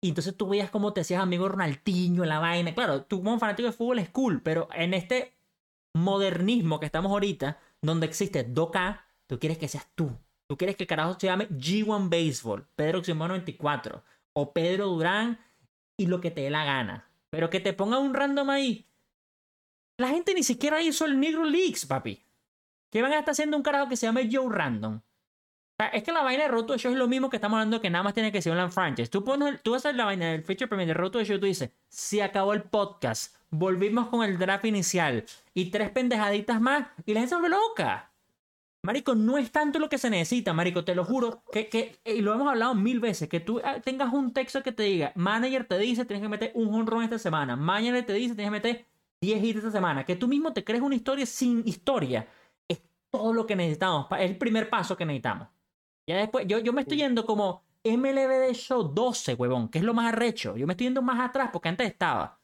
Y 0.00 0.08
entonces 0.08 0.36
tú 0.36 0.48
veías 0.48 0.70
cómo 0.70 0.92
te 0.92 1.02
hacías 1.02 1.22
amigo 1.22 1.48
Ronaldinho 1.48 2.24
la 2.24 2.38
vaina. 2.38 2.74
Claro, 2.74 3.02
tú 3.02 3.22
como 3.22 3.38
fanático 3.38 3.68
de 3.68 3.72
fútbol 3.72 3.98
es 3.98 4.08
cool, 4.10 4.42
pero 4.42 4.68
en 4.72 4.94
este 4.94 5.34
modernismo 5.94 6.80
que 6.80 6.86
estamos 6.86 7.10
ahorita, 7.10 7.58
donde 7.82 8.06
existe 8.06 8.46
2K, 8.48 9.00
tú 9.26 9.38
quieres 9.38 9.58
que 9.58 9.68
seas 9.68 9.88
tú. 9.94 10.10
Tú 10.48 10.56
quieres 10.56 10.76
que 10.76 10.84
el 10.84 10.88
carajo 10.88 11.18
se 11.18 11.26
llame 11.26 11.48
G1 11.50 12.08
Baseball, 12.08 12.66
Pedro 12.74 13.00
Oximono 13.00 13.34
24, 13.34 14.02
o 14.32 14.52
Pedro 14.52 14.86
Durán 14.86 15.38
y 15.98 16.06
lo 16.06 16.20
que 16.20 16.30
te 16.30 16.42
dé 16.42 16.50
la 16.50 16.64
gana. 16.64 17.10
Pero 17.30 17.50
que 17.50 17.60
te 17.60 17.74
ponga 17.74 17.98
un 17.98 18.14
random 18.14 18.48
ahí. 18.48 18.86
La 19.98 20.08
gente 20.08 20.32
ni 20.32 20.42
siquiera 20.42 20.80
hizo 20.80 21.04
el 21.04 21.20
Negro 21.20 21.44
Leaks, 21.44 21.84
papi. 21.84 22.22
Que 22.90 23.02
van 23.02 23.12
a 23.12 23.18
estar 23.18 23.32
haciendo 23.32 23.56
un 23.56 23.62
carajo 23.62 23.88
que 23.88 23.96
se 23.96 24.06
llama 24.06 24.20
Joe 24.30 24.48
Random. 24.48 24.96
O 24.96 25.02
sea, 25.78 25.88
es 25.88 26.02
que 26.02 26.12
la 26.12 26.22
vaina 26.22 26.44
de 26.44 26.48
Roto 26.48 26.76
Show 26.76 26.92
es 26.92 26.98
lo 26.98 27.06
mismo 27.06 27.30
que 27.30 27.36
estamos 27.36 27.56
hablando 27.56 27.80
que 27.80 27.90
nada 27.90 28.02
más 28.02 28.14
tiene 28.14 28.32
que 28.32 28.42
ser 28.42 28.56
un 28.56 28.72
franchise. 28.72 29.08
Tú, 29.10 29.22
pones, 29.22 29.62
tú 29.62 29.74
haces 29.74 29.94
la 29.94 30.06
vaina 30.06 30.32
del 30.32 30.42
feature 30.42 30.66
premier 30.66 30.88
de 30.88 30.94
Roto 30.94 31.22
Show 31.22 31.36
y 31.36 31.40
tú 31.40 31.46
dices, 31.46 31.70
se 31.88 32.22
acabó 32.22 32.52
el 32.52 32.62
podcast, 32.62 33.36
volvimos 33.50 34.08
con 34.08 34.24
el 34.24 34.38
draft 34.38 34.64
inicial 34.64 35.24
y 35.54 35.70
tres 35.70 35.90
pendejaditas 35.90 36.60
más 36.60 36.88
y 37.06 37.14
la 37.14 37.20
gente 37.20 37.34
se 37.34 37.40
vuelve 37.40 37.56
loca. 37.56 38.10
Marico, 38.82 39.14
no 39.14 39.38
es 39.38 39.50
tanto 39.50 39.78
lo 39.78 39.88
que 39.88 39.98
se 39.98 40.08
necesita, 40.08 40.52
Marico, 40.52 40.84
te 40.84 40.94
lo 40.94 41.04
juro, 41.04 41.42
que, 41.52 41.68
que 41.68 41.98
y 42.04 42.22
lo 42.22 42.32
hemos 42.32 42.48
hablado 42.48 42.74
mil 42.74 43.00
veces, 43.00 43.28
que 43.28 43.40
tú 43.40 43.60
ah, 43.64 43.80
tengas 43.80 44.12
un 44.12 44.32
texto 44.32 44.62
que 44.62 44.72
te 44.72 44.84
diga, 44.84 45.12
manager 45.16 45.64
te 45.64 45.78
dice, 45.78 46.04
tienes 46.04 46.22
que 46.22 46.28
meter 46.28 46.52
un 46.54 46.72
honrón 46.72 47.02
esta 47.02 47.18
semana, 47.18 47.56
manager 47.56 48.06
te 48.06 48.12
dice, 48.12 48.34
tienes 48.34 48.46
que 48.46 48.68
meter 48.68 48.86
10 49.20 49.44
hits 49.44 49.58
esta 49.58 49.72
semana, 49.72 50.04
que 50.04 50.14
tú 50.14 50.28
mismo 50.28 50.52
te 50.52 50.62
crees 50.62 50.82
una 50.82 50.94
historia 50.94 51.26
sin 51.26 51.66
historia, 51.66 52.28
todo 53.10 53.32
lo 53.32 53.46
que 53.46 53.56
necesitamos, 53.56 54.06
es 54.12 54.30
el 54.30 54.38
primer 54.38 54.68
paso 54.68 54.96
que 54.96 55.04
necesitamos. 55.04 55.48
Ya 56.06 56.16
después, 56.16 56.46
yo, 56.46 56.58
yo 56.58 56.72
me 56.72 56.82
estoy 56.82 56.98
yendo 56.98 57.26
como 57.26 57.62
MLB 57.84 58.46
de 58.46 58.54
Show 58.54 58.92
12, 58.94 59.34
huevón, 59.34 59.68
que 59.68 59.78
es 59.78 59.84
lo 59.84 59.94
más 59.94 60.12
arrecho, 60.12 60.56
yo 60.56 60.66
me 60.66 60.72
estoy 60.72 60.86
yendo 60.86 61.02
más 61.02 61.20
atrás 61.20 61.50
porque 61.52 61.68
antes 61.68 61.86
estaba. 61.86 62.40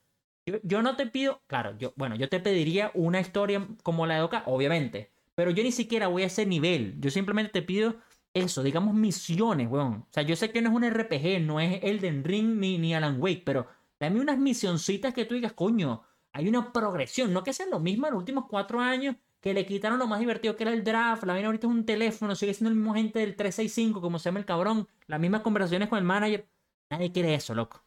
Yo, 0.46 0.56
yo 0.62 0.82
no 0.82 0.96
te 0.96 1.06
pido, 1.06 1.42
claro, 1.46 1.76
yo, 1.78 1.92
bueno, 1.96 2.16
yo 2.16 2.28
te 2.28 2.40
pediría 2.40 2.90
una 2.94 3.20
historia 3.20 3.66
como 3.82 4.06
la 4.06 4.16
de 4.16 4.22
Oka, 4.22 4.42
obviamente, 4.46 5.10
pero 5.34 5.50
yo 5.50 5.62
ni 5.62 5.72
siquiera 5.72 6.08
voy 6.08 6.22
a 6.22 6.26
ese 6.26 6.46
nivel. 6.46 6.96
Yo 7.00 7.10
simplemente 7.10 7.52
te 7.52 7.62
pido 7.62 7.96
eso, 8.34 8.62
digamos 8.62 8.94
misiones, 8.94 9.68
weón. 9.70 9.94
O 9.94 10.08
sea, 10.10 10.22
yo 10.22 10.36
sé 10.36 10.50
que 10.50 10.60
no 10.62 10.70
es 10.70 10.76
un 10.76 10.84
RPG, 10.84 11.40
no 11.40 11.60
es 11.60 11.82
Elden 11.82 12.24
Ring 12.24 12.58
ni, 12.58 12.78
ni 12.78 12.94
Alan 12.94 13.20
Wake, 13.20 13.42
pero 13.44 13.66
dame 13.98 14.20
unas 14.20 14.38
misioncitas 14.38 15.14
que 15.14 15.24
tú 15.24 15.34
digas, 15.34 15.52
coño, 15.52 16.02
hay 16.32 16.48
una 16.48 16.72
progresión. 16.72 17.32
No 17.32 17.44
que 17.44 17.52
sean 17.52 17.70
lo 17.70 17.80
mismo 17.80 18.06
en 18.06 18.12
los 18.12 18.20
últimos 18.20 18.46
cuatro 18.48 18.80
años, 18.80 19.16
que 19.44 19.52
le 19.52 19.66
quitaron 19.66 19.98
lo 19.98 20.06
más 20.06 20.20
divertido 20.20 20.56
que 20.56 20.62
era 20.62 20.72
el 20.72 20.82
draft. 20.82 21.22
La 21.24 21.34
vaina 21.34 21.48
ahorita 21.48 21.66
es 21.66 21.70
un 21.70 21.84
teléfono, 21.84 22.34
sigue 22.34 22.54
siendo 22.54 22.70
el 22.70 22.76
mismo 22.76 22.94
gente 22.94 23.18
del 23.18 23.36
365, 23.36 24.00
como 24.00 24.18
se 24.18 24.24
llama 24.30 24.38
el 24.38 24.46
cabrón. 24.46 24.88
Las 25.06 25.20
mismas 25.20 25.42
conversaciones 25.42 25.90
con 25.90 25.98
el 25.98 26.04
manager. 26.04 26.48
Nadie 26.90 27.12
quiere 27.12 27.34
eso, 27.34 27.54
loco. 27.54 27.84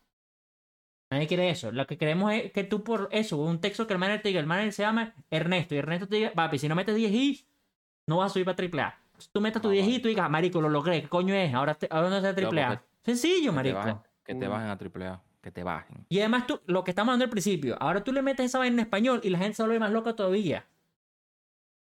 Nadie 1.10 1.26
quiere 1.26 1.50
eso. 1.50 1.72
Lo 1.72 1.88
que 1.88 1.98
queremos 1.98 2.32
es 2.32 2.52
que 2.52 2.64
tú 2.64 2.84
por 2.84 3.10
eso, 3.12 3.38
un 3.38 3.60
texto 3.60 3.88
que 3.88 3.94
el 3.94 4.00
manager 4.00 4.22
te 4.22 4.28
diga, 4.30 4.40
el 4.40 4.46
manager 4.46 4.72
se 4.72 4.84
llama 4.84 5.16
Ernesto, 5.32 5.74
y 5.74 5.80
Ernesto 5.80 6.08
te 6.08 6.18
diga, 6.18 6.32
papi, 6.34 6.60
si 6.60 6.68
no 6.70 6.76
metes 6.76 6.96
10 6.96 7.12
i, 7.12 7.46
no 8.08 8.18
vas 8.18 8.30
a 8.32 8.34
subir 8.34 8.46
para 8.46 8.56
triple 8.56 8.82
A. 8.84 9.00
Si 9.18 9.30
tú 9.32 9.42
metes 9.42 9.60
tu 9.60 9.70
Ah, 9.70 9.72
10 9.72 9.84
i, 9.88 9.90
vale. 9.90 10.00
tú 10.02 10.08
digas, 10.10 10.30
marico, 10.30 10.62
lo 10.62 10.70
logré, 10.70 11.02
¿qué 11.02 11.10
coño 11.10 11.34
es? 11.34 11.52
Ahora, 11.56 11.74
te, 11.74 11.88
ahora 11.90 12.10
no 12.12 12.18
es 12.18 12.36
triple 12.36 12.62
A. 12.62 12.68
porque- 12.70 12.84
Sencillo, 13.04 13.50
te 13.50 13.56
marico. 13.56 13.78
bajen, 13.80 13.98
que 14.24 14.36
te 14.36 14.48
bajen 14.48 14.68
a 14.70 14.78
AAA. 14.78 15.24
Que 15.42 15.52
te 15.52 15.64
bajen. 15.64 16.06
Y 16.10 16.20
además 16.20 16.46
tú, 16.46 16.60
lo 16.68 16.84
que 16.84 16.92
estamos 16.92 17.10
hablando 17.14 17.24
al 17.24 17.32
principio, 17.32 17.78
ahora 17.80 18.04
tú 18.04 18.12
le 18.12 18.22
metes 18.22 18.46
esa 18.46 18.60
vaina 18.60 18.74
en 18.76 18.80
español 18.82 19.22
y 19.24 19.30
la 19.32 19.40
gente 19.40 19.56
se 19.56 19.64
vuelve 19.64 19.80
más 19.80 19.92
loca 19.92 20.16
todavía. 20.16 20.68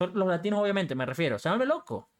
Los 0.07 0.29
latinos, 0.29 0.61
obviamente, 0.61 0.95
me 0.95 1.07
refiero. 1.07 1.39
Se 1.39 1.49
vuelve 1.49 1.67
loco. 1.67 2.11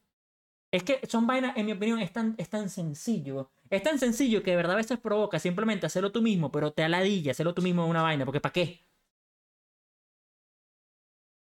Es 0.71 0.83
que 0.83 0.99
son 1.07 1.27
vainas, 1.27 1.55
en 1.55 1.65
mi 1.67 1.73
opinión, 1.73 1.99
es 1.99 2.11
tan, 2.11 2.35
es 2.37 2.49
tan 2.49 2.69
sencillo. 2.69 3.51
Es 3.69 3.83
tan 3.83 3.99
sencillo 3.99 4.41
que 4.41 4.51
de 4.51 4.57
verdad 4.57 4.73
a 4.73 4.77
veces 4.77 4.99
provoca 4.99 5.39
simplemente 5.39 5.85
hacerlo 5.85 6.11
tú 6.11 6.21
mismo, 6.21 6.51
pero 6.51 6.71
te 6.73 6.83
aladilla 6.83 7.31
hacerlo 7.31 7.53
tú 7.53 7.61
mismo 7.61 7.83
en 7.83 7.91
una 7.91 8.01
vaina, 8.01 8.25
porque 8.25 8.41
¿para 8.41 8.53
qué? 8.53 8.85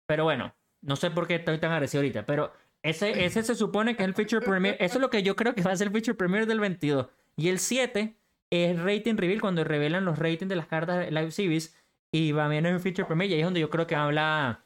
Pero 0.07 0.23
bueno, 0.25 0.55
no 0.81 0.95
sé 0.95 1.09
por 1.11 1.27
qué 1.27 1.35
estoy 1.35 1.59
tan 1.59 1.71
agresivo 1.71 1.99
ahorita, 2.01 2.25
pero 2.25 2.53
ese, 2.83 3.25
ese 3.25 3.41
se 3.41 3.55
supone 3.55 3.95
que 3.95 4.03
es 4.03 4.07
el 4.07 4.13
feature 4.13 4.45
premier. 4.45 4.77
Eso 4.79 4.95
es 4.95 5.01
lo 5.01 5.09
que 5.09 5.23
yo 5.23 5.35
creo 5.35 5.55
que 5.55 5.63
va 5.63 5.71
a 5.71 5.75
ser 5.75 5.87
el 5.87 5.93
feature 5.93 6.15
premier 6.15 6.45
del 6.45 6.59
22. 6.59 7.07
Y 7.35 7.49
el 7.49 7.57
7 7.57 8.15
es 8.51 8.79
rating 8.79 9.15
reveal 9.17 9.41
cuando 9.41 9.63
revelan 9.63 10.05
los 10.05 10.19
ratings 10.19 10.49
de 10.49 10.55
las 10.55 10.67
cartas 10.67 10.99
de 10.99 11.09
Live 11.09 11.31
Series. 11.31 11.75
Y 12.13 12.31
va 12.31 12.45
a 12.45 12.47
venir 12.47 12.71
un 12.71 12.79
feature 12.79 13.07
premier. 13.07 13.27
Y 13.31 13.33
ahí 13.33 13.39
es 13.39 13.45
donde 13.45 13.59
yo 13.59 13.71
creo 13.71 13.87
que 13.87 13.95
habla. 13.95 14.63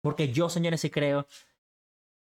Porque 0.00 0.32
yo, 0.32 0.48
señores, 0.48 0.80
sí 0.80 0.90
creo. 0.90 1.26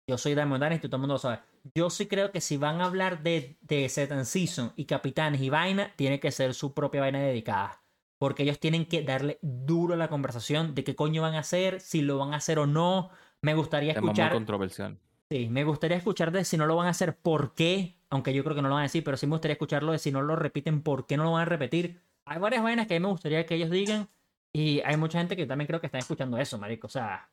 Yo 0.07 0.17
soy 0.17 0.35
Diamond 0.35 0.61
Dynasty, 0.63 0.87
todo 0.87 0.97
el 0.97 1.01
mundo 1.01 1.15
lo 1.15 1.19
sabe. 1.19 1.39
Yo 1.73 1.89
sí 1.89 2.07
creo 2.07 2.31
que 2.31 2.41
si 2.41 2.57
van 2.57 2.81
a 2.81 2.85
hablar 2.85 3.23
de, 3.23 3.57
de 3.61 3.87
Set 3.87 4.11
and 4.11 4.25
Season 4.25 4.73
y 4.75 4.85
capitanes 4.85 5.41
y 5.41 5.49
vaina, 5.49 5.93
tiene 5.95 6.19
que 6.19 6.31
ser 6.31 6.53
su 6.53 6.73
propia 6.73 7.01
vaina 7.01 7.19
dedicada. 7.19 7.81
Porque 8.17 8.43
ellos 8.43 8.59
tienen 8.59 8.85
que 8.85 9.01
darle 9.03 9.39
duro 9.41 9.93
a 9.93 9.97
la 9.97 10.09
conversación 10.09 10.75
de 10.75 10.83
qué 10.83 10.95
coño 10.95 11.21
van 11.21 11.35
a 11.35 11.39
hacer, 11.39 11.79
si 11.79 12.01
lo 12.01 12.17
van 12.17 12.33
a 12.33 12.37
hacer 12.37 12.59
o 12.59 12.67
no. 12.67 13.09
Me 13.41 13.53
gustaría 13.53 13.93
Tema 13.93 14.01
muy 14.07 14.09
escuchar. 14.11 14.33
controversial. 14.33 14.97
Sí, 15.29 15.47
me 15.49 15.63
gustaría 15.63 15.97
escuchar 15.97 16.31
de 16.31 16.45
si 16.45 16.57
no 16.57 16.65
lo 16.65 16.75
van 16.75 16.87
a 16.87 16.91
hacer, 16.91 17.17
por 17.17 17.53
qué. 17.55 17.97
Aunque 18.09 18.33
yo 18.33 18.43
creo 18.43 18.55
que 18.55 18.61
no 18.61 18.67
lo 18.67 18.75
van 18.75 18.81
a 18.81 18.85
decir, 18.87 19.03
pero 19.03 19.17
sí 19.17 19.25
me 19.25 19.31
gustaría 19.31 19.53
escucharlo 19.53 19.91
de 19.93 19.99
si 19.99 20.11
no 20.11 20.21
lo 20.21 20.35
repiten, 20.35 20.83
por 20.83 21.07
qué 21.07 21.17
no 21.17 21.23
lo 21.23 21.31
van 21.31 21.41
a 21.43 21.45
repetir. 21.45 22.01
Hay 22.25 22.39
varias 22.39 22.61
vainas 22.61 22.87
que 22.87 22.95
a 22.95 22.99
mí 22.99 23.03
me 23.05 23.11
gustaría 23.11 23.45
que 23.45 23.55
ellos 23.55 23.69
digan. 23.69 24.09
Y 24.53 24.81
hay 24.81 24.97
mucha 24.97 25.17
gente 25.17 25.35
que 25.35 25.45
también 25.45 25.65
creo 25.67 25.79
que 25.81 25.87
está 25.87 25.97
escuchando 25.97 26.37
eso, 26.37 26.57
marico. 26.59 26.87
O 26.87 26.89
sea, 26.89 27.29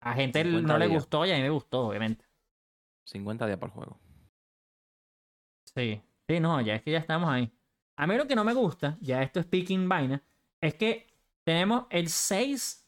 a 0.00 0.14
gente 0.14 0.42
50 0.42 0.72
no 0.72 0.78
le 0.78 0.88
días. 0.88 0.94
gustó 1.00 1.26
y 1.26 1.30
a 1.32 1.36
mí 1.36 1.42
me 1.42 1.50
gustó, 1.50 1.88
obviamente. 1.88 2.24
50 3.04 3.46
días 3.46 3.58
el 3.62 3.70
juego. 3.70 3.98
Sí, 5.74 6.02
sí, 6.28 6.40
no, 6.40 6.60
ya 6.60 6.74
es 6.76 6.82
que 6.82 6.90
ya 6.92 6.98
estamos 6.98 7.28
ahí. 7.30 7.52
A 7.96 8.06
mí 8.06 8.16
lo 8.16 8.26
que 8.26 8.36
no 8.36 8.44
me 8.44 8.54
gusta, 8.54 8.96
ya 9.00 9.22
esto 9.22 9.40
es 9.40 9.46
speaking 9.46 9.88
vaina, 9.88 10.22
es 10.60 10.74
que 10.74 11.06
tenemos 11.44 11.86
el 11.90 12.08
6 12.08 12.86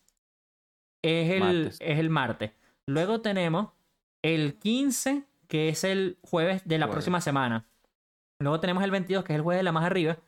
es 1.03 1.31
el, 1.31 1.41
Martes. 1.41 1.79
es 1.81 1.99
el 1.99 2.11
martes. 2.11 2.53
Luego 2.87 3.21
tenemos 3.21 3.73
el 4.23 4.59
15, 4.59 5.25
que 5.47 5.69
es 5.69 5.85
el 5.85 6.19
jueves 6.23 6.67
de 6.67 6.79
la 6.79 6.87
Jueves. 6.87 6.93
próxima 6.95 7.21
semana. 7.21 7.69
Luego 8.41 8.61
tenemos 8.61 8.83
el 8.85 8.91
22, 8.91 9.25
que 9.25 9.33
es 9.33 9.37
el 9.37 9.43
jueves 9.43 9.61
de 9.61 9.65
la 9.65 9.73
más 9.73 9.85
arriba. 9.85 10.19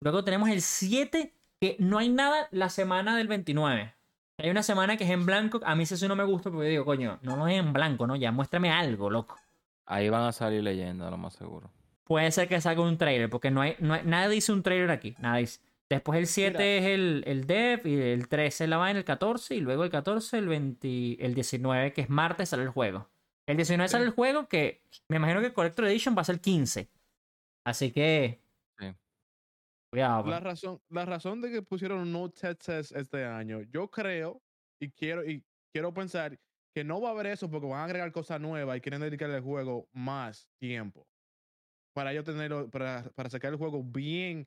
Luego 0.00 0.24
tenemos 0.24 0.48
el 0.50 0.60
7, 0.62 1.34
que 1.60 1.76
no 1.78 1.98
hay 1.98 2.08
nada 2.08 2.48
la 2.52 2.68
semana 2.70 3.16
del 3.16 3.28
29. 3.28 3.94
Hay 4.42 4.50
una 4.50 4.62
semana 4.62 4.96
que 4.96 5.04
es 5.04 5.10
en 5.10 5.26
blanco. 5.26 5.60
A 5.64 5.74
mí 5.74 5.82
eso 5.84 5.96
sí 5.96 6.06
no 6.08 6.16
me 6.16 6.24
gusta 6.24 6.50
porque 6.50 6.66
yo 6.66 6.70
digo, 6.70 6.84
coño, 6.84 7.18
no, 7.22 7.36
no 7.36 7.48
es 7.48 7.58
en 7.58 7.72
blanco, 7.72 8.06
¿no? 8.06 8.16
Ya 8.16 8.32
muéstrame 8.32 8.70
algo, 8.70 9.10
loco. 9.10 9.36
Ahí 9.86 10.08
van 10.08 10.22
a 10.24 10.32
salir 10.32 10.62
leyendas, 10.62 11.10
lo 11.10 11.16
más 11.16 11.34
seguro. 11.34 11.70
Puede 12.04 12.30
ser 12.32 12.48
que 12.48 12.60
salga 12.60 12.82
un 12.82 12.98
trailer, 12.98 13.28
porque 13.30 13.50
no 13.50 13.60
hay, 13.60 13.76
no 13.78 13.94
hay- 13.94 14.02
nada 14.04 14.28
dice 14.28 14.52
un 14.52 14.62
trailer 14.62 14.90
aquí. 14.90 15.14
Nada 15.18 15.36
dice. 15.36 15.60
Después 15.88 16.18
el 16.18 16.26
7 16.28 16.52
Mira. 16.58 16.64
es 16.64 16.84
el, 16.86 17.24
el 17.26 17.46
dev, 17.46 17.86
y 17.86 17.94
el 18.00 18.28
13 18.28 18.64
es 18.64 18.70
la 18.70 18.76
vaina, 18.76 18.98
el 19.00 19.04
14, 19.04 19.54
y 19.56 19.60
luego 19.60 19.82
el 19.84 19.90
14, 19.90 20.38
el 20.38 20.46
20, 20.48 21.24
el 21.24 21.34
19, 21.34 21.92
que 21.92 22.02
es 22.02 22.08
martes, 22.10 22.48
sale 22.50 22.62
el 22.62 22.68
juego. 22.68 23.08
El 23.46 23.56
19 23.56 23.88
sale 23.88 24.04
el 24.04 24.10
juego, 24.10 24.46
que 24.46 24.82
me 25.08 25.16
imagino 25.16 25.40
que 25.40 25.52
Collector 25.52 25.86
Edition 25.86 26.16
va 26.16 26.22
a 26.22 26.24
ser 26.24 26.36
el 26.36 26.40
15. 26.40 26.88
Así 27.64 27.90
que. 27.90 28.40
La 30.30 30.40
razón, 30.40 30.80
la 30.88 31.04
razón 31.04 31.40
de 31.42 31.50
que 31.50 31.62
pusieron 31.62 32.12
no 32.12 32.30
Test 32.30 32.68
este 32.68 33.24
año, 33.24 33.62
yo 33.62 33.90
creo 33.90 34.42
y 34.80 34.90
quiero 34.90 35.24
y 35.28 35.44
quiero 35.72 35.92
pensar 35.92 36.38
que 36.74 36.84
no 36.84 37.00
va 37.00 37.08
a 37.08 37.12
haber 37.12 37.26
eso 37.26 37.50
porque 37.50 37.66
van 37.66 37.80
a 37.80 37.84
agregar 37.84 38.12
cosas 38.12 38.40
nuevas 38.40 38.76
y 38.76 38.80
quieren 38.80 39.00
dedicarle 39.00 39.36
al 39.36 39.42
juego 39.42 39.88
más 39.92 40.48
tiempo 40.60 41.08
para 41.92 42.12
ellos 42.12 42.24
tenerlo 42.24 42.70
para, 42.70 43.10
para 43.14 43.28
sacar 43.28 43.52
el 43.52 43.58
juego 43.58 43.82
bien 43.82 44.46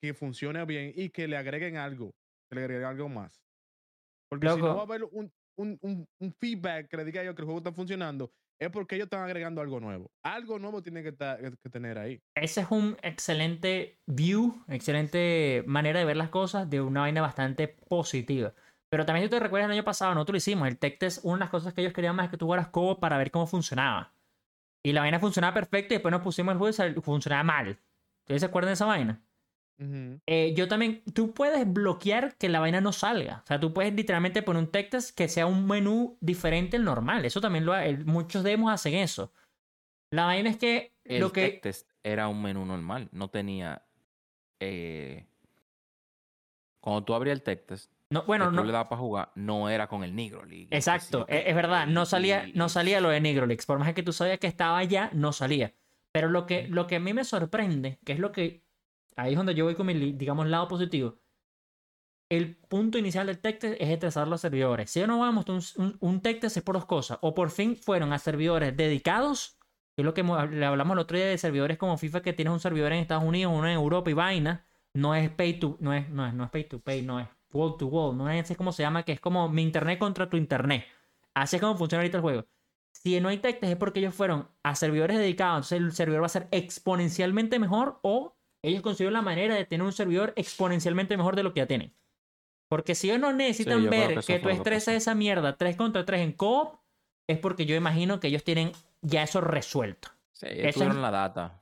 que 0.00 0.14
funcione 0.14 0.64
bien 0.64 0.92
y 0.96 1.10
que 1.10 1.28
le 1.28 1.36
agreguen 1.36 1.76
algo, 1.76 2.10
que 2.50 2.56
le 2.56 2.62
agreguen 2.62 2.84
algo 2.84 3.08
más. 3.08 3.40
Porque 4.28 4.48
si 4.48 4.56
no 4.58 4.74
va 4.74 4.80
a 4.80 4.84
haber 4.84 5.04
un, 5.04 5.32
un, 5.56 5.78
un, 5.80 6.08
un 6.18 6.32
feedback 6.32 6.88
que 6.88 6.96
le 6.96 7.04
diga 7.04 7.22
ellos 7.22 7.34
que 7.34 7.42
el 7.42 7.46
juego 7.46 7.58
está 7.58 7.72
funcionando, 7.72 8.32
es 8.64 8.70
porque 8.70 8.94
ellos 8.96 9.06
están 9.06 9.22
agregando 9.22 9.60
algo 9.60 9.80
nuevo. 9.80 10.10
Algo 10.22 10.58
nuevo 10.58 10.82
tiene 10.82 11.02
que, 11.02 11.10
estar- 11.10 11.38
que 11.40 11.70
tener 11.70 11.98
ahí. 11.98 12.20
Ese 12.34 12.60
es 12.62 12.70
un 12.70 12.96
excelente 13.02 13.98
view, 14.06 14.64
excelente 14.68 15.64
manera 15.66 15.98
de 15.98 16.04
ver 16.04 16.16
las 16.16 16.30
cosas 16.30 16.68
de 16.70 16.80
una 16.80 17.00
vaina 17.00 17.20
bastante 17.20 17.68
positiva. 17.68 18.54
Pero 18.90 19.06
también 19.06 19.26
si 19.26 19.30
te 19.30 19.40
recuerdas 19.40 19.66
el 19.66 19.72
año 19.72 19.84
pasado, 19.84 20.14
nosotros 20.14 20.34
lo 20.34 20.38
hicimos. 20.38 20.68
El 20.68 20.78
tech 20.78 20.98
test, 20.98 21.24
una 21.24 21.36
de 21.36 21.40
las 21.40 21.50
cosas 21.50 21.72
que 21.72 21.80
ellos 21.80 21.92
querían 21.92 22.14
más 22.14 22.26
es 22.26 22.30
que 22.30 22.36
tú 22.36 22.44
jugaras 22.46 22.68
co 22.68 23.00
para 23.00 23.16
ver 23.16 23.30
cómo 23.30 23.46
funcionaba. 23.46 24.14
Y 24.84 24.92
la 24.92 25.00
vaina 25.00 25.18
funcionaba 25.20 25.54
perfecto 25.54 25.94
y 25.94 25.96
después 25.96 26.12
nos 26.12 26.22
pusimos 26.22 26.52
el 26.52 26.58
juego 26.58 26.98
y 26.98 27.00
funcionaba 27.00 27.42
mal. 27.42 27.78
¿Ustedes 28.24 28.40
se 28.42 28.46
acuerdan 28.46 28.70
de 28.70 28.74
esa 28.74 28.86
vaina? 28.86 29.22
Eh, 30.26 30.54
yo 30.54 30.68
también, 30.68 31.02
tú 31.12 31.32
puedes 31.34 31.70
bloquear 31.72 32.36
que 32.36 32.48
la 32.48 32.60
vaina 32.60 32.80
no 32.80 32.92
salga. 32.92 33.40
O 33.42 33.46
sea, 33.46 33.58
tú 33.58 33.72
puedes 33.74 33.92
literalmente 33.94 34.42
poner 34.42 34.62
un 34.62 34.70
tech 34.70 34.90
test 34.90 35.16
que 35.16 35.28
sea 35.28 35.46
un 35.46 35.66
menú 35.66 36.16
diferente 36.20 36.76
al 36.76 36.84
normal. 36.84 37.24
Eso 37.24 37.40
también 37.40 37.64
lo 37.64 37.72
ha- 37.72 37.84
el- 37.86 38.04
muchos 38.04 38.44
demos 38.44 38.72
hacen 38.72 38.94
eso. 38.94 39.32
La 40.12 40.24
vaina 40.26 40.50
es 40.50 40.56
que 40.58 40.92
El 41.04 41.20
lo 41.20 41.32
que 41.32 41.48
tech 41.48 41.62
test 41.62 41.90
era 42.04 42.28
un 42.28 42.40
menú 42.42 42.64
normal. 42.64 43.08
No 43.12 43.28
tenía. 43.28 43.82
eh, 44.60 45.26
Cuando 46.80 47.04
tú 47.04 47.14
abrías 47.14 47.34
el 47.36 47.42
tech 47.42 47.64
test, 47.66 47.90
no, 48.10 48.24
bueno, 48.24 48.50
no, 48.50 48.62
le 48.64 48.72
dabas 48.72 48.88
para 48.88 49.00
jugar, 49.00 49.32
no 49.36 49.70
era 49.70 49.86
con 49.88 50.04
el 50.04 50.14
Negro 50.14 50.44
League. 50.44 50.68
Exacto, 50.70 51.24
e- 51.28 51.44
es, 51.46 51.54
verdad, 51.54 51.86
no 51.86 52.04
salía, 52.04 52.46
no 52.54 52.68
salía 52.68 53.00
lo 53.00 53.08
de 53.08 53.20
Negrolix. 53.20 53.64
Por 53.66 53.78
más 53.78 53.94
que 53.94 54.02
tú 54.02 54.12
sabías 54.12 54.38
que 54.38 54.48
estaba 54.48 54.78
allá, 54.78 55.08
no 55.14 55.32
salía. 55.32 55.72
Pero 56.12 56.28
lo 56.28 56.44
que, 56.44 56.68
lo 56.68 56.86
que 56.86 56.96
a 56.96 57.00
mí 57.00 57.14
me 57.14 57.24
sorprende, 57.24 57.98
que 58.04 58.12
es 58.12 58.18
lo 58.18 58.32
que. 58.32 58.62
Ahí 59.16 59.32
es 59.32 59.36
donde 59.36 59.54
yo 59.54 59.64
voy 59.64 59.74
con 59.74 59.86
mi, 59.86 59.94
digamos, 60.12 60.46
lado 60.46 60.68
positivo. 60.68 61.18
El 62.28 62.56
punto 62.56 62.96
inicial 62.96 63.26
del 63.26 63.38
tech 63.40 63.58
test 63.58 63.76
es 63.78 63.88
estresar 63.90 64.26
los 64.26 64.40
servidores. 64.40 64.90
Si 64.90 65.06
no 65.06 65.18
vamos 65.18 65.44
un, 65.48 65.60
un, 65.84 65.96
un 66.00 66.20
tech 66.22 66.40
test 66.40 66.56
es 66.56 66.62
por 66.62 66.74
dos 66.76 66.86
cosas. 66.86 67.18
O 67.20 67.34
por 67.34 67.50
fin 67.50 67.76
fueron 67.76 68.12
a 68.12 68.18
servidores 68.18 68.74
dedicados, 68.76 69.58
que 69.94 70.02
es 70.02 70.04
lo 70.06 70.14
que 70.14 70.22
le 70.22 70.64
hablamos 70.64 70.94
el 70.94 71.00
otro 71.00 71.18
día 71.18 71.26
de 71.26 71.36
servidores 71.36 71.76
como 71.76 71.98
FIFA, 71.98 72.22
que 72.22 72.32
tienes 72.32 72.52
un 72.52 72.60
servidor 72.60 72.92
en 72.92 73.00
Estados 73.00 73.24
Unidos, 73.24 73.52
uno 73.54 73.68
en 73.68 73.74
Europa 73.74 74.10
y 74.10 74.14
vaina. 74.14 74.66
no 74.94 75.14
es 75.14 75.30
pay 75.30 75.58
to, 75.58 75.76
no 75.80 75.92
es, 75.92 76.08
no 76.08 76.26
es, 76.26 76.32
no 76.32 76.44
es 76.44 76.50
pay 76.50 76.64
to 76.64 76.80
pay, 76.80 77.02
no 77.02 77.20
es 77.20 77.28
wall 77.52 77.76
to 77.76 77.86
wall, 77.86 78.16
no 78.16 78.30
es 78.30 78.56
como 78.56 78.72
se 78.72 78.82
llama, 78.82 79.02
que 79.02 79.12
es 79.12 79.20
como 79.20 79.48
mi 79.48 79.62
internet 79.62 79.98
contra 79.98 80.28
tu 80.30 80.36
internet. 80.38 80.86
Así 81.34 81.56
es 81.56 81.62
como 81.62 81.76
funciona 81.76 82.00
ahorita 82.02 82.18
el 82.18 82.22
juego. 82.22 82.46
Si 82.92 83.20
no 83.20 83.28
hay 83.28 83.38
tech 83.38 83.58
es 83.62 83.76
porque 83.76 84.00
ellos 84.00 84.14
fueron 84.14 84.48
a 84.62 84.74
servidores 84.74 85.18
dedicados, 85.18 85.72
entonces 85.72 85.78
el 85.80 85.92
servidor 85.92 86.22
va 86.22 86.26
a 86.26 86.30
ser 86.30 86.48
exponencialmente 86.50 87.58
mejor 87.58 87.98
o 88.02 88.36
ellos 88.62 88.82
consiguieron 88.82 89.14
la 89.14 89.22
manera 89.22 89.54
de 89.54 89.64
tener 89.64 89.84
un 89.84 89.92
servidor 89.92 90.32
exponencialmente 90.36 91.16
mejor 91.16 91.36
de 91.36 91.42
lo 91.42 91.52
que 91.52 91.60
ya 91.60 91.66
tienen. 91.66 91.94
Porque 92.68 92.94
si 92.94 93.08
ellos 93.10 93.20
no 93.20 93.32
necesitan 93.32 93.82
ver 93.90 94.08
que 94.24 94.38
tú 94.38 94.48
estresas 94.56 94.94
esa 94.94 95.14
mierda 95.14 95.56
3 95.56 95.76
contra 95.76 96.04
3 96.04 96.20
en 96.22 96.32
co 96.32 96.82
es 97.28 97.38
porque 97.38 97.66
yo 97.66 97.74
imagino 97.76 98.18
que 98.20 98.28
ellos 98.28 98.44
tienen 98.44 98.72
ya 99.02 99.22
eso 99.22 99.40
resuelto. 99.40 100.08
Sí, 100.32 100.46
ellos 100.46 100.66
es- 100.68 100.74
tuvieron 100.74 101.02
la 101.02 101.10
data. 101.10 101.58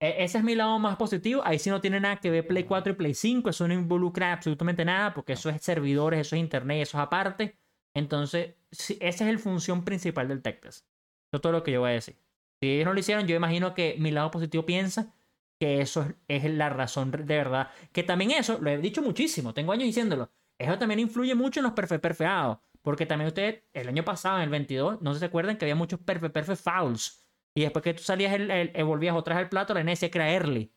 E- 0.00 0.24
Ese 0.24 0.38
es 0.38 0.44
mi 0.44 0.54
lado 0.54 0.78
más 0.78 0.96
positivo. 0.96 1.42
Ahí 1.44 1.58
sí 1.58 1.70
no 1.70 1.80
tiene 1.80 1.98
nada 2.00 2.16
que 2.16 2.30
ver 2.30 2.46
Play 2.46 2.64
4 2.64 2.92
y 2.92 2.96
Play 2.96 3.14
5. 3.14 3.50
Eso 3.50 3.66
no 3.66 3.74
involucra 3.74 4.32
absolutamente 4.32 4.84
nada 4.84 5.14
porque 5.14 5.32
eso 5.32 5.48
es 5.50 5.62
servidores, 5.62 6.20
eso 6.20 6.36
es 6.36 6.40
internet, 6.40 6.82
eso 6.82 6.98
es 6.98 7.02
aparte. 7.02 7.56
Entonces, 7.94 8.54
sí, 8.70 8.98
esa 9.00 9.26
es 9.26 9.32
la 9.32 9.38
función 9.38 9.84
principal 9.84 10.28
del 10.28 10.42
Tech 10.42 10.60
Test. 10.60 10.84
Eso 10.84 11.36
es 11.36 11.40
todo 11.40 11.52
lo 11.52 11.62
que 11.62 11.72
yo 11.72 11.80
voy 11.80 11.90
a 11.90 11.94
decir. 11.94 12.16
Si 12.60 12.68
ellos 12.70 12.84
no 12.86 12.92
lo 12.92 13.00
hicieron, 13.00 13.26
yo 13.26 13.34
imagino 13.34 13.74
que 13.74 13.96
mi 13.98 14.10
lado 14.10 14.30
positivo 14.30 14.66
piensa 14.66 15.14
que 15.58 15.80
eso 15.80 16.06
es, 16.28 16.44
la 16.44 16.68
razón 16.68 17.10
de 17.10 17.24
verdad. 17.24 17.70
Que 17.92 18.02
también 18.02 18.30
eso, 18.32 18.58
lo 18.60 18.70
he 18.70 18.78
dicho 18.78 19.02
muchísimo, 19.02 19.54
tengo 19.54 19.72
años 19.72 19.84
diciéndolo. 19.84 20.30
Eso 20.58 20.78
también 20.78 21.00
influye 21.00 21.34
mucho 21.34 21.60
en 21.60 21.64
los 21.64 21.72
perfe 21.72 21.98
perfeados. 21.98 22.58
Porque 22.82 23.04
también 23.04 23.26
ustedes, 23.28 23.64
el 23.72 23.88
año 23.88 24.04
pasado, 24.04 24.36
en 24.38 24.44
el 24.44 24.48
22, 24.50 25.02
no 25.02 25.14
se 25.14 25.24
acuerdan 25.24 25.56
que 25.58 25.64
había 25.64 25.74
muchos 25.74 25.98
perfe 26.00 26.30
perfe 26.30 26.54
fouls. 26.56 27.26
Y 27.54 27.62
después 27.62 27.82
que 27.82 27.94
tú 27.94 28.02
salías, 28.02 28.32
el, 28.34 28.50
el- 28.50 28.70
el- 28.74 28.84
volvías 28.84 29.16
otra 29.16 29.34
vez 29.34 29.44
al 29.44 29.48
plato, 29.48 29.74
la 29.74 29.80
NS 29.80 30.04
era 30.14 30.30
early. 30.32 30.72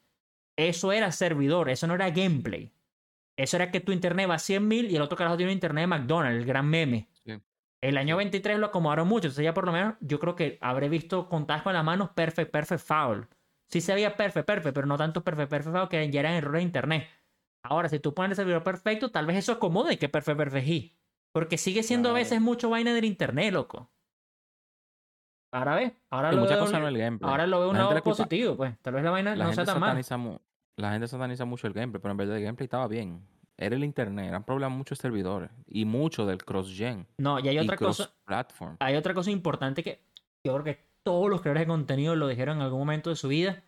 Eso 0.57 0.91
era 0.91 1.11
servidor, 1.11 1.69
eso 1.69 1.87
no 1.87 1.95
era 1.95 2.09
gameplay. 2.09 2.73
Eso 3.37 3.55
era 3.57 3.71
que 3.71 3.79
tu 3.79 3.91
internet 3.91 4.29
va 4.29 4.35
a 4.35 4.39
100.000 4.39 4.89
y 4.89 4.95
el 4.95 5.01
otro 5.01 5.17
carajo 5.17 5.37
tiene 5.37 5.51
un 5.51 5.55
internet 5.57 5.83
de 5.83 5.87
McDonald's, 5.87 6.39
el 6.39 6.45
gran 6.45 6.65
meme. 6.67 7.07
Sí. 7.23 7.33
El 7.81 7.97
año 7.97 8.15
Sí. 8.15 8.17
23 8.17 8.59
lo 8.59 8.65
acomodaron 8.65 9.07
mucho, 9.07 9.27
entonces 9.27 9.43
ya 9.45 9.53
por 9.53 9.65
lo 9.65 9.71
menos 9.71 9.95
yo 10.01 10.19
creo 10.19 10.35
que 10.35 10.57
habré 10.61 10.89
visto 10.89 11.29
contadas 11.29 11.61
con 11.63 11.73
las 11.73 11.83
manos 11.85 12.09
perfect, 12.09 12.51
perfect 12.51 12.81
foul. 12.81 13.27
Sí 13.69 13.81
se 13.81 13.93
veía 13.93 14.15
perfect, 14.17 14.45
perfect, 14.47 14.73
pero 14.75 14.87
no 14.87 14.97
tanto 14.97 15.23
perfect, 15.23 15.49
perfect 15.49 15.75
foul 15.75 15.89
que 15.89 16.09
ya 16.09 16.19
eran 16.21 16.33
errores 16.33 16.59
de 16.59 16.63
internet. 16.63 17.07
Ahora, 17.63 17.89
si 17.89 17.99
tú 17.99 18.13
pones 18.13 18.31
el 18.31 18.35
servidor 18.37 18.63
perfecto, 18.63 19.11
tal 19.11 19.25
vez 19.25 19.37
eso 19.37 19.51
acomode 19.51 19.97
que 19.97 20.09
perfect, 20.09 20.37
perfect 20.37 20.67
y. 20.67 20.95
Porque 21.31 21.57
sigue 21.57 21.83
siendo 21.83 22.09
a 22.09 22.13
veces 22.13 22.41
mucho 22.41 22.69
vaina 22.69 22.93
del 22.93 23.05
internet, 23.05 23.53
loco. 23.53 23.91
Ahora 25.51 25.75
ves, 25.75 25.93
ahora 26.11 26.29
Sí, 26.29 26.35
lo 26.35 26.41
muchas 26.41 26.57
veo, 26.57 26.65
cosas 26.65 26.79
en 26.79 26.85
el 26.87 26.97
gameplay. 26.97 27.29
ahora 27.31 27.47
lo 27.47 27.59
veo 27.59 27.69
un 27.69 27.77
lado 27.77 28.03
positivo, 28.03 28.55
pues. 28.55 28.77
Tal 28.81 28.93
vez 28.93 29.03
la 29.03 29.11
vaina 29.11 29.35
La 29.35 29.45
no 29.45 29.53
sea 29.53 29.65
tan 29.65 29.79
mal. 29.79 29.99
la 30.77 30.91
gente 30.91 31.07
sataniza 31.07 31.45
mucho 31.45 31.67
el 31.67 31.73
gameplay, 31.73 32.01
pero 32.01 32.11
en 32.11 32.17
verdad 32.17 32.37
el 32.37 32.43
gameplay 32.43 32.65
estaba 32.65 32.87
bien. 32.87 33.25
Era 33.57 33.75
el 33.75 33.83
internet, 33.83 34.27
eran 34.29 34.45
problemas 34.45 34.77
muchos 34.77 34.99
servidores 34.99 35.49
y 35.67 35.83
mucho 35.83 36.25
del 36.25 36.37
cross-gen 36.45 37.05
No, 37.17 37.39
y 37.39 37.49
hay 37.49 37.55
y 37.57 37.59
otra 37.59 37.75
cosa, 37.75 38.09
hay 38.79 38.95
otra 38.95 39.13
cosa 39.13 39.31
importante 39.31 39.83
que 39.83 40.01
yo 40.45 40.53
creo 40.53 40.63
que 40.63 40.88
todos 41.03 41.29
los 41.29 41.41
creadores 41.41 41.63
de 41.63 41.67
contenido 41.67 42.15
lo 42.15 42.27
dijeron 42.27 42.57
en 42.57 42.63
algún 42.63 42.79
momento 42.79 43.09
de 43.09 43.15
su 43.15 43.27
vida. 43.27 43.63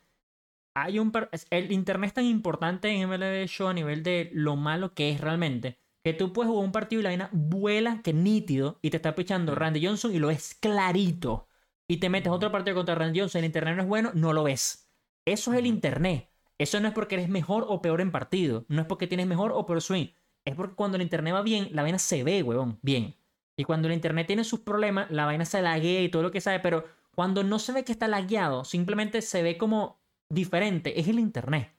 Hay 0.75 0.99
un 0.99 1.11
es- 1.31 1.47
el 1.49 1.71
internet 1.71 2.09
es 2.09 2.13
tan 2.13 2.25
importante 2.25 2.89
en 2.89 3.01
MLB 3.01 3.47
Show 3.47 3.67
a 3.67 3.73
nivel 3.73 4.03
de 4.03 4.29
lo 4.33 4.55
malo 4.55 4.93
que 4.93 5.09
es 5.11 5.19
realmente 5.21 5.77
que 6.03 6.13
tú 6.13 6.33
puedes 6.33 6.49
jugar 6.49 6.65
un 6.65 6.71
partido 6.71 6.99
y 7.01 7.03
la 7.03 7.09
vaina 7.09 7.29
vuela 7.31 8.01
que 8.03 8.11
nítido 8.13 8.79
y 8.81 8.89
te 8.89 8.97
está 8.97 9.13
pichando 9.15 9.53
Sí. 9.53 9.59
Randy 9.59 9.85
Johnson 9.85 10.13
y 10.15 10.19
lo 10.19 10.27
ves 10.27 10.55
clarito. 10.59 11.47
Y 11.87 11.97
te 11.97 12.09
metes 12.09 12.31
otro 12.31 12.51
partido 12.51 12.75
contra 12.75 12.95
Randy 12.95 13.19
Johnson 13.19 13.39
el 13.39 13.45
internet 13.45 13.75
no 13.75 13.83
es 13.83 13.87
bueno 13.87 14.11
no 14.15 14.33
lo 14.33 14.43
ves. 14.43 14.89
Eso 15.25 15.53
es 15.53 15.59
el 15.59 15.67
internet. 15.67 16.29
Eso 16.57 16.79
no 16.79 16.87
es 16.87 16.93
porque 16.93 17.15
eres 17.15 17.29
mejor 17.29 17.65
o 17.67 17.81
peor 17.81 18.01
en 18.01 18.11
partido 18.11 18.65
no 18.69 18.81
es 18.81 18.87
porque 18.87 19.07
tienes 19.07 19.27
mejor 19.27 19.51
o 19.53 19.65
peor 19.65 19.81
swing. 19.81 20.07
Es 20.45 20.55
porque 20.55 20.75
cuando 20.75 20.95
el 20.97 21.03
internet 21.03 21.33
va 21.35 21.41
bien 21.43 21.69
la 21.71 21.83
vaina 21.83 21.99
se 21.99 22.23
ve 22.23 22.41
huevón 22.43 22.79
bien. 22.81 23.15
Y 23.57 23.63
cuando 23.65 23.87
el 23.87 23.93
internet 23.93 24.25
tiene 24.27 24.43
sus 24.43 24.61
problemas, 24.61 25.11
la 25.11 25.25
vaina 25.25 25.45
se 25.45 25.61
laguea 25.61 26.01
y 26.01 26.09
todo 26.09 26.23
lo 26.23 26.31
que 26.31 26.41
sabe, 26.41 26.59
pero 26.61 26.85
cuando 27.15 27.43
no 27.43 27.59
se 27.59 27.73
ve 27.73 27.83
que 27.83 27.91
está 27.91 28.07
lagueado, 28.07 28.63
simplemente 28.63 29.21
se 29.21 29.43
ve 29.43 29.57
como 29.57 30.01
diferente, 30.29 30.99
es 30.99 31.07
el 31.07 31.19
internet. 31.19 31.75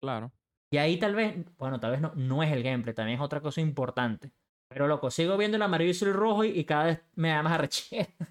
Claro. 0.00 0.32
Y 0.70 0.76
ahí 0.76 0.98
tal 0.98 1.14
vez, 1.14 1.34
bueno, 1.56 1.80
tal 1.80 1.92
vez 1.92 2.00
no, 2.00 2.12
no 2.14 2.42
es 2.42 2.52
el 2.52 2.62
gameplay, 2.62 2.94
también 2.94 3.18
es 3.18 3.24
otra 3.24 3.40
cosa 3.40 3.60
importante. 3.60 4.32
Pero 4.68 4.86
loco, 4.86 5.10
sigo 5.10 5.36
viendo 5.38 5.56
el 5.56 5.62
amarillo 5.62 5.92
y 5.98 6.08
el 6.08 6.14
rojo 6.14 6.44
y, 6.44 6.48
y 6.50 6.64
cada 6.64 6.84
vez 6.84 7.00
me 7.14 7.30
da 7.30 7.42
más 7.42 7.52
arrechera. 7.54 8.08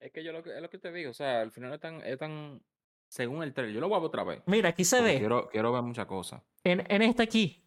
Es 0.00 0.12
que 0.12 0.24
yo 0.24 0.32
lo 0.32 0.42
que, 0.42 0.56
es 0.56 0.62
lo 0.62 0.70
que 0.70 0.78
te 0.78 0.90
digo, 0.92 1.10
o 1.10 1.14
sea, 1.14 1.42
al 1.42 1.50
final 1.52 1.74
es 1.74 1.80
tan, 1.80 2.00
es 2.02 2.16
tan 2.18 2.62
según 3.10 3.42
el 3.42 3.52
trailer. 3.52 3.74
Yo 3.74 3.80
lo 3.80 3.88
voy 3.88 3.96
a 3.96 4.00
ver 4.00 4.06
otra 4.06 4.24
vez. 4.24 4.42
Mira, 4.46 4.70
aquí 4.70 4.82
se 4.84 4.96
porque 4.96 5.12
ve, 5.12 5.18
Quiero, 5.18 5.48
quiero 5.50 5.72
ver 5.72 5.82
muchas 5.82 6.06
cosas. 6.06 6.42
en, 6.64 6.84
en 6.90 7.02
esta 7.02 7.24
aquí, 7.24 7.62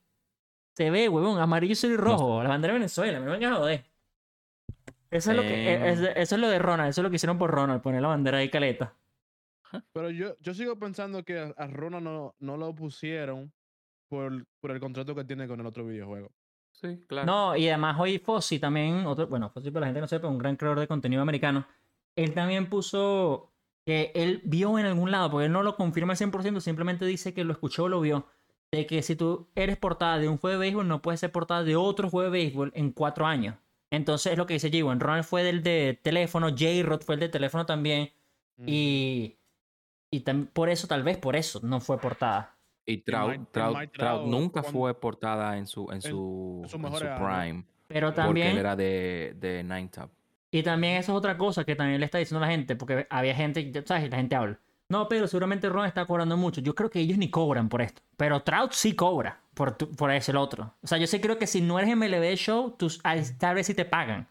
se 0.75 0.89
ve, 0.89 1.07
huevón, 1.09 1.39
amarillo 1.39 1.87
y 1.87 1.95
rojo, 1.95 2.41
la 2.41 2.49
bandera 2.49 2.73
de 2.73 2.79
Venezuela, 2.79 3.19
me 3.19 3.29
vengan 3.29 3.53
a 3.53 3.57
joder. 3.57 3.92
Eso 5.13 5.31
es, 5.31 5.37
lo 5.37 5.43
que, 5.43 5.73
Em. 5.73 5.83
es- 5.83 5.99
eso 6.15 6.35
es 6.35 6.41
lo 6.41 6.47
de 6.49 6.59
Ronald, 6.59 6.89
eso 6.89 7.01
es 7.01 7.03
lo 7.03 7.09
que 7.09 7.17
hicieron 7.17 7.37
por 7.37 7.51
Ronald, 7.51 7.81
poner 7.81 8.01
la 8.01 8.07
bandera 8.09 8.39
ahí 8.39 8.49
caleta. 8.49 8.95
Pero 9.91 10.09
yo, 10.11 10.35
yo 10.39 10.53
sigo 10.53 10.77
pensando 10.77 11.23
que 11.23 11.39
a, 11.39 11.53
a 11.57 11.67
Rona 11.67 11.99
no, 11.99 12.35
no 12.39 12.57
lo 12.57 12.73
pusieron 12.75 13.51
por, 14.09 14.45
por 14.59 14.71
el 14.71 14.79
contrato 14.79 15.15
que 15.15 15.23
tiene 15.23 15.47
con 15.47 15.59
el 15.59 15.65
otro 15.65 15.85
videojuego. 15.85 16.31
Sí, 16.73 16.99
claro. 17.07 17.25
No, 17.27 17.55
y 17.55 17.67
además 17.69 17.97
hoy 17.99 18.19
Fossi 18.19 18.59
también, 18.59 19.05
otro, 19.05 19.27
bueno, 19.27 19.49
Fossi 19.49 19.71
para 19.71 19.81
la 19.81 19.87
gente 19.87 19.97
que 19.97 20.01
no 20.01 20.07
sepa, 20.07 20.27
un 20.27 20.37
gran 20.37 20.55
creador 20.55 20.79
de 20.79 20.87
contenido 20.87 21.21
americano, 21.21 21.65
él 22.15 22.33
también 22.33 22.67
puso 22.69 23.51
que 23.85 24.11
él 24.15 24.41
vio 24.45 24.77
en 24.79 24.85
algún 24.85 25.11
lado, 25.11 25.29
porque 25.31 25.45
él 25.45 25.51
no 25.51 25.63
lo 25.63 25.75
confirma 25.75 26.13
al 26.13 26.17
100%, 26.17 26.59
simplemente 26.61 27.05
dice 27.05 27.33
que 27.33 27.43
lo 27.43 27.51
escuchó 27.53 27.85
o 27.85 27.89
lo 27.89 28.01
vio, 28.01 28.27
de 28.71 28.85
que 28.87 29.01
si 29.01 29.15
tú 29.15 29.47
eres 29.55 29.77
portada 29.77 30.17
de 30.19 30.27
un 30.29 30.37
juego 30.37 30.53
de 30.59 30.65
béisbol, 30.65 30.87
no 30.87 31.01
puedes 31.01 31.19
ser 31.19 31.31
portada 31.31 31.63
de 31.63 31.75
otro 31.75 32.09
juego 32.09 32.31
de 32.31 32.37
béisbol 32.39 32.71
en 32.75 32.91
cuatro 32.91 33.25
años. 33.25 33.55
Entonces 33.93 34.31
es 34.31 34.37
lo 34.37 34.45
que 34.47 34.55
dice 34.55 34.71
G1. 34.71 34.99
Ronald 34.99 35.23
fue 35.23 35.43
del 35.43 35.61
de 35.61 35.99
teléfono, 36.01 36.49
J-Rod 36.49 37.01
fue 37.01 37.15
el 37.15 37.21
de 37.21 37.29
teléfono 37.29 37.65
también, 37.65 38.11
Ujú. 38.57 38.65
y, 38.67 39.37
y 40.09 40.23
tam- 40.23 40.47
por 40.47 40.69
eso, 40.69 40.87
tal 40.87 41.03
vez 41.03 41.17
por 41.17 41.35
eso, 41.35 41.59
no 41.63 41.79
fue 41.79 41.99
portada. 41.99 42.55
Y 42.85 42.97
Trout, 42.97 43.35
Trout- 43.51 43.73
Trout 43.73 43.91
Trout, 43.93 44.25
nunca 44.27 44.61
cuando- 44.61 44.79
fue 44.79 44.99
portada 44.99 45.57
en 45.57 45.67
su, 45.67 45.87
en 45.89 45.95
en- 45.97 46.01
su, 46.01 46.59
en 46.63 46.69
sus 46.69 46.75
en 46.75 46.81
mejores 46.81 47.09
su 47.17 47.23
prime. 47.23 47.63
Pero 47.87 48.07
Porque 48.07 48.21
también... 48.21 48.47
él 48.47 48.57
era 48.57 48.75
de, 48.75 49.35
de 49.39 49.63
Nine 49.63 49.89
Tap. 49.89 50.09
Y 50.49 50.63
también 50.63 50.97
eso 50.97 51.11
es 51.11 51.17
otra 51.17 51.37
cosa 51.37 51.63
que 51.63 51.75
también 51.75 51.99
le 51.99 52.05
está 52.05 52.17
diciendo 52.17 52.43
a 52.43 52.47
la 52.47 52.51
gente, 52.51 52.75
porque 52.75 53.05
había 53.09 53.35
gente, 53.35 53.71
¿sabes? 53.85 54.09
La 54.09 54.17
gente 54.17 54.35
habla. 54.35 54.59
No, 54.89 55.07
pero 55.07 55.27
seguramente 55.27 55.69
Ron 55.69 55.85
está 55.85 56.05
cobrando 56.05 56.37
mucho. 56.37 56.61
Yo 56.61 56.75
creo 56.75 56.89
que 56.89 56.99
ellos 56.99 57.17
ni 57.17 57.29
cobran 57.29 57.69
por 57.69 57.81
esto. 57.81 58.01
Pero 58.17 58.41
Trout 58.43 58.73
sí 58.73 58.95
cobra 58.95 59.39
por, 59.53 59.77
tu- 59.77 59.89
por 59.91 60.11
ese 60.11 60.31
el 60.31 60.37
otro. 60.37 60.75
O 60.83 60.87
sea, 60.87 60.97
yo 60.97 61.07
sí 61.07 61.19
creo 61.19 61.37
que 61.37 61.47
si 61.47 61.61
no 61.61 61.79
eres 61.79 61.95
MLB 61.95 62.35
Show, 62.35 62.75
ah, 63.03 63.15
tal 63.39 63.55
vez 63.55 63.65
sí 63.67 63.73
te 63.73 63.85
pagan. 63.85 64.27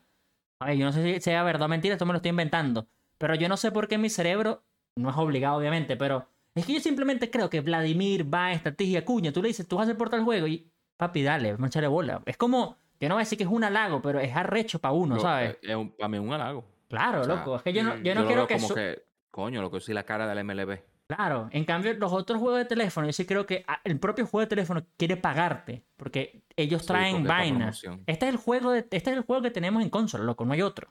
A 0.61 0.67
ver, 0.67 0.77
yo 0.77 0.85
no 0.85 0.93
sé 0.93 1.15
si 1.15 1.21
sea 1.21 1.43
verdad 1.43 1.63
o 1.67 1.69
mentira, 1.69 1.95
esto 1.95 2.07
me 2.07 2.13
lo 2.13 2.19
estoy 2.19 2.31
inventando. 2.31 2.87
Pero 3.19 3.35
yo 3.35 3.49
no 3.49 3.57
sé 3.57 3.73
por 3.73 3.89
qué 3.89 3.99
mi 3.99 4.11
cerebro, 4.11 4.63
no 4.97 5.11
es 5.11 5.17
obligado 5.17 5.57
obviamente, 5.57 5.97
pero 5.97 6.29
es 6.55 6.67
que 6.67 6.75
yo 6.75 6.81
simplemente 6.81 7.31
creo 7.31 7.49
que 7.51 7.61
Vladimir, 7.61 8.25
Baez, 8.25 8.63
Tatis 8.63 8.89
y 8.89 8.97
Acuña, 8.97 9.33
tú 9.33 9.43
le 9.43 9.49
dices, 9.49 9.67
tú 9.67 9.77
vas 9.77 9.83
a 9.83 9.85
hacer 9.87 9.97
por 9.97 10.11
tal 10.11 10.23
juego 10.23 10.47
y 10.47 10.71
papi, 10.97 11.23
dale, 11.23 11.57
echarle 11.67 11.89
bola. 11.89 12.23
Es 12.27 12.37
como, 12.37 12.77
yo 13.01 13.09
no 13.09 13.17
voy 13.17 13.23
a 13.23 13.25
decir 13.25 13.39
que 13.39 13.45
es 13.45 13.51
un 13.51 13.65
halago, 13.65 14.01
pero 14.03 14.21
es 14.21 14.37
arrecho 14.37 14.79
para 14.79 14.93
uno, 14.93 15.17
Yo- 15.17 15.23
¿sabes? 15.23 15.57
es 15.63 15.75
un- 15.75 15.91
para 15.97 16.09
mí 16.09 16.19
es 16.19 16.23
un 16.23 16.33
halago. 16.33 16.65
Claro, 16.89 17.23
o 17.23 17.25
sea, 17.25 17.35
loco. 17.37 17.57
Es 17.57 17.63
que 17.63 17.73
yo 17.73 17.83
no, 17.83 17.97
yo 17.99 18.15
no 18.15 18.21
lo 18.21 18.27
quiero 18.27 18.47
que, 18.47 18.59
su- 18.61 18.75
que, 18.75 19.03
coño, 19.33 19.61
lo 19.61 19.71
que 19.73 19.81
soy 19.81 19.95
la 19.95 20.05
cara 20.05 20.29
del 20.33 20.39
MLB. 20.45 20.79
Claro, 21.09 21.49
en 21.51 21.65
cambio, 21.65 21.93
los 21.95 22.13
otros 22.13 22.39
juegos 22.41 22.61
de 22.61 22.65
teléfono, 22.65 23.07
yo 23.07 23.13
sí 23.13 23.27
creo 23.27 23.45
que 23.45 23.65
ah, 23.67 23.81
el 23.85 23.99
propio 23.99 24.25
juego 24.27 24.43
de 24.43 24.47
teléfono 24.47 24.83
quiere 24.97 25.17
pagarte. 25.17 25.85
Porque 25.97 26.45
ellos 26.57 26.83
Sí, 26.83 26.89
traen 26.89 27.17
porque 27.17 27.23
es 27.25 27.29
pa' 27.29 27.39
vainas. 27.39 27.83
Este 28.07 28.27
es 28.29 28.31
el 28.33 28.37
juego 28.37 28.71
de, 28.71 28.79
este 28.79 28.97
es 28.97 29.07
el 29.09 29.23
juego 29.23 29.43
que 29.43 29.51
tenemos 29.51 29.83
en 29.83 29.91
consola, 29.91 30.23
loco, 30.25 30.45
no 30.45 30.53
hay 30.53 30.63
otro. 30.63 30.89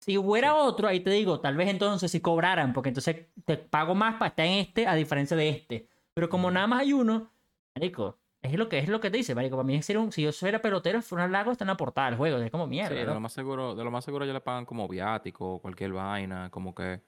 Si 0.00 0.16
hubiera 0.16 0.54
otro, 0.54 0.86
ahí 0.88 1.00
te 1.00 1.10
digo, 1.10 1.40
tal 1.40 1.56
vez 1.56 1.68
entonces 1.68 2.10
si 2.10 2.20
cobraran, 2.20 2.72
porque 2.72 2.88
entonces 2.90 3.26
te 3.44 3.56
pago 3.56 3.94
más 3.94 4.14
para 4.14 4.28
estar 4.28 4.46
en 4.46 4.52
este 4.60 4.86
a 4.86 4.94
diferencia 4.94 5.36
de 5.36 5.48
este. 5.48 5.88
Pero 6.14 6.28
como 6.28 6.50
nada 6.50 6.66
más 6.66 6.80
hay 6.82 6.92
uno, 6.92 7.30
marico, 7.74 8.18
es 8.40 8.54
lo 8.54 8.68
que 8.68 8.78
es 8.78 8.88
lo 8.88 9.00
que 9.00 9.10
te 9.10 9.16
dice, 9.18 9.34
marico. 9.34 9.56
Para 9.56 9.66
mí 9.66 9.82
ser 9.82 9.98
un- 9.98 10.12
si 10.12 10.22
yo 10.22 10.32
fuera 10.32 10.62
pelotero, 10.62 11.02
fuera 11.02 11.24
un 11.26 11.32
lago, 11.32 11.50
está 11.50 11.64
en 11.64 11.68
la 11.68 11.76
portada 11.76 12.08
del 12.10 12.16
juego. 12.16 12.38
Es 12.38 12.50
como 12.50 12.64
Sí, 12.64 12.70
mierda. 12.70 12.94
de 12.94 13.04
¿no? 13.04 13.14
lo 13.14 13.20
más 13.20 13.32
seguro, 13.32 13.74
de 13.74 13.84
lo 13.84 13.90
más 13.90 14.04
seguro 14.04 14.24
ya 14.24 14.32
le 14.32 14.40
pagan 14.40 14.64
como 14.64 14.86
viático 14.88 15.58
cualquier 15.60 15.92
vaina, 15.92 16.48
como 16.50 16.74
que 16.74 17.02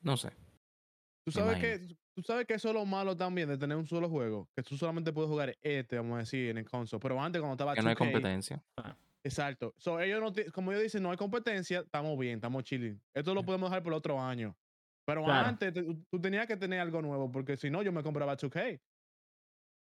no 0.00 0.16
sé. 0.16 0.30
¿Tú 1.24 1.32
sabes, 1.32 1.58
que, 1.58 1.96
tú 2.14 2.22
sabes 2.22 2.46
que 2.46 2.54
eso 2.54 2.68
es 2.68 2.74
lo 2.74 2.84
malo 2.86 3.16
también 3.16 3.48
de 3.48 3.58
tener 3.58 3.76
un 3.76 3.86
solo 3.86 4.08
juego. 4.08 4.48
Que 4.56 4.62
tú 4.62 4.76
solamente 4.76 5.12
puedes 5.12 5.28
jugar 5.30 5.56
este, 5.62 5.96
vamos 5.96 6.16
a 6.16 6.18
decir, 6.20 6.48
en 6.50 6.58
el 6.58 6.68
console. 6.68 7.00
Pero 7.00 7.20
antes, 7.22 7.40
cuando 7.40 7.54
estaba 7.54 7.74
Que 7.74 7.82
no 7.82 7.88
hay 7.90 7.94
2K, 7.94 7.98
competencia. 7.98 8.64
Exacto. 9.22 9.74
So, 9.76 10.00
ellos 10.00 10.20
no 10.20 10.32
como 10.52 10.72
ellos 10.72 10.82
dicen, 10.82 11.02
no 11.02 11.10
hay 11.10 11.16
competencia, 11.18 11.80
estamos 11.80 12.18
bien, 12.18 12.36
estamos 12.36 12.64
chilling. 12.64 13.00
Esto 13.14 13.34
lo 13.34 13.42
podemos 13.44 13.70
dejar 13.70 13.82
por 13.82 13.92
el 13.92 13.98
otro 13.98 14.20
año. 14.20 14.56
Pero 15.06 15.24
Claro. 15.24 15.48
antes 15.48 15.72
te- 15.74 15.82
tú 15.82 16.20
tenías 16.20 16.46
que 16.46 16.56
tener 16.56 16.80
algo 16.80 17.02
nuevo, 17.02 17.30
porque 17.30 17.56
si 17.56 17.68
no, 17.70 17.82
yo 17.82 17.92
me 17.92 18.02
compraba 18.02 18.36
2K. 18.36 18.60
Eso, 18.70 18.80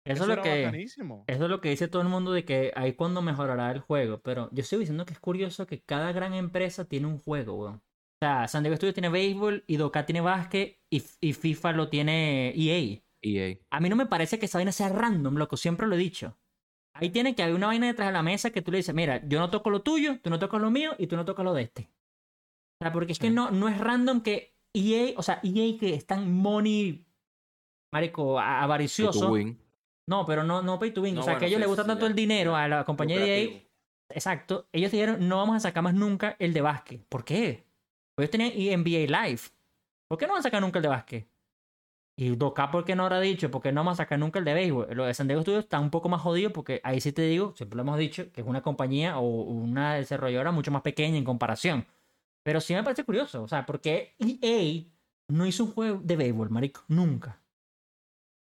es 0.06 0.20
Eso 0.22 0.36
lo 0.36 0.42
que. 0.42 0.64
bacanísimo. 0.66 1.24
Eso 1.28 1.44
es 1.44 1.50
lo 1.50 1.62
que 1.62 1.70
dice 1.70 1.88
todo 1.88 2.02
el 2.02 2.08
mundo 2.08 2.32
de 2.32 2.46
que 2.46 2.72
ahí 2.76 2.94
cuando 2.94 3.22
mejorará 3.22 3.72
el 3.72 3.80
juego. 3.82 4.20
Pero 4.22 4.50
yo 4.52 4.62
estoy 4.62 4.80
diciendo 4.80 5.06
que 5.06 5.14
es 5.14 5.20
curioso 5.20 5.68
que 5.68 5.82
cada 5.82 6.12
gran 6.14 6.34
empresa 6.34 6.86
tiene 6.86 7.08
un 7.08 7.20
juego, 7.20 7.56
weón. 7.56 7.82
O 8.22 8.26
sea, 8.26 8.48
San 8.48 8.64
Diego 8.64 8.76
Studios 8.76 8.96
tiene 8.96 9.10
béisbol 9.10 9.64
y 9.68 9.78
Doka 9.78 10.06
tiene 10.06 10.22
básquet 10.22 10.80
y, 10.92 11.04
y 11.22 11.34
FIFA 11.34 11.72
lo 11.74 11.90
tiene 11.90 12.50
EA. 12.56 13.00
EA. 13.22 13.58
A 13.70 13.80
mí 13.80 13.90
no 13.90 13.96
me 13.96 14.08
parece 14.08 14.40
que 14.40 14.48
esa 14.48 14.58
vaina 14.58 14.72
sea 14.72 14.90
random, 14.90 15.36
loco. 15.36 15.56
Siempre 15.56 15.86
lo 15.88 15.96
he 15.96 16.00
dicho. 16.00 16.38
Ahí 16.96 17.12
tiene 17.12 17.36
que 17.36 17.44
haber 17.44 17.54
una 17.54 17.68
vaina 17.68 17.86
detrás 17.86 18.08
de 18.10 18.14
la 18.14 18.24
mesa 18.24 18.50
que 18.50 18.64
tú 18.64 18.72
le 18.72 18.78
dices, 18.78 18.96
mira, 18.96 19.22
yo 19.28 19.38
no 19.40 19.52
toco 19.52 19.70
lo 19.70 19.84
tuyo, 19.84 20.20
tú 20.22 20.32
no 20.32 20.40
tocas 20.40 20.60
lo 20.60 20.72
mío 20.72 20.96
y 20.98 21.06
tú 21.06 21.16
no 21.16 21.26
tocas 21.26 21.46
lo 21.46 21.54
de 21.54 21.62
este. 21.64 21.92
O 22.82 22.84
sea, 22.84 22.92
porque 22.92 23.12
es 23.12 23.20
que 23.20 23.30
no, 23.30 23.52
no 23.52 23.68
es 23.70 23.78
random 23.78 24.22
que 24.22 24.56
EA, 24.76 25.14
o 25.16 25.22
sea, 25.22 25.40
EA 25.44 25.78
que 25.80 25.94
es 25.94 26.08
tan 26.08 26.32
money, 26.34 27.06
marico, 27.94 28.40
a- 28.40 28.44
Pay 28.44 28.58
to 28.58 28.64
avaricioso. 28.64 29.32
win. 29.32 29.60
No, 30.10 30.26
pero 30.26 30.44
no, 30.44 30.64
no 30.64 30.80
pay 30.80 30.92
to 30.92 31.02
win. 31.02 31.14
No, 31.16 31.22
o 31.22 31.24
sea, 31.24 31.34
bueno, 31.34 31.40
que 31.40 31.46
a 31.46 31.48
ellos 31.50 31.58
sí, 31.58 31.62
les 31.62 31.68
gusta 31.68 31.84
sí, 31.84 31.88
tanto 31.90 32.06
ya, 32.06 32.10
el 32.10 32.16
dinero 32.16 32.56
a 32.56 32.68
la 32.68 32.84
compañía 32.84 33.20
de 33.20 33.44
EA. 33.44 33.62
Exacto. 34.10 34.68
Ellos 34.72 34.92
dijeron, 34.92 35.28
no 35.28 35.38
vamos 35.38 35.58
a 35.58 35.60
sacar 35.60 35.84
más 35.84 35.94
nunca 35.94 36.36
el 36.40 36.54
de 36.54 36.62
básquet. 36.62 37.06
¿Por 37.08 37.26
qué? 37.26 37.67
Pues 38.18 38.30
ellos 38.34 38.52
tenían 38.56 38.82
NBA 38.82 39.06
Live. 39.26 39.42
¿Por 40.10 40.18
qué 40.18 40.26
no 40.26 40.34
van 40.34 40.40
a 40.40 40.44
sacar 40.44 40.60
nunca 40.62 40.80
el 40.80 40.84
de 40.84 40.90
básquet? 40.90 41.30
Y 42.20 42.32
2K, 42.36 42.72
¿por 42.72 42.84
qué 42.84 42.96
no 42.96 43.04
habrá 43.04 43.20
dicho? 43.20 43.52
Porque 43.52 43.72
no 43.72 43.82
vamos 43.82 43.94
a 44.00 44.04
sacar 44.04 44.18
nunca 44.18 44.40
el 44.40 44.46
de 44.46 44.56
béisbol. 44.56 44.88
Lo 44.96 45.06
de 45.06 45.14
San 45.14 45.28
Diego 45.28 45.44
Studios 45.44 45.66
está 45.66 45.80
un 45.80 45.92
poco 45.92 46.10
más 46.10 46.20
jodido 46.22 46.52
porque 46.52 46.82
ahí 46.84 47.00
sí 47.00 47.12
te 47.12 47.22
digo, 47.22 47.54
siempre 47.56 47.76
lo 47.78 47.84
hemos 47.84 48.00
dicho, 48.00 48.32
que 48.32 48.42
es 48.42 48.48
una 48.48 48.64
compañía 48.64 49.20
o 49.20 49.22
una 49.44 49.94
desarrolladora 49.96 50.52
mucho 50.52 50.72
más 50.72 50.82
pequeña 50.82 51.16
en 51.18 51.24
comparación. 51.24 51.86
Pero 52.44 52.60
sí 52.60 52.74
me 52.74 52.82
parece 52.82 53.04
curioso. 53.04 53.44
O 53.44 53.48
sea, 53.48 53.68
porque 53.68 54.16
EA 54.18 54.84
no 55.30 55.46
hizo 55.46 55.66
un 55.66 55.72
juego 55.74 56.00
de 56.02 56.16
béisbol, 56.16 56.50
marico. 56.50 56.82
Nunca. 56.88 57.40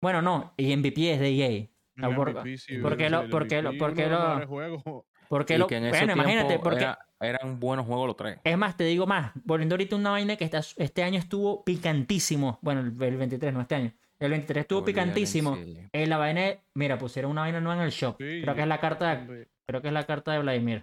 Bueno, 0.01 0.23
no. 0.23 0.55
Y 0.57 0.75
MVP 0.75 1.13
es 1.13 1.19
de 1.19 1.29
EA. 1.29 1.67
Por- 2.15 2.29
MVP, 2.31 2.57
sí, 2.57 2.77
¿por 2.79 2.97
qué 2.97 3.03
sí, 3.05 3.09
lo- 3.11 3.21
el 3.21 3.29
por 3.29 3.47
qué 3.47 3.61
lo- 3.61 3.69
MVP, 3.73 3.79
por 3.79 3.93
qué 3.93 4.05
uno 4.07 4.17
de 4.17 4.25
los 4.39 4.85
lo-. 4.85 5.05
Porque 5.31 5.55
Y 5.55 5.57
lo, 5.59 5.67
que 5.67 5.77
en 5.77 5.85
ese 5.85 5.97
bueno, 6.05 6.13
imagínate, 6.13 6.59
porque 6.59 6.81
era- 6.83 6.99
eran 7.21 7.57
buenos 7.57 7.85
juegos 7.85 8.05
los 8.05 8.17
tres. 8.17 8.37
es 8.43 8.57
más, 8.57 8.75
te 8.75 8.83
digo 8.83 9.07
más, 9.07 9.31
volviendo 9.45 9.75
ahorita 9.75 9.95
una 9.95 10.09
vaina 10.11 10.35
que 10.35 10.43
está- 10.43 10.59
este 10.75 11.03
año 11.03 11.17
estuvo 11.19 11.63
picantísimo. 11.63 12.59
Bueno, 12.61 12.81
el, 12.81 13.01
el 13.01 13.15
23, 13.15 13.53
no 13.53 13.61
este 13.61 13.75
año. 13.75 13.93
El 14.19 14.29
23 14.31 14.63
estuvo 14.63 14.83
picantísimo. 14.83 15.55
sí. 15.55 15.77
En 15.93 16.09
la 16.09 16.17
vaina, 16.17 16.41
de- 16.41 16.59
mira, 16.75 16.97
pusieron 16.97 17.31
una 17.31 17.41
vaina 17.41 17.61
nueva 17.61 17.79
en 17.81 17.85
el 17.85 17.91
shop. 17.91 18.17
Sí, 18.19 18.41
creo 18.41 18.53
que 18.55 18.61
es 18.61 18.67
la 18.67 18.79
carta, 18.81 19.13
hombre, 19.21 19.47
creo 19.65 19.81
que 19.81 19.87
es 19.87 19.93
la 19.93 20.05
carta 20.05 20.33
de 20.33 20.39
Vladimir. 20.39 20.81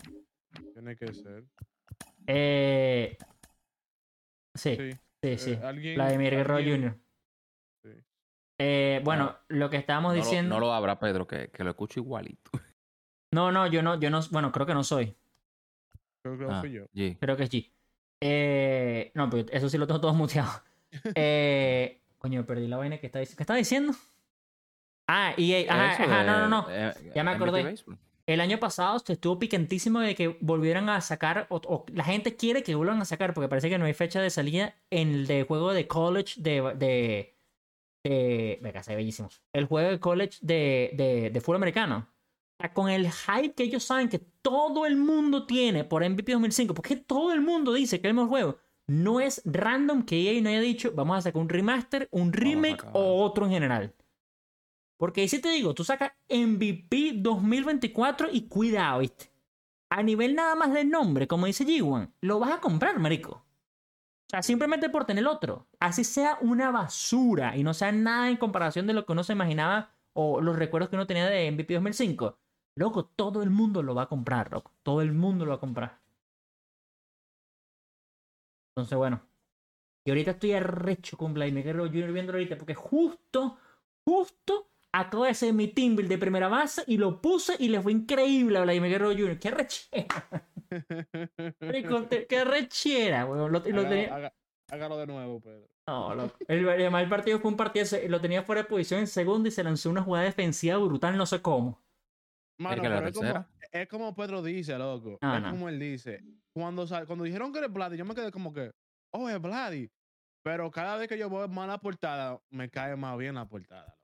Tiene 0.73 0.97
que 0.97 1.13
ser. 1.13 1.45
Eh, 2.27 3.19
sí, 4.55 4.77
Sí. 4.77 4.91
sí, 5.23 5.39
sí. 5.39 5.51
eh, 5.53 5.61
alguien, 5.63 5.95
Vladimir 5.95 6.31
Guerrero 6.31 6.57
alguien- 6.57 6.81
Jr. 6.83 6.99
sí. 7.85 8.05
Eh, 8.61 9.01
bueno, 9.05 9.37
lo 9.49 9.69
que 9.71 9.77
estábamos 9.77 10.13
No 10.13 10.19
lo, 10.19 10.25
diciendo. 10.25 10.55
no 10.55 10.61
lo 10.61 10.73
abra, 10.73 10.99
Pedro, 10.99 11.27
que, 11.27 11.49
que 11.51 11.65
lo 11.65 11.71
escucho 11.71 12.01
igualito. 12.01 12.51
no, 13.33 13.53
no, 13.53 13.67
yo 13.67 13.83
no, 13.83 13.99
yo 14.01 14.11
no, 14.11 14.21
bueno, 14.31 14.51
creo 14.53 14.67
que 14.67 14.75
no 14.75 14.85
soy. 14.85 15.15
Creo 16.23 16.39
que 16.39 16.45
Ah, 16.49 16.61
fui 16.61 16.73
yo. 16.73 16.85
G. 16.95 17.17
Creo 17.21 17.37
que 17.37 17.43
es 17.45 17.51
G. 17.51 17.71
Eh, 18.21 19.13
no, 19.15 19.31
pero 19.31 19.47
eso 19.51 19.69
sí 19.69 19.79
lo 19.79 19.87
tengo 19.87 20.01
todo 20.01 20.15
muteado. 20.15 20.51
Eh, 21.15 22.01
coño, 22.19 22.45
perdí 22.47 22.67
la 22.67 22.79
vaina 22.79 22.99
que 22.99 23.07
estaba 23.07 23.21
diciendo. 23.21 23.37
¿Qué 23.37 23.43
estaba 23.43 23.57
diciendo? 23.59 23.93
Ah, 25.07 25.35
EA. 25.37 25.73
Ajá, 25.73 25.93
Eso 25.95 26.03
ajá, 26.05 26.21
de- 26.21 26.27
no, 26.27 26.39
no, 26.41 26.49
no. 26.49 26.67
eh, 26.71 26.95
Ya 27.15 27.25
me 27.25 27.31
acordé. 27.33 27.75
El 28.27 28.41
año 28.43 28.59
pasado 28.59 28.99
se 28.99 29.15
estuvo 29.15 29.39
picantísimo 29.39 30.01
de 30.01 30.15
que 30.15 30.37
volvieran 30.41 30.91
a 30.91 31.01
sacar, 31.01 31.47
o, 31.49 31.57
o 31.65 31.87
la 31.95 32.05
gente 32.05 32.37
quiere 32.37 32.63
que 32.63 32.75
vuelvan 32.75 33.01
a 33.01 33.07
sacar, 33.07 33.33
porque 33.33 33.49
parece 33.49 33.71
que 33.71 33.79
no 33.79 33.87
hay 33.87 33.95
fecha 33.95 34.21
de 34.21 34.29
salida 34.29 34.75
en 34.91 35.09
el 35.13 35.27
de 35.27 35.45
juego 35.45 35.73
de 35.73 35.87
college 35.89 36.35
de... 36.43 36.61
de, 36.77 37.35
de 38.05 38.59
venga, 38.61 38.83
se 38.83 38.91
ve 38.93 38.97
bellísimo. 38.97 39.31
El 39.55 39.65
juego 39.65 39.91
de 39.91 39.99
college 40.01 40.39
de, 40.43 40.91
de, 40.95 41.31
de 41.31 41.41
fútbol 41.41 41.57
americano. 41.57 42.07
Con 42.75 42.89
el 42.89 43.11
hype 43.11 43.55
que 43.55 43.63
ellos 43.63 43.85
saben 43.85 44.09
que 44.09 44.19
todo 44.19 44.85
el 44.85 44.97
mundo 44.97 45.47
tiene 45.47 45.85
por 45.85 46.09
MVP 46.09 46.33
2005, 46.33 46.75
porque 46.75 46.97
todo 46.97 47.33
el 47.33 47.41
mundo 47.41 47.73
dice 47.73 48.01
que 48.01 48.09
es 48.09 48.11
el 48.11 48.15
mejor 48.15 48.29
juego. 48.29 48.59
No 48.89 49.21
es 49.21 49.43
random 49.45 50.05
que 50.05 50.31
EA 50.31 50.43
no 50.43 50.49
haya 50.49 50.61
dicho, 50.61 50.93
vamos 50.95 51.19
a 51.19 51.23
sacar 51.23 51.41
un 51.41 51.49
remaster, 51.49 52.09
un 52.11 52.33
remake 52.33 52.85
o 52.95 53.23
otro 53.23 53.47
en 53.47 53.53
general. 53.53 53.95
Porque 54.99 55.21
ahí 55.21 55.29
sí 55.29 55.41
te 55.41 55.51
digo, 55.51 55.75
tú 55.75 55.85
sacas 55.85 56.13
MVP 56.29 57.13
2024 57.17 58.29
y 58.33 58.49
cuidado, 58.49 59.01
¿viste? 59.01 59.31
A 59.91 60.03
nivel 60.03 60.35
nada 60.35 60.57
más 60.57 60.73
del 60.73 60.91
nombre, 60.91 61.29
como 61.29 61.47
dice 61.47 61.65
G1, 61.65 62.13
lo 62.23 62.41
vas 62.41 62.53
a 62.53 62.61
comprar, 62.61 62.99
marico. 62.99 63.45
O 64.29 64.31
sea, 64.31 64.43
simplemente 64.43 64.91
por 64.91 65.05
tener 65.05 65.23
el 65.23 65.29
otro. 65.29 65.69
Así 65.79 66.03
sea 66.03 66.37
una 66.41 66.71
basura 66.71 67.57
y 67.57 67.63
no 67.63 67.73
sea 67.73 67.93
nada 67.93 68.29
en 68.29 68.37
comparación 68.37 68.87
de 68.87 68.93
lo 68.93 69.07
que 69.07 69.13
uno 69.13 69.23
se 69.23 69.33
imaginaba 69.33 69.95
o 70.13 70.41
los 70.41 70.57
recuerdos 70.57 70.91
que 70.91 70.97
uno 70.97 71.07
tenía 71.07 71.27
de 71.27 71.51
MVP 71.51 71.75
2005. 71.75 72.39
Loco, 72.79 73.07
todo 73.07 73.43
el 73.43 73.51
mundo 73.51 73.83
lo 73.83 73.95
va 73.95 74.03
a 74.03 74.09
comprar, 74.09 74.53
loco. 74.53 74.73
Todo 74.85 75.03
el 75.03 75.13
mundo 75.13 75.45
lo 75.45 75.51
va 75.51 75.57
a 75.57 75.61
comprar. 75.61 75.99
Entonces, 78.77 78.97
bueno. 78.97 79.21
Y 80.07 80.11
ahorita 80.11 80.31
estoy 80.33 80.53
arrecho 80.53 81.17
con 81.19 81.35
Vladimir 81.35 81.65
Guerrero 81.65 81.87
Jr. 81.87 82.13
viéndolo 82.13 82.39
ahorita 82.39 82.57
porque 82.57 82.75
justo, 82.75 83.59
justo 84.07 84.71
acabo 84.95 85.25
de 85.25 85.31
hacer 85.31 85.53
mi 85.53 85.69
team 85.69 85.97
build 85.97 86.09
de 86.09 86.19
primera 86.19 86.49
base 86.49 86.85
y 86.87 86.97
lo 86.97 87.21
puse 87.21 87.57
y 87.59 87.69
le 87.69 87.81
fue 87.83 87.93
increíble 87.93 88.59
a 88.59 88.63
Vladimir 88.63 88.93
Guerrero 88.93 89.11
Jr. 89.13 89.39
¡Qué 89.39 89.49
arrechera! 89.49 90.29
te- 92.09 92.27
¡Qué 92.27 92.39
arrechera, 92.39 93.27
weón! 93.27 93.53
Lo, 93.53 93.59
lo 93.59 93.81
Haga- 93.81 93.89
tenía- 93.89 94.15
haga- 94.15 94.35
hágalo 94.71 94.97
de 94.99 95.07
nuevo, 95.09 95.41
Pedro. 95.41 95.69
no, 95.89 96.15
loco. 96.15 96.37
El, 96.47 96.67
el 96.69 97.09
partido 97.09 97.41
fue 97.41 97.51
un 97.51 97.57
partido, 97.57 97.85
lo 98.09 98.21
tenía 98.21 98.45
fuera 98.45 98.63
de 98.63 98.69
posición 98.69 99.01
en 99.01 99.07
segundo 99.09 99.49
y 99.49 99.51
se 99.51 99.65
lanzó 99.65 99.91
una 99.91 100.03
jugada 100.03 100.25
defensiva 100.27 100.79
brutal, 100.79 101.17
no 101.17 101.27
sé 101.27 101.43
cómo. 101.43 101.83
Mano, 102.59 102.83
que 102.83 102.89
la 102.89 102.97
pero 102.97 103.09
es 103.09 103.15
como, 103.15 103.27
tercera. 103.33 103.49
es 103.73 103.89
como 103.89 104.15
Pedro 104.15 104.43
dice, 104.43 104.77
loco. 104.79 105.19
No, 105.21 105.37
es 105.37 105.43
no. 105.43 105.51
como 105.51 105.69
él 105.69 105.79
dice. 105.79 106.21
Cuando, 106.53 106.87
sal- 106.87 107.07
cuando 107.07 107.25
dijeron 107.25 107.53
que 107.53 107.59
era 107.61 107.69
Vladi, 107.69 107.97
yo 107.97 108.05
me 108.05 108.15
quedé 108.15 108.31
como 108.33 108.53
que, 108.53 108.73
oh, 109.13 109.29
es 109.29 109.41
Vladi. 109.41 109.91
Pero 110.43 110.71
cada 110.71 110.97
vez 110.97 111.09
que 111.09 111.19
yo 111.19 111.29
veo 111.31 111.47
más 111.49 111.69
la 111.69 111.79
portada, 111.79 112.41
me 112.51 112.69
cae 112.71 112.97
más 112.97 113.17
bien 113.19 113.35
la 113.37 113.47
portada. 113.47 113.95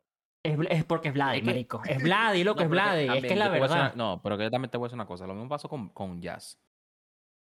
Es, 0.44 0.58
es 0.70 0.84
porque 0.84 1.08
es 1.08 1.14
Vladi, 1.14 1.40
marico. 1.42 1.80
Es 1.88 2.02
Vladi, 2.02 2.44
loco, 2.44 2.60
No, 2.60 2.64
es 2.66 2.70
Vladi. 2.70 3.08
Es 3.08 3.22
que 3.22 3.32
es 3.32 3.38
la 3.38 3.46
a 3.46 3.48
verdad. 3.48 3.70
una- 3.70 3.92
no, 3.94 4.20
pero 4.22 4.36
que 4.36 4.44
yo 4.44 4.50
también 4.50 4.70
te 4.70 4.76
voy 4.76 4.86
a 4.86 4.88
decir 4.88 4.96
una 4.96 5.06
cosa. 5.06 5.26
Lo 5.26 5.34
mismo 5.34 5.48
pasó 5.48 5.68
con, 5.68 5.88
con 5.88 6.20
Jazz. 6.20 6.60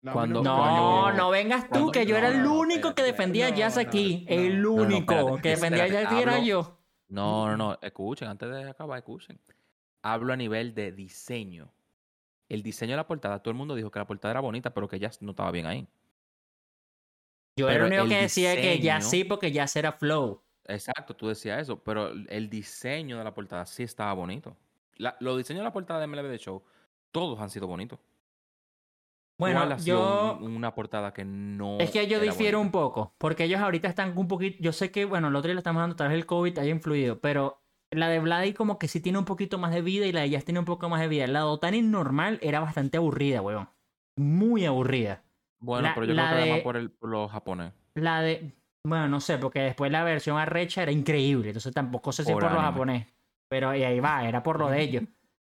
A 0.06 0.12
Cuando- 0.12 0.43
No, 0.43 0.58
cuando- 0.58 1.12
no 1.18 1.30
vengas 1.32 1.64
tú, 1.64 1.70
cuando- 1.70 1.91
que 1.91 2.06
yo 2.06 2.16
era 2.18 2.28
el 2.28 2.45
único 2.45 2.93
que 2.93 3.04
defendía 3.04 3.47
espérate. 3.47 3.60
Jazz 3.62 3.78
aquí. 3.78 4.26
no. 4.30 4.36
el 4.36 4.62
No, 4.62 4.70
no, 4.76 4.82
único 4.84 5.14
espérate, 5.16 5.41
que 5.41 5.49
defendía 5.49 5.86
espérate, 5.86 6.14
Jazz 6.16 6.22
era 6.22 6.34
hablo- 6.36 6.45
yo. 6.45 6.80
No, 7.08 7.47
no, 7.47 7.58
no. 7.58 7.80
Escuchen, 7.82 8.28
antes 8.28 8.49
de 8.49 8.70
acabar, 8.70 8.97
escuchen. 8.99 9.39
Hablo 10.04 10.34
a 10.34 10.36
nivel 10.38 10.76
de 10.76 10.91
diseño. 10.91 11.72
El 12.49 12.62
diseño 12.62 12.91
de 12.91 12.97
la 12.97 13.08
portada, 13.08 13.39
todo 13.41 13.51
el 13.51 13.58
mundo 13.58 13.74
dijo 13.74 13.89
que 13.89 13.99
la 13.99 14.06
portada 14.06 14.32
era 14.34 14.41
bonita, 14.41 14.74
pero 14.74 14.88
que 14.88 14.99
Jazz 14.99 15.22
no 15.22 15.32
estaba 15.32 15.49
bien 15.49 15.66
ahí. 15.66 15.88
Yo 17.56 17.70
era 17.70 17.86
el 17.86 17.89
Pero 17.89 18.04
único 18.04 18.16
que 18.16 18.22
decía 18.22 18.56
que 18.56 18.78
diseño- 18.78 19.01
sí, 19.01 19.24
porque 19.24 19.51
Jazz 19.51 19.76
era 19.76 19.91
flow. 19.93 20.41
Exacto, 20.66 21.16
tú 21.16 21.28
decías 21.28 21.62
eso, 21.62 21.82
pero 21.84 22.10
el 22.10 22.49
diseño 22.49 23.18
de 23.18 23.24
la 23.24 23.34
portada 23.34 23.66
sí 23.66 23.84
estaba 23.84 24.14
bonito. 24.14 24.56
La- 24.97 25.16
los 25.20 25.38
diseños 25.38 25.60
de 25.62 25.66
la 25.66 25.74
portada 25.74 25.99
de 25.99 26.08
MLB 26.08 26.30
The 26.30 26.38
Show, 26.38 26.64
todos 27.12 27.39
han 27.39 27.49
sido 27.49 27.68
bonitos. 27.68 27.99
Bueno, 29.38 29.60
¿Cuál 29.61 29.72
ha 29.73 29.80
sido 29.80 29.98
yo. 29.99 30.38
un- 30.45 30.56
una 30.56 30.73
portada 30.76 31.11
que 31.14 31.26
no. 31.26 31.80
Es 31.80 31.91
que 31.91 32.07
yo 32.07 32.19
difiero 32.19 32.60
un 32.61 32.72
poco, 32.72 33.14
porque 33.18 33.45
ellos 33.45 33.60
ahorita 33.61 33.88
están 33.88 34.18
un 34.18 34.28
poquito, 34.28 34.57
yo 34.61 34.72
sé 34.72 34.91
que, 34.91 35.06
bueno, 35.06 35.28
el 35.30 35.36
otro 35.36 35.48
día 35.48 35.56
le 35.56 35.60
estamos 35.60 35.82
dando 35.82 35.95
tal 35.95 36.10
vez 36.10 36.18
el 36.18 36.26
COVID 36.26 36.57
haya 36.60 36.69
influido, 36.72 37.19
pero 37.19 37.62
la 37.95 38.10
de 38.10 38.20
Vladi 38.20 38.53
como 38.53 38.80
que 38.80 38.88
sí 38.88 38.99
tiene 39.02 39.18
un 39.18 39.26
poquito 39.26 39.57
más 39.57 39.72
de 39.74 39.82
vida 39.82 40.06
y 40.06 40.11
la 40.11 40.22
de 40.22 40.30
Jazz 40.30 40.45
tiene 40.45 40.60
un 40.60 40.65
poco 40.65 40.90
más 40.90 41.02
de 41.02 41.07
vida. 41.07 41.28
La 41.28 41.40
de 41.40 41.45
Otani 41.45 41.82
normal 41.82 42.40
era 42.41 42.60
bastante 42.60 42.98
aburrida, 42.98 43.41
weón. 43.41 43.70
Muy 44.18 44.65
aburrida. 44.65 45.24
Bueno, 45.60 45.84
la- 45.88 45.94
pero 45.95 46.06
yo 46.07 46.14
la 46.14 46.28
creo 46.30 46.38
que 46.38 46.44
era 46.45 46.56
más 46.56 46.64
por, 46.64 46.78
el, 46.78 46.91
por 46.91 47.10
los 47.10 47.32
japonés. 47.32 47.74
La 47.95 48.22
de, 48.22 48.52
bueno, 48.86 49.07
no 49.07 49.20
sé, 49.20 49.38
porque 49.38 49.60
después 49.61 49.91
la 49.91 50.03
versión 50.03 50.38
arrecha 50.38 50.84
era 50.84 50.91
increíble, 50.91 51.49
entonces 51.49 51.74
tampoco 51.74 52.11
sé 52.11 52.24
si 52.24 52.32
Por 52.34 52.41
por 52.44 52.52
los 52.52 52.61
japonés, 52.61 53.07
pero 53.49 53.74
y 53.76 53.84
ahí 53.84 53.99
va, 53.99 54.28
era 54.28 54.44
por 54.44 54.60
lo 54.60 54.70
de 54.70 54.82
ellos. 54.82 55.03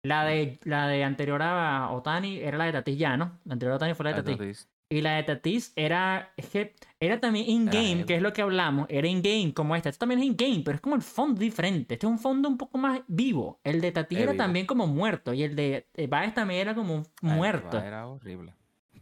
La 0.04 0.24
de, 0.24 0.58
la 0.64 0.88
de 0.88 1.04
anterior 1.04 1.40
a 1.42 1.90
Otani 1.90 2.38
era 2.38 2.58
la 2.58 2.64
de 2.64 2.72
Tatis 2.72 2.98
ya, 2.98 3.16
¿no? 3.16 3.38
La 3.44 3.52
anterior 3.52 3.74
a 3.74 3.76
Otani 3.76 3.94
fue 3.94 4.04
la 4.04 4.12
de 4.14 4.22
Tatis. 4.22 4.68
Y 4.92 5.00
la 5.00 5.16
de 5.16 5.22
Tatis 5.22 5.72
era, 5.74 6.32
es 6.36 6.46
que 6.50 6.74
era 7.00 7.18
también 7.18 7.48
in-game, 7.48 8.04
que 8.04 8.16
es 8.16 8.22
lo 8.22 8.32
que 8.32 8.42
hablamos. 8.42 8.86
Era 8.90 9.08
in-game 9.08 9.54
como 9.54 9.74
esta. 9.74 9.88
Esto 9.88 10.00
también 10.00 10.20
es 10.20 10.26
in-game, 10.26 10.62
pero 10.64 10.74
es 10.74 10.80
como 10.82 10.96
el 10.96 11.02
fondo 11.02 11.40
diferente. 11.40 11.94
Este 11.94 12.06
es 12.06 12.10
un 12.12 12.18
fondo 12.18 12.48
un 12.48 12.58
poco 12.58 12.76
más 12.78 13.00
vivo. 13.06 13.58
El 13.64 13.80
de 13.80 13.90
Tatis 13.92 14.18
era 14.18 14.32
vivo. 14.32 14.42
también 14.42 14.66
como 14.66 14.86
muerto. 14.86 15.32
Y 15.32 15.44
el 15.44 15.56
de 15.56 15.86
eh, 15.94 16.06
Baez 16.06 16.34
también 16.34 16.60
era 16.60 16.74
como 16.74 17.04
ay, 17.22 17.30
muerto. 17.36 17.78
Era 17.78 18.06
horrible. 18.06 18.54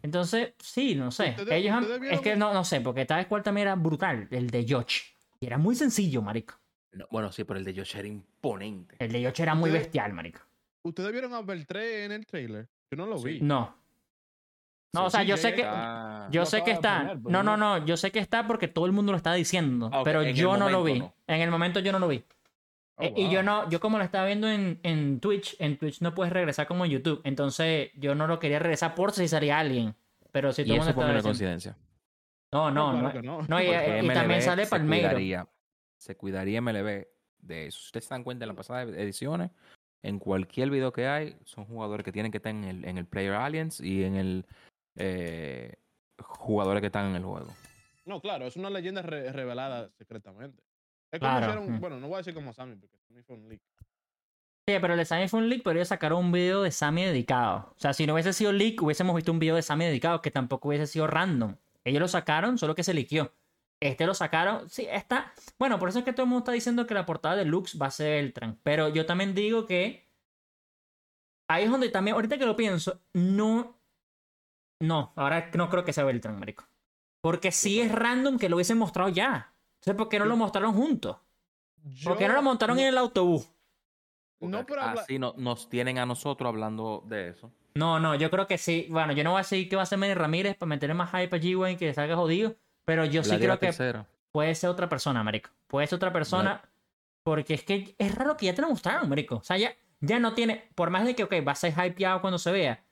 Entonces, 0.03 0.55
sí, 0.59 0.95
no 0.95 1.11
sé. 1.11 1.31
Ustedes- 1.31 1.53
Ellos 1.53 1.73
han- 1.75 2.05
Es 2.05 2.21
que 2.21 2.37
no, 2.37 2.55
no 2.55 2.65
sé, 2.65 2.81
porque 2.81 3.05
tal 3.05 3.19
vez 3.19 3.27
cual 3.27 3.43
también 3.43 3.67
era 3.67 3.75
brutal. 3.75 4.29
El 4.31 4.49
de 4.49 4.65
Josh. 4.69 5.01
Y 5.41 5.47
era 5.47 5.59
muy 5.59 5.75
sencillo, 5.75 6.23
marico. 6.23 6.55
No, 6.93 7.07
bueno, 7.11 7.33
sí, 7.33 7.45
pero 7.45 7.59
el 7.59 7.65
de 7.65 7.75
Josh 7.75 7.97
era 7.97 8.07
imponente. 8.09 8.95
El 8.99 9.13
de 9.13 9.25
Josh 9.25 9.41
era 9.41 9.55
muy 9.55 9.71
bestial, 9.71 10.13
marico. 10.13 10.41
¿Ustedes 10.83 11.13
vieron 11.13 11.35
a 11.35 11.43
Beltré 11.43 12.05
en 12.05 12.13
el 12.13 12.27
trailer? 12.27 12.69
Yo 12.91 12.97
no 12.97 13.07
lo 13.07 13.19
Sí. 13.19 13.25
vi. 13.29 13.41
No. 13.41 13.77
No, 14.93 15.03
Sí, 15.03 15.07
o 15.07 15.11
sea, 15.11 15.21
sí, 15.23 15.27
yo 15.29 15.37
sé 15.37 15.55
que... 15.55 15.61
Está- 15.63 16.29
Yo 16.31 16.41
Lo 16.43 16.47
sé 16.47 16.63
que 16.65 16.71
está. 16.73 16.99
poner, 17.01 17.19
pero 17.23 17.31
no, 17.31 17.43
no, 17.43 17.57
no- 17.57 17.79
no. 17.79 17.87
Yo 17.87 17.97
sé 17.97 18.11
que 18.11 18.19
está 18.19 18.47
porque 18.47 18.69
todo 18.69 18.87
el 18.87 18.93
mundo 18.93 19.13
lo 19.13 19.17
está 19.17 19.33
diciendo. 19.35 19.91
Ah, 19.93 20.03
Pero 20.05 20.23
en 20.23 20.35
yo 20.35 20.57
no 20.57 20.69
lo 20.69 20.83
vi. 20.85 20.99
no. 21.01 21.15
En 21.27 21.41
el 21.41 21.51
momento 21.51 21.81
yo 21.81 21.93
no 21.93 21.99
lo 21.99 22.09
vi. 22.09 22.25
Oh, 22.97 23.03
Eh, 23.05 23.13
Y 23.17 23.31
yo 23.31 23.43
no, 23.43 23.69
yo 23.71 23.81
como 23.81 23.99
lo 23.99 24.05
estaba 24.05 24.27
viendo 24.27 24.49
en, 24.49 24.79
en 24.83 25.21
Twitch, 25.21 25.57
en 25.59 25.77
Twitch 25.79 26.01
no 26.01 26.15
puedes 26.15 26.33
regresar 26.33 26.67
como 26.67 26.85
en 26.85 26.91
YouTube. 26.93 27.21
Entonces 27.25 27.91
yo 27.95 28.15
no 28.15 28.27
lo 28.27 28.39
quería 28.39 28.59
regresar 28.59 28.95
por 28.95 29.13
si 29.13 29.27
salía 29.29 29.59
alguien. 29.59 29.95
Pero 30.33 30.53
si 30.53 30.63
todo 30.65 30.75
el 30.75 30.79
mundo 30.81 30.91
eso 30.91 30.95
fue 30.95 31.03
estaba 31.05 31.13
una 31.15 31.23
coincidencia. 31.23 31.77
No, 32.53 32.71
no, 32.71 32.99
claro 32.99 33.23
no. 33.23 33.43
no. 33.43 33.47
no, 33.49 33.61
y, 33.63 33.67
y 33.67 34.09
también 34.09 34.43
sale 34.43 34.65
se 34.65 34.71
Palmeiro. 34.71 35.09
cuidaría, 35.09 35.49
se 35.99 36.17
cuidaría 36.17 36.61
MLB 36.61 37.07
de 37.39 37.67
eso. 37.69 37.79
Si 37.81 37.87
ustedes 37.87 38.07
se 38.07 38.15
dan 38.15 38.25
cuenta 38.25 38.45
en 38.45 38.49
las 38.49 38.57
pasadas 38.57 38.89
ediciones, 38.89 39.51
en 40.03 40.19
cualquier 40.19 40.71
video 40.71 40.93
que 40.93 41.07
hay, 41.07 41.37
son 41.45 41.65
jugadores 41.65 42.05
que 42.05 42.13
tienen 42.13 42.33
que 42.33 42.39
estar 42.39 42.51
en 42.51 42.65
el, 42.65 42.85
en 42.85 42.99
el 42.99 43.07
Player 43.07 43.35
Alliance 43.35 43.85
y 43.87 44.03
en 44.05 44.17
el 44.17 44.47
eh, 44.97 45.75
jugadores 46.19 46.81
que 46.81 46.87
están 46.87 47.07
en 47.11 47.17
el 47.17 47.25
juego. 47.25 47.53
No, 48.05 48.21
claro, 48.21 48.47
es 48.47 48.57
una 48.57 48.71
leyenda 48.71 49.03
re- 49.03 49.33
revelada 49.33 49.91
secretamente. 49.99 50.63
Es 51.13 51.19
como 51.21 51.31
Claro, 51.33 51.47
hicieron, 51.53 51.77
mm. 51.77 51.81
bueno, 51.81 52.01
no 52.01 52.07
voy 52.09 52.15
a 52.15 52.19
decir 52.19 52.35
como 52.35 52.53
Sammy, 52.53 52.77
porque 52.77 52.97
Sammy 52.99 53.23
fue 53.23 53.37
un 53.37 53.49
leak. 53.49 53.61
Sí, 54.69 54.77
pero 54.81 54.93
el 54.93 54.99
de 54.99 55.05
Sammy 55.05 55.29
fue 55.29 55.41
un 55.41 55.49
leak, 55.49 55.63
pero 55.65 55.79
ellos 55.79 55.89
sacaron 55.89 56.19
un 56.25 56.33
video 56.33 56.63
de 56.63 56.71
Sammy 56.71 57.05
dedicado. 57.05 57.73
O 57.77 57.79
sea, 57.79 57.93
si 57.93 58.07
no 58.07 58.15
hubiese 58.15 58.33
sido 58.33 58.53
leak, 58.53 58.81
hubiésemos 58.83 59.15
visto 59.17 59.33
un 59.33 59.39
video 59.39 59.57
de 59.57 59.63
Sammy 59.63 59.85
dedicado 59.87 60.23
que 60.23 60.31
tampoco 60.31 60.69
hubiese 60.69 60.87
sido 60.87 61.07
random. 61.07 61.57
Ellos 61.85 62.01
lo 62.01 62.09
sacaron, 62.09 62.59
solo 62.59 62.75
que 62.75 62.85
se 62.85 62.95
liqueó. 62.95 63.33
Este 63.81 64.07
lo 64.07 64.13
sacaron. 64.15 64.69
Sí, 64.69 64.87
está. 64.91 65.33
Bueno, 65.59 65.79
por 65.79 65.89
eso 65.89 66.01
es 66.01 66.05
que 66.05 66.13
todo 66.13 66.25
el 66.25 66.29
mundo 66.29 66.41
está 66.41 66.53
diciendo 66.53 66.87
que 66.87 66.95
la 66.95 67.07
portada 67.07 67.37
de 67.37 67.47
Lux 67.47 67.79
va 67.81 67.87
a 67.87 67.91
ser 67.91 68.23
Beltran. 68.23 68.59
Pero 68.63 68.89
yo 68.91 69.07
también 69.07 69.35
digo 69.35 69.67
que. 69.67 70.07
Ahí 71.49 71.65
es 71.65 71.71
donde 71.71 71.89
también, 71.89 72.15
ahorita 72.15 72.39
que 72.39 72.47
lo 72.47 72.55
pienso, 72.55 73.01
no. 73.15 73.80
No, 74.81 75.13
ahora 75.17 75.51
no 75.55 75.69
creo 75.69 75.85
que 75.85 75.93
sea 75.93 76.05
Beltran, 76.05 76.39
marico. 76.39 76.65
Porque 77.21 77.53
si 77.53 77.81
es 77.81 77.93
random 77.93 78.39
que 78.39 78.49
lo 78.49 78.57
hubiesen 78.57 78.79
mostrado 78.79 79.11
ya. 79.11 79.53
Entonces, 79.81 79.95
¿por 79.97 80.09
qué 80.09 80.19
no 80.19 80.25
lo 80.25 80.37
mostraron 80.37 80.73
juntos? 80.75 81.19
¿Por 82.05 82.17
qué 82.19 82.27
no 82.29 82.35
lo 82.35 82.43
montaron 82.43 82.79
en 82.79 82.87
el 82.89 82.99
autobús? 82.99 83.51
No, 84.41 84.65
pero 84.65 84.81
así 85.03 85.19
no- 85.19 85.35
nos 85.37 85.69
tienen 85.69 85.99
a 85.99 86.07
nosotros 86.07 86.49
hablando 86.49 87.03
de 87.07 87.29
eso. 87.29 87.53
No, 87.75 88.01
no, 88.01 88.15
yo 88.15 88.31
creo 88.31 88.47
que 88.47 88.59
sí. 88.59 88.87
Bueno, 88.91 89.13
yo 89.13 89.23
no 89.23 89.31
voy 89.33 89.39
a 89.41 89.43
decir 89.43 89.69
que 89.69 89.77
va 89.77 89.83
a 89.83 89.87
ser 89.87 89.99
Manny 89.99 90.15
Ramírez 90.15 90.57
para 90.57 90.69
meterle 90.69 90.95
más 90.95 91.11
hype 91.11 91.37
a 91.37 91.41
G-Wayne 91.41 91.77
que 91.79 91.93
salga 91.95 92.17
jodido. 92.17 92.57
Pero 92.85 93.05
yo 93.05 93.23
sí 93.23 93.37
creo 93.39 93.59
que 93.59 93.67
tercera. 93.67 94.07
puede 94.33 94.55
ser 94.55 94.71
otra 94.71 94.89
persona, 94.89 95.23
marico. 95.23 95.51
Puede 95.67 95.87
ser 95.87 95.97
otra 95.97 96.13
persona. 96.13 96.63
Porque 97.23 97.55
es 97.55 97.63
que 97.65 97.95
es 97.99 98.15
raro 98.15 98.37
que 98.37 98.47
ya 98.47 98.55
te 98.55 98.63
lo 98.63 98.71
mostraron, 98.71 99.09
marico. 99.09 99.37
O 99.37 99.43
sea, 99.43 99.59
ya, 99.59 99.75
ya 100.01 100.19
no 100.19 100.33
tiene. 100.35 100.71
Por 100.75 100.89
más 100.91 101.05
de 101.05 101.15
que, 101.15 101.25
ok, 101.25 101.35
va 101.47 101.53
a 101.53 101.57
ser 101.57 101.75
hypeado 101.87 102.21
cuando 102.23 102.39
se 102.39 102.51
vea. 102.51 102.83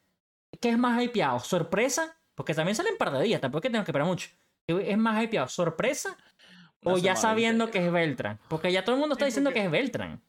¿Qué 0.61 0.70
es 0.70 0.79
más 0.79 1.03
hypeado? 1.03 1.39
¿Sorpresa? 1.41 2.16
Porque 2.35 2.55
también 2.55 2.75
salen 2.75 2.97
par 2.97 3.11
de 3.12 3.23
días, 3.23 3.41
tampoco 3.41 3.59
es 3.59 3.62
que 3.62 3.69
tenemos 3.69 3.85
que 3.85 3.91
esperar 3.91 4.07
mucho. 4.07 4.31
¿Es 4.66 4.99
más 4.99 5.23
hypeado? 5.23 5.49
¿Sorpresa? 5.49 6.16
Una 6.83 6.95
O 6.95 6.99
ya 6.99 7.16
sabiendo 7.16 7.70
que 7.70 7.85
es 7.85 7.93
Beltran. 7.93 8.39
Porque 8.49 8.70
ya 8.73 8.85
todo 8.85 8.95
el 8.95 9.01
mundo 9.01 9.15
está 9.15 9.25
Sí, 9.25 9.31
diciendo 9.31 9.53
que 9.53 9.65
es 9.65 9.70
Beltran. 9.70 10.23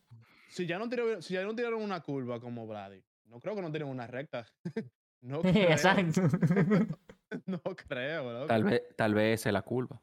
si 0.49 0.65
ya 0.65 0.79
no 0.79 0.89
tiraron, 0.89 1.21
si 1.21 1.33
ya 1.35 1.43
no 1.43 1.55
tiraron 1.55 1.81
una 1.81 2.01
curva 2.01 2.39
como 2.39 2.65
Brady, 2.65 3.03
no 3.25 3.39
creo 3.39 3.55
que 3.55 3.61
no 3.61 3.69
tienen 3.71 3.89
una 3.89 4.07
recta. 4.07 4.45
no 5.21 5.41
creo. 5.41 5.69
Exacto. 5.71 6.21
No 7.45 7.61
creo, 7.61 8.33
loco. 8.33 8.47
Tal 8.47 8.63
vez, 8.63 8.81
tal 8.95 9.13
vez 9.13 9.39
esa 9.39 9.49
es 9.49 9.53
la 9.53 9.61
curva. 9.61 10.01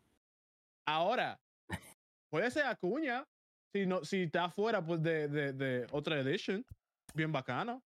Ahora, 0.87 1.41
puede 2.31 2.53
ser 2.53 2.67
Acuña. 2.67 3.25
Si, 3.75 3.85
no, 3.85 4.05
si 4.05 4.23
está 4.23 4.49
fuera 4.49 4.81
pues, 4.87 5.03
de, 5.03 5.27
de, 5.27 5.53
de 5.53 5.87
otra 5.91 6.21
edition. 6.21 6.65
Bien 7.15 7.33
bacano. 7.33 7.83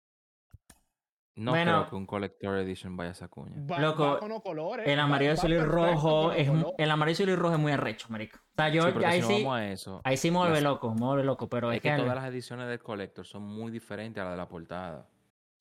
No 1.38 1.52
Bueno. 1.52 1.72
creo 1.72 1.90
que 1.90 1.96
un 1.96 2.06
Collector 2.08 2.58
Edition 2.58 2.98
vaya 2.98 3.10
a 3.10 3.14
esa 3.14 3.28
cuña. 3.28 3.56
Va, 3.70 3.80
Loco, 3.80 4.06
va 4.08 4.20
con 4.20 4.30
los 4.30 4.42
colores. 4.42 4.88
El 4.88 5.00
amarillo, 5.00 5.30
va 5.32 5.34
azul 5.36 5.54
y 5.54 5.60
rojo 5.60 6.32
es 6.34 6.50
el 6.78 6.92
amarillo, 6.92 7.14
azul 7.14 7.30
y 7.30 7.36
rojo 7.36 7.54
es 7.54 7.60
muy 7.60 7.72
arrecho, 7.72 8.08
marico. 8.10 8.38
O 8.40 8.56
sea, 8.56 8.70
yo 8.70 8.82
Sí, 8.84 8.90
porque 8.92 9.06
ahí 9.06 9.22
si 9.22 9.28
sí, 9.28 9.44
vamos 9.44 9.58
a 9.58 9.68
eso, 9.72 10.02
ahí 10.04 10.18
sí 10.18 10.32
me 10.32 10.38
vuelve 10.38 10.56
las- 10.56 10.64
loco, 10.64 10.94
me 10.94 11.00
vuelve 11.06 11.24
loco, 11.24 11.48
pero 11.48 11.72
es, 11.72 11.78
es 11.78 11.82
que 11.84 11.92
que 11.92 11.98
todas 11.98 12.16
las 12.16 12.26
ediciones 12.26 12.68
del 12.68 12.80
Collector 12.80 13.26
son 13.26 13.44
muy 13.44 13.72
diferentes 13.72 14.20
a 14.22 14.26
la 14.26 14.32
de 14.32 14.38
la 14.38 14.48
portada. 14.50 15.08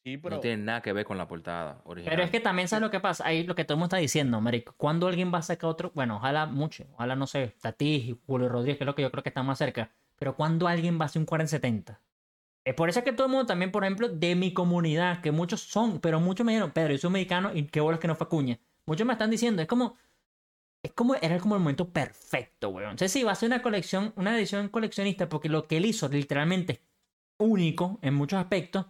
Sí, 0.03 0.17
pero 0.19 0.37
No 0.37 0.41
tienen 0.41 0.65
nada 0.65 0.81
que 0.83 0.93
ver 0.93 1.05
con 1.05 1.19
la 1.19 1.27
portada 1.27 1.81
original. 1.85 2.13
pero 2.15 2.23
es 2.25 2.31
que 2.31 2.39
también 2.41 2.69
sabes 2.69 2.81
lo 2.83 2.91
que 2.93 3.01
pasa, 3.01 3.27
ahí 3.27 3.43
lo 3.43 3.55
que 3.57 3.65
todo 3.65 3.75
el 3.75 3.79
mundo 3.81 3.87
está 3.87 3.97
diciendo, 3.97 4.41
marico, 4.41 4.73
cuando 4.77 5.09
alguien 5.09 5.35
va 5.35 5.39
a 5.39 5.43
sacar 5.43 5.69
otro, 5.69 5.91
bueno, 5.95 6.17
ojalá 6.17 6.47
mucho, 6.47 6.85
ojalá 6.95 7.17
no 7.17 7.27
sé, 7.27 7.57
Tatís 7.61 8.05
y 8.07 8.21
Julio 8.25 8.49
Rodríguez, 8.49 8.79
que 8.79 8.85
es 8.85 8.87
lo 8.87 8.95
que 8.95 9.03
yo 9.03 9.11
creo 9.11 9.23
que 9.25 9.31
está 9.31 9.43
más 9.43 9.59
cerca, 9.59 9.91
pero 10.17 10.37
cuando 10.37 10.69
alguien 10.69 10.99
va 10.99 11.03
a 11.03 11.07
hacer 11.07 11.21
un 11.21 11.27
4070. 11.27 12.01
Es 12.67 12.75
por 12.75 12.89
eso 12.89 13.05
que 13.05 13.13
todo 13.13 13.29
el 13.29 13.31
mundo 13.31 13.47
también, 13.47 13.71
por 13.71 13.85
ejemplo, 13.85 14.09
de 14.09 14.35
mi 14.35 14.53
comunidad, 14.53 15.21
que 15.23 15.31
muchos 15.31 15.61
son, 15.61 16.01
pero 16.01 16.19
muchos 16.19 16.45
me 16.45 16.51
dijeron, 16.51 16.73
Pedro, 16.73 16.95
yo 16.95 16.99
soy 16.99 17.11
mexicano 17.11 17.53
y 17.55 17.69
qué 17.69 17.81
bolas 17.81 18.01
que 18.01 18.09
no 18.09 18.17
fue 18.17 18.29
cuña. 18.29 18.59
Muchos 18.87 19.07
me 19.07 19.13
están 19.13 19.31
diciendo, 19.31 19.63
es 19.63 19.69
como, 19.69 19.97
es 20.83 20.93
como, 20.93 21.15
era 21.15 21.39
como 21.39 21.55
el 21.55 21.61
momento 21.61 21.89
perfecto, 21.89 22.71
weón. 22.71 22.91
Entonces 22.91 23.13
sí, 23.13 23.23
va 23.23 23.31
a 23.31 23.37
ser 23.37 23.51
una 23.51 23.63
colección, 23.63 24.13
una 24.17 24.37
edición 24.37 24.69
coleccionista, 24.69 25.29
porque 25.29 25.49
lo 25.49 25.69
que 25.69 25.77
él 25.77 25.87
hizo 25.87 26.09
literalmente 26.09 26.73
es 26.73 26.81
único 27.39 28.01
en 28.03 28.15
muchos 28.15 28.41
aspectos. 28.41 28.87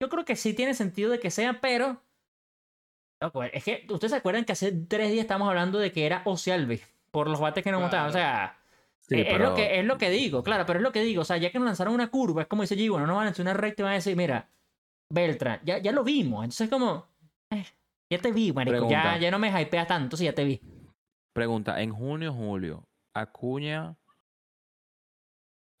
Yo 0.00 0.08
creo 0.08 0.24
que 0.24 0.34
sí 0.34 0.52
tiene 0.52 0.74
sentido 0.74 1.12
de 1.12 1.20
que 1.20 1.30
sea, 1.30 1.60
pero... 1.60 2.02
Loco, 3.20 3.44
es 3.44 3.62
que 3.62 3.86
ustedes 3.90 4.10
se 4.10 4.16
acuerdan 4.16 4.44
que 4.44 4.52
hace 4.52 4.72
tres 4.72 5.12
días 5.12 5.22
estábamos 5.22 5.48
hablando 5.48 5.78
de 5.78 5.92
que 5.92 6.04
era 6.04 6.22
Ozzy 6.24 6.50
Alves, 6.50 6.82
por 7.12 7.28
los 7.28 7.38
bates 7.38 7.62
que 7.62 7.70
nos 7.70 7.80
mostraron. 7.80 8.10
O 8.10 8.12
sea, 8.12 8.58
Sí, 9.08 9.16
eh, 9.16 9.32
es, 9.34 9.38
lo 9.40 9.54
que, 9.54 9.78
es 9.80 9.84
lo 9.84 9.98
que 9.98 10.10
digo, 10.10 10.42
claro, 10.42 10.64
pero 10.64 10.78
es 10.78 10.82
lo 10.82 10.92
que 10.92 11.02
digo. 11.02 11.22
O 11.22 11.24
sea, 11.24 11.36
ya 11.36 11.50
que 11.50 11.58
nos 11.58 11.66
lanzaron 11.66 11.92
una 11.94 12.08
curva, 12.10 12.42
es 12.42 12.48
como 12.48 12.62
dice 12.62 12.76
G, 12.76 12.90
bueno, 12.90 13.06
no 13.06 13.16
van 13.16 13.26
a 13.26 13.30
hacer 13.30 13.42
una 13.44 13.52
recta 13.54 13.82
y 13.82 13.84
van 13.84 13.92
a 13.92 13.96
decir, 13.96 14.16
mira, 14.16 14.48
Beltran, 15.10 15.60
ya, 15.64 15.78
ya 15.78 15.92
lo 15.92 16.04
vimos. 16.04 16.44
Entonces, 16.44 16.68
como, 16.70 17.06
eh, 17.50 17.64
ya 18.10 18.18
te 18.18 18.32
vi, 18.32 18.52
marico. 18.52 18.74
Ya, 18.88 19.00
Pregunta. 19.02 19.18
ya 19.18 19.30
no 19.30 19.38
me 19.38 19.48
hypeas 19.62 19.86
tanto, 19.88 20.16
sí, 20.16 20.24
ya 20.24 20.34
te 20.34 20.44
vi. 20.44 20.60
Pregunta, 21.34 21.80
en 21.82 21.92
junio, 21.92 22.32
julio, 22.32 22.86
Acuña 23.14 23.96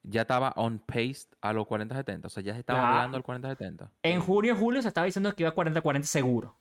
ya 0.04 0.22
estaba 0.22 0.52
on 0.56 0.80
pace 0.80 1.28
a 1.40 1.52
los 1.52 1.66
40-70. 1.66 2.26
O 2.26 2.28
sea, 2.28 2.42
ya 2.42 2.54
se 2.54 2.60
estaba 2.60 2.80
Claro. 2.80 2.94
hablando 2.96 3.16
al 3.16 3.22
40-70. 3.22 3.90
En 4.02 4.20
junio, 4.20 4.56
julio 4.56 4.82
se 4.82 4.88
estaba 4.88 5.04
diciendo 5.04 5.32
que 5.34 5.44
iba 5.44 5.50
a 5.50 5.54
40-40 5.54 6.02
seguro. 6.02 6.58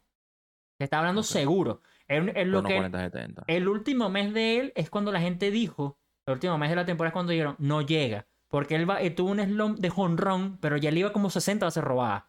Se 0.77 0.83
estaba 0.83 1.01
hablando 1.01 1.23
seguro. 1.23 1.81
Es, 2.07 2.19
es 2.27 2.33
Pero 2.33 2.45
lo 2.45 2.61
no 2.61 2.67
que, 2.67 2.77
40-70. 2.79 3.43
El 3.47 3.67
último 3.67 4.09
mes 4.09 4.33
de 4.33 4.59
él 4.59 4.73
es 4.75 4.89
cuando 4.89 5.11
la 5.11 5.21
gente 5.21 5.49
dijo, 5.49 5.97
el 6.25 6.33
último 6.33 6.57
mes 6.57 6.69
de 6.69 6.75
la 6.75 6.85
temporada 6.85 7.09
es 7.09 7.13
cuando 7.13 7.31
dijeron, 7.31 7.55
no 7.59 7.81
llega. 7.81 8.27
Porque 8.47 8.75
él, 8.75 8.89
va, 8.89 9.01
él 9.01 9.15
tuvo 9.15 9.31
un 9.31 9.39
slump 9.39 9.79
de 9.79 9.91
honrón, 9.95 10.57
pero 10.61 10.77
ya 10.77 10.91
le 10.91 10.99
iba 10.99 11.13
como 11.13 11.29
60 11.29 11.65
bases 11.65 11.83
robadas. 11.83 12.25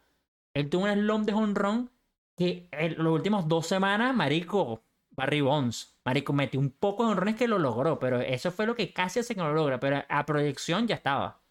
Él 0.54 0.70
tuvo 0.70 0.84
un 0.84 0.92
slump 0.92 1.26
de 1.26 1.32
honrón 1.32 1.90
que 2.36 2.68
en 2.70 2.98
las 2.98 3.06
últimas 3.06 3.48
dos 3.48 3.66
semanas, 3.66 4.14
Marico, 4.14 4.84
Barry 5.10 5.40
Bonds, 5.40 5.98
Marico 6.04 6.32
metió 6.32 6.60
un 6.60 6.70
poco 6.70 7.04
de 7.04 7.10
honrones 7.10 7.36
que 7.36 7.48
lo 7.48 7.58
logró, 7.58 7.98
pero 7.98 8.20
eso 8.20 8.50
fue 8.50 8.66
lo 8.66 8.74
que 8.74 8.92
casi 8.92 9.20
hace 9.20 9.34
que 9.34 9.40
no 9.40 9.48
lo 9.48 9.54
logra. 9.54 9.80
Pero 9.80 10.04
a 10.08 10.24
proyección 10.24 10.86
ya 10.86 10.94
estaba. 10.94 11.42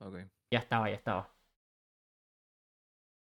Ok. 0.00 0.16
Ya 0.50 0.58
estaba, 0.58 0.88
ya 0.88 0.96
estaba. 0.96 1.34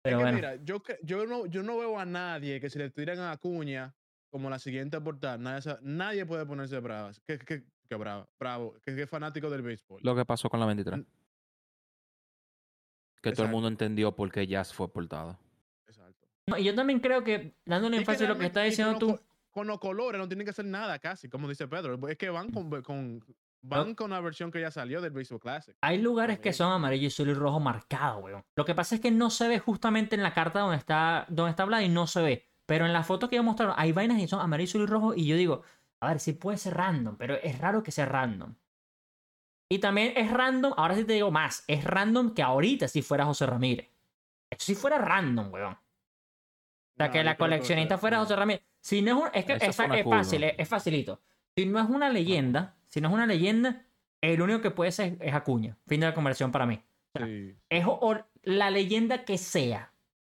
Es 0.05 0.11
Pero 0.11 0.17
que 0.17 0.23
bueno. 0.23 0.35
mira, 0.35 0.55
yo, 0.63 0.81
yo, 1.03 1.25
no, 1.25 1.45
yo 1.45 1.63
no 1.63 1.77
veo 1.77 1.97
a 1.99 2.05
nadie 2.05 2.59
que 2.59 2.69
si 2.69 2.77
le 2.77 2.89
tiran 2.89 3.19
a 3.19 3.31
Acuña 3.31 3.95
como 4.29 4.49
la 4.49 4.59
siguiente 4.59 4.99
portada, 4.99 5.37
nadie, 5.37 5.77
nadie 5.81 6.25
puede 6.25 6.45
ponerse 6.45 6.79
brava. 6.79 7.11
Que, 7.25 7.37
que, 7.39 7.63
que 7.87 7.95
brava, 7.95 8.27
bravo, 8.39 8.73
que, 8.83 8.95
que 8.95 9.03
es 9.03 9.09
fanático 9.09 9.49
del 9.49 9.61
béisbol. 9.61 10.01
Lo 10.03 10.15
que 10.15 10.25
pasó 10.25 10.49
con 10.49 10.59
la 10.59 10.65
23. 10.65 10.99
Mm. 10.99 11.03
Que 13.21 13.31
todo 13.31 13.45
el 13.45 13.51
mundo 13.51 13.69
entendió 13.69 14.13
por 14.13 14.31
qué 14.31 14.45
Jazz 14.45 14.73
fue 14.73 14.91
portada. 14.91 15.39
Exacto. 15.87 16.27
No, 16.47 16.57
y 16.57 16.65
yo 16.65 16.75
también 16.75 16.99
creo 16.99 17.23
que, 17.23 17.55
dándole 17.65 17.97
que 17.97 18.01
énfasis 18.01 18.23
a 18.23 18.29
lo 18.29 18.37
que 18.37 18.47
estás 18.47 18.65
diciendo 18.65 18.99
con 18.99 18.99
tú. 18.99 19.19
Con 19.49 19.67
los 19.67 19.79
colores 19.79 20.19
no 20.19 20.27
tienen 20.27 20.45
que 20.45 20.51
hacer 20.51 20.65
nada 20.65 20.97
casi, 20.99 21.29
como 21.29 21.47
dice 21.47 21.67
Pedro. 21.67 22.07
Es 22.09 22.17
que 22.17 22.29
van 22.29 22.51
con, 22.51 22.81
con, 22.81 23.23
van 23.61 23.95
con 23.95 24.09
la 24.09 24.19
versión 24.19 24.51
que 24.51 24.59
ya 24.59 24.71
salió 24.71 24.99
del 24.99 25.11
Baseball 25.11 25.39
Classic. 25.39 25.77
Hay 25.81 26.01
lugares 26.01 26.39
que 26.39 26.51
son 26.53 26.71
amarillo, 26.71 27.07
azul 27.07 27.29
y 27.29 27.33
rojo 27.33 27.59
marcado, 27.59 28.19
weón. 28.19 28.43
Lo 28.55 28.65
que 28.65 28.75
pasa 28.75 28.95
es 28.95 29.01
que 29.01 29.11
no 29.11 29.29
se 29.29 29.47
ve 29.47 29.59
justamente 29.59 30.15
en 30.15 30.23
la 30.23 30.33
carta 30.33 30.59
donde 30.59 30.77
está, 30.77 31.25
donde 31.29 31.51
está 31.51 31.65
Vlad 31.65 31.81
y 31.81 31.89
no 31.89 32.07
se 32.07 32.21
ve. 32.21 32.49
Pero 32.65 32.85
en 32.85 32.93
la 32.93 33.03
foto 33.03 33.29
que 33.29 33.35
yo 33.35 33.43
mostraron 33.43 33.75
hay 33.77 33.91
vainas 33.91 34.19
y 34.19 34.27
son 34.27 34.41
amarillo, 34.41 34.69
azul 34.69 34.81
y 34.81 34.85
rojo. 34.85 35.13
Y 35.13 35.27
yo 35.27 35.37
digo, 35.37 35.63
a 36.03 36.07
ver, 36.09 36.19
sí 36.19 36.33
puede 36.33 36.57
ser 36.57 36.75
random, 36.75 37.15
pero 37.17 37.35
es 37.35 37.57
raro 37.59 37.81
que 37.83 37.91
sea 37.91 38.05
random. 38.05 38.55
Y 39.69 39.79
también 39.79 40.13
es 40.15 40.29
random, 40.31 40.73
ahora 40.77 40.95
sí 40.95 41.03
te 41.05 41.13
digo 41.13 41.31
más, 41.31 41.63
es 41.67 41.83
random 41.83 42.33
que 42.33 42.43
ahorita 42.43 42.87
si 42.87 43.01
fuera 43.01 43.25
José 43.25 43.45
Ramírez. 43.45 43.89
Esto 44.51 44.65
si 44.65 44.75
fuera 44.75 44.97
random, 44.99 45.51
weón. 45.51 45.73
O 45.73 46.95
sea, 46.97 47.07
No, 47.07 47.13
que 47.13 47.23
la 47.23 47.37
coleccionista 47.37 47.97
fuera. 47.97 48.19
José 48.19 48.35
Ramírez. 48.35 48.61
Si 48.81 49.01
no 49.01 49.11
es 49.11 49.23
un- 49.23 49.29
es 49.33 49.45
que 49.45 49.53
es, 49.53 49.63
es 49.63 49.75
fácil, 49.75 50.43
es, 50.43 50.53
es 50.59 50.69
facilito. 50.69 51.21
Si 51.55 51.65
no 51.65 51.79
es 51.79 51.89
una 51.89 52.09
leyenda, 52.09 52.75
si 52.87 53.01
no 53.01 53.07
es 53.07 53.13
una 53.13 53.25
leyenda, 53.25 53.83
el 54.21 54.41
único 54.41 54.61
que 54.61 54.71
puede 54.71 54.91
ser 54.91 55.17
es 55.21 55.33
Acuña. 55.33 55.77
Fin 55.87 56.01
de 56.01 56.07
la 56.07 56.13
conversación 56.13 56.51
para 56.51 56.65
mí. 56.67 56.83
Sí. 57.15 57.55
Es 57.69 57.85
o- 57.85 57.97
o 58.01 58.17
la 58.43 58.69
leyenda 58.69 59.23
que 59.25 59.37
sea. 59.37 59.92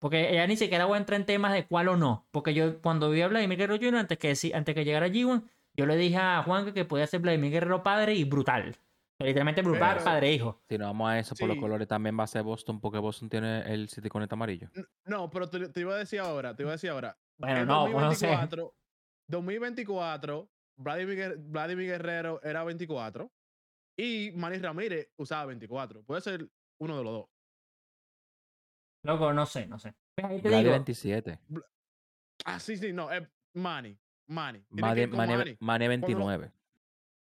Porque 0.03 0.33
ya 0.33 0.45
ni 0.47 0.57
siquiera 0.57 0.83
voy 0.83 0.95
a 0.95 0.97
entrar 0.97 1.17
en 1.17 1.25
temas 1.25 1.53
de 1.53 1.65
cuál 1.65 1.87
o 1.87 1.95
no. 1.95 2.27
Porque 2.31 2.53
yo 2.53 2.81
cuando 2.81 3.09
vi 3.09 3.21
a 3.21 3.29
Vladimir 3.29 3.57
Guerrero 3.57 3.77
Jr., 3.79 3.99
antes 3.99 4.17
que, 4.17 4.51
antes 4.53 4.75
que 4.75 4.83
llegara 4.83 5.07
G1, 5.07 5.43
yo 5.77 5.85
le 5.85 5.95
dije 5.95 6.17
a 6.17 6.43
Juan 6.43 6.73
que 6.73 6.83
podía 6.83 7.07
ser 7.07 7.21
Vladimir 7.21 7.51
Guerrero 7.53 7.83
padre 7.83 8.13
y 8.13 8.25
brutal. 8.25 8.75
Literalmente 9.19 9.61
brutal, 9.61 9.93
Pero- 9.93 10.03
padre 10.03 10.27
e 10.27 10.33
hijo. 10.33 10.61
Si 10.67 10.77
no 10.77 10.87
vamos 10.87 11.09
a 11.09 11.19
eso 11.19 11.35
por 11.35 11.47
los 11.47 11.57
colores, 11.57 11.87
también 11.87 12.19
va 12.19 12.25
a 12.25 12.27
ser 12.27 12.43
Boston 12.43 12.81
porque 12.81 12.97
Boston 12.97 13.29
tiene 13.29 13.61
el 13.73 13.87
City 13.87 14.09
Connect 14.09 14.33
amarillo. 14.33 14.69
No, 15.05 15.29
pero 15.29 15.49
te, 15.49 15.69
te 15.69 15.79
iba 15.79 15.95
a 15.95 15.99
decir 15.99 16.19
ahora, 16.19 16.53
te 16.53 16.63
iba 16.63 16.71
a 16.71 16.73
decir 16.73 16.89
ahora. 16.89 17.17
Bueno, 17.37 17.59
en 17.61 17.67
no, 17.67 17.83
pues 17.89 18.03
no 18.03 18.13
sé. 18.13 18.27
2024, 18.27 18.75
2024, 19.29 20.49
Vladimir, 20.75 21.37
Vladimir 21.37 21.87
Guerrero 21.87 22.41
era 22.43 22.65
24 22.65 23.31
y 23.97 24.31
Manny 24.35 24.57
Ramírez 24.57 25.09
usaba 25.15 25.45
24. 25.45 26.03
Puede 26.03 26.19
ser 26.19 26.49
uno 26.81 26.97
de 26.97 27.03
los 27.05 27.13
dos. 27.13 27.25
Loco, 29.03 29.33
no 29.33 29.45
sé, 29.45 29.67
no 29.67 29.77
sé. 29.79 29.93
Ahí 30.21 30.41
te 30.41 30.47
Vladi 30.47 30.63
digo, 30.63 30.71
27. 30.75 31.39
Ah, 32.45 32.59
sí, 32.59 32.77
sí, 32.77 32.93
no, 32.93 33.11
es 33.11 33.23
Manny. 33.53 33.97
Manny. 34.27 34.59
Que 34.75 34.81
Mane, 34.81 35.07
Manny. 35.07 35.57
Mane 35.59 35.87
29. 35.89 36.51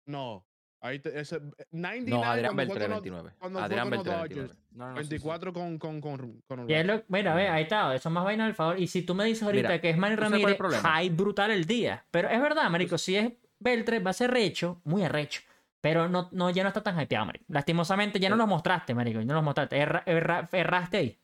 No, 0.08 0.46
Ahí 0.82 1.00
te, 1.00 1.20
ese, 1.20 1.42
99 1.72 2.10
No, 2.10 2.24
Adrián 2.24 2.56
Beltré 2.56 2.80
con 2.80 2.90
los- 2.92 3.02
29. 3.04 3.32
cuando 3.38 3.60
fue 3.60 3.66
Adrián 3.66 3.90
Beltré 3.90 4.12
Dodgers, 4.14 4.30
29. 4.30 4.60
No, 4.72 4.86
no, 4.86 4.92
no, 4.92 4.98
sí, 5.00 5.04
sí. 5.04 5.10
24 5.10 5.54
con, 5.54 5.78
con, 5.78 6.00
con, 6.00 6.42
con 6.48 6.70
Y 6.70 6.74
es 6.74 6.86
lo- 6.86 7.04
mira, 7.10 7.36
ve, 7.36 7.50
ahí 7.50 7.64
está, 7.64 7.94
eso 7.94 8.08
es 8.08 8.14
más 8.14 8.24
vaina 8.24 8.46
del 8.46 8.56
favor. 8.56 8.80
Y 8.80 8.88
si 8.88 9.02
tú 9.02 9.14
me 9.14 9.26
dices 9.26 9.44
ahorita 9.44 9.68
Mira, 9.68 9.82
que 9.82 9.90
es 9.90 9.98
Manny 9.98 10.16
¿tú 10.16 10.22
sabes 10.24 10.40
cuál 10.42 10.54
es 10.54 10.60
el 10.78 10.84
Ramírez, 10.84 11.04
hype 11.04 11.16
brutal 11.16 11.52
el 11.52 11.66
día. 11.66 12.06
Pero 12.12 12.30
es 12.30 12.42
verdad, 12.42 12.70
marico, 12.70 12.98
si 12.98 13.18
es 13.18 13.34
Beltre, 13.60 14.00
va 14.00 14.12
a 14.12 14.14
ser 14.14 14.32
recho, 14.32 14.80
muy 14.86 15.04
arrecho. 15.04 15.42
Pero 15.82 16.08
no, 16.08 16.30
no, 16.32 16.50
ya 16.50 16.64
no 16.64 16.70
está 16.70 16.82
tan 16.82 17.00
hypeado, 17.02 17.26
marico. 17.26 17.46
Lastimosamente, 17.50 18.18
ya 18.20 18.30
no 18.30 18.38
lo 18.38 18.48
mostraste, 18.48 18.96
marico. 18.96 19.20
Ya 19.20 19.26
no 19.26 19.34
lo 19.34 19.42
mostraste. 19.44 19.78
Erra- 19.78 20.04
erra- 20.06 20.48
erraste 20.52 20.98
ahí. 20.98 21.20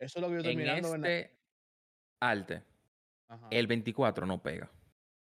Eso 0.00 0.18
es 0.18 0.22
lo 0.22 0.28
que 0.28 0.32
yo 0.34 0.38
estoy 0.38 0.52
En 0.54 0.58
mirando. 0.58 0.94
en 0.94 1.02
la- 1.02 1.08
este 1.08 1.36
arte, 2.20 2.62
Ajá. 3.28 3.46
el 3.50 3.66
24 3.66 4.26
no 4.26 4.42
pega. 4.42 4.70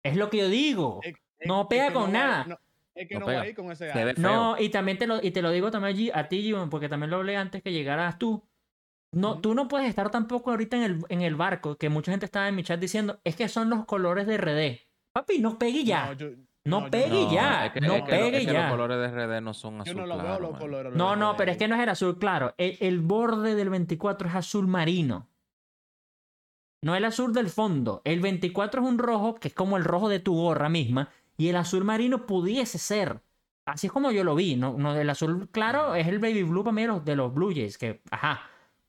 Es 0.03 0.15
lo 0.17 0.29
que 0.29 0.37
yo 0.37 0.49
digo. 0.49 0.99
Es- 1.03 1.15
es- 1.39 1.47
no 1.47 1.61
es 1.61 1.67
pega 1.67 1.87
que 1.87 1.93
con 1.93 2.11
nada. 2.11 2.43
no- 2.45 2.59
es 2.95 3.07
que 3.07 3.19
No 3.19 3.25
va 3.25 3.41
a 3.41 3.47
ir 3.47 3.55
con 3.55 3.71
ese 3.71 3.91
arte. 3.91 4.21
No, 4.21 4.55
y 4.59 4.69
también 4.69 4.97
te 4.97 5.07
lo, 5.07 5.21
y 5.21 5.31
te 5.31 5.41
lo 5.41 5.51
digo 5.51 5.71
también 5.71 5.95
allí- 5.95 6.11
a 6.13 6.27
ti, 6.27 6.41
Gibon, 6.41 6.69
porque 6.69 6.89
también 6.89 7.09
lo 7.09 7.17
hablé 7.17 7.35
antes 7.37 7.61
que 7.61 7.71
llegaras 7.71 8.17
tú. 8.17 8.43
No, 9.11 9.39
tú 9.39 9.53
no 9.53 9.67
puedes 9.67 9.87
estar 9.87 10.09
tampoco 10.11 10.51
ahorita 10.51 10.75
en 10.77 10.83
el, 10.83 10.99
en 11.09 11.21
el 11.21 11.35
barco, 11.35 11.77
que 11.77 11.87
mucha 11.89 12.11
gente 12.11 12.25
estaba 12.25 12.47
en 12.49 12.55
mi 12.55 12.63
chat 12.63 12.79
diciendo, 12.79 13.19
es 13.23 13.35
que 13.35 13.47
son 13.47 13.69
los 13.69 13.85
colores 13.85 14.27
de 14.27 14.35
RD. 14.37 14.81
Papi, 15.13 15.39
no 15.39 15.57
pegue 15.57 15.83
ya. 15.85 16.07
No, 16.07 16.13
yo- 16.13 16.31
No 16.65 16.85
yo 16.85 16.91
pegue 16.91 17.23
no- 17.25 17.31
ya, 17.31 17.65
es 17.67 17.73
que, 17.73 17.81
no 17.81 17.93
es 17.93 17.93
que 17.93 17.99
lo- 17.99 18.05
pegue 18.17 18.37
es 18.39 18.45
que 18.47 18.53
ya. 18.53 18.61
los 18.63 18.71
colores 18.71 18.97
de 18.97 19.07
RD 19.07 19.41
no 19.41 19.53
son 19.53 19.75
Yo 19.77 19.81
azul 19.83 19.95
no 19.97 20.05
lo 20.07 20.15
veo 20.15 20.23
claro, 20.25 20.41
los 20.41 20.51
man. 20.51 20.59
colores. 20.61 20.93
No, 20.95 21.11
de 21.11 21.17
no, 21.17 21.37
pero 21.37 21.51
es 21.51 21.57
que 21.57 21.67
no 21.67 21.75
es 21.75 21.81
el 21.81 21.89
azul 21.89 22.17
claro. 22.17 22.53
El, 22.57 22.77
el 22.81 22.99
borde 23.01 23.53
del 23.55 23.69
24 23.69 24.27
es 24.29 24.35
azul 24.35 24.65
marino. 24.67 25.27
No 26.83 26.95
el 26.95 27.05
azul 27.05 27.33
del 27.33 27.49
fondo. 27.49 28.01
El 28.03 28.19
24 28.19 28.81
es 28.81 28.87
un 28.87 28.97
rojo 28.97 29.35
que 29.35 29.47
es 29.49 29.53
como 29.53 29.77
el 29.77 29.83
rojo 29.83 30.09
de 30.09 30.19
tu 30.19 30.35
gorra 30.35 30.69
misma. 30.69 31.09
Y 31.37 31.49
el 31.49 31.55
azul 31.55 31.83
marino 31.83 32.25
pudiese 32.25 32.77
ser. 32.77 33.21
Así 33.67 33.87
es 33.87 33.93
como 33.93 34.11
yo 34.11 34.23
lo 34.23 34.35
vi. 34.35 34.55
No, 34.55 34.73
no, 34.77 34.95
el 34.95 35.09
azul 35.09 35.49
claro 35.51 35.95
es 35.95 36.07
el 36.07 36.19
baby 36.19 36.43
blue 36.43 36.63
para 36.63 36.73
mí 36.73 36.81
de 36.83 36.87
los, 36.87 37.05
de 37.05 37.15
los 37.15 37.33
Blue 37.33 37.51
Jays. 37.53 37.77
Que, 37.77 38.01
ajá. 38.11 38.41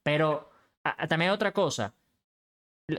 Pero 0.02 0.50
a- 0.84 1.02
a- 1.04 1.06
también 1.08 1.30
hay 1.30 1.34
otra 1.34 1.52
cosa. 1.52 1.94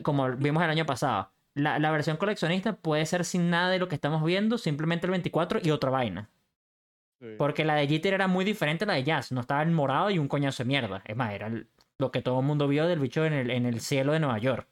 Como 0.04 0.30
vimos 0.34 0.62
el 0.64 0.70
año 0.72 0.86
pasado. 0.86 1.32
La, 1.58 1.80
la 1.80 1.92
versión 1.92 2.18
coleccionista 2.18 2.76
puede 2.76 3.06
ser 3.06 3.26
sin 3.26 3.50
nada 3.50 3.70
de 3.70 3.80
lo 3.80 3.88
que 3.88 3.96
estamos 3.96 4.24
viendo. 4.24 4.58
Simplemente 4.58 5.08
el 5.08 5.12
24 5.12 5.60
y 5.64 5.72
otra 5.72 5.90
vaina. 5.90 6.30
Sí. 7.22 7.36
Porque 7.38 7.66
la 7.66 7.76
de 7.76 7.88
Jeter 7.88 8.14
era 8.14 8.28
muy 8.28 8.46
diferente 8.46 8.84
a 8.84 8.88
la 8.88 8.94
de 8.94 9.04
Jazz. 9.04 9.32
No 9.32 9.42
estaba 9.42 9.64
en 9.64 9.74
morado 9.74 10.10
y 10.12 10.20
un 10.20 10.28
coñazo 10.28 10.64
de 10.64 10.68
mierda. 10.68 11.02
Es 11.06 11.16
más, 11.16 11.34
era 11.34 11.48
el- 11.48 11.68
lo 12.00 12.12
que 12.12 12.22
todo 12.22 12.40
el 12.42 12.46
mundo 12.46 12.68
vio 12.68 12.86
del 12.88 13.00
bicho 13.00 13.26
en 13.26 13.34
el, 13.34 13.50
en 13.50 13.66
el 13.66 13.80
cielo 13.82 14.14
de 14.14 14.20
Nueva 14.20 14.38
York. 14.38 14.68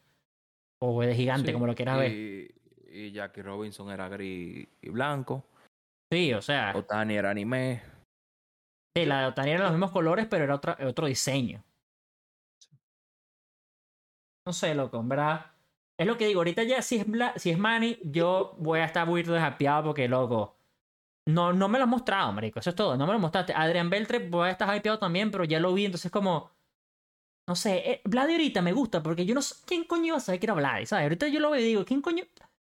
O 0.80 1.02
de 1.02 1.16
gigante, 1.16 1.48
Sí, 1.48 1.54
como 1.54 1.66
lo 1.66 1.74
quieras 1.74 1.98
ver. 1.98 2.12
y, 2.12 2.52
y 2.88 3.12
Jackie 3.12 3.42
Robinson 3.42 3.90
era 3.90 4.08
gris 4.10 4.68
y 4.82 4.90
blanco. 4.90 5.44
Sí, 6.14 6.34
o 6.34 6.42
sea, 6.42 6.72
Otani 6.76 7.16
era 7.16 7.32
anime. 7.32 7.82
sí, 8.96 9.06
la 9.06 9.22
de 9.22 9.26
Otani 9.28 9.50
eran 9.52 9.64
los 9.64 9.72
mismos 9.72 9.90
colores, 9.92 10.28
pero 10.30 10.44
era 10.44 10.54
otra, 10.56 10.78
otro 10.86 11.08
diseño. 11.08 11.64
No 14.46 14.54
sé, 14.54 14.76
loco, 14.76 15.00
en 15.00 15.10
verdad. 15.10 15.52
Es 15.98 16.08
lo 16.08 16.18
que 16.18 16.28
digo, 16.28 16.42
ahorita 16.42 16.64
ya 16.64 16.82
si 16.82 16.98
es, 16.98 17.08
Bla- 17.08 17.34
si 17.38 17.52
es 17.52 17.58
Manny, 17.58 18.00
yo 18.04 18.56
voy 18.60 18.80
a 18.80 18.86
estar 18.86 19.08
muy 19.08 19.24
deshapiado 19.24 19.84
porque, 19.86 20.08
loco, 20.10 20.58
no, 21.26 21.54
no 21.54 21.70
me 21.70 21.78
lo 21.80 21.86
has 21.86 21.90
mostrado, 21.90 22.32
marico. 22.34 22.60
Eso 22.60 22.72
es 22.72 22.76
todo, 22.76 22.98
no 22.98 23.08
me 23.08 23.14
lo 23.14 23.20
mostraste. 23.20 23.54
Adrián 23.56 23.90
Beltre 23.90 24.30
voy 24.30 24.48
a 24.50 24.52
estar 24.52 24.76
hypeado 24.76 25.00
también, 25.00 25.32
pero 25.32 25.44
ya 25.46 25.60
lo 25.60 25.74
vi, 25.74 25.86
entonces 25.86 26.12
como... 26.12 26.52
No 27.48 27.56
sé, 27.56 27.92
eh, 27.92 28.02
Vladi 28.06 28.34
ahorita 28.34 28.62
me 28.64 28.74
gusta 28.74 29.04
porque 29.04 29.26
yo 29.26 29.36
no 29.36 29.42
sé 29.42 29.56
quién 29.68 29.84
coño 29.86 30.06
iba 30.08 30.18
a 30.18 30.20
saber 30.20 30.40
que 30.40 30.48
era 30.48 30.56
Vladi, 30.56 30.86
¿sabes? 30.88 31.04
Ahorita 31.04 31.28
yo 31.28 31.40
lo 31.40 31.52
veo 31.52 31.62
y 31.62 31.66
digo, 31.66 31.86
¿quién 31.86 32.02
coño? 32.02 32.24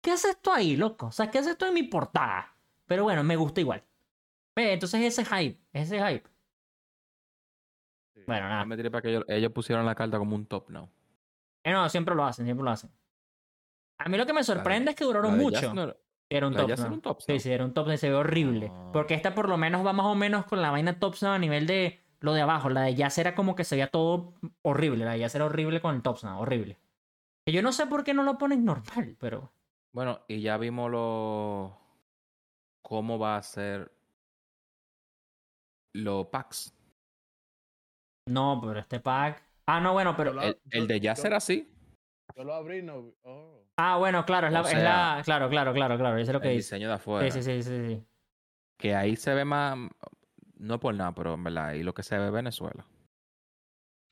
¿Qué 0.01 0.11
haces 0.11 0.39
tú 0.41 0.51
ahí, 0.51 0.77
loco? 0.77 1.07
O 1.07 1.11
sea, 1.11 1.31
¿qué 1.31 1.39
haces 1.39 1.57
tú 1.57 1.65
en 1.65 1.73
mi 1.73 1.83
portada? 1.83 2.55
Pero 2.85 3.03
bueno, 3.03 3.23
me 3.23 3.35
gusta 3.35 3.61
igual. 3.61 3.83
Ve, 4.55 4.73
entonces 4.73 5.01
ese 5.01 5.25
hype, 5.25 5.59
ese 5.73 5.97
hype. 5.97 6.29
Sí. 8.15 8.21
Bueno, 8.27 8.47
nada. 8.47 8.65
Me 8.65 8.77
tiré 8.77 8.91
para 8.91 9.01
que 9.01 9.09
ellos, 9.09 9.25
ellos 9.27 9.51
pusieron 9.51 9.85
la 9.85 9.95
carta 9.95 10.17
como 10.19 10.35
un 10.35 10.45
top 10.45 10.69
now. 10.69 10.87
Eh, 11.63 11.71
no, 11.71 11.89
siempre 11.89 12.15
lo 12.15 12.23
hacen, 12.25 12.45
siempre 12.45 12.63
lo 12.63 12.71
hacen. 12.71 12.91
A 13.99 14.07
mí 14.09 14.17
lo 14.17 14.25
que 14.25 14.33
me 14.33 14.43
sorprende 14.43 14.91
es 14.91 14.97
que 14.97 15.03
duraron 15.03 15.37
mucho. 15.37 15.61
Jazz 15.61 15.73
no 15.73 15.83
era- 15.83 15.95
un 16.47 16.53
top 16.53 16.69
era 16.69 16.91
un 16.91 17.01
top 17.01 17.21
Sí, 17.21 17.39
sí, 17.39 17.51
era 17.51 17.65
un 17.65 17.73
top 17.73 17.89
se 17.97 18.09
ve 18.09 18.15
horrible. 18.15 18.71
Ah. 18.71 18.89
Porque 18.93 19.13
esta 19.13 19.33
por 19.35 19.49
lo 19.49 19.57
menos 19.57 19.85
va 19.85 19.93
más 19.93 20.05
o 20.05 20.15
menos 20.15 20.45
con 20.45 20.61
la 20.61 20.71
vaina 20.71 20.99
top 20.99 21.15
a 21.23 21.37
nivel 21.39 21.67
de 21.67 21.99
lo 22.21 22.33
de 22.33 22.41
abajo. 22.41 22.69
La 22.69 22.83
de 22.83 22.95
Jazz 22.95 23.17
era 23.17 23.35
como 23.35 23.55
que 23.55 23.63
se 23.63 23.75
veía 23.75 23.87
todo 23.87 24.35
horrible. 24.61 25.05
La 25.05 25.13
de 25.13 25.19
Jazz 25.19 25.35
era 25.35 25.45
horrible 25.45 25.81
con 25.81 25.95
el 25.95 26.01
top 26.01 26.17
horrible. 26.37 26.77
Que 27.45 27.51
yo 27.51 27.61
no 27.61 27.71
sé 27.71 27.87
por 27.87 28.03
qué 28.03 28.13
no 28.13 28.23
lo 28.23 28.37
ponen 28.37 28.63
normal, 28.63 29.17
pero... 29.19 29.51
Bueno, 29.91 30.19
y 30.27 30.41
ya 30.41 30.57
vimos 30.57 30.91
lo 30.91 31.75
cómo 32.83 33.17
va 33.17 33.37
a 33.37 33.41
ser 33.43 33.91
los 35.93 36.27
packs. 36.27 36.73
No, 38.27 38.61
pero 38.63 38.79
este 38.79 38.99
pack... 38.99 39.43
Ah, 39.65 39.79
no, 39.79 39.93
bueno, 39.93 40.15
pero... 40.15 40.39
El, 40.41 40.59
el 40.69 40.87
de 40.87 40.99
Jazz 40.99 41.25
era 41.25 41.37
así. 41.37 41.67
Yo 42.39 42.45
lo 42.45 42.53
abrí, 42.53 42.81
no. 42.81 43.11
Oh. 43.23 43.65
Ah, 43.75 43.97
bueno, 43.97 44.25
claro, 44.25 44.47
es 44.47 44.53
la... 44.53 44.61
es 45.19 45.25
Claro, 45.25 45.49
claro, 45.49 45.73
claro, 45.73 45.97
claro. 45.97 46.17
Eso 46.17 46.31
es 46.31 46.33
lo 46.33 46.39
que 46.39 46.47
El 46.51 46.55
dice. 46.55 46.75
diseño 46.75 46.87
de 46.87 46.93
afuera. 46.93 47.29
Sí, 47.29 47.43
sí, 47.43 47.61
sí, 47.61 47.63
sí, 47.63 47.87
sí. 47.89 48.03
Que 48.77 48.95
ahí 48.95 49.17
se 49.17 49.33
ve 49.33 49.43
más. 49.43 49.77
No 50.55 50.79
por 50.79 50.95
nada, 50.95 51.13
pero 51.13 51.33
en 51.33 51.43
verdad, 51.43 51.65
ahí 51.67 51.83
lo 51.83 51.93
que 51.93 52.01
se 52.01 52.17
ve 52.17 52.27
es 52.27 52.31
Venezuela. 52.31 52.85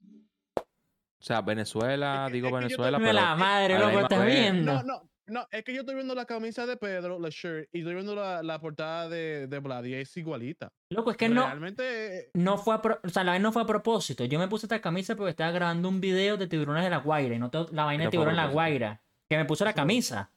O 0.03 1.23
sea, 1.23 1.39
Venezuela, 1.39 2.27
digo 2.29 2.49
yo 2.49 2.55
Venezuela, 2.55 2.97
pero. 2.97 3.13
la 3.13 3.35
madre, 3.35 3.79
loco, 3.79 4.01
estás 4.01 4.25
viendo. 4.25 4.73
No, 4.73 4.83
no, 4.83 5.06
no, 5.27 5.47
es 5.51 5.63
que 5.63 5.73
yo 5.73 5.81
estoy 5.81 5.95
viendo 5.95 6.15
la 6.15 6.25
camisa 6.25 6.65
de 6.65 6.77
Pedro, 6.77 7.19
la 7.19 7.29
shirt, 7.29 7.69
y 7.71 7.79
estoy 7.79 7.93
viendo 7.93 8.15
la, 8.15 8.41
la 8.43 8.59
portada 8.59 9.07
de, 9.09 9.47
de 9.47 9.59
Vlad, 9.59 9.83
y 9.85 9.93
es 9.93 10.15
igualita. 10.17 10.69
Loco, 10.89 11.11
es 11.11 11.17
que 11.17 11.29
no... 11.29 11.45
Realmente, 11.45 12.17
eh, 12.19 12.29
No 12.33 12.57
fue 12.57 12.75
a 12.75 12.81
pro- 12.81 12.99
o 13.03 13.09
sea, 13.09 13.23
la 13.23 13.31
vaina 13.31 13.43
no 13.43 13.51
fue 13.51 13.61
a 13.61 13.65
propósito. 13.65 14.25
Yo 14.25 14.39
me 14.39 14.47
puse 14.47 14.65
esta 14.65 14.81
camisa 14.81 15.15
porque 15.15 15.31
estaba 15.31 15.51
grabando 15.51 15.89
un 15.89 16.01
video 16.01 16.37
de 16.37 16.47
tiburones 16.47 16.83
de 16.83 16.89
la 16.89 16.97
Guaira 16.97 17.35
y 17.35 17.39
no 17.39 17.49
to- 17.49 17.67
la 17.71 17.85
vaina 17.85 18.05
de 18.05 18.09
tiburón 18.09 18.31
en 18.31 18.37
la. 18.37 18.47
Guaira. 18.47 19.01
Que 19.29 19.37
me 19.37 19.45
puse 19.45 19.63
la 19.65 19.73
camisa. 19.73 20.31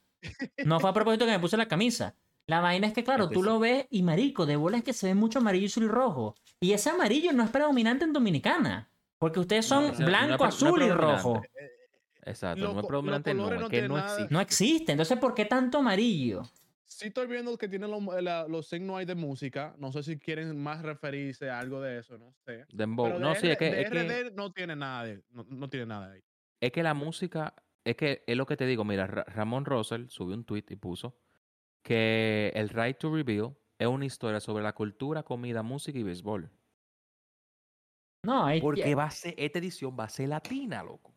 No 0.65 0.81
fue 0.81 0.91
a 0.91 0.93
propósito 0.93 1.25
que 1.25 1.31
me 1.33 1.39
puse 1.41 1.57
la 1.57 1.67
camisa. 1.69 2.15
La 2.47 2.61
vaina 2.61 2.87
es 2.89 2.93
que, 2.93 3.05
claro, 3.05 3.25
Este 3.25 3.35
tú 3.35 3.43
lo 3.45 3.61
ves 3.61 3.87
y 3.91 4.03
marico, 4.03 4.45
de 4.45 4.57
bola 4.57 4.79
es 4.79 4.83
que 4.85 4.93
se 4.93 5.07
ve 5.07 5.15
mucho 5.15 5.39
amarillo 5.39 5.67
azul 5.67 5.85
y 5.85 5.89
rojo. 5.89 6.35
Y 6.59 6.73
ese 6.73 6.91
amarillo 6.91 7.33
no 7.33 7.45
es 7.45 7.51
predominante 7.51 8.05
en 8.05 8.13
Dominicana. 8.13 8.91
Porque 9.19 9.39
ustedes 9.39 9.67
son 9.67 9.85
No, 9.87 9.93
no, 9.93 9.99
no 10.01 10.07
blanco, 10.07 10.45
no 10.45 10.49
azul 10.49 10.83
y 10.83 10.91
rojo. 10.91 11.43
Exacto, 12.25 12.73
no 12.73 12.81
es 12.81 12.87
predominante, 12.87 13.35
no, 13.35 13.53
es 13.53 13.69
que 13.69 13.89
no 13.89 13.99
existe. 13.99 14.29
No 14.35 14.41
existe. 14.41 14.93
Entonces, 14.93 15.19
¿por 15.19 15.35
qué 15.35 15.45
tanto 15.45 15.79
amarillo? 15.79 16.43
sí 16.85 17.07
estoy 17.07 17.29
viendo 17.29 17.57
que 17.57 17.69
tienen 17.69 17.89
los, 17.91 18.03
la- 18.23 18.49
los 18.49 18.67
signos 18.69 18.99
ahí 18.99 19.05
de 19.05 19.15
música. 19.15 19.75
No 19.79 19.93
sé 19.93 20.03
si 20.03 20.19
quieren 20.19 20.61
más 20.61 20.83
referirse 20.83 21.49
a 21.49 21.59
algo 21.61 21.81
de 21.81 21.99
eso, 22.01 22.19
no 22.19 22.33
sé. 22.45 22.67
Dembow. 22.73 23.07
Pero 23.07 23.19
de, 23.21 23.25
No, 23.25 23.35
sí, 23.37 23.49
es 23.49 23.57
que, 23.57 23.71
de 23.71 23.81
es, 23.83 23.91
que, 23.91 24.01
RD 24.01 24.31
no 24.35 24.53
tiene 24.53 24.75
nada 24.77 25.05
de, 25.05 25.23
no, 25.31 25.45
no 25.49 25.71
tiene 25.71 25.87
nada 25.87 26.13
ahí. 26.13 26.21
es 26.61 26.73
que 26.73 26.83
la 26.83 26.93
música. 26.95 27.55
Es 27.85 27.97
que 27.97 28.23
es 28.27 28.37
lo 28.37 28.45
que 28.45 28.57
te 28.57 28.67
digo. 28.67 28.85
Mira, 28.85 29.07
Ra- 29.07 29.25
Ramón 29.25 29.65
Russell 29.65 30.09
subió 30.09 30.35
un 30.35 30.45
tweet 30.45 30.65
y 30.69 30.77
puso 30.77 31.17
que 31.83 32.53
el 32.55 32.69
Right 32.69 32.99
to 32.99 33.15
Reveal 33.15 33.57
es 33.79 33.87
una 33.87 34.05
historia 34.05 34.41
sobre 34.41 34.63
la 34.63 34.75
cultura, 34.75 35.23
comida, 35.23 35.63
música 35.63 35.99
y 35.99 36.03
béisbol. 36.03 36.51
No, 38.23 38.47
Porque 38.61 38.95
va 38.95 39.05
a 39.05 39.11
ser, 39.11 39.35
esta 39.39 39.59
edición 39.59 39.97
va 39.99 40.05
a 40.05 40.09
ser 40.11 40.29
latina, 40.29 40.83
loco. 40.83 41.15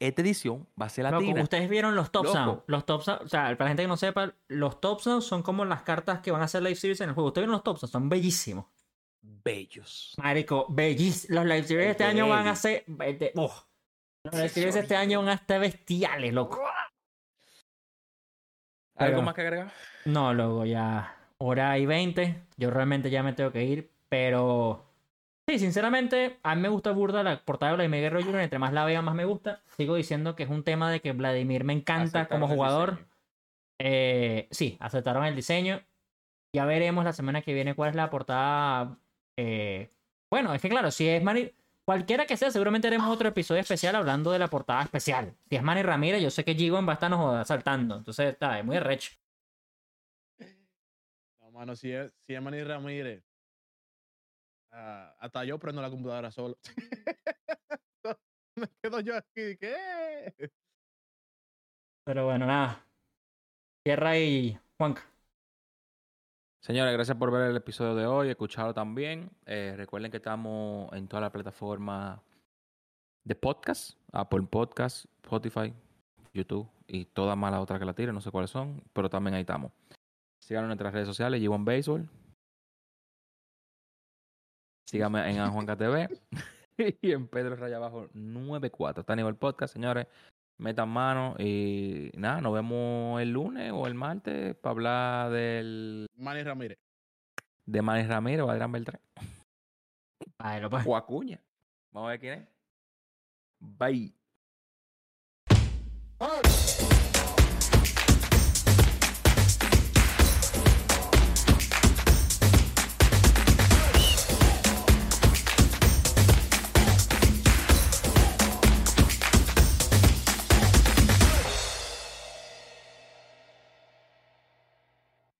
Esta 0.00 0.22
edición 0.22 0.66
va 0.80 0.86
a 0.86 0.88
ser 0.88 1.04
latina. 1.04 1.30
Loco, 1.32 1.42
ustedes 1.42 1.68
vieron 1.68 1.94
los 1.94 2.10
top 2.10 2.24
Loco. 2.24 2.34
sound. 2.36 2.62
Los 2.66 2.86
top 2.86 3.02
sound, 3.02 3.22
o 3.22 3.28
sea, 3.28 3.42
para 3.56 3.64
la 3.64 3.68
gente 3.68 3.82
que 3.82 3.88
no 3.88 3.96
sepa, 3.98 4.32
los 4.48 4.80
top 4.80 5.00
sound 5.00 5.22
son 5.22 5.42
como 5.42 5.64
las 5.66 5.82
cartas 5.82 6.20
que 6.20 6.30
van 6.30 6.40
a 6.40 6.46
hacer 6.46 6.62
live 6.62 6.74
series 6.74 7.00
en 7.02 7.10
el 7.10 7.14
juego. 7.14 7.28
Ustedes 7.28 7.42
vieron 7.44 7.52
los 7.52 7.62
top 7.62 7.78
sound, 7.78 7.92
son 7.92 8.08
bellísimos. 8.08 8.64
Bellos. 9.22 10.14
Marico, 10.16 10.66
bellísimos. 10.70 11.36
Los 11.36 11.44
live 11.44 11.64
series 11.64 11.90
este 11.90 12.04
año 12.04 12.28
van 12.28 12.48
a 12.48 12.56
ser. 12.56 12.84
oh. 13.36 13.64
Los 14.24 14.34
live 14.34 14.48
series 14.48 14.76
este 14.76 14.96
año 14.96 15.20
van 15.20 15.28
a 15.28 15.34
estar 15.34 15.60
bestiales, 15.60 16.32
loco. 16.32 16.60
¿Algo 18.96 19.16
Pero- 19.16 19.22
más 19.22 19.34
que 19.34 19.40
agregar? 19.42 19.72
No, 20.06 20.32
loco, 20.34 20.64
ya. 20.64 21.14
Hora 21.38 21.78
y 21.78 21.86
20. 21.86 22.42
Yo 22.56 22.70
realmente 22.70 23.10
ya 23.10 23.22
me 23.22 23.32
tengo 23.34 23.52
que 23.52 23.64
ir. 23.64 23.90
Pero. 24.08 24.86
Sí, 25.50 25.58
sinceramente, 25.58 26.38
a 26.44 26.54
mí 26.54 26.62
me 26.62 26.68
gusta 26.68 26.92
burda 26.92 27.24
la 27.24 27.44
portada 27.44 27.72
de 27.72 27.76
Vladimir 27.78 28.02
Guerrero 28.02 28.24
Jr. 28.24 28.42
Entre 28.42 28.60
más 28.60 28.72
la 28.72 28.84
vea, 28.84 29.02
más 29.02 29.16
me 29.16 29.24
gusta. 29.24 29.60
Sigo 29.76 29.96
diciendo 29.96 30.36
que 30.36 30.44
es 30.44 30.48
un 30.48 30.62
tema 30.62 30.92
de 30.92 31.00
que 31.00 31.10
Vladimir 31.10 31.64
me 31.64 31.72
encanta 31.72 32.20
Aceptaron 32.20 32.40
como 32.40 32.54
jugador. 32.54 32.98
Eh, 33.80 34.46
sí, 34.52 34.76
aceptaron 34.78 35.24
el 35.24 35.34
diseño. 35.34 35.82
Ya 36.52 36.66
veremos 36.66 37.04
la 37.04 37.12
semana 37.12 37.42
que 37.42 37.52
viene 37.52 37.74
cuál 37.74 37.90
es 37.90 37.96
la 37.96 38.10
portada. 38.10 38.96
eh, 39.36 39.90
Bueno, 40.30 40.54
es 40.54 40.62
que 40.62 40.68
claro, 40.68 40.92
si 40.92 41.08
es 41.08 41.20
Manny. 41.20 41.52
Cualquiera 41.84 42.26
que 42.26 42.36
sea, 42.36 42.52
seguramente 42.52 42.86
haremos 42.86 43.08
otro 43.08 43.28
episodio 43.28 43.60
especial 43.60 43.96
hablando 43.96 44.30
de 44.30 44.38
la 44.38 44.46
portada 44.46 44.82
especial. 44.82 45.34
Si 45.48 45.56
es 45.56 45.62
Manny 45.64 45.82
Ramírez, 45.82 46.22
yo 46.22 46.30
sé 46.30 46.44
que 46.44 46.54
Gigon 46.54 46.86
va 46.86 46.92
a 46.92 46.94
estar 46.94 47.10
nos 47.10 47.44
saltando. 47.48 47.96
Entonces, 47.96 48.34
está, 48.34 48.56
es 48.56 48.64
muy 48.64 48.78
recho. 48.78 49.10
No, 51.40 51.50
mano, 51.50 51.74
si 51.74 51.90
es, 51.90 52.12
si 52.24 52.34
es 52.34 52.40
Manny 52.40 52.62
Ramírez, 52.62 53.24
ah, 54.72 55.14
hasta 55.18 55.44
yo 55.44 55.58
prendo 55.58 55.82
la 55.82 55.90
computadora 55.90 56.30
solo. 56.30 56.58
Me 58.56 58.66
quedo 58.82 59.00
yo 59.00 59.16
aquí, 59.16 59.56
¿qué? 59.56 60.50
Pero 62.04 62.24
bueno, 62.26 62.46
nada. 62.46 62.84
Tierra 63.84 64.18
y 64.18 64.58
Juanca. 64.76 65.02
Señores, 66.62 66.92
gracias 66.92 67.16
por 67.16 67.30
ver 67.30 67.50
el 67.50 67.56
episodio 67.56 67.94
de 67.94 68.06
hoy, 68.06 68.28
escucharlo 68.28 68.74
también. 68.74 69.30
Eh, 69.46 69.74
recuerden 69.76 70.10
que 70.10 70.18
estamos 70.18 70.92
en 70.92 71.08
toda 71.08 71.22
la 71.22 71.32
plataforma 71.32 72.22
de 73.24 73.34
podcast, 73.34 73.98
Apple 74.12 74.42
Podcast, 74.42 75.06
Spotify, 75.22 75.72
YouTube 76.34 76.68
y 76.86 77.06
todas 77.06 77.36
más 77.36 77.50
las 77.50 77.60
otras 77.60 77.78
que 77.78 77.86
la 77.86 77.94
tiren, 77.94 78.14
no 78.14 78.20
sé 78.20 78.30
cuáles 78.30 78.50
son, 78.50 78.82
pero 78.92 79.08
también 79.08 79.34
ahí 79.34 79.40
estamos. 79.42 79.72
Síganos 80.38 80.64
en 80.64 80.68
nuestras 80.68 80.92
redes 80.92 81.08
sociales, 81.08 81.40
G1 81.40 81.64
Baseball. 81.64 82.08
Síganme 84.90 85.30
en 85.30 85.48
Juanca 85.52 85.76
TV 85.76 86.08
y 87.00 87.12
en 87.12 87.28
Pedro 87.28 87.54
Raya 87.54 87.76
Abajo 87.76 88.08
94. 88.12 89.02
Está 89.02 89.12
a 89.12 89.16
nivel 89.16 89.36
podcast, 89.36 89.72
señores. 89.72 90.08
Metan 90.58 90.88
mano 90.88 91.36
y 91.38 92.10
nada, 92.16 92.40
nos 92.40 92.52
vemos 92.52 93.22
el 93.22 93.30
lunes 93.30 93.72
o 93.72 93.86
el 93.86 93.94
martes 93.94 94.54
para 94.56 94.70
hablar 94.72 95.30
del 95.30 96.06
Manny 96.16 96.42
Ramírez. 96.42 96.78
de 97.64 97.80
Manny 97.82 98.02
Ramírez 98.06 98.42
o 98.42 98.50
Adrián 98.50 98.70
Beltrán 98.72 99.00
Bueno, 100.38 100.68
pues. 100.68 100.84
o 100.86 100.96
Acuña. 100.96 101.40
Vamos 101.92 102.08
a 102.08 102.10
ver 102.10 102.20
quién 102.20 102.40
es. 102.40 102.48
Bye. 103.60 104.14